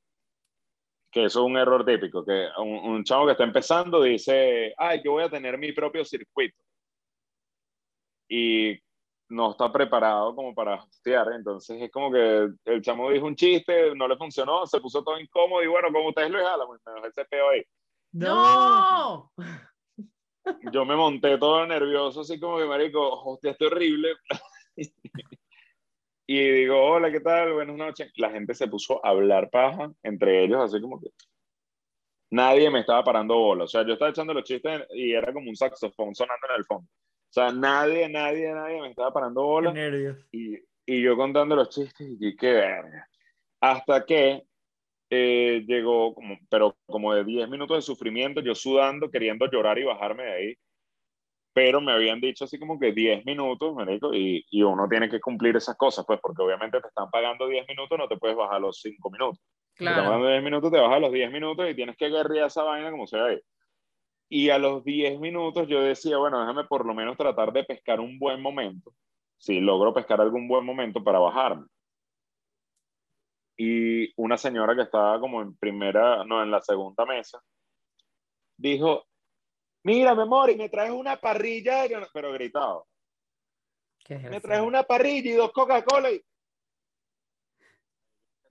que 1.11 1.25
eso 1.25 1.41
es 1.41 1.47
un 1.47 1.57
error 1.57 1.85
típico, 1.85 2.25
que 2.25 2.47
un, 2.59 2.69
un 2.93 3.05
chamo 3.05 3.27
que 3.27 3.33
está 3.33 3.43
empezando 3.43 4.03
dice, 4.03 4.73
ay, 4.79 5.03
yo 5.05 5.13
voy 5.13 5.25
a 5.25 5.31
tener 5.31 5.59
mi 5.59 5.73
propio 5.73 6.05
circuito. 6.05 6.57
Y 8.29 8.79
no 9.29 9.51
está 9.51 9.73
preparado 9.73 10.35
como 10.35 10.55
para 10.55 10.77
hostear, 10.77 11.33
entonces 11.33 11.83
es 11.83 11.91
como 11.91 12.13
que 12.13 12.49
el 12.65 12.83
chamo 12.83 13.11
dijo 13.11 13.27
un 13.27 13.35
chiste, 13.35 13.95
no 13.95 14.07
le 14.07 14.17
funcionó, 14.17 14.67
se 14.67 14.81
puso 14.81 15.03
todo 15.03 15.19
incómodo 15.19 15.63
y 15.63 15.67
bueno, 15.67 15.89
como 15.93 16.09
ustedes 16.09 16.31
lo 16.31 16.45
jalan, 16.45 16.69
me 16.69 16.93
dejó 16.93 17.07
ese 17.07 17.25
peo 17.25 17.51
ahí. 17.51 17.63
¡No! 18.13 19.33
Yo 20.73 20.85
me 20.85 20.95
monté 20.95 21.39
todo 21.39 21.67
nervioso, 21.67 22.21
así 22.21 22.39
como 22.39 22.59
que, 22.59 22.67
marico, 22.67 23.01
hosteaste 23.25 23.67
horrible. 23.67 24.15
y 26.27 26.39
digo, 26.39 26.81
hola, 26.81 27.11
¿qué 27.11 27.21
tal? 27.21 27.53
Buenas 27.55 27.77
noches. 27.77 28.13
La 28.17 28.31
gente 28.31 28.55
se 28.55 28.69
puso 28.69 29.05
a 29.05 29.11
hablar 29.11 29.51
paja 29.51 29.93
entre 30.03 30.45
ellos, 30.45 30.61
así 30.63 30.81
como 30.81 31.01
que 31.01 31.11
nadie 32.31 32.71
me 32.71 32.81
estaba 32.81 33.03
parando 33.03 33.35
bola. 33.37 33.65
O 33.65 33.69
sea, 33.69 33.85
yo 33.85 33.95
estaba 33.95 34.11
echando 34.11 34.35
los 34.35 34.45
chistes 34.45 34.87
y 34.91 35.13
era 35.13 35.33
como 35.33 35.51
un 35.51 35.57
saxofón 35.57 36.15
sonando 36.15 36.47
en 36.49 36.57
el 36.57 36.65
fondo. 36.65 36.89
O 37.37 37.39
sea, 37.39 37.53
nadie, 37.53 38.09
nadie, 38.09 38.51
nadie 38.55 38.81
me 38.81 38.89
estaba 38.89 39.13
parando 39.13 39.43
Qué 39.43 39.47
bola. 39.47 39.73
nervios. 39.73 40.17
Y, 40.33 40.57
y 40.87 41.03
yo 41.03 41.17
contando 41.19 41.55
los 41.55 41.69
chistes 41.69 42.09
y 42.19 42.35
qué 42.35 42.53
verga. 42.55 43.07
Hasta 43.61 44.07
que 44.07 44.43
eh, 45.11 45.63
llegó, 45.67 46.15
como, 46.15 46.39
pero 46.49 46.79
como 46.87 47.13
de 47.13 47.25
10 47.25 47.47
minutos 47.51 47.77
de 47.77 47.83
sufrimiento, 47.83 48.41
yo 48.41 48.55
sudando, 48.55 49.11
queriendo 49.11 49.51
llorar 49.51 49.79
y 49.79 49.85
bajarme 49.85 50.23
de 50.25 50.33
ahí. 50.33 50.55
Pero 51.53 51.83
me 51.83 51.93
habían 51.93 52.23
dicho 52.23 52.45
así 52.45 52.59
como 52.59 52.79
que 52.81 52.93
10 52.93 53.27
minutos, 53.27 53.75
marico, 53.75 54.15
y, 54.15 54.43
y 54.51 54.63
uno 54.63 54.89
tiene 54.89 55.11
que 55.11 55.21
cumplir 55.21 55.57
esas 55.57 55.77
cosas, 55.77 56.07
pues 56.07 56.19
porque 56.23 56.41
obviamente 56.43 56.81
te 56.81 56.89
están 56.89 57.11
pagando 57.11 57.47
10 57.49 57.67
minutos, 57.69 57.99
no 57.99 58.09
te 58.09 58.17
puedes 58.17 58.37
bajar 58.37 58.63
los 58.63 58.81
5 58.81 59.11
minutos. 59.11 59.39
Te 59.77 59.85
están 59.85 59.95
Claro. 59.95 60.05
pagando 60.09 60.29
10 60.31 60.43
minutos, 60.43 60.73
te 60.73 60.81
bajas 60.81 61.01
los 61.03 61.13
10 61.13 61.31
minutos 61.31 61.69
y 61.71 61.75
tienes 61.75 61.97
que 61.99 62.09
guerrear 62.09 62.47
esa 62.47 62.63
vaina 62.63 62.91
como 62.91 63.07
sea 63.07 63.27
ahí. 63.27 63.39
Y 64.29 64.51
a 64.51 64.59
los 64.59 64.85
10 64.85 65.21
minutos 65.21 65.69
yo 65.69 65.81
decía, 65.81 66.19
bueno, 66.19 66.41
déjame 66.41 66.65
por 66.65 66.85
lo 66.85 66.95
menos 66.95 67.17
tratar 67.17 67.53
de 67.53 67.65
pescar 67.65 68.01
un 68.01 68.19
buen 68.19 68.43
momento. 68.43 68.93
Si 69.39 69.61
logro 69.61 69.95
pescar 69.95 70.21
algún 70.21 70.49
buen 70.49 70.65
momento 70.65 71.03
para 71.03 71.19
bajarme. 71.19 71.67
Y 73.57 74.13
una 74.21 74.37
señora 74.37 74.75
que 74.75 74.83
estaba 74.83 75.19
como 75.21 75.41
en 75.41 75.57
primera, 75.57 76.25
no, 76.25 76.43
en 76.43 76.51
la 76.51 76.61
segunda 76.61 77.07
mesa, 77.07 77.41
dijo, 78.57 79.07
mira, 79.85 80.15
mi 80.15 80.23
amor, 80.23 80.51
y 80.51 80.57
me 80.57 80.69
traes 80.69 80.91
una 80.91 81.17
parrilla, 81.17 81.85
pero 82.13 82.33
gritado, 82.33 82.87
¿Qué 84.05 84.15
es 84.15 84.23
me 84.23 84.41
traes 84.41 84.63
una 84.63 84.83
parrilla 84.83 85.31
y 85.31 85.35
dos 85.35 85.53
Coca-Cola 85.53 86.11
y... 86.11 86.23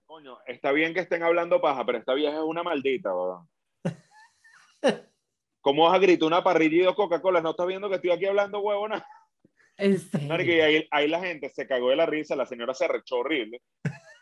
Coño, 0.04 0.38
está 0.46 0.70
bien 0.72 0.94
que 0.94 1.00
estén 1.00 1.22
hablando 1.22 1.60
paja, 1.60 1.84
pero 1.84 1.98
esta 1.98 2.14
vieja 2.14 2.36
es 2.36 2.44
una 2.44 2.62
maldita, 2.62 3.14
weón. 3.14 3.48
¿Cómo 5.66 5.82
vas 5.82 5.94
a 5.94 5.98
gritar 5.98 6.28
una 6.28 6.44
parrilla 6.44 6.76
y 6.76 6.84
dos 6.84 6.94
Coca-Cola? 6.94 7.40
¿No 7.40 7.50
estás 7.50 7.66
viendo 7.66 7.88
que 7.88 7.96
estoy 7.96 8.12
aquí 8.12 8.24
hablando, 8.24 8.60
huevona? 8.60 9.04
Marico, 10.28 10.52
y 10.52 10.60
ahí, 10.60 10.88
ahí 10.92 11.08
la 11.08 11.18
gente 11.18 11.48
se 11.48 11.66
cagó 11.66 11.90
de 11.90 11.96
la 11.96 12.06
risa, 12.06 12.36
la 12.36 12.46
señora 12.46 12.72
se 12.72 12.84
arrechó 12.84 13.16
horrible, 13.16 13.60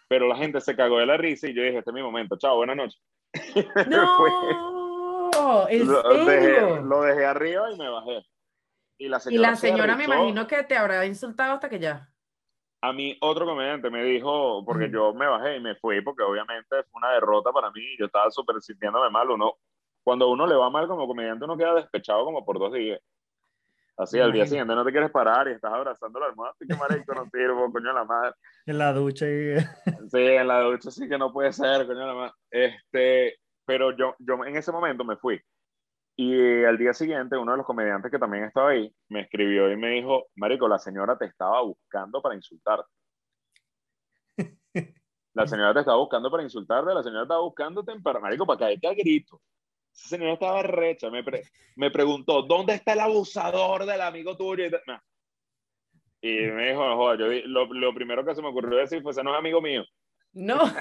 pero 0.08 0.26
la 0.26 0.38
gente 0.38 0.62
se 0.62 0.74
cagó 0.74 1.00
de 1.00 1.04
la 1.04 1.18
risa 1.18 1.46
y 1.46 1.52
yo 1.52 1.62
dije, 1.62 1.76
este 1.76 1.90
es 1.90 1.94
mi 1.94 2.02
momento, 2.02 2.38
chao, 2.38 2.56
buenas 2.56 2.76
noches. 2.76 2.98
¡No! 3.90 5.68
¿En 5.68 5.86
lo, 5.86 6.24
dejé, 6.24 6.80
lo 6.80 7.02
dejé 7.02 7.26
arriba 7.26 7.70
y 7.70 7.76
me 7.76 7.90
bajé. 7.90 8.24
Y 8.96 9.08
la 9.08 9.18
Y 9.18 9.20
señora, 9.20 9.54
se 9.54 9.70
me 9.70 10.04
imagino 10.04 10.46
que 10.46 10.62
te 10.62 10.78
habrá 10.78 11.04
insultado 11.04 11.52
hasta 11.52 11.68
que 11.68 11.78
ya. 11.78 12.08
A 12.80 12.94
mí 12.94 13.18
otro 13.20 13.44
comediante 13.44 13.90
me 13.90 14.02
dijo, 14.02 14.64
porque 14.64 14.88
yo 14.90 15.12
me 15.12 15.26
bajé 15.26 15.56
y 15.56 15.60
me 15.60 15.74
fui, 15.74 16.00
porque 16.00 16.22
obviamente 16.22 16.84
fue 16.90 17.00
una 17.02 17.12
derrota 17.12 17.52
para 17.52 17.70
mí, 17.70 17.82
yo 17.98 18.06
estaba 18.06 18.30
súper 18.30 18.62
sintiéndome 18.62 19.10
mal, 19.10 19.28
uno, 19.28 19.58
cuando 20.04 20.26
a 20.26 20.30
uno 20.30 20.46
le 20.46 20.54
va 20.54 20.70
mal 20.70 20.86
como 20.86 21.06
comediante, 21.06 21.44
uno 21.44 21.56
queda 21.56 21.74
despechado 21.74 22.24
como 22.24 22.44
por 22.44 22.58
dos 22.58 22.72
días. 22.72 23.00
Así, 23.96 24.18
al 24.18 24.32
día 24.32 24.44
siguiente 24.44 24.74
no 24.74 24.84
te 24.84 24.90
quieres 24.90 25.10
parar 25.10 25.46
y 25.48 25.52
estás 25.52 25.72
abrazando 25.72 26.18
la 26.18 26.26
almohada, 26.26 26.54
que 26.58 26.74
marico, 26.74 27.14
no 27.14 27.28
sirvo, 27.30 27.72
coño 27.72 27.92
la 27.92 28.04
madre. 28.04 28.32
En 28.66 28.78
la 28.78 28.92
ducha 28.92 29.26
y... 29.26 29.54
Sí, 30.10 30.20
en 30.20 30.48
la 30.48 30.60
ducha 30.60 30.90
sí 30.90 31.08
que 31.08 31.16
no 31.16 31.32
puede 31.32 31.52
ser, 31.52 31.86
coño 31.86 32.06
la 32.06 32.14
madre. 32.14 32.32
Este, 32.50 33.38
pero 33.64 33.96
yo, 33.96 34.14
yo 34.18 34.44
en 34.44 34.56
ese 34.56 34.72
momento 34.72 35.04
me 35.04 35.16
fui. 35.16 35.40
Y 36.16 36.64
al 36.64 36.76
día 36.76 36.92
siguiente, 36.92 37.36
uno 37.36 37.52
de 37.52 37.58
los 37.58 37.66
comediantes 37.66 38.10
que 38.10 38.18
también 38.18 38.44
estaba 38.44 38.70
ahí 38.70 38.92
me 39.08 39.22
escribió 39.22 39.70
y 39.70 39.76
me 39.76 39.90
dijo, 39.90 40.26
Marico, 40.36 40.68
la 40.68 40.78
señora 40.78 41.16
te 41.16 41.26
estaba 41.26 41.62
buscando 41.62 42.20
para 42.20 42.34
insultarte. 42.34 42.90
La 45.34 45.48
señora 45.48 45.74
te 45.74 45.80
estaba 45.80 45.98
buscando 45.98 46.30
para 46.30 46.44
insultarte, 46.44 46.94
la 46.94 47.02
señora 47.02 47.22
estaba 47.22 47.40
buscándote 47.40 47.92
para, 48.00 48.20
Marico, 48.20 48.46
para 48.46 48.60
caerte 48.60 48.86
a 48.86 48.94
grito. 48.94 49.40
Esa 49.94 50.08
señora 50.08 50.32
estaba 50.34 50.62
recha, 50.62 51.08
me, 51.10 51.22
pre- 51.22 51.44
me 51.76 51.90
preguntó, 51.90 52.42
¿dónde 52.42 52.74
está 52.74 52.92
el 52.94 53.00
abusador 53.00 53.86
del 53.86 54.00
amigo 54.00 54.36
tuyo? 54.36 54.66
Y, 54.66 54.70
ta- 54.70 54.80
nah. 54.86 54.98
Y 56.20 56.32
me 56.48 56.70
dijo, 56.70 56.84
no 56.86 56.96
joda, 56.96 57.16
yo 57.18 57.26
lo, 57.46 57.66
lo 57.72 57.94
primero 57.94 58.24
que 58.24 58.34
se 58.34 58.42
me 58.42 58.48
ocurrió 58.48 58.78
decir 58.78 59.02
fue, 59.02 59.12
ese 59.12 59.22
no 59.22 59.32
es 59.32 59.38
amigo 59.38 59.60
mío. 59.60 59.84
No. 60.32 60.58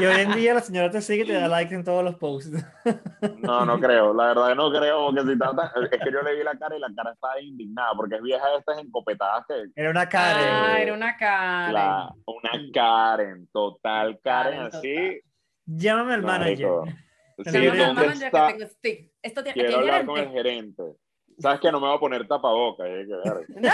Y 0.00 0.04
hoy 0.06 0.20
en 0.22 0.32
día 0.32 0.54
la 0.54 0.60
señora 0.60 0.90
te 0.90 1.02
sigue 1.02 1.24
y 1.24 1.26
te 1.26 1.32
da 1.34 1.48
like 1.48 1.74
en 1.74 1.84
todos 1.84 2.02
los 2.02 2.14
posts. 2.16 2.50
No, 3.38 3.64
no 3.66 3.78
creo, 3.78 4.12
la 4.14 4.28
verdad 4.28 4.54
no 4.54 4.70
creo, 4.72 5.06
porque 5.06 5.20
si 5.32 5.38
trata, 5.38 5.72
es 5.90 5.90
que 6.00 6.10
yo 6.12 6.22
le 6.22 6.36
vi 6.36 6.42
la 6.42 6.56
cara 6.58 6.76
y 6.76 6.80
la 6.80 6.88
cara 6.96 7.12
estaba 7.12 7.40
indignada, 7.40 7.90
porque 7.96 8.16
es 8.16 8.22
vieja 8.22 8.48
de 8.50 8.58
estas 8.58 8.78
encopetadas 8.78 9.44
que, 9.46 9.64
Era 9.76 9.90
una 9.90 10.08
Karen. 10.08 10.46
Ah, 10.48 10.80
era 10.80 10.92
una 10.94 11.16
cara. 11.16 11.72
la, 11.72 12.14
una 12.26 12.50
Karen, 12.72 13.48
total 13.52 14.18
Karen, 14.22 14.58
Karen 14.70 14.76
así. 14.76 15.20
Llámame 15.66 16.14
al 16.14 16.22
manager. 16.22 16.68
marico. 16.68 16.84
Te 16.84 16.90
Sí, 16.90 16.90
llamo 16.90 16.90
al 16.90 16.90
¿dónde 16.90 16.90
manager 16.90 16.94
que 16.96 17.11
está? 17.38 18.48
tengo 18.48 18.66
stick. 18.66 19.12
Esto 19.22 19.42
tiene 19.42 19.62
Quiero 19.62 19.78
hablar 19.78 20.06
con 20.06 20.18
el 20.18 20.30
gerente. 20.30 20.82
Sabes 21.38 21.60
que 21.60 21.72
no 21.72 21.80
me 21.80 21.86
voy 21.86 21.96
a 21.96 22.00
poner 22.00 22.26
tapabocas. 22.28 22.86
y 22.86 22.90
hay 22.90 23.06
que 23.06 23.14
ver. 23.14 23.46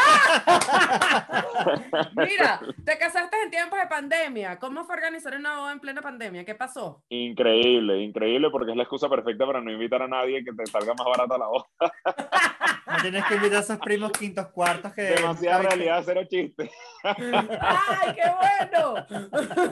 Mira, 2.17 2.61
te 2.85 2.99
casaste 2.99 3.37
en 3.43 3.51
tiempos 3.51 3.79
de 3.79 3.87
pandemia. 3.87 4.59
¿Cómo 4.59 4.85
fue 4.85 4.97
organizar 4.97 5.35
una 5.37 5.59
boda 5.59 5.73
en 5.73 5.81
plena 5.81 6.01
pandemia? 6.01 6.45
¿Qué 6.45 6.55
pasó? 6.55 7.03
Increíble, 7.09 8.01
increíble, 8.01 8.49
porque 8.51 8.71
es 8.71 8.77
la 8.77 8.85
excusa 8.85 9.09
perfecta 9.09 9.45
para 9.47 9.61
no 9.61 9.71
invitar 9.71 10.03
a 10.03 10.09
nadie 10.09 10.45
que 10.45 10.53
te 10.53 10.67
salga 10.67 10.95
más 10.95 11.07
barata 11.07 11.39
la 11.39 11.47
voz. 11.47 11.65
No 12.89 13.03
tienes 13.03 13.23
que 13.27 13.35
invitar 13.35 13.59
a 13.59 13.61
esos 13.61 13.79
primos 13.81 14.13
quintos 14.13 14.47
cuartos 14.49 14.95
que. 14.95 15.03
Demasiada 15.03 15.61
realidad, 15.61 16.03
cero 16.07 16.23
chiste. 16.27 16.71
¡Ay, 17.05 18.15
qué 18.15 18.23
bueno! 18.71 18.95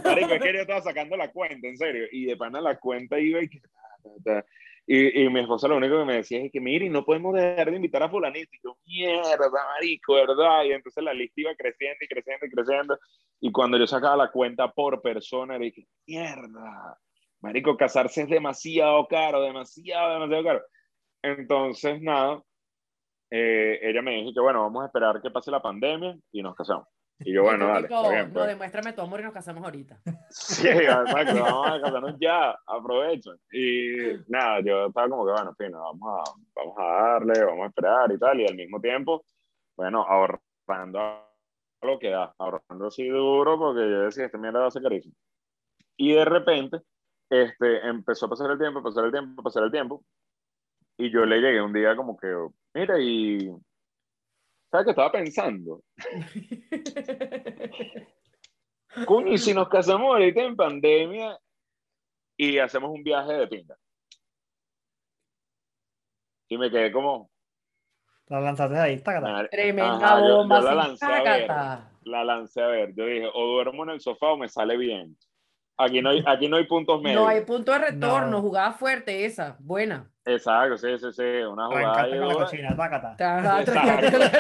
Marico, 0.05 0.35
es 0.35 0.43
que 0.43 0.53
yo 0.53 0.61
estaba 0.61 0.83
sacando 0.83 1.17
la 1.17 1.33
cuenta, 1.33 1.67
en 1.67 1.79
serio. 1.79 2.05
Y 2.13 2.27
de 2.27 2.37
pana 2.37 2.61
la 2.61 2.77
cuenta 2.77 3.19
iba 3.19 3.43
y 3.43 3.49
que. 3.49 3.63
Y, 4.89 5.23
y 5.25 5.29
mi 5.31 5.41
esposa 5.41 5.67
lo 5.67 5.77
único 5.77 5.99
que 5.99 6.05
me 6.05 6.15
decía 6.15 6.41
es 6.41 6.53
que, 6.53 6.61
mire, 6.61 6.89
no 6.89 7.05
podemos 7.05 7.35
dejar 7.35 7.71
de 7.71 7.77
invitar 7.77 8.05
a 8.05 8.09
fulanito. 8.09 8.51
Y 8.53 8.61
yo, 8.63 8.77
mierda, 8.87 9.51
marico, 9.75 10.15
¿verdad? 10.15 10.65
Y 10.65 10.73
entonces 10.73 11.03
la 11.03 11.13
lista 11.13 11.41
iba 11.41 11.55
creciendo 11.57 11.99
y 12.01 12.09
creciendo 12.09 12.47
y 12.47 12.51
creciendo. 12.51 12.99
Y 13.41 13.51
cuando 13.51 13.79
yo 13.79 13.87
sacaba 13.87 14.17
la 14.17 14.31
cuenta 14.31 14.71
por 14.71 15.03
persona, 15.03 15.59
dije, 15.59 15.87
mierda, 16.07 16.99
marico, 17.41 17.77
casarse 17.77 18.23
es 18.23 18.29
demasiado 18.29 19.07
caro, 19.09 19.43
demasiado, 19.43 20.15
demasiado 20.15 20.45
caro. 20.45 20.63
Entonces, 21.23 22.01
nada, 22.01 22.41
eh, 23.31 23.81
ella 23.83 24.03
me 24.03 24.17
dijo 24.17 24.33
que, 24.33 24.41
bueno, 24.41 24.63
vamos 24.63 24.85
a 24.85 24.87
esperar 24.87 25.21
que 25.21 25.31
pase 25.31 25.51
la 25.51 25.61
pandemia 25.61 26.17
y 26.31 26.43
nos 26.43 26.55
casamos. 26.55 26.87
Y 27.21 27.33
yo, 27.33 27.45
bueno, 27.45 27.69
dale, 27.69 27.89
tipo, 27.89 28.11
bien, 28.11 28.29
No, 28.29 28.35
pues. 28.35 28.47
demuéstrame 28.49 28.93
tu 28.93 29.01
amor 29.01 29.21
y 29.21 29.23
nos 29.23 29.33
casamos 29.33 29.65
ahorita. 29.65 29.99
Sí, 30.29 30.69
exacto, 30.69 31.43
vamos 31.43 31.71
a 31.71 31.81
casarnos 31.81 32.17
ya, 32.21 32.55
aprovecho. 32.67 33.35
Y 33.51 33.97
nada, 34.29 34.61
yo 34.61 34.87
estaba 34.87 35.09
como 35.09 35.25
que, 35.25 35.33
bueno, 35.33 35.51
en 35.51 35.57
fin, 35.57 35.73
vamos 35.73 36.03
a, 36.03 36.31
vamos 36.55 36.75
a 36.79 36.85
darle, 36.85 37.45
vamos 37.45 37.65
a 37.65 37.69
esperar 37.69 38.13
y 38.13 38.19
tal, 38.19 38.41
y 38.41 38.47
al 38.47 38.55
mismo 38.55 38.81
tiempo, 38.81 39.25
bueno, 39.77 40.03
ahorrando 40.03 41.01
a 41.01 41.27
lo 41.83 41.99
que 41.99 42.11
da, 42.11 42.35
ahorrando 42.39 42.89
así 42.89 43.09
duro, 43.09 43.59
porque 43.59 43.81
yo 43.81 44.01
decía, 44.01 44.27
este 44.27 44.39
mierda 44.39 44.61
va 44.61 44.67
a 44.67 44.71
ser 44.71 44.83
carísimo. 44.83 45.15
Y 45.97 46.13
de 46.13 46.25
repente, 46.25 46.81
este, 47.31 47.87
empezó 47.89 48.27
a 48.27 48.31
pasar 48.31 48.51
el 48.51 48.59
tiempo, 48.59 48.83
pasar 48.83 49.07
el 49.07 49.13
tiempo, 49.13 49.43
pasar 49.43 49.63
el 49.63 49.71
tiempo, 49.71 50.05
y 50.99 51.11
yo 51.11 51.25
le 51.25 51.41
llegué 51.41 51.63
un 51.63 51.73
día 51.73 51.97
como 51.97 52.17
que, 52.17 52.29
mira, 52.75 52.99
y... 53.01 53.51
¿Sabes 54.77 54.85
qué 54.85 54.91
estaba 54.91 55.11
pensando? 55.13 55.83
Coño, 59.07 59.33
y 59.33 59.39
si 59.39 59.55
nos 59.55 59.71
casamos 59.71 60.07
ahorita 60.09 60.43
en 60.43 60.55
pandemia 60.55 61.39
y 62.37 62.59
hacemos 62.59 62.91
un 62.91 63.03
viaje 63.03 63.33
de 63.33 63.47
pinga. 63.49 63.75
Y 66.51 66.59
me 66.59 66.71
quedé 66.71 66.93
como, 66.93 67.31
La 68.27 68.41
lanzaste 68.41 68.79
ahí, 68.79 69.03
madre, 69.23 69.49
Tremenda 69.49 69.95
Ajá, 69.97 70.21
bomba. 70.21 70.61
yo 70.61 70.65
la 70.65 70.71
sin 70.71 70.77
lancé 70.77 71.07
a 71.07 71.23
ver. 71.23 71.47
tácata. 71.47 71.93
la 72.03 72.25
lancé 72.25 72.63
a 72.63 72.67
ver. 72.67 72.95
Yo 72.95 73.07
dije, 73.07 73.31
o 73.33 73.47
duermo 73.47 73.85
en 73.85 73.91
el 73.91 74.01
sofá 74.03 74.27
o 74.33 74.37
me 74.37 74.51
sale 74.51 74.77
bien. 74.77 75.17
Aquí 75.79 76.01
no 76.01 76.11
hay, 76.11 76.25
aquí 76.27 76.49
no 76.49 76.57
hay 76.57 76.65
puntos 76.65 77.03
medios. 77.03 77.21
No 77.21 77.29
hay 77.29 77.45
punto 77.45 77.73
de 77.73 77.79
retorno. 77.79 78.31
No. 78.31 78.41
Jugada 78.41 78.73
fuerte 78.73 79.27
esa. 79.27 79.57
Buena. 79.61 80.11
Exacto, 80.25 80.79
sí, 80.79 80.99
sí, 80.99 81.13
sí. 81.13 81.23
Una 81.23 81.67
jugada 81.67 82.03
con 82.03 82.11
la 82.11 82.17
dura. 82.17 82.35
cochina, 82.35 82.77
tácata. 82.77 83.13
Exacto. 83.13 83.73
tranquila. 83.73 84.31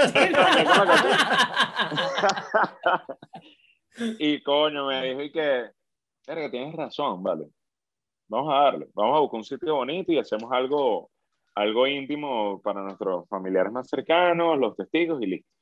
y 4.18 4.42
coño, 4.42 4.86
me 4.86 5.02
dijo 5.08 5.22
y 5.22 5.30
que, 5.30 5.70
verga, 6.26 6.50
tienes 6.50 6.74
razón, 6.74 7.22
vale. 7.22 7.46
Vamos 8.28 8.52
a 8.52 8.58
darle, 8.64 8.88
vamos 8.94 9.16
a 9.16 9.20
buscar 9.20 9.38
un 9.38 9.44
sitio 9.44 9.76
bonito 9.76 10.10
y 10.12 10.18
hacemos 10.18 10.50
algo, 10.50 11.10
algo 11.54 11.86
íntimo 11.86 12.60
para 12.60 12.82
nuestros 12.82 13.28
familiares 13.28 13.72
más 13.72 13.88
cercanos, 13.88 14.58
los 14.58 14.74
testigos 14.74 15.22
y 15.22 15.26
listo. 15.26 15.55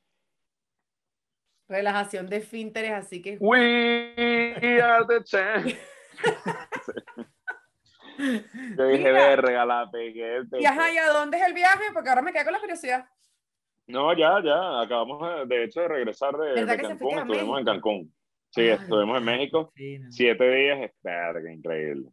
Relajación 1.69 2.29
de 2.29 2.37
esfínteres, 2.37 2.93
así 2.93 3.23
que. 3.23 3.37
We 3.41 4.81
are 4.83 5.05
the 5.07 5.25
champ. 5.25 5.67
Yo 8.77 8.87
dije, 8.89 9.13
la 9.13 9.89
pegué. 9.91 10.43
Y 10.61 10.65
ajá, 10.65 10.93
¿y 10.93 10.99
a 10.99 11.09
dónde 11.09 11.39
es 11.39 11.47
el 11.47 11.53
viaje? 11.55 11.85
Porque 11.93 12.09
ahora 12.09 12.23
me 12.23 12.33
quedé 12.33 12.45
con 12.45 12.53
la 12.53 12.61
curiosidad. 12.61 13.07
No, 13.87 14.17
ya, 14.17 14.41
ya, 14.43 14.81
acabamos 14.81 15.47
de, 15.49 15.55
de 15.55 15.65
hecho 15.65 15.81
de 15.81 15.89
regresar 15.89 16.33
de, 16.37 16.53
¿Verdad 16.55 16.77
de 16.77 16.83
Cancún, 16.83 17.19
estuvimos 17.19 17.59
en? 17.59 17.65
Cancún. 17.67 18.15
Sí, 18.51 18.63
Ay. 18.63 18.69
estuvimos 18.71 19.19
en 19.19 19.25
México. 19.25 19.73
Sí, 19.75 19.99
no. 19.99 20.13
Siete 20.13 20.51
días, 20.51 20.91
verga, 21.03 21.53
increíble. 21.53 22.09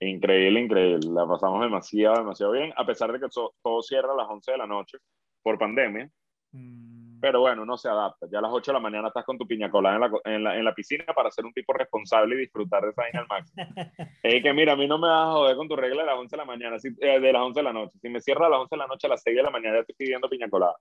Increíble, 0.00 0.60
increíble. 0.60 1.08
La 1.10 1.26
pasamos 1.26 1.62
demasiado, 1.62 2.16
demasiado 2.16 2.52
bien, 2.52 2.72
a 2.76 2.84
pesar 2.84 3.12
de 3.12 3.20
que 3.20 3.26
so- 3.30 3.54
todo 3.62 3.80
cierra 3.82 4.12
a 4.12 4.16
las 4.16 4.28
11 4.28 4.52
de 4.52 4.58
la 4.58 4.66
noche 4.66 4.98
por 5.42 5.58
pandemia. 5.58 6.10
Mm. 6.52 6.87
Pero 7.20 7.40
bueno, 7.40 7.62
uno 7.62 7.76
se 7.76 7.88
adapta. 7.88 8.26
Ya 8.30 8.38
a 8.38 8.42
las 8.42 8.50
8 8.52 8.70
de 8.70 8.74
la 8.74 8.80
mañana 8.80 9.08
estás 9.08 9.24
con 9.24 9.36
tu 9.38 9.46
piña 9.46 9.70
colada 9.70 9.96
en 9.96 10.00
la, 10.02 10.10
en 10.24 10.44
la, 10.44 10.56
en 10.56 10.64
la 10.64 10.74
piscina 10.74 11.04
para 11.14 11.30
ser 11.30 11.44
un 11.44 11.52
tipo 11.52 11.72
responsable 11.72 12.34
y 12.36 12.38
disfrutar 12.38 12.82
de 12.82 12.90
esa 12.90 13.02
vaina 13.02 13.20
al 13.20 13.26
máximo. 13.26 13.64
Es 14.22 14.42
que 14.42 14.52
mira, 14.52 14.74
a 14.74 14.76
mí 14.76 14.86
no 14.86 14.98
me 14.98 15.08
vas 15.08 15.28
a 15.28 15.32
joder 15.32 15.56
con 15.56 15.68
tu 15.68 15.76
regla 15.76 16.02
de 16.02 16.06
las 16.06 16.16
11 16.16 16.36
de 16.36 16.38
la 16.38 16.44
mañana, 16.44 16.78
si- 16.78 16.96
eh, 17.00 17.18
de 17.20 17.32
las 17.32 17.42
11 17.42 17.60
de 17.60 17.64
la 17.64 17.72
noche. 17.72 17.98
Si 18.00 18.08
me 18.08 18.20
cierra 18.20 18.46
a 18.46 18.50
las 18.50 18.60
11 18.60 18.74
de 18.74 18.78
la 18.78 18.86
noche, 18.86 19.06
a 19.06 19.10
las 19.10 19.22
6 19.22 19.36
de 19.36 19.42
la 19.42 19.50
mañana 19.50 19.74
ya 19.76 19.80
estoy 19.80 19.94
pidiendo 19.96 20.28
piña 20.28 20.48
colada. 20.48 20.76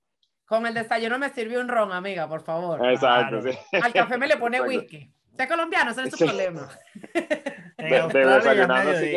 Con 0.46 0.66
el 0.66 0.74
desayuno 0.74 1.18
me 1.20 1.30
sirve 1.30 1.58
un 1.60 1.68
ron, 1.68 1.92
amiga, 1.92 2.28
por 2.28 2.42
favor. 2.42 2.86
Exacto, 2.90 3.40
Claro. 3.42 3.52
sí. 3.52 3.78
Al 3.82 3.94
café 3.94 4.18
me 4.18 4.28
le 4.28 4.38
pone 4.38 4.58
Exacto. 4.58 4.78
whisky. 4.78 5.12
Sea 5.36 5.48
colombiano, 5.48 5.92
ese 5.92 6.04
es 6.04 6.10
su 6.12 6.18
Sí. 6.18 6.26
problema. 6.26 6.70
De- 7.78 8.08
de 8.08 8.26
desayunando, 8.26 8.92
así. 8.92 9.16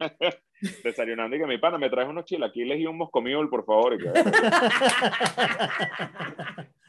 Desayunando 0.84 1.36
y 1.36 1.38
que 1.38 1.46
mi 1.46 1.58
pana 1.58 1.78
me 1.78 1.88
traes 1.88 2.08
unos 2.08 2.24
chilaquiles 2.26 2.78
y 2.78 2.86
un 2.86 2.96
moscomiol, 2.98 3.48
por 3.48 3.64
favor. 3.64 3.94
Y 3.94 3.98
que, 3.98 4.10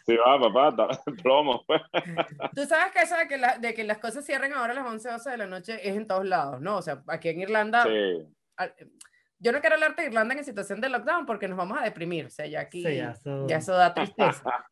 sí, 0.05 0.15
va, 0.17 0.39
papá, 0.51 0.99
plomo. 1.21 1.63
Tú 2.55 2.65
sabes 2.65 2.91
que 2.93 2.99
eso 3.01 3.15
de 3.15 3.27
que, 3.27 3.37
la- 3.37 3.57
de 3.57 3.73
que 3.73 3.83
las 3.83 3.99
cosas 3.99 4.25
cierren 4.25 4.53
ahora 4.53 4.73
a 4.73 4.75
las 4.75 4.85
11, 4.85 5.09
12 5.09 5.29
de 5.29 5.37
la 5.37 5.47
noche 5.47 5.79
es 5.87 5.95
en 5.95 6.07
todos 6.07 6.25
lados, 6.25 6.59
¿no? 6.61 6.77
O 6.77 6.81
sea, 6.81 7.01
aquí 7.07 7.29
en 7.29 7.41
Irlanda, 7.41 7.83
Sí. 7.83 8.27
al- 8.57 8.73
yo 9.39 9.51
no 9.51 9.59
quiero 9.59 9.75
hablarte 9.75 10.03
de 10.03 10.07
Irlanda 10.09 10.35
en 10.35 10.43
situación 10.45 10.81
de 10.81 10.89
lockdown 10.89 11.25
porque 11.25 11.47
nos 11.47 11.57
vamos 11.57 11.79
a 11.79 11.83
deprimir. 11.83 12.25
O 12.25 12.29
sea, 12.29 12.45
ya 12.45 12.59
aquí 12.61 12.83
Sí, 12.83 12.95
ya 12.97 13.11
eso- 13.11 13.47
ya 13.47 13.57
eso 13.57 13.73
da 13.73 13.93
tristeza. 13.93 14.43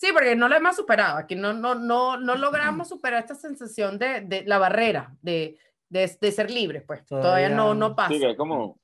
Sí, 0.00 0.10
porque 0.12 0.36
no 0.36 0.48
lo 0.48 0.54
hemos 0.54 0.76
superado. 0.76 1.18
Aquí 1.18 1.34
no, 1.34 1.52
no, 1.52 1.74
no, 1.74 2.16
no 2.18 2.36
logramos 2.36 2.88
superar 2.88 3.18
esta 3.22 3.34
sensación 3.34 3.98
de, 3.98 4.20
de 4.20 4.44
la 4.46 4.56
barrera, 4.58 5.10
de, 5.22 5.58
de, 5.88 6.16
de 6.20 6.32
ser 6.32 6.50
libres, 6.50 6.82
pues. 6.86 7.04
Todavía, 7.06 7.48
Todavía- 7.48 7.56
no, 7.56 7.74
no 7.74 7.94
pasa. 7.96 8.14
Sí, 8.14 8.36
como, 8.36 8.78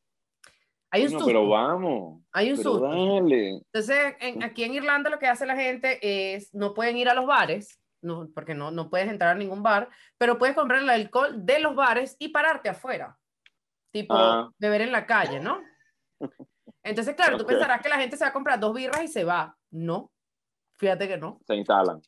Hay 0.90 1.02
un 1.02 1.08
"Coño, 1.08 1.18
susto. 1.18 1.26
pero 1.26 1.48
vamos. 1.48 2.22
Hay 2.32 2.50
un 2.52 2.56
susto. 2.56 2.80
dale. 2.88 3.48
Entonces, 3.72 4.14
en- 4.20 4.42
aquí 4.42 4.64
en 4.64 4.74
Irlanda 4.74 5.10
lo 5.10 5.18
que 5.18 5.26
hace 5.26 5.44
la 5.46 5.56
gente 5.56 5.98
es, 6.34 6.54
no 6.54 6.72
pueden 6.74 6.96
ir 6.96 7.08
a 7.08 7.14
los 7.14 7.26
bares, 7.26 7.80
no, 8.02 8.28
porque 8.34 8.54
no, 8.54 8.70
no 8.70 8.90
puedes 8.90 9.08
entrar 9.08 9.30
a 9.30 9.38
ningún 9.38 9.62
bar, 9.62 9.88
pero 10.18 10.38
puedes 10.38 10.54
comprar 10.54 10.80
el 10.82 10.90
alcohol 10.90 11.44
de 11.44 11.58
los 11.58 11.74
bares 11.74 12.16
y 12.18 12.28
pararte 12.28 12.68
afuera, 12.68 13.18
tipo 13.92 14.14
Ah. 14.14 14.50
beber 14.58 14.82
en 14.82 14.92
la 14.92 15.06
calle, 15.06 15.40
¿no? 15.40 15.60
Entonces, 16.82 17.14
claro, 17.16 17.38
tú 17.38 17.44
Ok. 17.44 17.50
pensarás 17.50 17.80
que 17.82 17.88
la 17.88 17.98
gente 17.98 18.16
se 18.16 18.24
va 18.24 18.28
a 18.30 18.32
comprar 18.32 18.60
dos 18.60 18.74
birras 18.74 19.02
y 19.02 19.08
se 19.08 19.24
va. 19.24 19.56
No, 19.70 20.12
fíjate 20.74 21.08
que 21.08 21.16
no. 21.16 21.40
Se 21.46 21.54
instalan. 21.56 22.00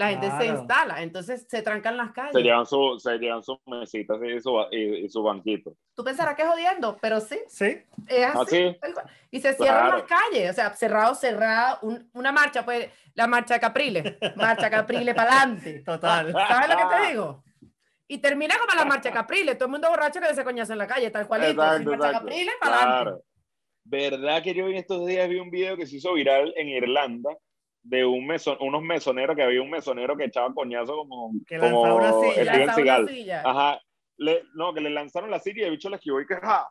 La 0.00 0.08
gente 0.08 0.30
se 0.30 0.36
Claro. 0.38 0.58
instala, 0.58 1.02
entonces 1.02 1.46
se 1.48 1.62
trancan 1.62 1.96
las 1.96 2.12
calles. 2.12 2.32
Se 2.32 2.40
llevan 2.42 2.66
su, 2.66 2.98
se 2.98 3.18
llevan 3.18 3.42
su 3.42 3.60
mesita 3.66 4.14
así, 4.14 4.26
y, 4.26 4.40
su, 4.40 4.58
y, 4.72 5.04
y 5.04 5.08
su 5.08 5.22
banquito. 5.22 5.74
Tú 5.94 6.02
pensarás 6.02 6.34
que 6.34 6.42
es 6.42 6.48
jodiendo, 6.48 6.96
pero 7.00 7.20
sí, 7.20 7.38
Sí, 7.48 7.82
es 8.08 8.26
así. 8.34 8.66
Así. 8.66 8.76
cual. 8.92 9.10
Y 9.30 9.40
se 9.40 9.52
cierran 9.54 9.88
Claro. 9.90 9.98
las 9.98 10.06
calles, 10.08 10.50
o 10.50 10.52
sea, 10.54 10.70
cerrado, 10.70 11.14
cerrado, 11.14 11.78
un- 11.82 12.10
una 12.14 12.32
marcha, 12.32 12.64
pues, 12.64 12.88
la 13.14 13.26
marcha 13.26 13.54
de 13.54 13.60
Capriles, 13.60 14.16
marcha 14.36 14.70
Capriles 14.70 15.14
para 15.16 15.30
adelante. 15.42 15.80
total. 15.80 16.32
¿Sabes 16.32 16.68
lo 16.70 16.76
que 16.76 16.96
te 16.96 17.08
digo? 17.10 17.44
Y 18.08 18.18
termina 18.18 18.54
como 18.58 18.74
la 18.74 18.84
marcha 18.86 19.12
Capriles, 19.12 19.56
todo 19.56 19.66
el 19.66 19.70
mundo 19.72 19.88
borracho 19.90 20.18
que 20.20 20.34
se 20.34 20.42
coñazo 20.42 20.72
en 20.72 20.78
la 20.78 20.86
calle, 20.86 21.10
tal 21.10 21.28
cual. 21.28 21.44
Exacto, 21.44 21.90
marcha 21.90 21.94
exacto. 21.94 22.18
Capriles, 22.26 22.54
para 22.60 22.76
adelante. 22.76 23.02
Claro. 23.04 23.22
¿Verdad 23.84 24.42
que 24.42 24.54
yo 24.54 24.66
en 24.66 24.74
estos 24.76 25.06
días 25.06 25.28
vi 25.28 25.38
un 25.38 25.50
video 25.50 25.76
que 25.76 25.86
se 25.86 25.96
hizo 25.96 26.12
viral 26.14 26.52
en 26.56 26.68
Irlanda 26.68 27.30
de 27.82 28.04
un 28.04 28.26
meson, 28.26 28.56
unos 28.60 28.82
mesoneros, 28.82 29.34
que 29.36 29.42
había 29.42 29.62
un 29.62 29.70
mesonero 29.70 30.16
que 30.16 30.24
echaba 30.24 30.52
coñazo 30.52 30.96
como, 30.96 31.32
Que 31.46 31.58
como 31.58 31.86
lanzaba 31.86 31.94
una 31.94 32.12
silla. 32.34 32.52
Steven 32.74 32.82
una 32.98 33.08
silla. 33.08 33.42
Ajá. 33.44 33.80
Le- 34.16 34.42
no, 34.54 34.74
que 34.74 34.80
le 34.82 34.90
lanzaron 34.90 35.30
la 35.30 35.38
silla 35.40 35.62
y 35.62 35.64
el 35.64 35.70
bicho 35.72 35.88
la 35.88 35.96
esquivó 35.96 36.20
y 36.20 36.26
que 36.26 36.36
¡ja! 36.36 36.70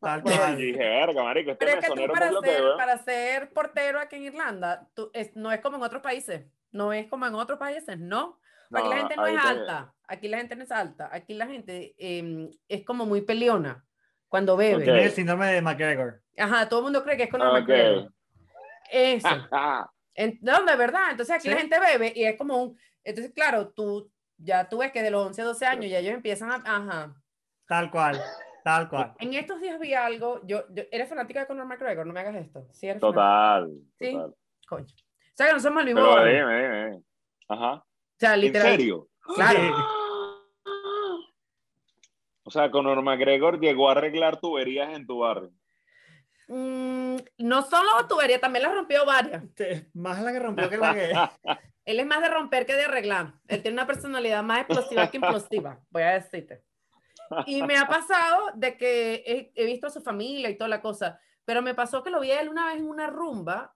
Tal 0.00 0.20
Y 0.20 0.22
cual. 0.22 0.56
dije, 0.58 0.78
verga, 0.78 1.22
marico, 1.22 1.50
este 1.52 1.64
Pero 1.64 1.78
es 1.80 1.86
que 1.88 1.94
tú 1.94 2.06
no 2.06 2.12
para 2.12 2.28
que 2.28 2.34
ser, 2.34 2.60
veo. 2.62 2.76
para 2.76 2.98
ser 2.98 3.52
portero 3.54 3.98
aquí 3.98 4.16
en 4.16 4.22
Irlanda, 4.24 4.86
tú, 4.94 5.10
es, 5.14 5.34
no 5.34 5.50
es 5.50 5.60
como 5.62 5.76
en 5.78 5.82
otros 5.82 6.02
países. 6.02 6.44
No 6.72 6.92
es 6.92 7.06
como 7.08 7.24
en 7.26 7.34
otros 7.34 7.58
países, 7.58 7.98
no. 7.98 8.38
Aquí 8.72 8.88
la 8.88 8.94
No, 8.96 9.00
gente 9.00 9.16
no 9.16 9.26
es 9.26 9.38
alta. 9.38 9.94
Aquí 10.06 10.28
la 10.28 10.36
gente 10.38 10.56
no 10.56 10.64
es 10.64 10.70
alta. 10.72 11.08
Aquí 11.10 11.32
la 11.32 11.46
gente 11.46 11.94
em, 11.96 12.50
es 12.68 12.84
como 12.84 13.06
muy 13.06 13.22
peleona 13.22 13.82
cuando 14.28 14.56
bebe. 14.56 14.76
Ok. 14.76 14.82
Tiene 14.84 15.04
el 15.04 15.10
síndrome 15.12 15.46
de 15.46 15.62
McGregor. 15.62 16.20
Ajá, 16.36 16.68
todo 16.68 16.80
el 16.80 16.84
mundo 16.84 17.02
cree 17.04 17.16
que 17.16 17.22
es 17.22 17.30
con 17.30 17.40
el 17.40 17.48
Ok. 17.48 17.54
McGregor. 17.60 18.12
Eso. 18.90 19.28
En- 20.14 20.38
no, 20.42 20.64
de 20.64 20.76
verdad. 20.76 21.10
Entonces 21.10 21.34
aquí 21.36 21.48
la 21.48 21.54
Sí. 21.56 21.60
gente 21.62 21.78
bebe 21.80 22.12
y 22.14 22.24
es 22.24 22.36
como 22.38 22.62
un... 22.62 22.78
Entonces, 23.02 23.32
claro, 23.34 23.68
tú 23.70 24.10
ya 24.36 24.68
tú 24.68 24.78
ves 24.78 24.90
que 24.92 25.02
de 25.02 25.10
los 25.10 25.26
11, 25.26 25.42
12 25.42 25.66
años 25.66 25.90
ya 25.90 25.98
ellos 25.98 26.14
empiezan 26.14 26.50
a... 26.50 26.56
Ajá. 26.64 27.14
Tal 27.66 27.90
cual. 27.90 28.20
Tal 28.64 28.88
cual. 28.88 29.14
En 29.20 29.34
estos 29.34 29.60
días 29.60 29.78
vi 29.78 29.92
algo, 29.94 30.40
yo, 30.46 30.64
yo 30.70 30.84
¿eres 30.90 31.08
fanática 31.08 31.40
de 31.40 31.46
Conor 31.46 31.66
McGregor? 31.66 32.06
No 32.06 32.12
me 32.14 32.20
hagas 32.20 32.36
esto. 32.36 32.66
Sí, 32.72 32.86
eres 32.88 33.00
fanática. 33.00 33.20
total, 33.22 33.72
Sí. 33.98 34.12
total. 34.12 34.34
Coño. 34.68 34.86
O 34.86 35.36
sea, 35.36 35.46
que 35.48 35.52
no 35.52 35.60
somos 35.60 35.80
el 35.80 35.86
mismo 35.86 36.00
Pero 36.00 36.14
barrio. 36.14 36.48
dime, 36.48 36.62
dime. 36.90 37.02
Ajá. 37.48 37.72
O 37.74 37.84
sea, 38.18 38.34
¿En 38.34 38.40
literal. 38.40 38.68
serio? 38.70 39.08
Claro. 39.34 39.60
O 42.46 42.50
sea, 42.50 42.70
Conor 42.70 43.02
McGregor 43.02 43.58
llegó 43.60 43.88
a 43.88 43.92
arreglar 43.92 44.38
tuberías 44.40 44.94
en 44.94 45.06
tu 45.06 45.18
barrio. 45.18 45.50
Mm, 46.48 47.16
no 47.38 47.62
solo 47.62 48.06
tubería, 48.08 48.40
también 48.40 48.64
las 48.64 48.74
rompió 48.74 49.04
varias. 49.06 49.42
Te- 49.54 49.88
Más 49.94 50.20
la 50.22 50.32
que 50.32 50.38
rompió 50.40 50.68
que 50.68 50.76
la 50.76 50.94
que. 50.94 51.12
Él 51.84 52.00
es 52.00 52.06
más 52.06 52.22
de 52.22 52.28
romper 52.30 52.64
que 52.64 52.74
de 52.74 52.84
arreglar. 52.84 53.34
Él 53.46 53.60
tiene 53.62 53.74
una 53.76 53.86
personalidad 53.86 54.42
más 54.42 54.60
explosiva 54.60 55.10
que 55.10 55.18
implosiva, 55.18 55.80
voy 55.90 56.02
a 56.02 56.12
decirte. 56.14 56.62
Y 57.46 57.62
me 57.62 57.76
ha 57.76 57.86
pasado 57.86 58.50
de 58.54 58.76
que 58.78 59.22
he, 59.26 59.52
he 59.54 59.66
visto 59.66 59.86
a 59.86 59.90
su 59.90 60.00
familia 60.00 60.48
y 60.50 60.56
toda 60.56 60.68
la 60.68 60.80
cosa, 60.80 61.18
pero 61.44 61.60
me 61.62 61.74
pasó 61.74 62.02
que 62.02 62.10
lo 62.10 62.20
vi 62.20 62.30
a 62.30 62.40
él 62.40 62.48
una 62.48 62.66
vez 62.66 62.76
en 62.78 62.88
una 62.88 63.06
rumba. 63.08 63.74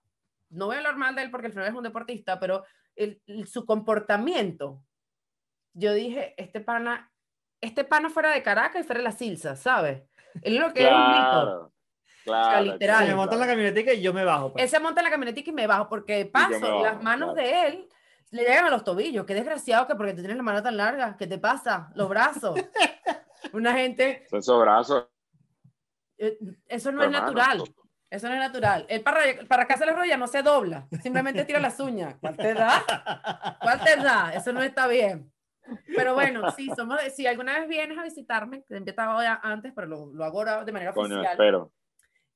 No 0.49 0.65
voy 0.67 0.75
a 0.75 0.77
hablar 0.79 0.95
mal 0.97 1.15
de 1.15 1.21
él 1.21 1.29
porque 1.31 1.47
al 1.47 1.53
final 1.53 1.67
es 1.67 1.73
un 1.75 1.83
deportista, 1.83 2.39
pero 2.39 2.63
el- 2.95 3.21
el- 3.27 3.47
su 3.47 3.63
comportamiento. 3.65 4.81
Yo 5.73 5.93
dije, 5.93 6.33
este 6.37 6.61
pana, 6.61 7.11
este 7.61 7.83
pana 7.83 8.09
fuera 8.09 8.31
de 8.31 8.41
Caracas 8.41 8.81
y 8.81 8.85
fuera 8.85 8.99
de 8.99 9.03
la 9.03 9.11
Silsa, 9.11 9.55
¿sabes? 9.55 10.01
Él 10.41 10.55
lo 10.57 10.73
que 10.73 10.87
es 10.87 10.91
un 10.91 11.07
mito. 11.11 11.19
Claro. 11.31 11.73
Claro. 12.29 12.61
literal. 12.65 13.03
Se 13.03 13.09
me 13.09 13.15
monta 13.15 13.35
en 13.35 13.41
la 13.41 13.47
camioneta 13.47 13.93
y 13.93 14.01
yo 14.01 14.13
me 14.13 14.23
bajo. 14.23 14.53
pues. 14.53 14.63
Él 14.63 14.69
se 14.69 14.79
monta 14.79 15.01
en 15.01 15.05
la 15.05 15.11
camionetica 15.11 15.49
y 15.51 15.53
me 15.53 15.67
bajo, 15.67 15.89
porque 15.89 16.25
paso, 16.25 16.59
bajo, 16.59 16.83
las 16.83 17.01
manos 17.03 17.33
claro. 17.33 17.49
de 17.49 17.67
él 17.67 17.89
le 18.31 18.43
llegan 18.43 18.65
a 18.65 18.69
los 18.69 18.83
tobillos. 18.83 19.25
Qué 19.25 19.33
desgraciado 19.33 19.87
que 19.87 19.95
porque 19.95 20.13
tú 20.13 20.19
tienes 20.19 20.37
la 20.37 20.43
mano 20.43 20.61
tan 20.63 20.77
larga. 20.77 21.17
¿Qué 21.17 21.27
te 21.27 21.37
pasa? 21.37 21.91
Los 21.95 22.09
brazos. 22.09 22.59
Una 23.53 23.73
gente, 23.73 24.27
Esos 24.31 24.59
brazos. 24.59 25.07
eh, 26.17 26.37
eso 26.67 26.91
no 26.91 27.03
es 27.03 27.11
natural. 27.11 27.63
Eso 28.09 28.27
no 28.27 28.33
es 28.33 28.39
natural. 28.39 28.85
El 28.89 29.01
para, 29.01 29.19
para 29.47 29.63
acá 29.63 29.77
se 29.77 29.85
la 29.85 29.93
rodilla 29.93 30.17
no 30.17 30.27
se 30.27 30.41
dobla. 30.41 30.87
Simplemente 31.01 31.45
tira 31.45 31.59
las 31.59 31.79
uñas. 31.79 32.15
¿Cuál 32.19 32.35
te 32.37 32.53
da? 32.53 32.83
¿Cuál 33.61 33.83
te 33.83 33.95
da? 33.97 34.33
Eso 34.33 34.51
no 34.51 34.63
está 34.63 34.87
bien. 34.87 35.31
Pero 35.95 36.15
bueno, 36.15 36.49
sí, 36.51 36.71
somos, 36.75 36.99
si 37.15 37.27
alguna 37.27 37.59
vez 37.59 37.69
vienes 37.69 37.97
a 37.97 38.03
visitarme, 38.03 38.63
que 38.63 38.73
he 38.73 38.77
invitado 38.77 39.21
ya 39.21 39.39
antes, 39.43 39.71
pero 39.75 39.85
lo, 39.87 40.05
lo 40.07 40.25
hago 40.25 40.39
ahora 40.39 40.65
de 40.65 40.71
manera 40.71 40.93
Coño, 40.93 41.15
oficial, 41.15 41.33
espero. 41.33 41.71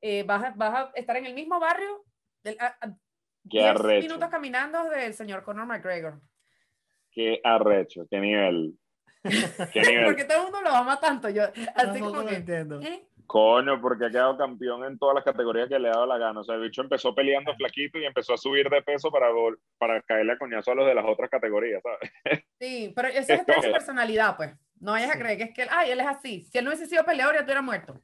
Eh, 0.03 0.23
vas, 0.23 0.43
a, 0.43 0.53
vas 0.55 0.73
a 0.75 0.91
estar 0.95 1.15
en 1.17 1.25
el 1.25 1.33
mismo 1.33 1.59
barrio, 1.59 2.03
del, 2.43 2.57
a- 2.59 2.75
a- 2.81 2.89
Qué 3.49 3.57
10 3.59 3.65
arrecho. 3.65 4.07
minutos 4.07 4.29
caminando 4.29 4.89
del 4.89 5.13
señor 5.13 5.43
Conor 5.43 5.65
McGregor. 5.65 6.21
Qué 7.11 7.39
arrecho. 7.43 8.05
Qué 8.09 8.19
nivel. 8.19 8.73
Qué 9.71 9.81
nivel. 9.81 10.05
Porque 10.05 10.25
todo 10.25 10.37
el 10.39 10.43
mundo 10.43 10.61
lo 10.61 10.69
ama 10.69 10.99
tanto. 10.99 11.29
Yo, 11.29 11.43
así 11.43 11.65
Tampoco 11.75 12.05
como 12.11 12.21
lo 12.23 12.27
que. 12.27 12.35
entiendo. 12.35 12.81
¿eh? 12.81 13.07
Coño, 13.25 13.79
porque 13.81 14.05
ha 14.05 14.09
quedado 14.09 14.37
campeón 14.37 14.83
en 14.83 14.97
todas 14.99 15.15
las 15.15 15.23
categorías 15.23 15.69
que 15.69 15.79
le 15.79 15.87
ha 15.87 15.91
dado 15.91 16.05
la 16.05 16.17
gana. 16.17 16.41
O 16.41 16.43
sea, 16.43 16.55
el 16.55 16.61
bicho 16.61 16.81
empezó 16.81 17.15
peleando 17.15 17.55
flaquito 17.55 17.97
y 17.97 18.05
empezó 18.05 18.33
a 18.33 18.37
subir 18.37 18.69
de 18.69 18.81
peso 18.81 19.09
para, 19.11 19.27
para 19.77 20.01
caerle 20.01 20.33
a 20.33 20.37
coñazo 20.37 20.71
a 20.71 20.75
los 20.75 20.85
de 20.87 20.95
las 20.95 21.05
otras 21.05 21.29
categorías, 21.29 21.81
¿sabes? 21.81 22.11
Sí, 22.59 22.91
pero 22.95 23.07
eso 23.09 23.33
es 23.33 23.39
su 23.39 23.71
personalidad, 23.71 24.37
pues. 24.37 24.53
No 24.79 24.91
vayas 24.93 25.13
a 25.15 25.19
creer 25.19 25.37
que 25.37 25.43
es 25.45 25.53
que 25.53 25.61
él, 25.63 25.69
ay, 25.71 25.91
él 25.91 25.99
es 25.99 26.07
así. 26.07 26.41
Si 26.43 26.57
él 26.57 26.63
no 26.65 26.69
hubiese 26.71 26.87
sido 26.87 27.03
peleador, 27.05 27.33
ya 27.35 27.39
estuviera 27.41 27.61
muerto. 27.61 27.99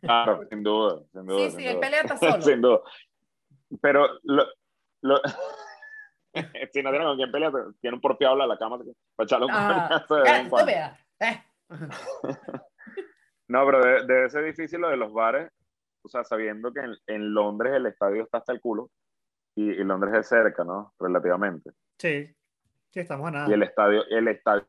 Claro, 0.00 0.46
sin 0.48 0.62
duda. 0.62 1.02
Sin 1.12 1.26
duda 1.26 1.38
Sí, 1.38 1.50
sin 1.50 1.60
sí, 1.60 1.66
él 1.66 1.72
duda. 1.74 1.80
pelea 1.80 2.00
hasta 2.02 2.16
solo. 2.18 2.42
sin 2.42 2.60
duda. 2.60 2.80
Pero 3.80 4.06
lo, 4.22 4.44
lo- 5.02 5.20
si 6.72 6.82
no 6.82 6.90
tiene 6.90 7.04
con 7.04 7.16
quién 7.16 7.32
pelear, 7.32 7.52
tiene 7.80 7.96
un 7.96 8.00
porfiable 8.00 8.44
a 8.44 8.46
la 8.46 8.58
cama 8.58 8.78
para 9.16 9.24
echarle 9.26 9.46
un 9.46 9.52
coñazo 9.52 10.14
de 10.16 10.22
vez 10.22 10.32
en 10.40 10.48
cuando. 10.50 10.66
veas. 10.66 11.00
Eh. 11.20 11.42
No, 13.50 13.64
pero 13.64 13.82
debe, 13.82 14.04
debe 14.06 14.28
ser 14.30 14.44
difícil 14.44 14.78
lo 14.80 14.90
de 14.90 14.98
los 14.98 15.10
bares, 15.10 15.50
o 16.04 16.08
sea, 16.10 16.22
sabiendo 16.22 16.70
que 16.70 16.80
en, 16.80 16.94
en 17.06 17.32
Londres 17.32 17.72
el 17.74 17.86
estadio 17.86 18.22
está 18.24 18.38
hasta 18.38 18.52
el 18.52 18.60
culo 18.60 18.90
y, 19.54 19.70
y 19.70 19.84
Londres 19.84 20.12
es 20.18 20.28
cerca, 20.28 20.64
¿no? 20.64 20.92
Relativamente. 20.98 21.70
Sí. 21.98 22.30
Sí, 22.90 23.00
estamos 23.00 23.28
a 23.28 23.30
nada. 23.30 23.48
Y 23.48 23.54
el 23.54 23.62
estadio, 23.62 24.04
el 24.10 24.28
estadio 24.28 24.66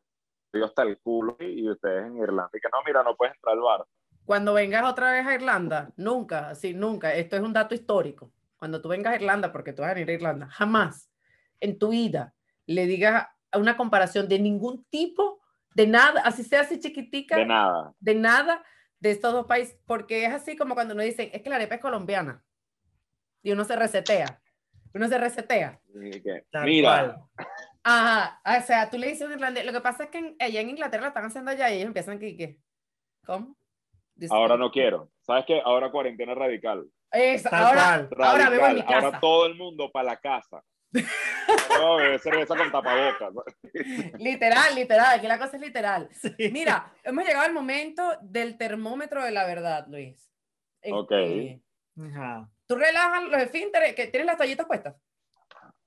está 0.52 0.82
el 0.82 0.98
culo 0.98 1.36
y, 1.40 1.60
y 1.64 1.68
ustedes 1.70 2.06
en 2.06 2.16
Irlanda 2.16 2.48
y 2.54 2.58
que 2.60 2.68
no, 2.72 2.78
mira, 2.86 3.02
no 3.02 3.14
puedes 3.16 3.34
entrar 3.34 3.54
al 3.54 3.60
bar. 3.60 3.84
Cuando 4.30 4.54
vengas 4.54 4.84
otra 4.84 5.10
vez 5.10 5.26
a 5.26 5.34
Irlanda, 5.34 5.90
nunca, 5.96 6.54
sí, 6.54 6.72
nunca. 6.72 7.12
Esto 7.12 7.34
es 7.34 7.42
un 7.42 7.52
dato 7.52 7.74
histórico. 7.74 8.32
Cuando 8.58 8.80
tú 8.80 8.88
vengas 8.88 9.12
a 9.12 9.16
Irlanda, 9.16 9.50
porque 9.50 9.72
tú 9.72 9.82
vas 9.82 9.90
a 9.90 9.94
venir 9.94 10.08
a 10.08 10.12
Irlanda, 10.12 10.46
jamás 10.46 11.10
en 11.58 11.76
tu 11.80 11.88
vida 11.88 12.32
le 12.64 12.86
digas 12.86 13.26
a 13.50 13.58
una 13.58 13.76
comparación 13.76 14.28
de 14.28 14.38
ningún 14.38 14.84
tipo, 14.84 15.40
de 15.74 15.88
nada, 15.88 16.20
así 16.24 16.44
sea 16.44 16.60
así 16.60 16.78
chiquitica, 16.78 17.38
De 17.38 17.44
nada. 17.44 17.92
de 17.98 18.14
nada 18.14 18.64
de 19.00 19.10
estos 19.10 19.32
dos 19.32 19.46
países, 19.46 19.76
porque 19.84 20.24
es 20.24 20.32
así 20.32 20.56
como 20.56 20.74
cuando 20.74 20.94
nos 20.94 21.04
dicen, 21.06 21.28
es 21.32 21.42
que 21.42 21.50
la 21.50 21.56
arepa 21.56 21.74
es 21.74 21.80
colombiana. 21.80 22.44
Y 23.42 23.50
uno 23.50 23.64
se 23.64 23.74
resetea. 23.74 24.40
Uno 24.94 25.08
se 25.08 25.18
resetea. 25.18 25.80
Y 25.92 26.20
que, 26.22 26.46
Tal 26.52 26.66
mira, 26.66 26.88
cual. 26.88 27.48
Ajá, 27.82 28.40
o 28.44 28.62
sea, 28.64 28.88
tú 28.90 28.96
le 28.96 29.08
dices 29.08 29.22
a 29.22 29.26
un 29.26 29.32
irlandés, 29.32 29.66
lo 29.66 29.72
que 29.72 29.80
pasa 29.80 30.04
es 30.04 30.10
que 30.10 30.18
en- 30.18 30.36
allá 30.38 30.60
en 30.60 30.70
Inglaterra 30.70 31.02
la 31.02 31.08
están 31.08 31.24
haciendo 31.24 31.50
allá 31.50 31.68
y 31.68 31.78
ellos 31.78 31.88
empiezan 31.88 32.20
que, 32.20 32.36
que 32.36 32.60
¿cómo? 33.26 33.56
Ahora 34.28 34.56
no 34.56 34.70
quiero. 34.70 35.10
¿Sabes 35.22 35.44
qué? 35.46 35.60
Ahora 35.64 35.90
cuarentena 35.90 36.34
radical. 36.34 36.86
Es, 37.12 37.44
ahora, 37.46 37.94
ahora 37.94 38.08
Radical. 38.48 38.50
bebo 38.50 38.66
en 38.66 38.74
mi 38.76 38.82
casa. 38.82 39.06
Ahora 39.06 39.20
todo 39.20 39.46
el 39.46 39.54
mundo 39.56 39.90
para 39.90 40.04
la 40.10 40.16
casa. 40.16 40.62
No, 41.80 41.98
cerveza 42.18 42.56
con 42.56 42.70
tapabocas. 42.70 43.32
Literal, 44.18 44.74
literal, 44.74 45.18
aquí 45.18 45.26
la 45.26 45.38
cosa 45.38 45.56
es 45.56 45.62
literal. 45.62 46.08
Sí. 46.12 46.50
Mira, 46.52 46.92
hemos 47.02 47.24
llegado 47.24 47.46
al 47.46 47.52
momento 47.54 48.02
del 48.20 48.58
termómetro 48.58 49.24
de 49.24 49.30
la 49.30 49.46
verdad, 49.46 49.86
Luis. 49.88 50.30
Ok. 50.90 51.10
Este, 51.12 51.62
Ajá. 51.98 52.48
Tú 52.66 52.76
relajas 52.76 53.24
los 53.24 53.40
esfínteres, 53.40 53.94
que 53.94 54.08
tienes 54.08 54.26
las 54.26 54.36
toallitas 54.36 54.66
puestas. 54.66 54.94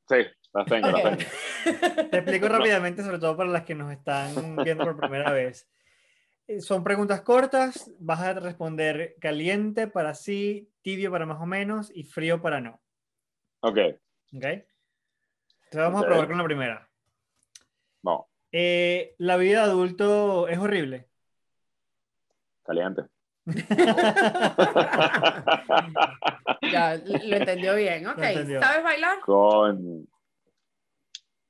Sí, 0.09 0.17
las 0.53 0.65
tengo, 0.65 0.89
las 0.91 1.05
Ok. 1.05 1.19
tengo. 1.63 2.09
Te 2.09 2.17
explico 2.17 2.47
rápidamente, 2.49 3.03
sobre 3.03 3.19
todo 3.19 3.37
para 3.37 3.49
las 3.49 3.63
que 3.63 3.75
nos 3.75 3.91
están 3.91 4.55
viendo 4.63 4.83
por 4.83 4.97
primera 4.97 5.31
vez. 5.31 5.69
Eh, 6.47 6.61
Son 6.61 6.83
preguntas 6.83 7.21
cortas, 7.21 7.91
vas 7.99 8.19
a 8.21 8.33
responder 8.33 9.15
caliente 9.19 9.87
para 9.87 10.13
sí, 10.13 10.69
tibio 10.81 11.11
para 11.11 11.25
más 11.25 11.41
o 11.41 11.45
menos 11.45 11.91
y 11.93 12.03
frío 12.03 12.41
para 12.41 12.59
no. 12.59 12.81
Ok, 13.61 13.77
¿Ok? 14.35 14.43
Entonces 14.43 14.65
vamos 15.71 16.03
a 16.03 16.05
probar 16.05 16.27
con 16.27 16.37
la 16.37 16.43
primera. 16.43 16.89
vamos, 18.01 18.25
Eh, 18.51 19.15
la 19.17 19.37
vida 19.37 19.59
de 19.65 19.71
adulto 19.71 20.47
es 20.47 20.57
horrible. 20.57 21.07
caliente. 22.63 23.03
Ya, 26.71 26.95
lo 26.95 27.35
entendió 27.35 27.75
bien. 27.75 28.07
Ok, 28.07 28.17
entendió. 28.19 28.61
¿sabes 28.61 28.83
bailar? 28.83 29.19
Coño. 29.19 30.05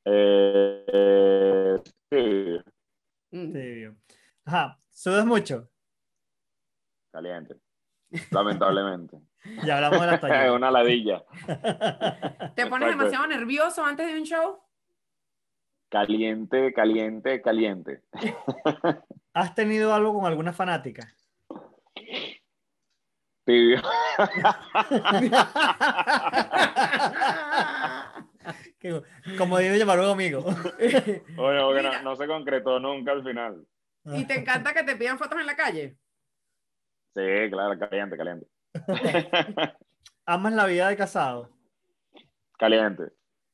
Eh, 0.05 0.85
eh, 0.87 1.77
sí. 2.11 2.59
Tibio. 3.29 3.95
Ajá. 4.45 4.79
¿Sudas 4.93 5.25
mucho? 5.25 5.69
caliente. 7.11 7.55
Lamentablemente. 8.31 9.17
Ya 9.65 9.75
hablamos 9.75 9.99
de 9.99 10.05
las 10.07 10.15
Es 10.15 10.21
tallas. 10.21 10.51
una 10.51 10.71
ladilla. 10.71 11.21
¿Te 12.55 12.65
pones 12.67 12.87
Exacto. 12.87 12.87
demasiado 12.87 13.27
nervioso 13.27 13.83
antes 13.83 14.07
de 14.07 14.17
un 14.17 14.23
show? 14.25 14.57
Caliente, 15.89 16.71
caliente, 16.73 17.41
caliente. 17.41 18.03
¿Has 19.33 19.53
tenido 19.53 19.93
algo 19.93 20.13
con 20.13 20.25
alguna 20.25 20.53
fanática? 20.53 21.13
Tibio. 23.45 23.81
Como 29.37 29.57
debe 29.57 29.77
llamar 29.77 29.99
un 29.99 30.05
amigo. 30.09 30.39
Oye, 30.45 31.21
porque 31.37 31.81
Mira. 31.81 32.01
no, 32.01 32.11
no 32.11 32.15
se 32.15 32.27
concretó 32.27 32.79
nunca 32.79 33.11
al 33.11 33.23
final. 33.23 33.65
¿Y 34.05 34.25
te 34.25 34.39
encanta 34.39 34.73
que 34.73 34.83
te 34.83 34.95
pidan 34.95 35.17
fotos 35.17 35.39
en 35.39 35.45
la 35.45 35.55
calle? 35.55 35.97
Sí, 37.15 37.21
claro, 37.51 37.77
caliente, 37.79 38.17
caliente. 38.17 38.47
¿Amas 40.25 40.53
la 40.53 40.65
vida 40.65 40.89
de 40.89 40.97
casado? 40.97 41.49
caliente. 42.57 43.03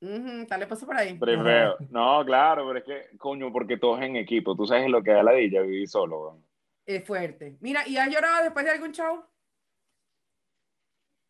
Ujú, 0.02 0.46
Dale 0.48 0.68
paso 0.68 0.86
por 0.86 0.96
ahí. 0.96 1.18
Primero. 1.18 1.76
No, 1.90 2.24
claro, 2.24 2.66
pero 2.68 2.80
es 2.80 2.86
que, 2.86 3.18
coño, 3.18 3.52
porque 3.52 3.78
todos 3.78 4.02
en 4.02 4.16
equipo. 4.16 4.56
Tú 4.56 4.66
sabes 4.66 4.88
lo 4.90 5.02
que 5.04 5.12
da 5.12 5.24
la 5.24 5.32
dilla 5.34 5.62
vivir 5.62 5.88
solo. 5.90 6.42
Es 6.86 7.04
fuerte. 7.06 7.58
Mira, 7.60 7.88
¿y 7.88 7.98
has 7.98 8.10
llorado 8.10 8.44
después 8.44 8.64
de 8.66 8.72
algún 8.72 8.92
show? 8.92 9.24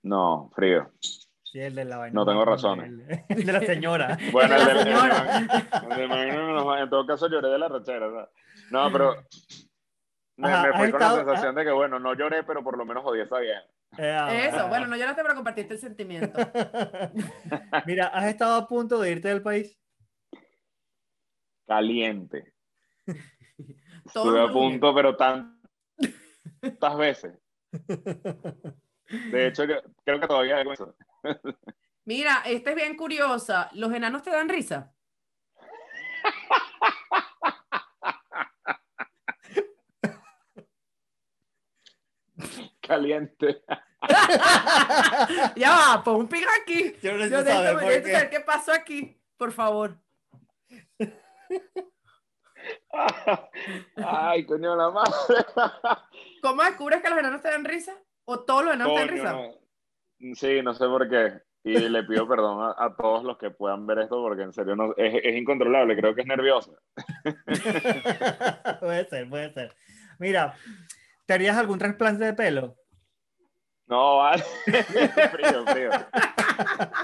No, 0.04 0.50
frío. 0.56 0.92
Sí, 1.00 1.60
el 1.60 1.74
de 1.76 1.86
la 1.86 1.98
vaina. 1.98 2.14
No 2.14 2.26
tengo 2.26 2.46
razones. 2.46 2.92
El, 3.30 3.46
de 3.46 3.52
la 3.54 3.60
señora. 3.62 4.18
Bueno, 4.32 4.56
De 4.56 4.62
el 4.62 4.78
la 4.78 4.84
señora. 4.84 5.40
de- 5.90 5.96
de 5.96 6.08
Magno, 6.08 6.78
en 6.78 6.90
todo 6.90 7.06
caso 7.08 7.28
lloré 7.28 7.50
de 7.50 7.58
la 7.58 7.68
rechera. 7.70 8.30
No, 8.72 8.92
pero 8.92 9.16
me, 10.38 10.48
Ajá, 10.50 10.64
me 10.64 10.70
¿has 10.70 10.78
fui 10.78 10.92
con 10.92 11.00
la 11.00 11.16
sensación 11.16 11.56
de 11.56 11.64
que, 11.66 11.72
bueno, 11.72 12.00
no 12.00 12.14
lloré, 12.14 12.44
pero 12.44 12.64
por 12.64 12.78
lo 12.78 12.86
menos 12.86 13.04
jodí 13.04 13.22
esa 13.22 13.40
vieja. 13.40 13.64
Eh, 13.98 14.48
Eso, 14.48 14.68
bueno, 14.68 14.88
no 14.88 14.96
lloraste, 14.96 15.22
pero 15.24 15.36
compartiste 15.36 15.74
el 15.74 15.80
sentimiento. 15.80 16.40
Mira, 17.86 18.08
¿has 18.08 18.26
estado 18.26 18.56
a 18.56 18.68
punto 18.68 19.00
de 19.00 19.12
irte 19.12 19.28
del 19.30 19.42
país? 19.42 19.78
Caliente. 21.68 22.54
Todo 24.14 24.26
Estuve 24.36 24.42
a 24.42 24.52
punto, 24.52 24.94
pero 24.96 25.16
tan- 25.16 25.62
tantas 26.62 26.98
veces. 26.98 27.40
De 29.32 29.48
hecho, 29.48 29.64
creo 30.06 30.20
que 30.20 30.28
todavía 30.28 30.58
hago 30.60 30.74
eso. 30.74 30.96
Mira, 32.06 32.44
esta 32.46 32.70
es 32.72 32.76
bien 32.76 32.96
curiosa. 32.96 33.70
¿Los 33.74 33.92
enanos 33.94 34.22
te 34.24 34.30
dan 34.32 34.50
risa? 34.50 34.94
Caliente. 42.90 43.62
ya 45.56 45.70
va, 45.72 46.04
pon 46.04 46.16
un 46.22 46.28
pin 46.28 46.44
aquí. 46.62 46.94
Yo 47.04 47.12
Yo 47.12 47.18
necesito 47.18 47.38
necesito, 47.44 47.64
saber 47.64 47.74
por 47.74 47.84
necesito 47.84 48.06
qué. 48.08 48.14
saber 48.14 48.30
qué 48.32 48.40
pasó 48.40 48.72
aquí, 48.74 49.22
por 49.38 49.52
favor. 49.52 49.96
Ay, 53.96 54.46
coño, 54.46 54.76
la 54.76 54.90
madre. 54.90 55.14
¿Cómo 56.42 56.64
descubres 56.64 57.02
que 57.02 57.10
los 57.10 57.20
enanos 57.20 57.42
te 57.42 57.50
dan 57.50 57.64
risa? 57.64 57.94
¿O 58.26 58.40
todos 58.40 58.66
los 58.66 58.74
enanos 58.74 58.94
te 58.96 59.00
dan 59.00 59.10
risa? 59.10 59.34
no. 59.34 59.52
Sí, 60.34 60.62
no 60.64 60.74
sé 60.74 60.86
por 60.86 61.08
qué. 61.10 61.42
Y 61.64 61.78
le 61.78 62.04
pido 62.04 62.28
perdón 62.28 62.62
a, 62.64 62.76
a 62.86 62.96
todos 62.96 63.24
los 63.24 63.38
que 63.38 63.52
puedan 63.52 63.86
ver 63.86 64.00
esto 64.00 64.22
porque 64.22 64.44
en 64.44 64.54
serio 64.54 64.76
no, 64.76 64.94
es, 64.98 65.14
es 65.24 65.36
incontrolable. 65.36 65.96
Creo 65.96 66.16
que 66.16 66.22
es 66.22 66.28
nerviosa. 66.28 66.72
puede 68.80 69.06
ser, 69.08 69.30
puede 69.30 69.54
ser. 69.54 69.76
Mira, 70.18 70.56
¿te 71.26 71.34
harías 71.34 71.58
algún 71.58 71.80
trasplante 71.80 72.26
de 72.26 72.34
pelo? 72.34 72.76
No, 73.90 74.18
vale. 74.18 74.44
frío, 74.66 75.66
frío. 75.66 75.90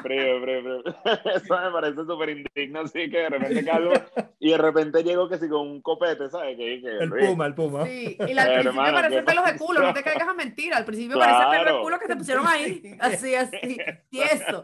Frío, 0.03 0.41
frío, 0.41 0.61
frío. 0.61 0.83
Eso 1.35 1.59
me 1.59 1.71
parece 1.71 1.95
súper 2.05 2.29
indigno, 2.29 2.81
así 2.81 3.09
que 3.09 3.17
de 3.17 3.29
repente 3.29 3.65
calvo 3.65 3.93
y 4.39 4.51
de 4.51 4.57
repente 4.57 5.03
llego 5.03 5.27
que 5.27 5.37
si 5.39 5.49
con 5.49 5.61
un 5.67 5.81
copete, 5.81 6.29
¿sabes? 6.29 6.55
Que, 6.57 6.81
que, 6.81 6.97
El 6.99 7.09
Luis, 7.09 7.25
puma, 7.29 7.45
el 7.47 7.55
puma. 7.55 7.85
Sí, 7.85 8.15
y 8.19 8.37
al 8.37 8.45
principio 8.45 8.69
Hermano, 8.69 8.93
parecen 8.93 9.19
¿qué 9.19 9.23
pelos 9.23 9.45
de 9.45 9.57
culo, 9.57 9.79
no 9.81 9.93
te 9.93 10.03
caigas 10.03 10.27
a 10.27 10.33
mentira. 10.35 10.77
Al 10.77 10.85
principio 10.85 11.17
parece 11.17 11.39
pelo 11.39 11.51
de 11.51 11.63
Claro. 11.65 11.81
culo 11.81 11.99
que 11.99 12.07
te 12.07 12.15
pusieron 12.15 12.47
ahí. 12.47 12.97
Así, 12.99 13.33
así. 13.33 13.77
Tieso. 14.11 14.63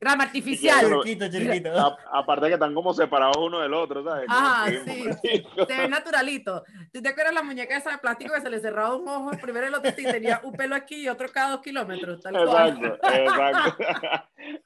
Grama 0.00 0.24
Y 0.24 0.26
artificial. 0.28 0.86
Chiquito, 1.02 1.28
chiquito. 1.30 1.78
a- 1.78 1.98
aparte 2.12 2.46
que 2.48 2.54
están 2.54 2.72
como 2.72 2.94
separados 2.94 3.36
uno 3.36 3.60
del 3.60 3.74
otro, 3.74 4.02
¿sabes? 4.02 4.24
Ajá, 4.28 4.66
sí. 4.70 5.04
marico. 5.04 5.66
Se 5.66 5.76
ve 5.76 5.88
naturalito. 5.88 6.64
¿Tú 6.92 7.02
te 7.02 7.08
acuerdas 7.10 7.34
la 7.34 7.42
muñeca 7.42 7.76
esa 7.76 7.90
de 7.90 7.98
plástico 7.98 8.32
que 8.34 8.40
se 8.40 8.48
le 8.48 8.60
cerraba 8.60 8.96
un 8.96 9.06
ojo? 9.06 9.30
Primero 9.42 9.66
el 9.66 9.74
otro 9.74 9.90
sí 9.94 10.04
tenía 10.04 10.40
un 10.42 10.52
pelo 10.52 10.74
aquí 10.74 11.02
y 11.02 11.08
otro 11.08 11.28
cada 11.30 11.49
dos 11.50 11.60
kilómetros. 11.60 12.20
Tal 12.20 12.32
cual. 12.32 12.68
Exacto, 12.68 13.12
exacto. 13.12 13.84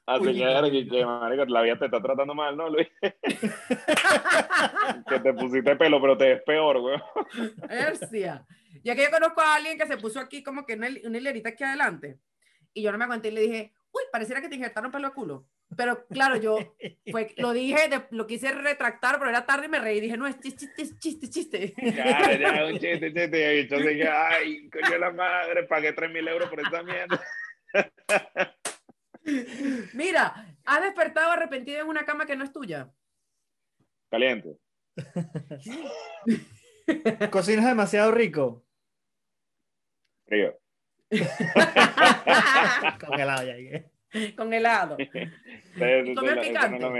Así 0.05 0.25
que, 0.25 0.31
Puñito, 0.31 0.71
que, 0.71 0.87
que, 0.87 1.05
marico, 1.05 1.45
la 1.45 1.61
vida 1.61 1.79
te 1.79 1.85
está 1.85 2.01
tratando 2.01 2.33
mal, 2.33 2.55
¿no, 2.55 2.69
Luis? 2.69 2.87
que 5.09 5.19
te 5.19 5.33
pusiste 5.33 5.75
pelo, 5.75 6.01
pero 6.01 6.17
te 6.17 6.29
ves 6.29 6.43
peor, 6.43 6.79
güey. 6.79 6.97
Hercia. 7.69 8.45
Ya 8.83 8.95
que 8.95 9.03
yo 9.03 9.11
conozco 9.11 9.41
a 9.41 9.55
alguien 9.55 9.77
que 9.77 9.87
se 9.87 9.97
puso 9.97 10.19
aquí 10.19 10.43
como 10.43 10.65
que 10.65 10.75
una, 10.75 10.87
una 11.03 11.17
hilerita 11.17 11.49
aquí 11.49 11.63
adelante. 11.63 12.19
Y 12.73 12.81
yo 12.81 12.91
no 12.91 12.97
me 12.97 13.05
aguanté 13.05 13.29
y 13.29 13.31
le 13.31 13.41
dije, 13.41 13.73
uy, 13.91 14.03
pareciera 14.11 14.41
que 14.41 14.49
te 14.49 14.55
inyectaron 14.55 14.91
pelo 14.91 15.07
de 15.07 15.13
culo. 15.13 15.47
Pero 15.75 16.05
claro, 16.07 16.37
yo 16.37 16.57
fue, 17.11 17.33
lo 17.37 17.51
dije, 17.53 17.89
de- 17.89 18.05
lo 18.11 18.27
quise 18.27 18.51
retractar, 18.51 19.17
pero 19.17 19.29
era 19.29 19.45
tarde 19.45 19.65
y 19.65 19.69
me 19.69 19.79
reí. 19.79 19.99
Dije, 19.99 20.17
no, 20.17 20.27
es 20.27 20.39
chiste, 20.39 20.67
chiste, 20.75 20.97
chiste, 20.99 21.29
chiste. 21.29 21.73
Ya, 21.81 22.37
ya, 22.37 22.65
un 22.71 22.79
chiste, 22.79 23.13
chiste. 23.13 23.53
Y 23.55 23.63
bicho 23.63 23.77
dije, 23.77 24.07
ay, 24.07 24.69
coño 24.69 24.97
la 24.97 25.11
madre, 25.11 25.63
pagué 25.63 25.93
3 25.93 26.11
mil 26.11 26.27
euros 26.27 26.49
por 26.49 26.59
esta 26.59 26.83
mierda. 26.83 27.21
Mira, 29.93 30.55
has 30.65 30.81
despertado 30.81 31.31
arrepentido 31.31 31.81
en 31.81 31.87
una 31.87 32.05
cama 32.05 32.25
que 32.25 32.35
no 32.35 32.43
es 32.43 32.53
tuya. 32.53 32.91
Caliente. 34.09 34.57
¿Cocinas 37.31 37.65
demasiado 37.65 38.11
rico? 38.11 38.63
Frío. 40.27 40.57
Congelado 42.99 43.43
ya. 43.47 43.83
Con 44.37 44.53
helado. 44.53 44.97
Sí, 45.75 46.15
comer 46.15 46.39
picante? 46.41 46.79
no 46.79 46.93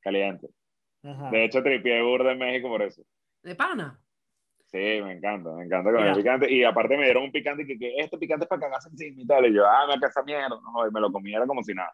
Caliente. 0.00 0.48
Ajá. 1.02 1.30
De 1.30 1.44
hecho, 1.44 1.62
tripié 1.62 2.02
burda 2.02 2.32
en 2.32 2.38
México 2.38 2.68
por 2.68 2.82
eso. 2.82 3.02
De 3.42 3.54
pana. 3.54 3.98
Sí, 4.66 4.76
me 4.76 5.12
encanta, 5.12 5.52
me 5.52 5.64
encanta 5.64 5.90
comer 5.90 6.10
Mira. 6.10 6.14
picante. 6.16 6.52
Y 6.52 6.64
aparte 6.64 6.96
me 6.96 7.04
dieron 7.04 7.24
un 7.24 7.32
picante 7.32 7.66
que, 7.66 7.78
que 7.78 7.96
este 7.96 8.18
picante 8.18 8.44
es 8.44 8.48
para 8.48 8.60
cagarse 8.60 8.88
encima 8.88 9.22
y 9.22 9.26
tal. 9.26 9.46
Y 9.46 9.54
yo, 9.54 9.64
ah, 9.66 9.86
me 9.88 9.98
casa 9.98 10.22
mierda. 10.22 10.48
No, 10.48 10.72
joder, 10.72 10.92
me 10.92 11.00
lo 11.00 11.10
comiera 11.10 11.46
como 11.46 11.62
si 11.62 11.72
nada. 11.72 11.92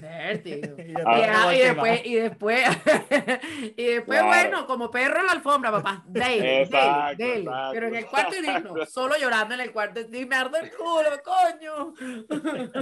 Vértigo. 0.00 0.74
Y 0.78 0.94
Ah. 1.06 1.54
y 1.54 1.58
después, 1.58 2.00
y 2.06 2.14
después, 2.14 2.60
y 3.76 3.84
después, 3.84 4.18
Claro. 4.20 4.26
bueno, 4.26 4.66
como 4.66 4.90
perro 4.90 5.20
en 5.20 5.26
la 5.26 5.32
alfombra, 5.32 5.70
papá, 5.70 6.04
dale, 6.06 6.62
Exacto, 6.62 6.86
dale, 6.86 7.16
dale. 7.18 7.40
exacto. 7.40 7.70
Pero 7.72 7.86
en 7.88 7.94
el 7.96 8.06
cuarto 8.06 8.36
y 8.36 8.42
digno, 8.42 8.86
solo 8.86 9.14
llorando 9.20 9.54
en 9.54 9.60
el 9.60 9.72
cuarto, 9.72 10.00
y 10.00 10.26
me 10.26 10.36
arde 10.36 10.58
el 10.62 10.70
culo, 10.72 11.10
coño. 11.24 11.94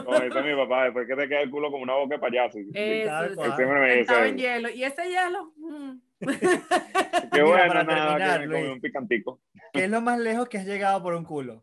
Como 0.04 0.20
dice 0.20 0.42
mi 0.42 0.54
papá, 0.56 0.84
después 0.84 1.06
que 1.06 1.16
te 1.16 1.28
queda 1.28 1.40
el 1.40 1.50
culo 1.50 1.70
como 1.70 1.82
una 1.82 1.94
boca 1.94 2.14
de 2.16 2.20
payaso. 2.20 2.58
Eso, 2.74 3.34
cual. 3.34 3.56
Siempre 3.56 3.80
me 3.80 3.86
dice 3.86 3.96
sentado 4.06 4.24
en 4.24 4.38
hielo. 4.38 4.68
¿Y 4.70 4.84
ese 4.84 5.08
hielo? 5.08 5.52
Mm. 5.56 6.00
Qué 6.20 7.42
Mira, 7.42 7.44
bueno, 7.44 7.68
para 7.68 7.84
nada, 7.84 8.06
terminar, 8.16 8.40
que 8.40 8.46
me 8.46 8.52
comí 8.54 8.62
Luis. 8.64 8.74
un 8.74 8.80
picantico. 8.80 9.40
¿Qué 9.72 9.84
es 9.84 9.90
lo 9.90 10.00
más 10.00 10.18
lejos 10.18 10.48
que 10.48 10.58
has 10.58 10.64
llegado 10.66 11.02
por 11.02 11.14
un 11.14 11.24
culo? 11.24 11.62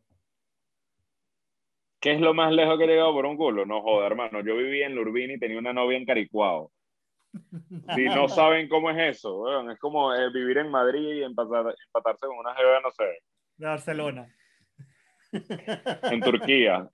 ¿Qué 2.04 2.12
es 2.12 2.20
lo 2.20 2.34
más 2.34 2.52
lejos 2.52 2.78
que 2.78 2.84
he 2.84 2.88
llegado 2.88 3.14
por 3.14 3.26
un 3.26 3.38
culo? 3.38 3.66
No 3.66 3.82
joda, 3.82 4.08
hermano. 4.08 4.42
Yo 4.42 4.58
vivía 4.58 4.88
en 4.88 4.94
Lurbini 4.96 5.36
y 5.36 5.40
tenía 5.40 5.58
una 5.58 5.72
novia 5.72 5.98
en 5.98 6.06
Caricuao. 6.06 6.70
Si 7.96 8.04
no 8.04 8.28
saben 8.28 8.68
cómo 8.68 8.90
es 8.90 9.16
eso, 9.18 9.72
es 9.72 9.80
como 9.80 10.14
eh, 10.14 10.30
vivir 10.34 10.58
en 10.58 10.70
Madrid 10.70 11.00
y 11.00 11.22
empatar- 11.24 11.74
empatarse 11.88 12.28
con 12.28 12.38
una 12.40 12.54
jeva, 12.56 12.82
no 12.82 12.92
sé, 12.92 13.06
De 13.56 13.68
Barcelona. 13.68 14.28
en 15.32 16.20
Turquía. 16.22 16.90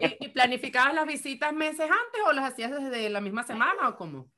¿Y, 0.00 0.26
y 0.26 0.28
planificabas 0.28 0.92
las 0.92 1.06
visitas 1.06 1.54
meses 1.54 1.88
antes 1.90 2.20
o 2.28 2.32
las 2.34 2.52
hacías 2.52 2.70
desde 2.72 3.08
la 3.08 3.22
misma 3.22 3.42
semana 3.42 3.88
o 3.88 3.96
cómo? 3.96 4.30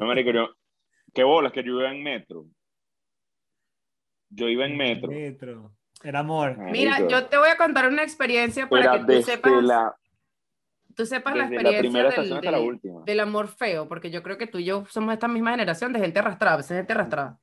No, 0.00 0.06
marico, 0.06 0.30
yo, 0.30 0.48
qué 1.12 1.24
bolas 1.24 1.52
que 1.52 1.62
yo 1.62 1.78
iba 1.78 1.92
en 1.92 2.02
metro. 2.02 2.46
Yo 4.30 4.48
iba 4.48 4.64
en 4.64 4.78
metro. 4.78 5.10
Metro. 5.10 5.72
El 6.02 6.16
amor. 6.16 6.56
Mira, 6.58 6.92
Marico, 6.92 7.10
yo 7.10 7.26
te 7.26 7.36
voy 7.36 7.48
a 7.48 7.56
contar 7.56 7.88
una 7.88 8.02
experiencia 8.02 8.68
para 8.68 8.82
era 8.82 9.06
que 9.06 9.14
tú 9.14 9.22
sepas, 9.22 9.62
la, 9.62 9.94
tú 10.94 11.06
sepas 11.06 11.36
la 11.36 11.44
experiencia 11.44 12.08
del, 13.04 13.20
amor 13.20 13.48
feo, 13.48 13.86
porque 13.88 14.10
yo 14.10 14.22
creo 14.22 14.38
que 14.38 14.46
tú 14.46 14.58
y 14.58 14.64
yo 14.64 14.84
somos 14.88 15.12
esta 15.12 15.28
misma 15.28 15.50
generación 15.50 15.92
de 15.92 16.00
gente 16.00 16.18
arrastrada, 16.18 16.54
a 16.54 16.56
veces 16.58 16.76
gente 16.76 16.92
arrastrada. 16.92 17.38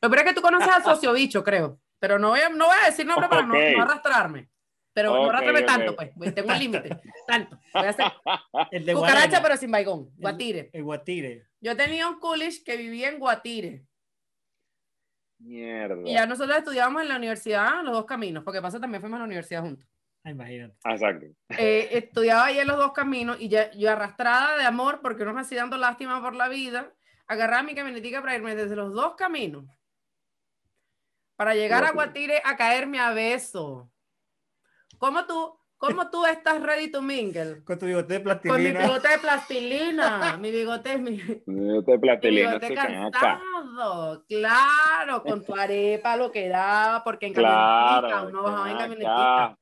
Lo 0.00 0.08
peor 0.08 0.20
es 0.20 0.24
que 0.26 0.34
tú 0.34 0.42
conoces 0.42 0.68
al 0.68 0.82
sociobicho, 0.84 1.42
creo, 1.42 1.80
pero 1.98 2.18
no 2.18 2.30
voy 2.30 2.40
a, 2.40 2.48
no 2.48 2.66
voy 2.66 2.76
a 2.82 2.86
decir 2.86 3.06
nombre 3.06 3.28
para 3.28 3.42
no, 3.42 3.54
no 3.54 3.82
arrastrarme. 3.82 4.50
Pero 4.92 5.12
no 5.12 5.22
Ok, 5.22 5.28
arrastrarme 5.28 5.62
tanto, 5.62 5.94
pues, 5.94 6.10
pues, 6.16 6.34
tengo 6.34 6.50
un 6.50 6.58
límite. 6.58 6.88
Tanto. 7.26 7.60
Voy 7.74 7.84
a 7.84 7.90
hacer 7.90 8.06
El 8.70 8.86
de 8.86 8.94
cucaracha, 8.94 9.20
Guarena. 9.26 9.42
pero 9.42 9.56
sin 9.58 9.70
baigón, 9.70 10.10
guatire. 10.16 10.70
El 10.72 10.84
guatire. 10.84 11.48
Yo 11.60 11.76
tenía 11.76 12.08
un 12.08 12.18
coolish 12.18 12.64
que 12.64 12.78
vivía 12.78 13.10
en 13.10 13.18
Guatire. 13.18 13.84
Mierda. 15.38 16.08
Y 16.08 16.14
ya 16.14 16.26
nosotros 16.26 16.56
estudiábamos 16.56 17.02
en 17.02 17.08
la 17.08 17.16
universidad 17.16 17.82
los 17.82 17.92
dos 17.92 18.06
caminos, 18.06 18.42
porque 18.44 18.62
pasa 18.62 18.80
también 18.80 19.00
fuimos 19.00 19.16
a 19.16 19.20
la 19.20 19.26
universidad 19.26 19.62
juntos. 19.62 19.86
Ah, 20.24 20.30
imagínate. 20.30 20.74
Ah, 20.82 20.92
Exacto. 20.92 21.26
Eh, 21.50 21.88
estudiaba 21.92 22.46
ahí 22.46 22.58
en 22.58 22.66
los 22.66 22.78
dos 22.78 22.92
caminos 22.92 23.36
y 23.40 23.48
ya, 23.48 23.70
yo 23.72 23.90
arrastrada 23.90 24.56
de 24.56 24.64
amor, 24.64 25.00
porque 25.00 25.22
uno 25.22 25.38
así 25.38 25.54
dando 25.54 25.76
lástima 25.76 26.20
por 26.20 26.34
la 26.34 26.48
vida, 26.48 26.92
agarraba 27.26 27.62
mi 27.62 27.74
camionetica 27.74 28.20
para 28.20 28.34
irme 28.34 28.56
desde 28.56 28.76
los 28.76 28.92
dos 28.92 29.14
caminos. 29.14 29.64
Para 31.36 31.54
llegar 31.54 31.84
a 31.84 31.92
Guatire. 31.92 32.38
Guatire 32.38 32.42
a 32.44 32.56
caerme 32.56 32.98
a 32.98 33.12
beso. 33.12 33.90
¿Cómo 34.98 35.26
tú 35.26 35.58
¿Cómo 35.78 36.08
tú 36.10 36.24
estás 36.24 36.62
ready 36.62 36.90
to 36.90 37.02
mingle? 37.02 37.62
Con 37.64 37.78
tu 37.78 37.84
bigote 37.86 38.14
de 38.14 38.22
Con 38.24 38.32
mi 38.38 38.40
plastilina. 38.40 38.80
bigote 38.80 39.08
de 39.08 39.18
plastilina. 39.18 40.36
Mi 40.38 40.50
bigote 40.50 40.92
es 40.94 41.00
mi, 41.00 41.10
mi 41.46 41.82
plastilina, 41.98 42.48
bigote 42.48 42.68
sí, 42.68 42.74
ven 42.74 42.96
acá. 43.04 43.20
cansado. 43.20 44.24
Claro, 44.26 45.22
con 45.22 45.44
tu 45.44 45.54
arepa 45.54 46.16
lo 46.16 46.32
que 46.32 46.48
daba, 46.48 47.04
porque 47.04 47.26
en 47.26 47.34
Claro. 47.34 48.08
camionetita, 48.08 48.22
uno 48.28 48.42
bajaba 48.42 48.70
en 48.70 48.78
camionetita. 48.78 49.58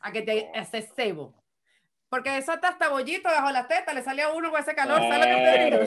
A 0.00 0.12
que 0.12 0.22
te 0.22 0.50
haces 0.54 0.88
cebo. 0.96 1.34
Porque 2.08 2.38
eso 2.38 2.52
hasta 2.52 2.68
hasta 2.68 2.88
bollito 2.88 3.28
bajo 3.28 3.50
la 3.50 3.66
teta, 3.68 3.92
le 3.92 4.02
salía 4.02 4.26
a 4.26 4.32
uno 4.32 4.50
con 4.50 4.60
ese 4.60 4.74
calor, 4.74 4.98
¿sabes 5.00 5.18
lo 5.18 5.24
que 5.26 5.42
te 5.42 5.64
digo? 5.64 5.86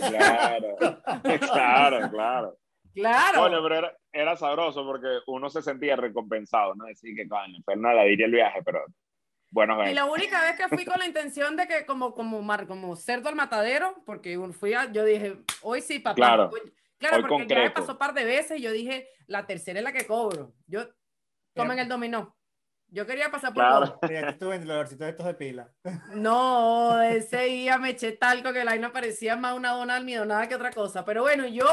Claro, 1.40 1.40
claro. 1.40 2.10
Claro, 2.12 2.58
claro. 2.94 3.42
Coño, 3.42 3.62
pero 3.64 3.76
era, 3.76 3.98
era 4.12 4.36
sabroso 4.36 4.86
porque 4.86 5.20
uno 5.28 5.50
se 5.50 5.62
sentía 5.62 5.96
recompensado, 5.96 6.76
¿no? 6.76 6.86
Decir 6.86 7.16
que, 7.16 7.28
coño, 7.28 7.58
fue 7.66 7.76
una 7.76 7.94
ladilla 7.94 8.26
el 8.26 8.32
viaje, 8.32 8.62
pero 8.64 8.84
bueno, 9.52 9.88
Y 9.90 9.94
la 9.94 10.06
única 10.06 10.42
vez 10.42 10.56
que 10.58 10.68
fui 10.70 10.86
con 10.86 11.00
la 11.00 11.08
intención 11.08 11.56
de 11.56 11.68
que 11.68 11.86
como, 11.86 12.14
como, 12.14 12.42
mar- 12.42 12.68
como 12.68 12.96
cerdo 12.96 13.30
al 13.30 13.36
matadero, 13.36 13.96
porque 14.06 14.38
fui 14.52 14.74
a, 14.74 14.92
yo 14.92 15.04
dije, 15.04 15.38
hoy 15.62 15.82
sí, 15.82 16.00
papá. 16.00 16.16
Claro. 16.16 16.50
Hoy- 16.54 16.72
claro, 17.00 17.16
Hoy 17.18 17.22
porque 17.24 17.34
ya 17.36 17.38
me 17.38 17.48
concreto. 17.48 17.74
pasó 17.74 17.92
un 17.94 17.98
par 17.98 18.14
de 18.14 18.26
veces 18.26 18.60
y 18.60 18.62
yo 18.62 18.72
dije, 18.72 19.08
la 19.26 19.48
tercera 19.48 19.80
es 19.80 19.84
la 19.84 19.92
que 19.92 20.06
cobro. 20.06 20.54
Yo, 20.68 20.82
tomen 21.56 21.80
el 21.80 21.88
dominó. 21.90 22.36
Yo 22.92 23.06
quería 23.06 23.30
pasar 23.32 23.54
por 23.54 23.64
Claro. 23.64 23.98
todo. 24.00 24.08
Fíjate 24.08 24.34
tu 24.34 24.50
ventiladorcito 24.50 25.04
de 25.04 25.10
estos 25.12 25.26
de 25.26 25.34
pila. 25.36 25.72
No, 26.16 27.02
ese 27.02 27.42
día 27.46 27.78
me 27.78 27.90
eché 27.92 28.12
talco 28.14 28.52
que 28.54 28.64
la 28.64 28.72
vaina 28.72 28.92
parecía 28.92 29.36
más 29.36 29.56
una 29.56 29.72
dona 29.72 29.96
almidonada 29.96 30.48
que 30.48 30.56
otra 30.56 30.72
cosa. 30.72 31.06
Pero 31.06 31.22
bueno, 31.22 31.46
yo 31.48 31.66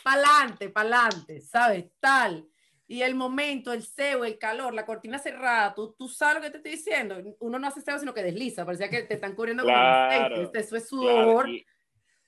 pa'lante, 0.00 0.70
pa'lante, 0.70 1.40
¿sabes? 1.40 1.86
Tal. 2.00 2.46
Y 2.86 3.02
el 3.02 3.14
momento, 3.14 3.72
el 3.72 3.82
cebo, 3.82 4.24
el 4.24 4.38
calor, 4.38 4.72
la 4.72 4.86
cortina 4.86 5.18
cerrada, 5.18 5.74
tú, 5.74 5.94
tú 5.98 6.08
sabes 6.08 6.36
lo 6.36 6.40
que 6.40 6.50
te 6.50 6.56
estoy 6.56 6.72
diciendo. 6.72 7.16
Uno 7.40 7.58
no 7.58 7.66
hace 7.66 7.82
cebo, 7.82 7.98
sino 7.98 8.14
que 8.14 8.22
desliza. 8.22 8.64
Parecía 8.64 8.88
que 8.88 9.02
te 9.02 9.14
están 9.14 9.34
cubriendo 9.34 9.62
con 9.62 9.72
Claro, 9.72 10.34
aceite. 10.36 10.60
Eso 10.60 10.76
es 10.76 10.88
Claro, 10.88 11.24
sudor, 11.24 11.48
y, 11.50 11.66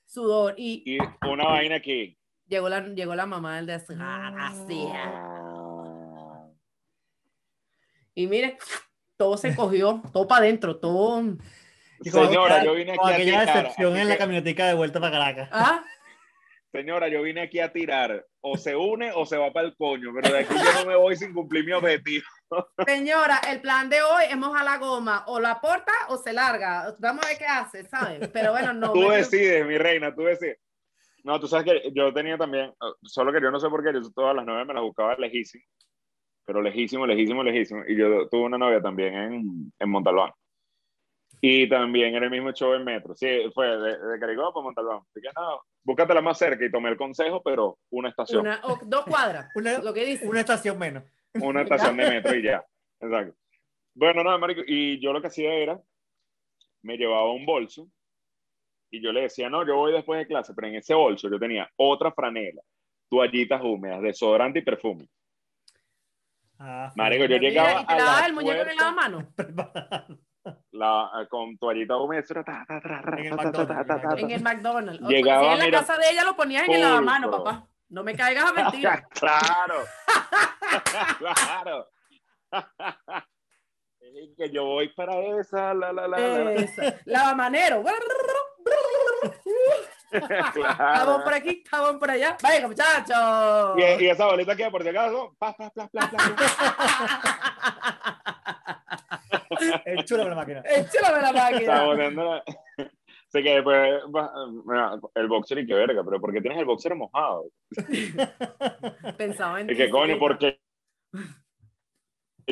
sudor. 0.05 0.53
Y 0.57 0.83
y 0.85 0.97
una 1.27 1.45
vaina 1.45 1.77
aquí. 1.77 2.15
llegó, 2.45 2.69
la, 2.69 2.81
llegó 2.89 3.15
la 3.15 3.25
mamá 3.25 3.55
del 3.55 3.65
desgracia. 3.65 3.97
Ah, 4.03 4.51
Y 8.13 8.27
mire, 8.27 8.57
todo 9.17 9.37
se 9.37 9.55
cogió, 9.55 10.01
todo 10.13 10.27
para 10.27 10.45
adentro, 10.45 10.79
todo. 10.79 11.21
Con 11.21 11.39
Señora, 12.27 12.63
yo 12.63 12.73
vine 12.73 12.95
con 12.97 13.11
aquí 13.11 13.13
a 13.13 13.41
aquella 13.41 13.43
decepción 13.61 13.95
en 13.97 14.07
la 14.09 14.15
que- 14.15 14.19
camionetica 14.19 14.67
de 14.67 14.73
vuelta 14.73 14.99
para 14.99 15.11
Caracas. 15.11 15.49
¿Ah? 15.51 15.83
Señora, 16.71 17.09
yo 17.09 17.21
vine 17.21 17.41
aquí 17.41 17.59
a 17.59 17.71
tirar. 17.71 18.25
O 18.39 18.57
se 18.57 18.75
une 18.75 19.11
o 19.13 19.25
se 19.25 19.37
va 19.37 19.51
para 19.51 19.67
el 19.67 19.75
coño, 19.75 20.11
pero 20.13 20.33
de 20.33 20.39
aquí 20.39 20.53
yo 20.53 20.81
no 20.81 20.85
me 20.85 20.95
voy 20.95 21.15
sin 21.15 21.33
cumplir 21.33 21.65
mi 21.65 21.73
objetivo. 21.73 22.25
Señora, 22.87 23.41
el 23.49 23.61
plan 23.61 23.89
de 23.89 24.01
hoy 24.01 24.23
es 24.29 24.37
mojar 24.37 24.63
la 24.63 24.77
goma, 24.77 25.25
o 25.27 25.39
la 25.39 25.51
aporta 25.51 25.91
o 26.07 26.17
se 26.17 26.31
larga. 26.31 26.95
Vamos 26.99 27.25
a 27.25 27.27
ver 27.27 27.37
qué 27.37 27.45
hace, 27.45 27.83
¿sabes? 27.83 28.29
Pero 28.29 28.51
bueno, 28.51 28.73
no. 28.73 28.93
Tú 28.93 29.09
decides, 29.09 29.65
mi 29.65 29.77
reina, 29.77 30.15
tú 30.15 30.23
decides. 30.23 30.59
No, 31.23 31.39
tú 31.39 31.47
sabes 31.47 31.65
que 31.65 31.91
yo 31.93 32.11
tenía 32.13 32.37
también, 32.37 32.73
solo 33.03 33.31
que 33.31 33.41
yo 33.41 33.51
no 33.51 33.59
sé 33.59 33.69
por 33.69 33.83
qué, 33.83 33.93
yo 33.93 34.01
todas 34.11 34.35
las 34.35 34.43
nueve 34.43 34.65
me 34.65 34.73
las 34.73 34.81
buscaba 34.81 35.15
lejísimo, 35.17 35.63
pero 36.43 36.63
lejísimo, 36.63 37.05
lejísimo, 37.05 37.43
lejísimo. 37.43 37.83
Y 37.87 37.95
yo 37.95 38.27
tuve 38.27 38.45
una 38.45 38.57
novia 38.57 38.81
también 38.81 39.13
en, 39.13 39.73
en 39.77 39.89
Montalbán. 39.89 40.31
Y 41.43 41.67
también 41.67 42.13
era 42.13 42.25
el 42.25 42.31
mismo 42.31 42.51
show 42.51 42.73
en 42.75 42.83
metro. 42.83 43.15
Sí, 43.15 43.27
fue 43.53 43.65
de, 43.65 43.97
de 43.97 44.19
Carigó 44.19 44.53
para 44.53 44.63
Montalbán. 44.63 44.99
Así 45.09 45.21
que 45.21 45.29
no, 45.35 45.61
búscatela 45.83 46.21
más 46.21 46.37
cerca 46.37 46.63
y 46.63 46.71
tomé 46.71 46.89
el 46.89 46.97
consejo, 46.97 47.41
pero 47.43 47.79
una 47.89 48.09
estación. 48.09 48.41
Una, 48.41 48.59
o 48.63 48.79
dos 48.85 49.05
cuadras, 49.05 49.49
Una- 49.55 49.79
lo 49.79 49.91
que 49.93 50.05
dice. 50.05 50.27
Una 50.27 50.41
estación 50.41 50.77
menos. 50.77 51.03
una 51.33 51.61
estación 51.63 51.97
de 51.97 52.07
metro 52.09 52.35
y 52.35 52.43
ya. 52.43 52.63
Exacto. 52.99 53.35
Bueno, 53.95 54.23
no, 54.23 54.37
marico, 54.37 54.61
y 54.65 54.99
yo 55.01 55.11
lo 55.11 55.19
que 55.19 55.27
hacía 55.27 55.53
era, 55.53 55.81
me 56.83 56.95
llevaba 56.95 57.33
un 57.33 57.45
bolso 57.45 57.87
y 58.91 59.01
yo 59.01 59.11
le 59.11 59.21
decía, 59.21 59.49
no, 59.49 59.65
yo 59.65 59.75
voy 59.75 59.91
después 59.93 60.19
de 60.19 60.27
clase, 60.27 60.53
pero 60.53 60.67
en 60.67 60.75
ese 60.75 60.93
bolso 60.93 61.29
yo 61.29 61.39
tenía 61.39 61.69
otra 61.75 62.11
franela, 62.11 62.61
toallitas 63.09 63.61
húmedas, 63.63 64.01
desodorante 64.01 64.59
y 64.59 64.61
perfume. 64.61 65.07
Ah, 66.59 66.91
Marico, 66.95 67.25
yo 67.25 67.37
llegaba 67.37 67.81
y 67.81 67.85
te 67.87 67.93
a 67.93 67.97
lavas 67.97 68.19
la 68.21 68.27
el 68.27 68.33
muñeco 68.33 68.61
en 68.61 68.69
el 68.69 68.75
lavamanos. 68.77 69.23
la- 70.81 71.27
con 71.29 71.57
toallitas 71.57 71.97
húmedas, 71.97 72.27
ta, 72.27 72.43
ta, 72.43 72.65
ta, 72.67 72.81
ta, 72.81 74.15
En 74.17 74.31
el 74.31 74.41
McDonald's, 74.41 74.99
En 74.99 75.05
el 75.05 75.11
Llegaba, 75.11 75.41
si 75.43 75.47
en 75.53 75.59
la 75.59 75.65
mira, 75.65 75.79
casa 75.79 75.97
de 75.97 76.09
ella 76.11 76.23
lo 76.25 76.35
ponías 76.35 76.67
en 76.67 76.73
el 76.73 76.81
lavamanos, 76.81 77.29
pulcro. 77.29 77.43
papá. 77.43 77.67
No 77.89 78.03
me 78.03 78.15
caigas 78.15 78.45
a 78.45 78.53
mentir. 78.53 78.81
claro, 79.11 79.75
claro. 81.19 81.87
Es 84.13 84.29
que 84.37 84.49
yo 84.51 84.65
voy 84.65 84.89
para 84.89 85.13
esa, 85.39 85.73
la, 85.73 85.93
la, 85.93 86.05
la. 86.05 86.17
Lavamanero. 87.05 87.81
Jabón 90.77 91.23
por 91.23 91.33
aquí, 91.33 91.63
jabón 91.69 91.97
por 91.99 92.11
allá. 92.11 92.35
Venga, 92.43 92.67
muchachos. 92.67 93.77
Y, 93.77 94.03
y 94.03 94.09
esa 94.09 94.25
bolita 94.25 94.53
que 94.55 94.69
por 94.69 94.83
si 94.83 94.89
acaso, 94.89 95.33
pa, 95.39 95.53
pa, 95.55 95.69
pa, 95.69 95.87
pa, 95.87 96.09
pa, 96.11 96.17
Es 99.85 100.05
chulo 100.05 100.27
la 100.29 100.35
máquina. 100.35 100.61
Échale 100.65 101.21
la 101.21 101.29
Estaba 101.29 101.51
máquina. 101.51 101.85
poniendo 101.85 102.23
la- 102.35 102.43
Así 103.33 103.43
que 103.43 103.53
después, 103.55 104.01
va- 104.13 104.33
mira, 104.65 104.99
el 105.15 105.27
boxer 105.27 105.59
y 105.59 105.65
qué 105.65 105.73
verga, 105.73 106.03
pero 106.03 106.19
¿por 106.19 106.33
qué 106.33 106.41
tienes 106.41 106.59
el 106.59 106.65
boxer 106.65 106.95
mojado? 106.95 107.45
Pensaba 109.17 109.61
en 109.61 109.69
Y 109.69 109.75
que 109.75 109.89
coño, 109.89 110.17
porque 110.19 110.59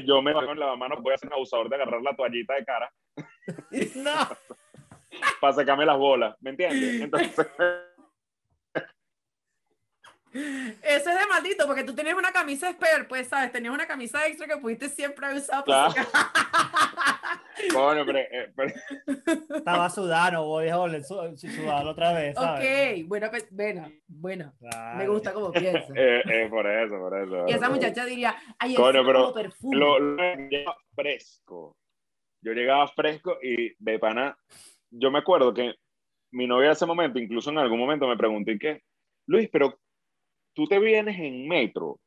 yo 0.05 0.21
me 0.21 0.31
bajo 0.33 0.51
en 0.53 0.59
la 0.59 0.75
mano, 0.77 0.95
voy 1.01 1.13
a 1.13 1.17
ser 1.17 1.27
un 1.27 1.33
abusador 1.33 1.67
de 1.69 1.75
agarrar 1.75 2.01
la 2.01 2.15
toallita 2.15 2.53
de 2.55 2.63
cara 2.65 2.89
No. 3.95 4.27
para 5.41 5.53
sacarme 5.53 5.85
las 5.85 5.97
bolas, 5.97 6.35
¿me 6.39 6.51
entiendes? 6.51 7.01
Entonces, 7.01 7.35
Eso 10.31 11.09
es 11.09 11.19
de 11.19 11.27
maldito, 11.27 11.65
porque 11.65 11.83
tú 11.83 11.93
tenías 11.95 12.15
una 12.17 12.31
camisa 12.31 12.71
spare, 12.71 13.05
pues, 13.05 13.27
¿sabes? 13.27 13.51
Tenías 13.51 13.73
una 13.73 13.87
camisa 13.87 14.25
extra 14.27 14.47
que 14.47 14.57
pudiste 14.57 14.89
siempre 14.89 15.25
haber 15.25 15.37
usado. 15.39 15.63
para 15.65 15.93
Claro. 15.93 16.09
coño, 17.73 18.05
pero, 18.05 18.19
eh, 18.19 18.51
pero- 18.55 18.73
Estaba 19.57 19.89
sudando, 19.89 20.45
voy 20.45 20.69
a 20.69 20.75
sudarlo 21.03 21.91
otra 21.91 22.13
vez, 22.13 22.35
¿sabes? 22.35 23.01
ok, 23.01 23.07
buena, 23.07 23.31
pe- 23.31 23.47
buena, 23.51 23.91
buena. 24.07 24.53
Claro. 24.59 24.97
Me 24.97 25.07
gusta 25.07 25.33
como 25.33 25.51
piensas. 25.51 25.89
eh, 25.95 26.21
eh, 26.25 26.47
por 26.49 26.65
eso, 26.67 26.97
por 26.97 27.17
eso. 27.21 27.45
Y 27.47 27.51
esa 27.51 27.69
muchacha 27.69 28.05
diría, 28.05 28.35
ay, 28.57 28.75
Coño, 28.75 29.03
pero 29.05 29.21
como 29.21 29.33
perfume. 29.33 29.77
lo, 29.77 29.99
lo 29.99 30.35
llegaba 30.35 30.77
fresco. 30.95 31.75
Yo 32.41 32.53
llegaba 32.53 32.87
fresco 32.87 33.37
y 33.41 33.73
de 33.77 33.99
pana, 33.99 34.37
yo 34.91 35.11
me 35.11 35.19
acuerdo 35.19 35.53
que 35.53 35.75
mi 36.31 36.47
novia 36.47 36.67
en 36.67 36.71
ese 36.73 36.85
momento, 36.85 37.19
incluso 37.19 37.49
en 37.49 37.57
algún 37.57 37.79
momento 37.79 38.07
me 38.07 38.15
pregunté 38.15 38.57
qué, 38.57 38.83
Luis, 39.25 39.49
pero 39.51 39.77
tú 40.59 40.67
te 40.67 40.77
vienes 40.77 41.17
en 41.17 41.47
metro. 41.47 42.01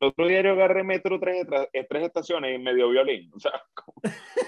El 0.00 0.08
otro 0.08 0.26
día 0.26 0.40
yo 0.40 0.52
agarré 0.52 0.82
metro 0.82 1.20
tres, 1.20 1.46
eh, 1.74 1.86
tres 1.86 2.04
estaciones 2.04 2.54
y 2.54 2.58
me 2.62 2.74
dio 2.74 2.88
violín. 2.88 3.30
O 3.34 3.38
sea, 3.38 3.52
¿cómo, 3.74 4.00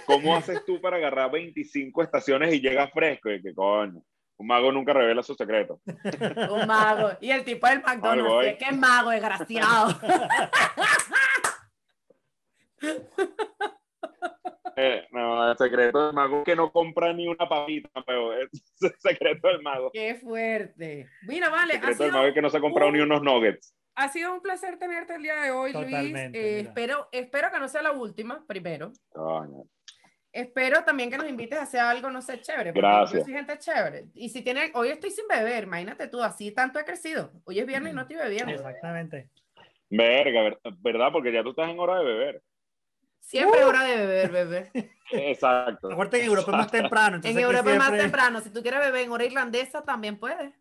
cómo 0.07 0.35
haces 0.35 0.65
tú 0.65 0.81
para 0.81 0.97
agarrar 0.97 1.31
25 1.31 2.03
estaciones 2.03 2.55
y 2.55 2.61
llegas 2.63 2.91
fresco? 2.91 3.31
Y 3.31 3.43
que 3.43 3.55
coño, 3.55 4.03
un 4.39 4.47
mago 4.47 4.73
nunca 4.73 4.95
revela 4.95 5.23
sus 5.23 5.37
secretos. 5.37 5.79
Un 6.51 6.67
mago. 6.67 7.11
Y 7.21 7.33
el 7.33 7.45
tipo 7.45 7.67
del 7.67 7.83
McDonald's. 7.83 8.57
¿qué, 8.57 8.65
qué 8.65 8.73
mago, 8.73 9.11
desgraciado. 9.11 10.01
Eh, 14.77 15.07
no, 15.13 15.51
el 15.51 15.57
secreto 15.57 16.07
del 16.07 16.15
mago 16.15 16.39
es 16.41 16.45
que 16.45 16.57
no 16.57 16.71
compra 16.73 17.13
ni 17.13 17.27
una 17.29 17.49
papita, 17.49 17.89
pero 18.07 18.33
es 18.33 18.49
el 18.81 18.93
secreto 18.99 19.49
del 19.49 19.63
mago. 19.63 19.91
Qué 19.93 20.15
fuerte. 20.17 21.09
Mira, 21.27 21.49
vale, 21.49 21.75
El 21.75 21.79
ha 21.79 21.83
secreto 21.83 22.05
del 22.05 22.13
mago 22.13 22.27
es 22.27 22.35
que 22.35 22.43
no 22.43 22.51
se 22.51 22.57
ha 22.59 22.61
comprado 22.61 22.89
un- 22.91 22.97
ni 22.97 23.01
unos 23.03 23.23
nuggets. 23.23 23.75
ha 23.97 24.09
sido 24.09 24.33
un 24.33 24.41
placer 24.41 24.79
tenerte 24.79 25.15
el 25.15 25.23
día 25.23 25.35
de 25.41 25.51
hoy, 25.51 25.73
Luis. 25.73 25.85
Totalmente, 25.87 26.39
Eh, 26.39 26.57
mira. 26.59 26.69
espero, 26.71 27.09
espero 27.13 27.51
que 27.53 27.59
no 27.59 27.69
sea 27.69 27.83
la 27.83 27.93
última, 27.93 28.45
primero. 28.47 28.93
Coño. 29.11 29.65
Espero 30.33 30.85
también 30.85 31.11
que 31.11 31.19
nos 31.19 31.29
invites 31.29 31.59
a 31.59 31.63
hacer 31.63 31.81
algo, 31.81 32.09
no 32.09 32.23
sé, 32.23 32.41
chévere. 32.41 32.71
Gracias. 32.73 33.19
Yo 33.21 33.25
soy 33.25 33.35
gente 33.35 33.59
chévere. 33.59 34.05
Y 34.15 34.29
si 34.29 34.43
tiene, 34.43 34.71
hoy 34.75 34.89
estoy 34.89 35.11
sin 35.11 35.27
beber, 35.27 35.65
imagínate 35.65 36.07
tú, 36.07 36.23
así 36.23 36.53
tanto 36.53 36.79
he 36.79 36.85
crecido. 36.85 37.33
Hoy 37.45 37.59
es 37.59 37.67
viernes 37.67 37.93
y 37.93 37.97
no 37.97 38.03
estoy 38.03 38.17
bebiendo. 38.17 38.53
Exactamente. 38.53 39.29
Verga, 39.91 40.43
ver- 40.43 40.59
¿verdad? 40.79 41.09
Porque 41.13 41.33
ya 41.33 41.43
tú 41.43 41.51
estás 41.51 41.69
en 41.69 41.81
hora 41.81 41.99
de 41.99 42.05
beber. 42.05 42.43
Siempre 43.21 43.59
Uh. 43.61 43.63
es 43.63 43.69
hora 43.69 43.85
de 43.85 43.97
beber, 43.97 44.31
bebé. 44.31 44.71
Exacto. 45.13 45.91
Acuérdate 45.93 46.19
que 46.19 46.25
en 46.25 46.31
Europa 46.31 46.51
es 46.53 46.57
más 46.59 46.71
temprano. 46.71 47.21
En 47.23 47.39
Europa 47.39 47.71
es 47.71 47.77
más 47.79 47.87
siempre- 47.89 48.03
temprano. 48.03 48.41
Si 48.41 48.51
tú 48.51 48.63
quieres 48.63 48.81
beber 48.81 49.03
en 49.05 49.13
hora 49.13 49.25
irlandesa, 49.25 49.83
también 49.85 50.19
puedes. 50.19 50.53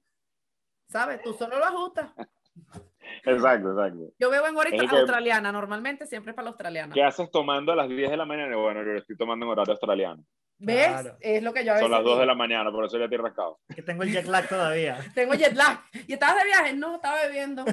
¿Sabes? 0.87 1.21
Tú 1.21 1.33
solo 1.33 1.57
lo 1.59 1.65
ajustas. 1.65 2.11
Exacto, 3.25 3.71
exacto. 3.71 4.13
Yo 4.19 4.29
bebo 4.29 4.45
en 4.47 4.55
hora 4.55 4.69
Es 4.69 4.79
que- 4.89 4.95
australiana, 4.95 5.51
normalmente 5.51 6.05
siempre 6.05 6.31
es 6.31 6.35
para 6.35 6.43
la 6.45 6.49
australiana. 6.51 6.93
¿Qué 6.93 7.03
haces 7.03 7.31
tomando 7.31 7.71
a 7.71 7.75
las 7.75 7.89
10 7.89 8.11
de 8.11 8.17
la 8.17 8.25
mañana? 8.25 8.55
Bueno, 8.55 8.81
yo 8.81 8.91
lo 8.91 8.99
estoy 8.99 9.17
tomando 9.17 9.45
en 9.45 9.51
horario 9.51 9.71
australiano. 9.71 10.23
¿Ves? 10.59 10.87
Claro. 10.89 11.17
Es 11.19 11.41
lo 11.41 11.51
que 11.53 11.63
yo 11.65 11.71
a 11.71 11.75
veces 11.75 11.85
Son 11.85 11.91
las 11.91 12.01
2 12.03 12.09
digo. 12.11 12.19
de 12.19 12.25
la 12.27 12.35
mañana, 12.35 12.69
por 12.71 12.85
eso 12.85 12.97
ya 12.99 13.05
estoy 13.05 13.17
rascado. 13.17 13.59
Que 13.73 13.81
tengo 13.81 14.03
el 14.03 14.11
jet 14.11 14.25
lag 14.27 14.47
todavía. 14.47 14.99
Tengo 15.15 15.33
jet 15.33 15.53
lag. 15.55 15.79
¿Y 16.05 16.13
estabas 16.13 16.35
de 16.37 16.43
viaje? 16.45 16.73
No, 16.73 16.95
estaba 16.95 17.15
bebiendo. 17.23 17.65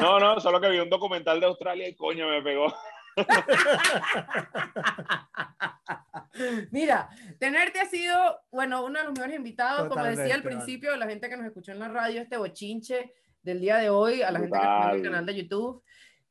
No, 0.00 0.18
no, 0.18 0.40
solo 0.40 0.60
que 0.60 0.70
vi 0.70 0.78
un 0.78 0.88
documental 0.88 1.38
de 1.40 1.46
Australia 1.46 1.88
y 1.88 1.94
coño 1.94 2.28
me 2.28 2.40
pegó. 2.42 2.72
Mira, 6.70 7.08
tenerte 7.38 7.80
ha 7.80 7.86
sido, 7.86 8.38
bueno, 8.50 8.84
uno 8.84 8.98
de 8.98 9.04
los 9.04 9.14
mejores 9.14 9.36
invitados, 9.36 9.88
como 9.88 10.04
decía 10.04 10.34
al 10.34 10.42
Totalmente, 10.42 10.48
principio, 10.64 10.96
la 10.96 11.06
gente 11.06 11.28
que 11.28 11.36
nos 11.36 11.46
escuchó 11.46 11.72
en 11.72 11.78
la 11.80 11.88
radio, 11.88 12.20
este 12.20 12.36
bochinche 12.36 13.12
del 13.42 13.60
día 13.60 13.76
de 13.78 13.90
hoy, 13.90 14.22
a 14.22 14.30
la 14.30 14.38
gente 14.40 14.56
que 14.58 14.64
está 14.64 14.90
en 14.90 14.96
el 14.96 15.02
canal 15.02 15.26
de 15.26 15.34
YouTube. 15.34 15.82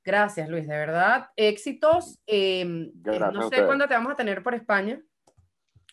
Gracias, 0.04 0.50
Luis, 0.50 0.68
de 0.68 0.76
verdad. 0.78 1.28
Éxitos. 1.36 2.20
eh, 2.26 2.90
Gracias 2.96 3.30
a 3.30 3.32
no 3.32 3.50
sé 3.50 3.66
cuándo 3.66 3.88
te 3.88 3.94
vamos 3.94 4.14
a 4.14 4.16
tener 4.16 4.42
por 4.42 4.56
España. 4.56 5.00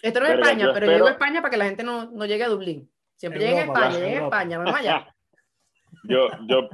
Esto 0.02 0.20
no 0.20 0.26
es 0.26 0.32
España, 0.34 0.66
yo 0.66 0.72
pero 0.74 0.86
yo 0.86 0.92
espero- 0.92 1.06
digo 1.06 1.08
España 1.08 1.40
para 1.42 1.50
que 1.50 1.56
la 1.56 1.64
gente 1.64 1.82
no, 1.82 2.10
no 2.10 2.26
llegue 2.26 2.44
a 2.44 2.48
Dublín. 2.48 2.90
Siempre 3.16 3.40
llega 3.40 3.60
a 3.60 3.64
España, 3.64 3.98
llega 3.98 4.20
a. 4.20 4.24
España, 4.24 4.58
vamos 4.58 4.74
allá. 4.78 5.12
Yo, 6.08 6.28
yo, 6.46 6.68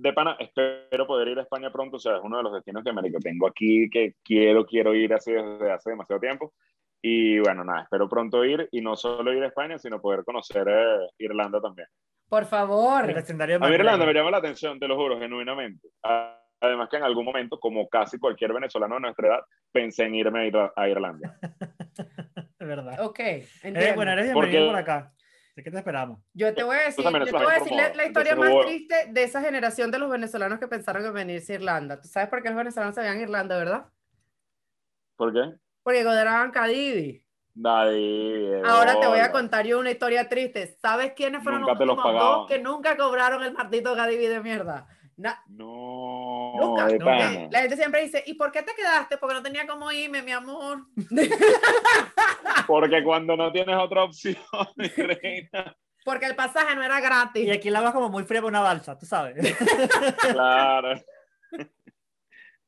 de 0.00 0.12
pana, 0.12 0.36
espero 0.38 1.06
poder 1.06 1.28
ir 1.28 1.38
a 1.38 1.42
España 1.42 1.70
pronto. 1.70 1.96
O 1.96 2.00
sea, 2.00 2.16
es 2.16 2.22
uno 2.22 2.38
de 2.38 2.42
los 2.42 2.52
destinos 2.54 2.82
que, 2.84 2.92
marico, 2.92 3.18
tengo 3.20 3.46
aquí 3.46 3.88
que 3.90 4.14
quiero, 4.24 4.64
quiero 4.64 4.94
ir 4.94 5.12
así 5.12 5.32
desde 5.32 5.70
hace 5.72 5.90
demasiado 5.90 6.20
tiempo. 6.20 6.54
Y 7.02 7.38
bueno, 7.40 7.64
nada, 7.64 7.82
espero 7.82 8.08
pronto 8.08 8.44
ir 8.44 8.68
y 8.72 8.80
no 8.80 8.96
solo 8.96 9.32
ir 9.32 9.42
a 9.42 9.46
España, 9.48 9.78
sino 9.78 10.00
poder 10.00 10.24
conocer 10.24 10.66
eh, 10.68 11.08
Irlanda 11.18 11.60
también. 11.60 11.88
Por 12.28 12.44
favor. 12.46 13.08
El 13.08 13.14
vecindario 13.14 13.58
de 13.58 13.64
A 13.64 13.68
mí 13.68 13.74
Irlanda 13.74 14.06
me 14.06 14.12
llama 14.14 14.30
la 14.30 14.36
atención, 14.38 14.78
te 14.78 14.86
lo 14.86 14.96
juro, 14.96 15.18
genuinamente. 15.18 15.88
Además 16.62 16.88
que 16.90 16.96
en 16.98 17.04
algún 17.04 17.24
momento, 17.24 17.58
como 17.58 17.88
casi 17.88 18.18
cualquier 18.18 18.52
venezolano 18.52 18.96
de 18.96 19.00
nuestra 19.00 19.28
edad, 19.28 19.40
pensé 19.72 20.04
en 20.04 20.14
irme 20.14 20.40
a, 20.40 20.46
Ir- 20.46 20.72
a 20.76 20.88
Irlanda. 20.88 21.38
Es 22.60 22.68
verdad. 22.68 23.00
Ok, 23.06 23.18
entiendo. 23.62 23.94
bueno, 23.96 24.12
eres 24.12 24.32
Porque- 24.34 24.50
bienvenido 24.50 24.72
por 24.72 24.80
acá. 24.80 25.12
Así 25.52 25.64
que 25.64 25.70
te 25.70 25.78
esperamos. 25.78 26.20
Yo 26.32 26.54
te 26.54 26.62
voy 26.62 26.76
a 26.76 26.82
decir, 26.82 27.04
también 27.04 27.26
yo 27.26 27.30
te 27.32 27.36
estás 27.36 27.42
voy 27.42 27.52
a 27.52 27.64
bien 27.64 27.76
decir 27.76 27.96
la, 27.96 28.06
historia 28.06 28.36
más 28.36 28.66
triste 28.66 28.94
de 29.10 29.22
esa 29.22 29.40
generación 29.40 29.90
de 29.90 29.98
los 29.98 30.10
venezolanos 30.10 30.60
que 30.60 30.68
pensaron 30.68 31.04
en 31.04 31.12
venirse 31.12 31.52
a 31.52 31.56
Irlanda. 31.56 32.00
¿Tú 32.00 32.08
sabes 32.08 32.28
por 32.28 32.42
qué 32.42 32.48
los 32.48 32.58
venezolanos 32.58 32.94
se 32.94 33.00
veían 33.00 33.18
a 33.18 33.22
Irlanda, 33.22 33.56
verdad? 33.58 33.86
¿Por 35.16 35.32
qué? 35.32 35.56
Porque 35.82 36.04
godaban 36.04 36.50
Cadivi. 36.52 37.24
Nadie. 37.54 38.62
Ahora 38.64 39.00
te 39.00 39.06
voy 39.06 39.18
a 39.18 39.32
contar 39.32 39.66
yo 39.66 39.80
una 39.80 39.90
historia 39.90 40.28
triste. 40.28 40.78
¿Sabes 40.80 41.12
quiénes 41.14 41.42
fueron 41.42 41.62
Nunca 41.62 41.84
los 41.84 41.96
los 41.96 42.04
dos 42.04 42.46
que 42.46 42.58
nunca 42.60 42.96
cobraron 42.96 43.42
el 43.42 43.52
maldito 43.52 43.94
Cadivi 43.96 44.26
de 44.26 44.40
mierda? 44.40 44.86
Na- 45.20 45.42
No, 45.48 46.52
nunca. 46.58 46.86
de 46.86 46.92
nunca. 46.98 47.04
pana. 47.04 47.48
La 47.50 47.60
gente 47.60 47.76
siempre 47.76 48.02
dice, 48.02 48.22
¿y 48.26 48.34
por 48.34 48.50
qué 48.50 48.62
te 48.62 48.74
quedaste? 48.74 49.18
Porque 49.18 49.34
no 49.34 49.42
tenía 49.42 49.66
cómo 49.66 49.92
irme, 49.92 50.22
mi 50.22 50.32
amor. 50.32 50.86
Porque 52.66 53.02
cuando 53.02 53.36
no 53.36 53.52
tienes 53.52 53.76
otra 53.76 54.04
opción, 54.04 54.36
mi 54.76 54.86
reina. 54.96 55.76
Porque 56.04 56.26
el 56.26 56.34
pasaje 56.34 56.74
no 56.74 56.82
era 56.82 56.98
Y 56.98 57.02
gratis. 57.02 57.52
aquí 57.52 57.68
la 57.70 57.80
vas 57.82 57.92
como 57.92 58.08
muy 58.08 58.24
fría 58.24 58.40
por 58.40 58.48
una 58.50 58.60
balsa, 58.60 58.98
tú 58.98 59.04
sabes. 59.06 59.36
Claro. 60.32 60.98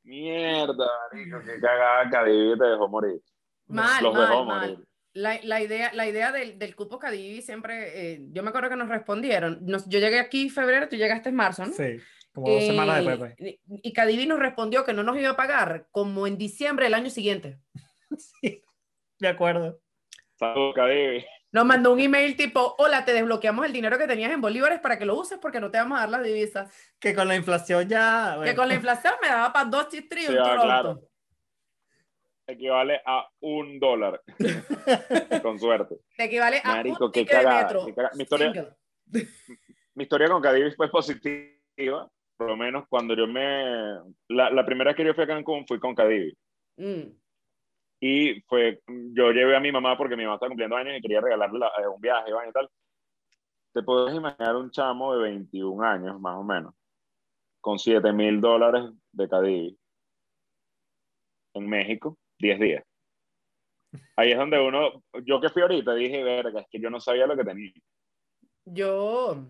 Mierda, 0.03 0.85
marico, 1.11 1.39
qué 1.45 1.59
cagada 1.61 2.09
Cadivi 2.09 2.57
te 2.59 2.65
dejó 2.65 2.87
morir. 2.89 3.21
Mal, 3.67 4.03
Los 4.03 4.13
mal, 4.13 4.29
dejó 4.29 4.45
mal. 4.45 4.59
morir. 4.71 4.87
La, 5.13 5.39
la 5.43 5.61
idea, 5.61 5.91
la 5.93 6.07
idea 6.07 6.31
del, 6.31 6.57
del 6.59 6.75
cupo 6.75 6.99
Cadivi 6.99 7.41
siempre, 7.41 8.13
eh, 8.13 8.19
yo 8.31 8.43
me 8.43 8.49
acuerdo 8.49 8.69
que 8.69 8.75
nos 8.75 8.89
respondieron. 8.89 9.59
Nos- 9.61 9.87
yo 9.87 9.99
llegué 9.99 10.19
aquí 10.19 10.43
en 10.43 10.49
febrero, 10.49 10.89
tú 10.89 10.95
llegaste 10.97 11.29
en 11.29 11.35
marzo, 11.35 11.65
¿no? 11.65 11.71
Sí, 11.73 11.99
como 12.33 12.49
dos 12.49 12.63
semanas 12.63 12.99
Eh, 12.99 13.09
después. 13.09 13.33
pues. 13.37 13.51
Y, 13.51 13.59
y 13.89 13.93
Cadivi 13.93 14.25
nos 14.25 14.39
respondió 14.39 14.83
que 14.83 14.93
no 14.93 15.03
nos 15.03 15.17
iba 15.17 15.29
a 15.31 15.35
pagar 15.35 15.87
como 15.91 16.27
en 16.27 16.37
diciembre 16.37 16.85
del 16.85 16.93
año 16.95 17.09
siguiente. 17.09 17.59
De 19.19 19.27
acuerdo. 19.27 19.79
Saludos, 20.37 20.73
Cadivi. 20.75 21.25
Nos 21.51 21.65
mandó 21.65 21.93
un 21.93 21.99
email 21.99 22.35
tipo, 22.35 22.73
hola, 22.79 23.05
te 23.05 23.13
desbloqueamos 23.13 23.65
el 23.65 23.71
dinero 23.73 23.97
que 23.99 24.07
tenías 24.07 24.31
en 24.31 24.41
bolívares 24.41 24.79
para 24.79 24.97
que 24.97 25.05
lo 25.05 25.15
uses 25.15 25.37
porque 25.39 25.59
no 25.59 25.69
te 25.69 25.77
vamos 25.77 25.97
a 25.97 26.01
dar 26.01 26.09
las 26.09 26.23
divisas. 26.23 26.73
Que 26.99 27.13
con 27.13 27.27
la 27.27 27.35
inflación 27.35 27.87
ya. 27.87 28.39
Que 28.43 28.55
con 28.55 28.67
la 28.67 28.73
inflación 28.73 29.13
me 29.21 29.27
daba 29.27 29.53
para 29.53 29.69
dos 29.69 29.87
chistrillos 29.89 30.31
Sí, 30.31 30.35
en 30.35 30.41
ah, 30.41 30.43
Toronto. 30.45 30.63
claro. 30.65 31.01
Equivale 32.47 33.01
a 33.05 33.29
un 33.39 33.79
dólar. 33.79 34.21
Con 35.43 35.57
suerte. 35.59 35.95
Te 36.17 36.25
equivale 36.25 36.59
a 36.63 36.75
Marico, 36.75 37.05
un 37.05 37.11
qué 37.11 37.23
de 37.23 37.35
metro. 37.37 37.85
qué 37.85 37.93
cagada. 37.93 38.15
Mi 38.15 38.23
historia- 38.23 38.51
Single. 38.51 39.27
Mi 39.95 40.03
historia 40.03 40.27
con 40.27 40.41
Cadivi 40.41 40.71
fue 40.71 40.89
positiva. 40.89 42.11
Por 42.43 42.49
lo 42.51 42.57
menos 42.57 42.85
cuando 42.89 43.15
yo 43.15 43.25
me. 43.27 43.99
La, 44.29 44.49
la 44.49 44.65
primera 44.65 44.89
vez 44.89 44.97
que 44.97 45.05
yo 45.05 45.13
fui 45.13 45.23
a 45.23 45.27
Cancún 45.27 45.65
fui 45.67 45.79
con 45.79 45.95
Cadivi. 45.95 46.35
Mm. 46.77 47.09
Y 48.01 48.41
fue, 48.41 48.81
yo 48.87 49.31
llevé 49.31 49.55
a 49.55 49.61
mi 49.61 49.71
mamá 49.71 49.97
porque 49.97 50.17
mi 50.17 50.23
mamá 50.23 50.35
está 50.35 50.47
cumpliendo 50.47 50.75
años 50.75 50.97
y 50.97 51.01
quería 51.01 51.21
regalarle 51.21 51.57
la- 51.59 51.71
eh, 51.81 51.87
un 51.87 52.01
viaje 52.01 52.29
y 52.29 52.51
tal. 52.51 52.69
Te 53.73 53.81
puedes 53.81 54.13
imaginar 54.13 54.55
un 54.57 54.69
chamo 54.71 55.15
de 55.15 55.23
21 55.23 55.81
años, 55.83 56.19
más 56.19 56.35
o 56.35 56.43
menos, 56.43 56.75
con 57.61 57.79
7 57.79 58.11
mil 58.11 58.41
dólares 58.41 58.83
de 59.13 59.29
Cadivi 59.29 59.77
en 61.55 61.69
México, 61.69 62.17
10 62.39 62.59
días. 62.59 62.83
Ahí 64.17 64.31
es 64.31 64.37
donde 64.37 64.59
uno, 64.59 65.03
yo 65.23 65.39
que 65.39 65.49
fui 65.49 65.61
ahorita, 65.61 65.93
dije, 65.93 66.23
verga, 66.23 66.61
es 66.61 66.67
que 66.69 66.79
yo 66.79 66.89
no 66.89 66.99
sabía 66.99 67.25
lo 67.25 67.37
que 67.37 67.43
tenía. 67.43 67.71
Yo, 68.65 69.49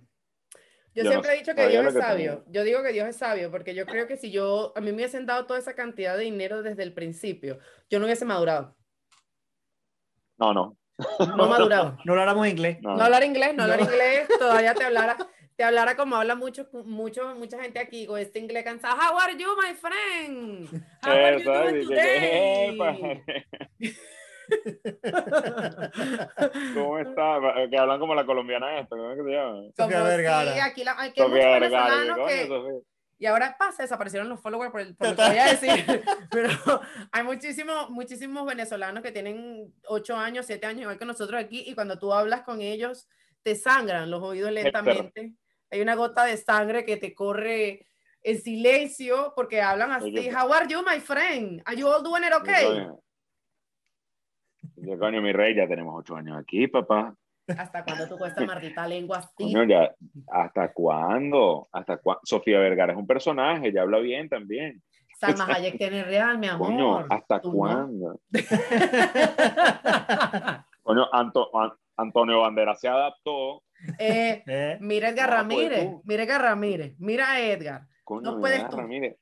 yo 0.95 1.03
Yo 1.03 1.09
siempre 1.09 1.29
no 1.29 1.35
he 1.35 1.39
dicho 1.39 1.55
que 1.55 1.67
Dios 1.67 1.85
es 1.87 1.93
que 1.93 1.99
sabio. 1.99 2.43
Yo 2.49 2.63
digo 2.63 2.83
que 2.83 2.91
Dios 2.93 3.07
es 3.07 3.15
sabio 3.15 3.49
porque 3.51 3.73
yo 3.75 3.85
creo 3.85 4.07
que 4.07 4.17
si 4.17 4.31
yo, 4.31 4.73
a 4.75 4.79
mí 4.81 4.87
me 4.91 4.95
hubiesen 4.97 5.25
dado 5.25 5.45
toda 5.45 5.59
esa 5.59 5.73
cantidad 5.75 6.17
de 6.17 6.23
dinero 6.23 6.61
desde 6.63 6.83
el 6.83 6.93
principio, 6.93 7.59
yo 7.89 7.99
no 7.99 8.05
hubiese 8.05 8.25
madurado. 8.25 8.75
No, 10.37 10.53
no. 10.53 10.77
No 11.19 11.47
madurado. 11.47 11.97
No 12.05 12.15
lo 12.15 12.21
hablamos 12.21 12.47
inglés. 12.47 12.77
no. 12.81 12.95
No 12.95 13.03
hablar 13.03 13.23
inglés, 13.23 13.55
no 13.55 13.63
hablar 13.63 13.79
No. 13.79 13.85
inglés, 13.85 14.27
todavía 14.39 14.73
te 14.75 14.83
hablara, 14.83 15.17
te 15.55 15.63
hablara 15.63 15.95
como 15.95 16.15
habla 16.15 16.35
mucho, 16.35 16.67
mucho, 16.85 17.35
mucha 17.35 17.59
gente 17.61 17.79
aquí 17.79 18.05
con 18.05 18.19
este 18.19 18.39
inglés 18.39 18.63
cansado. 18.63 18.95
How 18.95 19.17
are 19.19 19.35
you, 19.37 19.47
my 19.55 19.73
friend? 19.73 20.83
How 21.03 21.11
are 21.11 21.43
you 21.43 21.51
doing 21.51 21.81
y 21.81 21.87
que- 21.87 21.95
que, 21.95 22.67
"Epa, 22.69 22.93
today?" 22.93 23.23
¿Cómo 26.73 26.99
está? 26.99 27.39
Que 27.69 27.77
hablan 27.77 27.99
como 27.99 28.15
la 28.15 28.25
colombiana 28.25 28.79
esta, 28.79 28.95
¿cómo 28.95 29.11
es 29.11 29.17
que 29.17 29.23
se 29.23 29.31
llama? 29.31 29.61
Sofía 29.75 30.03
Vergara. 30.03 30.53
sí, 30.53 30.59
aquí 30.59 30.83
la, 30.83 30.95
aquí 30.99 31.21
Sofía 31.21 31.59
Vergara, 31.59 32.15
que- 32.27 32.47
Sofía. 32.47 32.79
Y 33.19 33.25
ahora 33.25 33.55
pasa, 33.57 33.83
desaparecieron 33.83 34.27
los 34.27 34.41
followers 34.41 34.71
por, 34.71 34.81
el, 34.81 34.95
por 34.95 35.09
lo 35.09 35.15
que 35.15 35.21
voy 35.21 35.37
a 35.37 35.45
decir. 35.45 35.69
Pero 36.31 36.49
hay 37.11 37.23
muchísimos, 37.23 37.89
muchísimos 37.89 38.45
venezolanos 38.45 39.01
que 39.01 39.11
tienen 39.13 39.73
8 39.87 40.17
años, 40.17 40.45
7 40.45 40.65
años, 40.65 40.81
igual 40.81 40.97
que 40.97 41.05
nosotros 41.05 41.41
aquí, 41.41 41.63
y 41.65 41.73
cuando 41.73 41.97
tú 41.97 42.11
hablas 42.11 42.41
con 42.41 42.59
ellos, 42.59 43.07
te 43.43 43.55
sangran 43.55 44.11
los 44.11 44.21
oídos 44.21 44.51
lentamente. 44.51 45.33
Hay 45.71 45.81
una 45.81 45.95
gota 45.95 46.25
de 46.25 46.35
sangre 46.35 46.83
que 46.85 46.97
te 46.97 47.13
corre 47.15 47.87
en 48.23 48.41
silencio 48.41 49.31
porque 49.35 49.61
hablan 49.61 49.91
así. 49.91 50.29
How 50.29 50.51
are 50.51 50.67
you, 50.67 50.81
my 50.81 50.99
friend? 50.99 51.61
Are 51.65 51.77
you 51.77 51.87
all 51.87 52.03
doing 52.03 52.23
it 52.23 52.33
okay? 52.33 52.87
Yo, 54.77 54.97
coño, 54.99 55.21
mi 55.21 55.31
rey, 55.31 55.55
ya 55.55 55.67
tenemos 55.67 55.93
ocho 55.97 56.15
años 56.15 56.37
aquí, 56.37 56.67
papá. 56.67 57.15
¿Hasta 57.57 57.83
cuándo 57.83 58.07
tú 58.07 58.17
cuesta 58.17 58.41
maldita 58.45 58.87
lengua 58.87 59.17
así? 59.17 59.29
Coño, 59.35 59.63
ya, 59.65 59.93
¿hasta 60.31 60.71
cuándo? 60.73 61.67
¿Hasta 61.71 61.97
cuándo? 61.97 62.21
Sofía 62.23 62.59
Vergara 62.59 62.93
es 62.93 62.99
un 62.99 63.07
personaje, 63.07 63.71
ya 63.73 63.81
habla 63.81 63.99
bien 63.99 64.29
también. 64.29 64.81
Salma 65.19 65.45
Hayek 65.53 65.77
tiene 65.77 66.03
real, 66.03 66.37
mi 66.37 66.47
amor. 66.47 66.67
Coño, 66.67 66.97
¿hasta 67.09 67.41
no. 67.43 67.51
cuándo? 67.51 68.19
Coño, 70.81 71.07
Anto- 71.13 71.49
An- 71.57 71.73
Antonio 71.97 72.41
Bandera 72.41 72.75
se 72.75 72.87
adaptó. 72.87 73.63
Eh, 73.99 74.43
¿Eh? 74.45 74.77
mira 74.81 75.09
Edgar 75.09 75.29
Ah, 75.33 75.45
pues 75.47 75.69
Ramírez, 75.69 75.89
mira 76.03 76.23
Edgar 76.23 76.41
Ramírez, 76.41 76.95
mira 76.99 77.31
a 77.31 77.39
Edgar. 77.41 77.81
Coño, 78.03 78.21
No 78.21 78.31
mira, 78.37 78.41
puedes 78.41 78.69
tú. 78.69 78.77
Ramírez. 78.77 79.17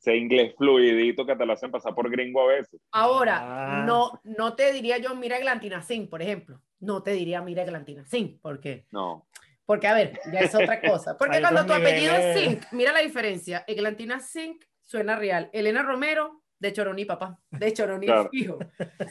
Ese 0.00 0.16
inglés 0.16 0.54
fluidito 0.56 1.26
que 1.26 1.36
te 1.36 1.44
lo 1.44 1.52
hacen 1.52 1.70
pasar 1.70 1.94
por 1.94 2.10
gringo 2.10 2.40
a 2.42 2.46
veces. 2.54 2.80
Ahora, 2.90 3.80
Ah. 3.80 3.84
no, 3.86 4.18
no 4.24 4.54
te 4.54 4.72
diría 4.72 4.96
yo 4.96 5.14
mira 5.14 5.36
Eglantina 5.36 5.82
Sin, 5.82 6.08
por 6.08 6.22
ejemplo. 6.22 6.62
No 6.78 7.02
te 7.02 7.10
diría 7.10 7.42
mira 7.42 7.64
Eglantina 7.64 8.06
Sin. 8.06 8.40
¿Por 8.40 8.60
qué? 8.60 8.86
No. 8.92 9.28
Porque, 9.66 9.86
a 9.86 9.92
ver, 9.94 10.18
ya 10.32 10.40
es 10.40 10.54
otra 10.54 10.80
cosa. 10.94 11.18
Porque 11.18 11.40
cuando 11.42 11.66
tu 11.66 11.74
apellido 11.74 12.14
es. 12.14 12.40
Sink, 12.40 12.62
mira 12.72 12.92
la 12.92 13.00
diferencia. 13.00 13.62
Eglantina 13.66 14.20
Sink 14.20 14.64
suena 14.84 15.16
real. 15.16 15.50
Elena 15.52 15.82
Romero, 15.82 16.42
de 16.58 16.72
Choroní, 16.72 17.04
papá. 17.04 17.38
De 17.50 17.70
Choroní, 17.74 18.06
Claro. 18.06 18.30
hijo. 18.32 18.58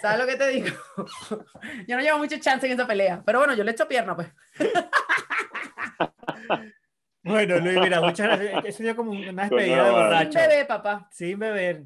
¿Sabes 0.02 0.20
lo 0.20 0.26
que 0.26 0.38
te 0.38 0.48
digo? 0.48 0.68
yo 1.88 1.96
no 1.98 2.02
llevo 2.02 2.18
mucho 2.18 2.38
chance 2.40 2.66
en 2.66 2.74
esa 2.74 2.88
pelea. 2.88 3.22
Pero 3.24 3.38
bueno, 3.40 3.54
yo 3.54 3.64
le 3.64 3.72
echo 3.72 3.88
pierna, 3.88 4.16
pues. 4.16 4.28
Bueno, 7.24 7.60
Luis, 7.60 7.80
mira, 7.80 8.02
muchas 8.02 8.28
gracias. 8.28 8.66
Eso 8.66 8.84
dio 8.84 8.96
como 8.96 9.12
una 9.12 9.44
despedida 9.44 9.84
de 9.84 9.92
vale. 9.92 9.94
Sin 9.94 9.94
borracho. 9.94 10.40
bebé, 10.40 10.66
papá. 10.66 11.08
Sin 11.12 11.40
beber. 11.40 11.84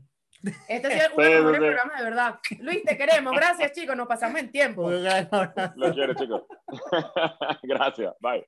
Este 0.68 0.88
ha 0.88 0.92
sido 0.92 1.16
uno 1.16 1.24
de 1.24 1.36
los 1.36 1.44
mejores 1.46 1.60
programas, 1.60 1.98
de 1.98 2.04
verdad. 2.04 2.40
Luis, 2.60 2.84
te 2.84 2.98
queremos. 2.98 3.34
Gracias, 3.34 3.72
chicos. 3.72 3.96
Nos 3.96 4.08
pasamos 4.08 4.40
en 4.40 4.52
tiempo. 4.52 4.90
Lo 5.76 5.94
quiero, 5.94 6.14
chicos. 6.16 6.44
Gracias. 7.64 8.14
Bye. 8.20 8.46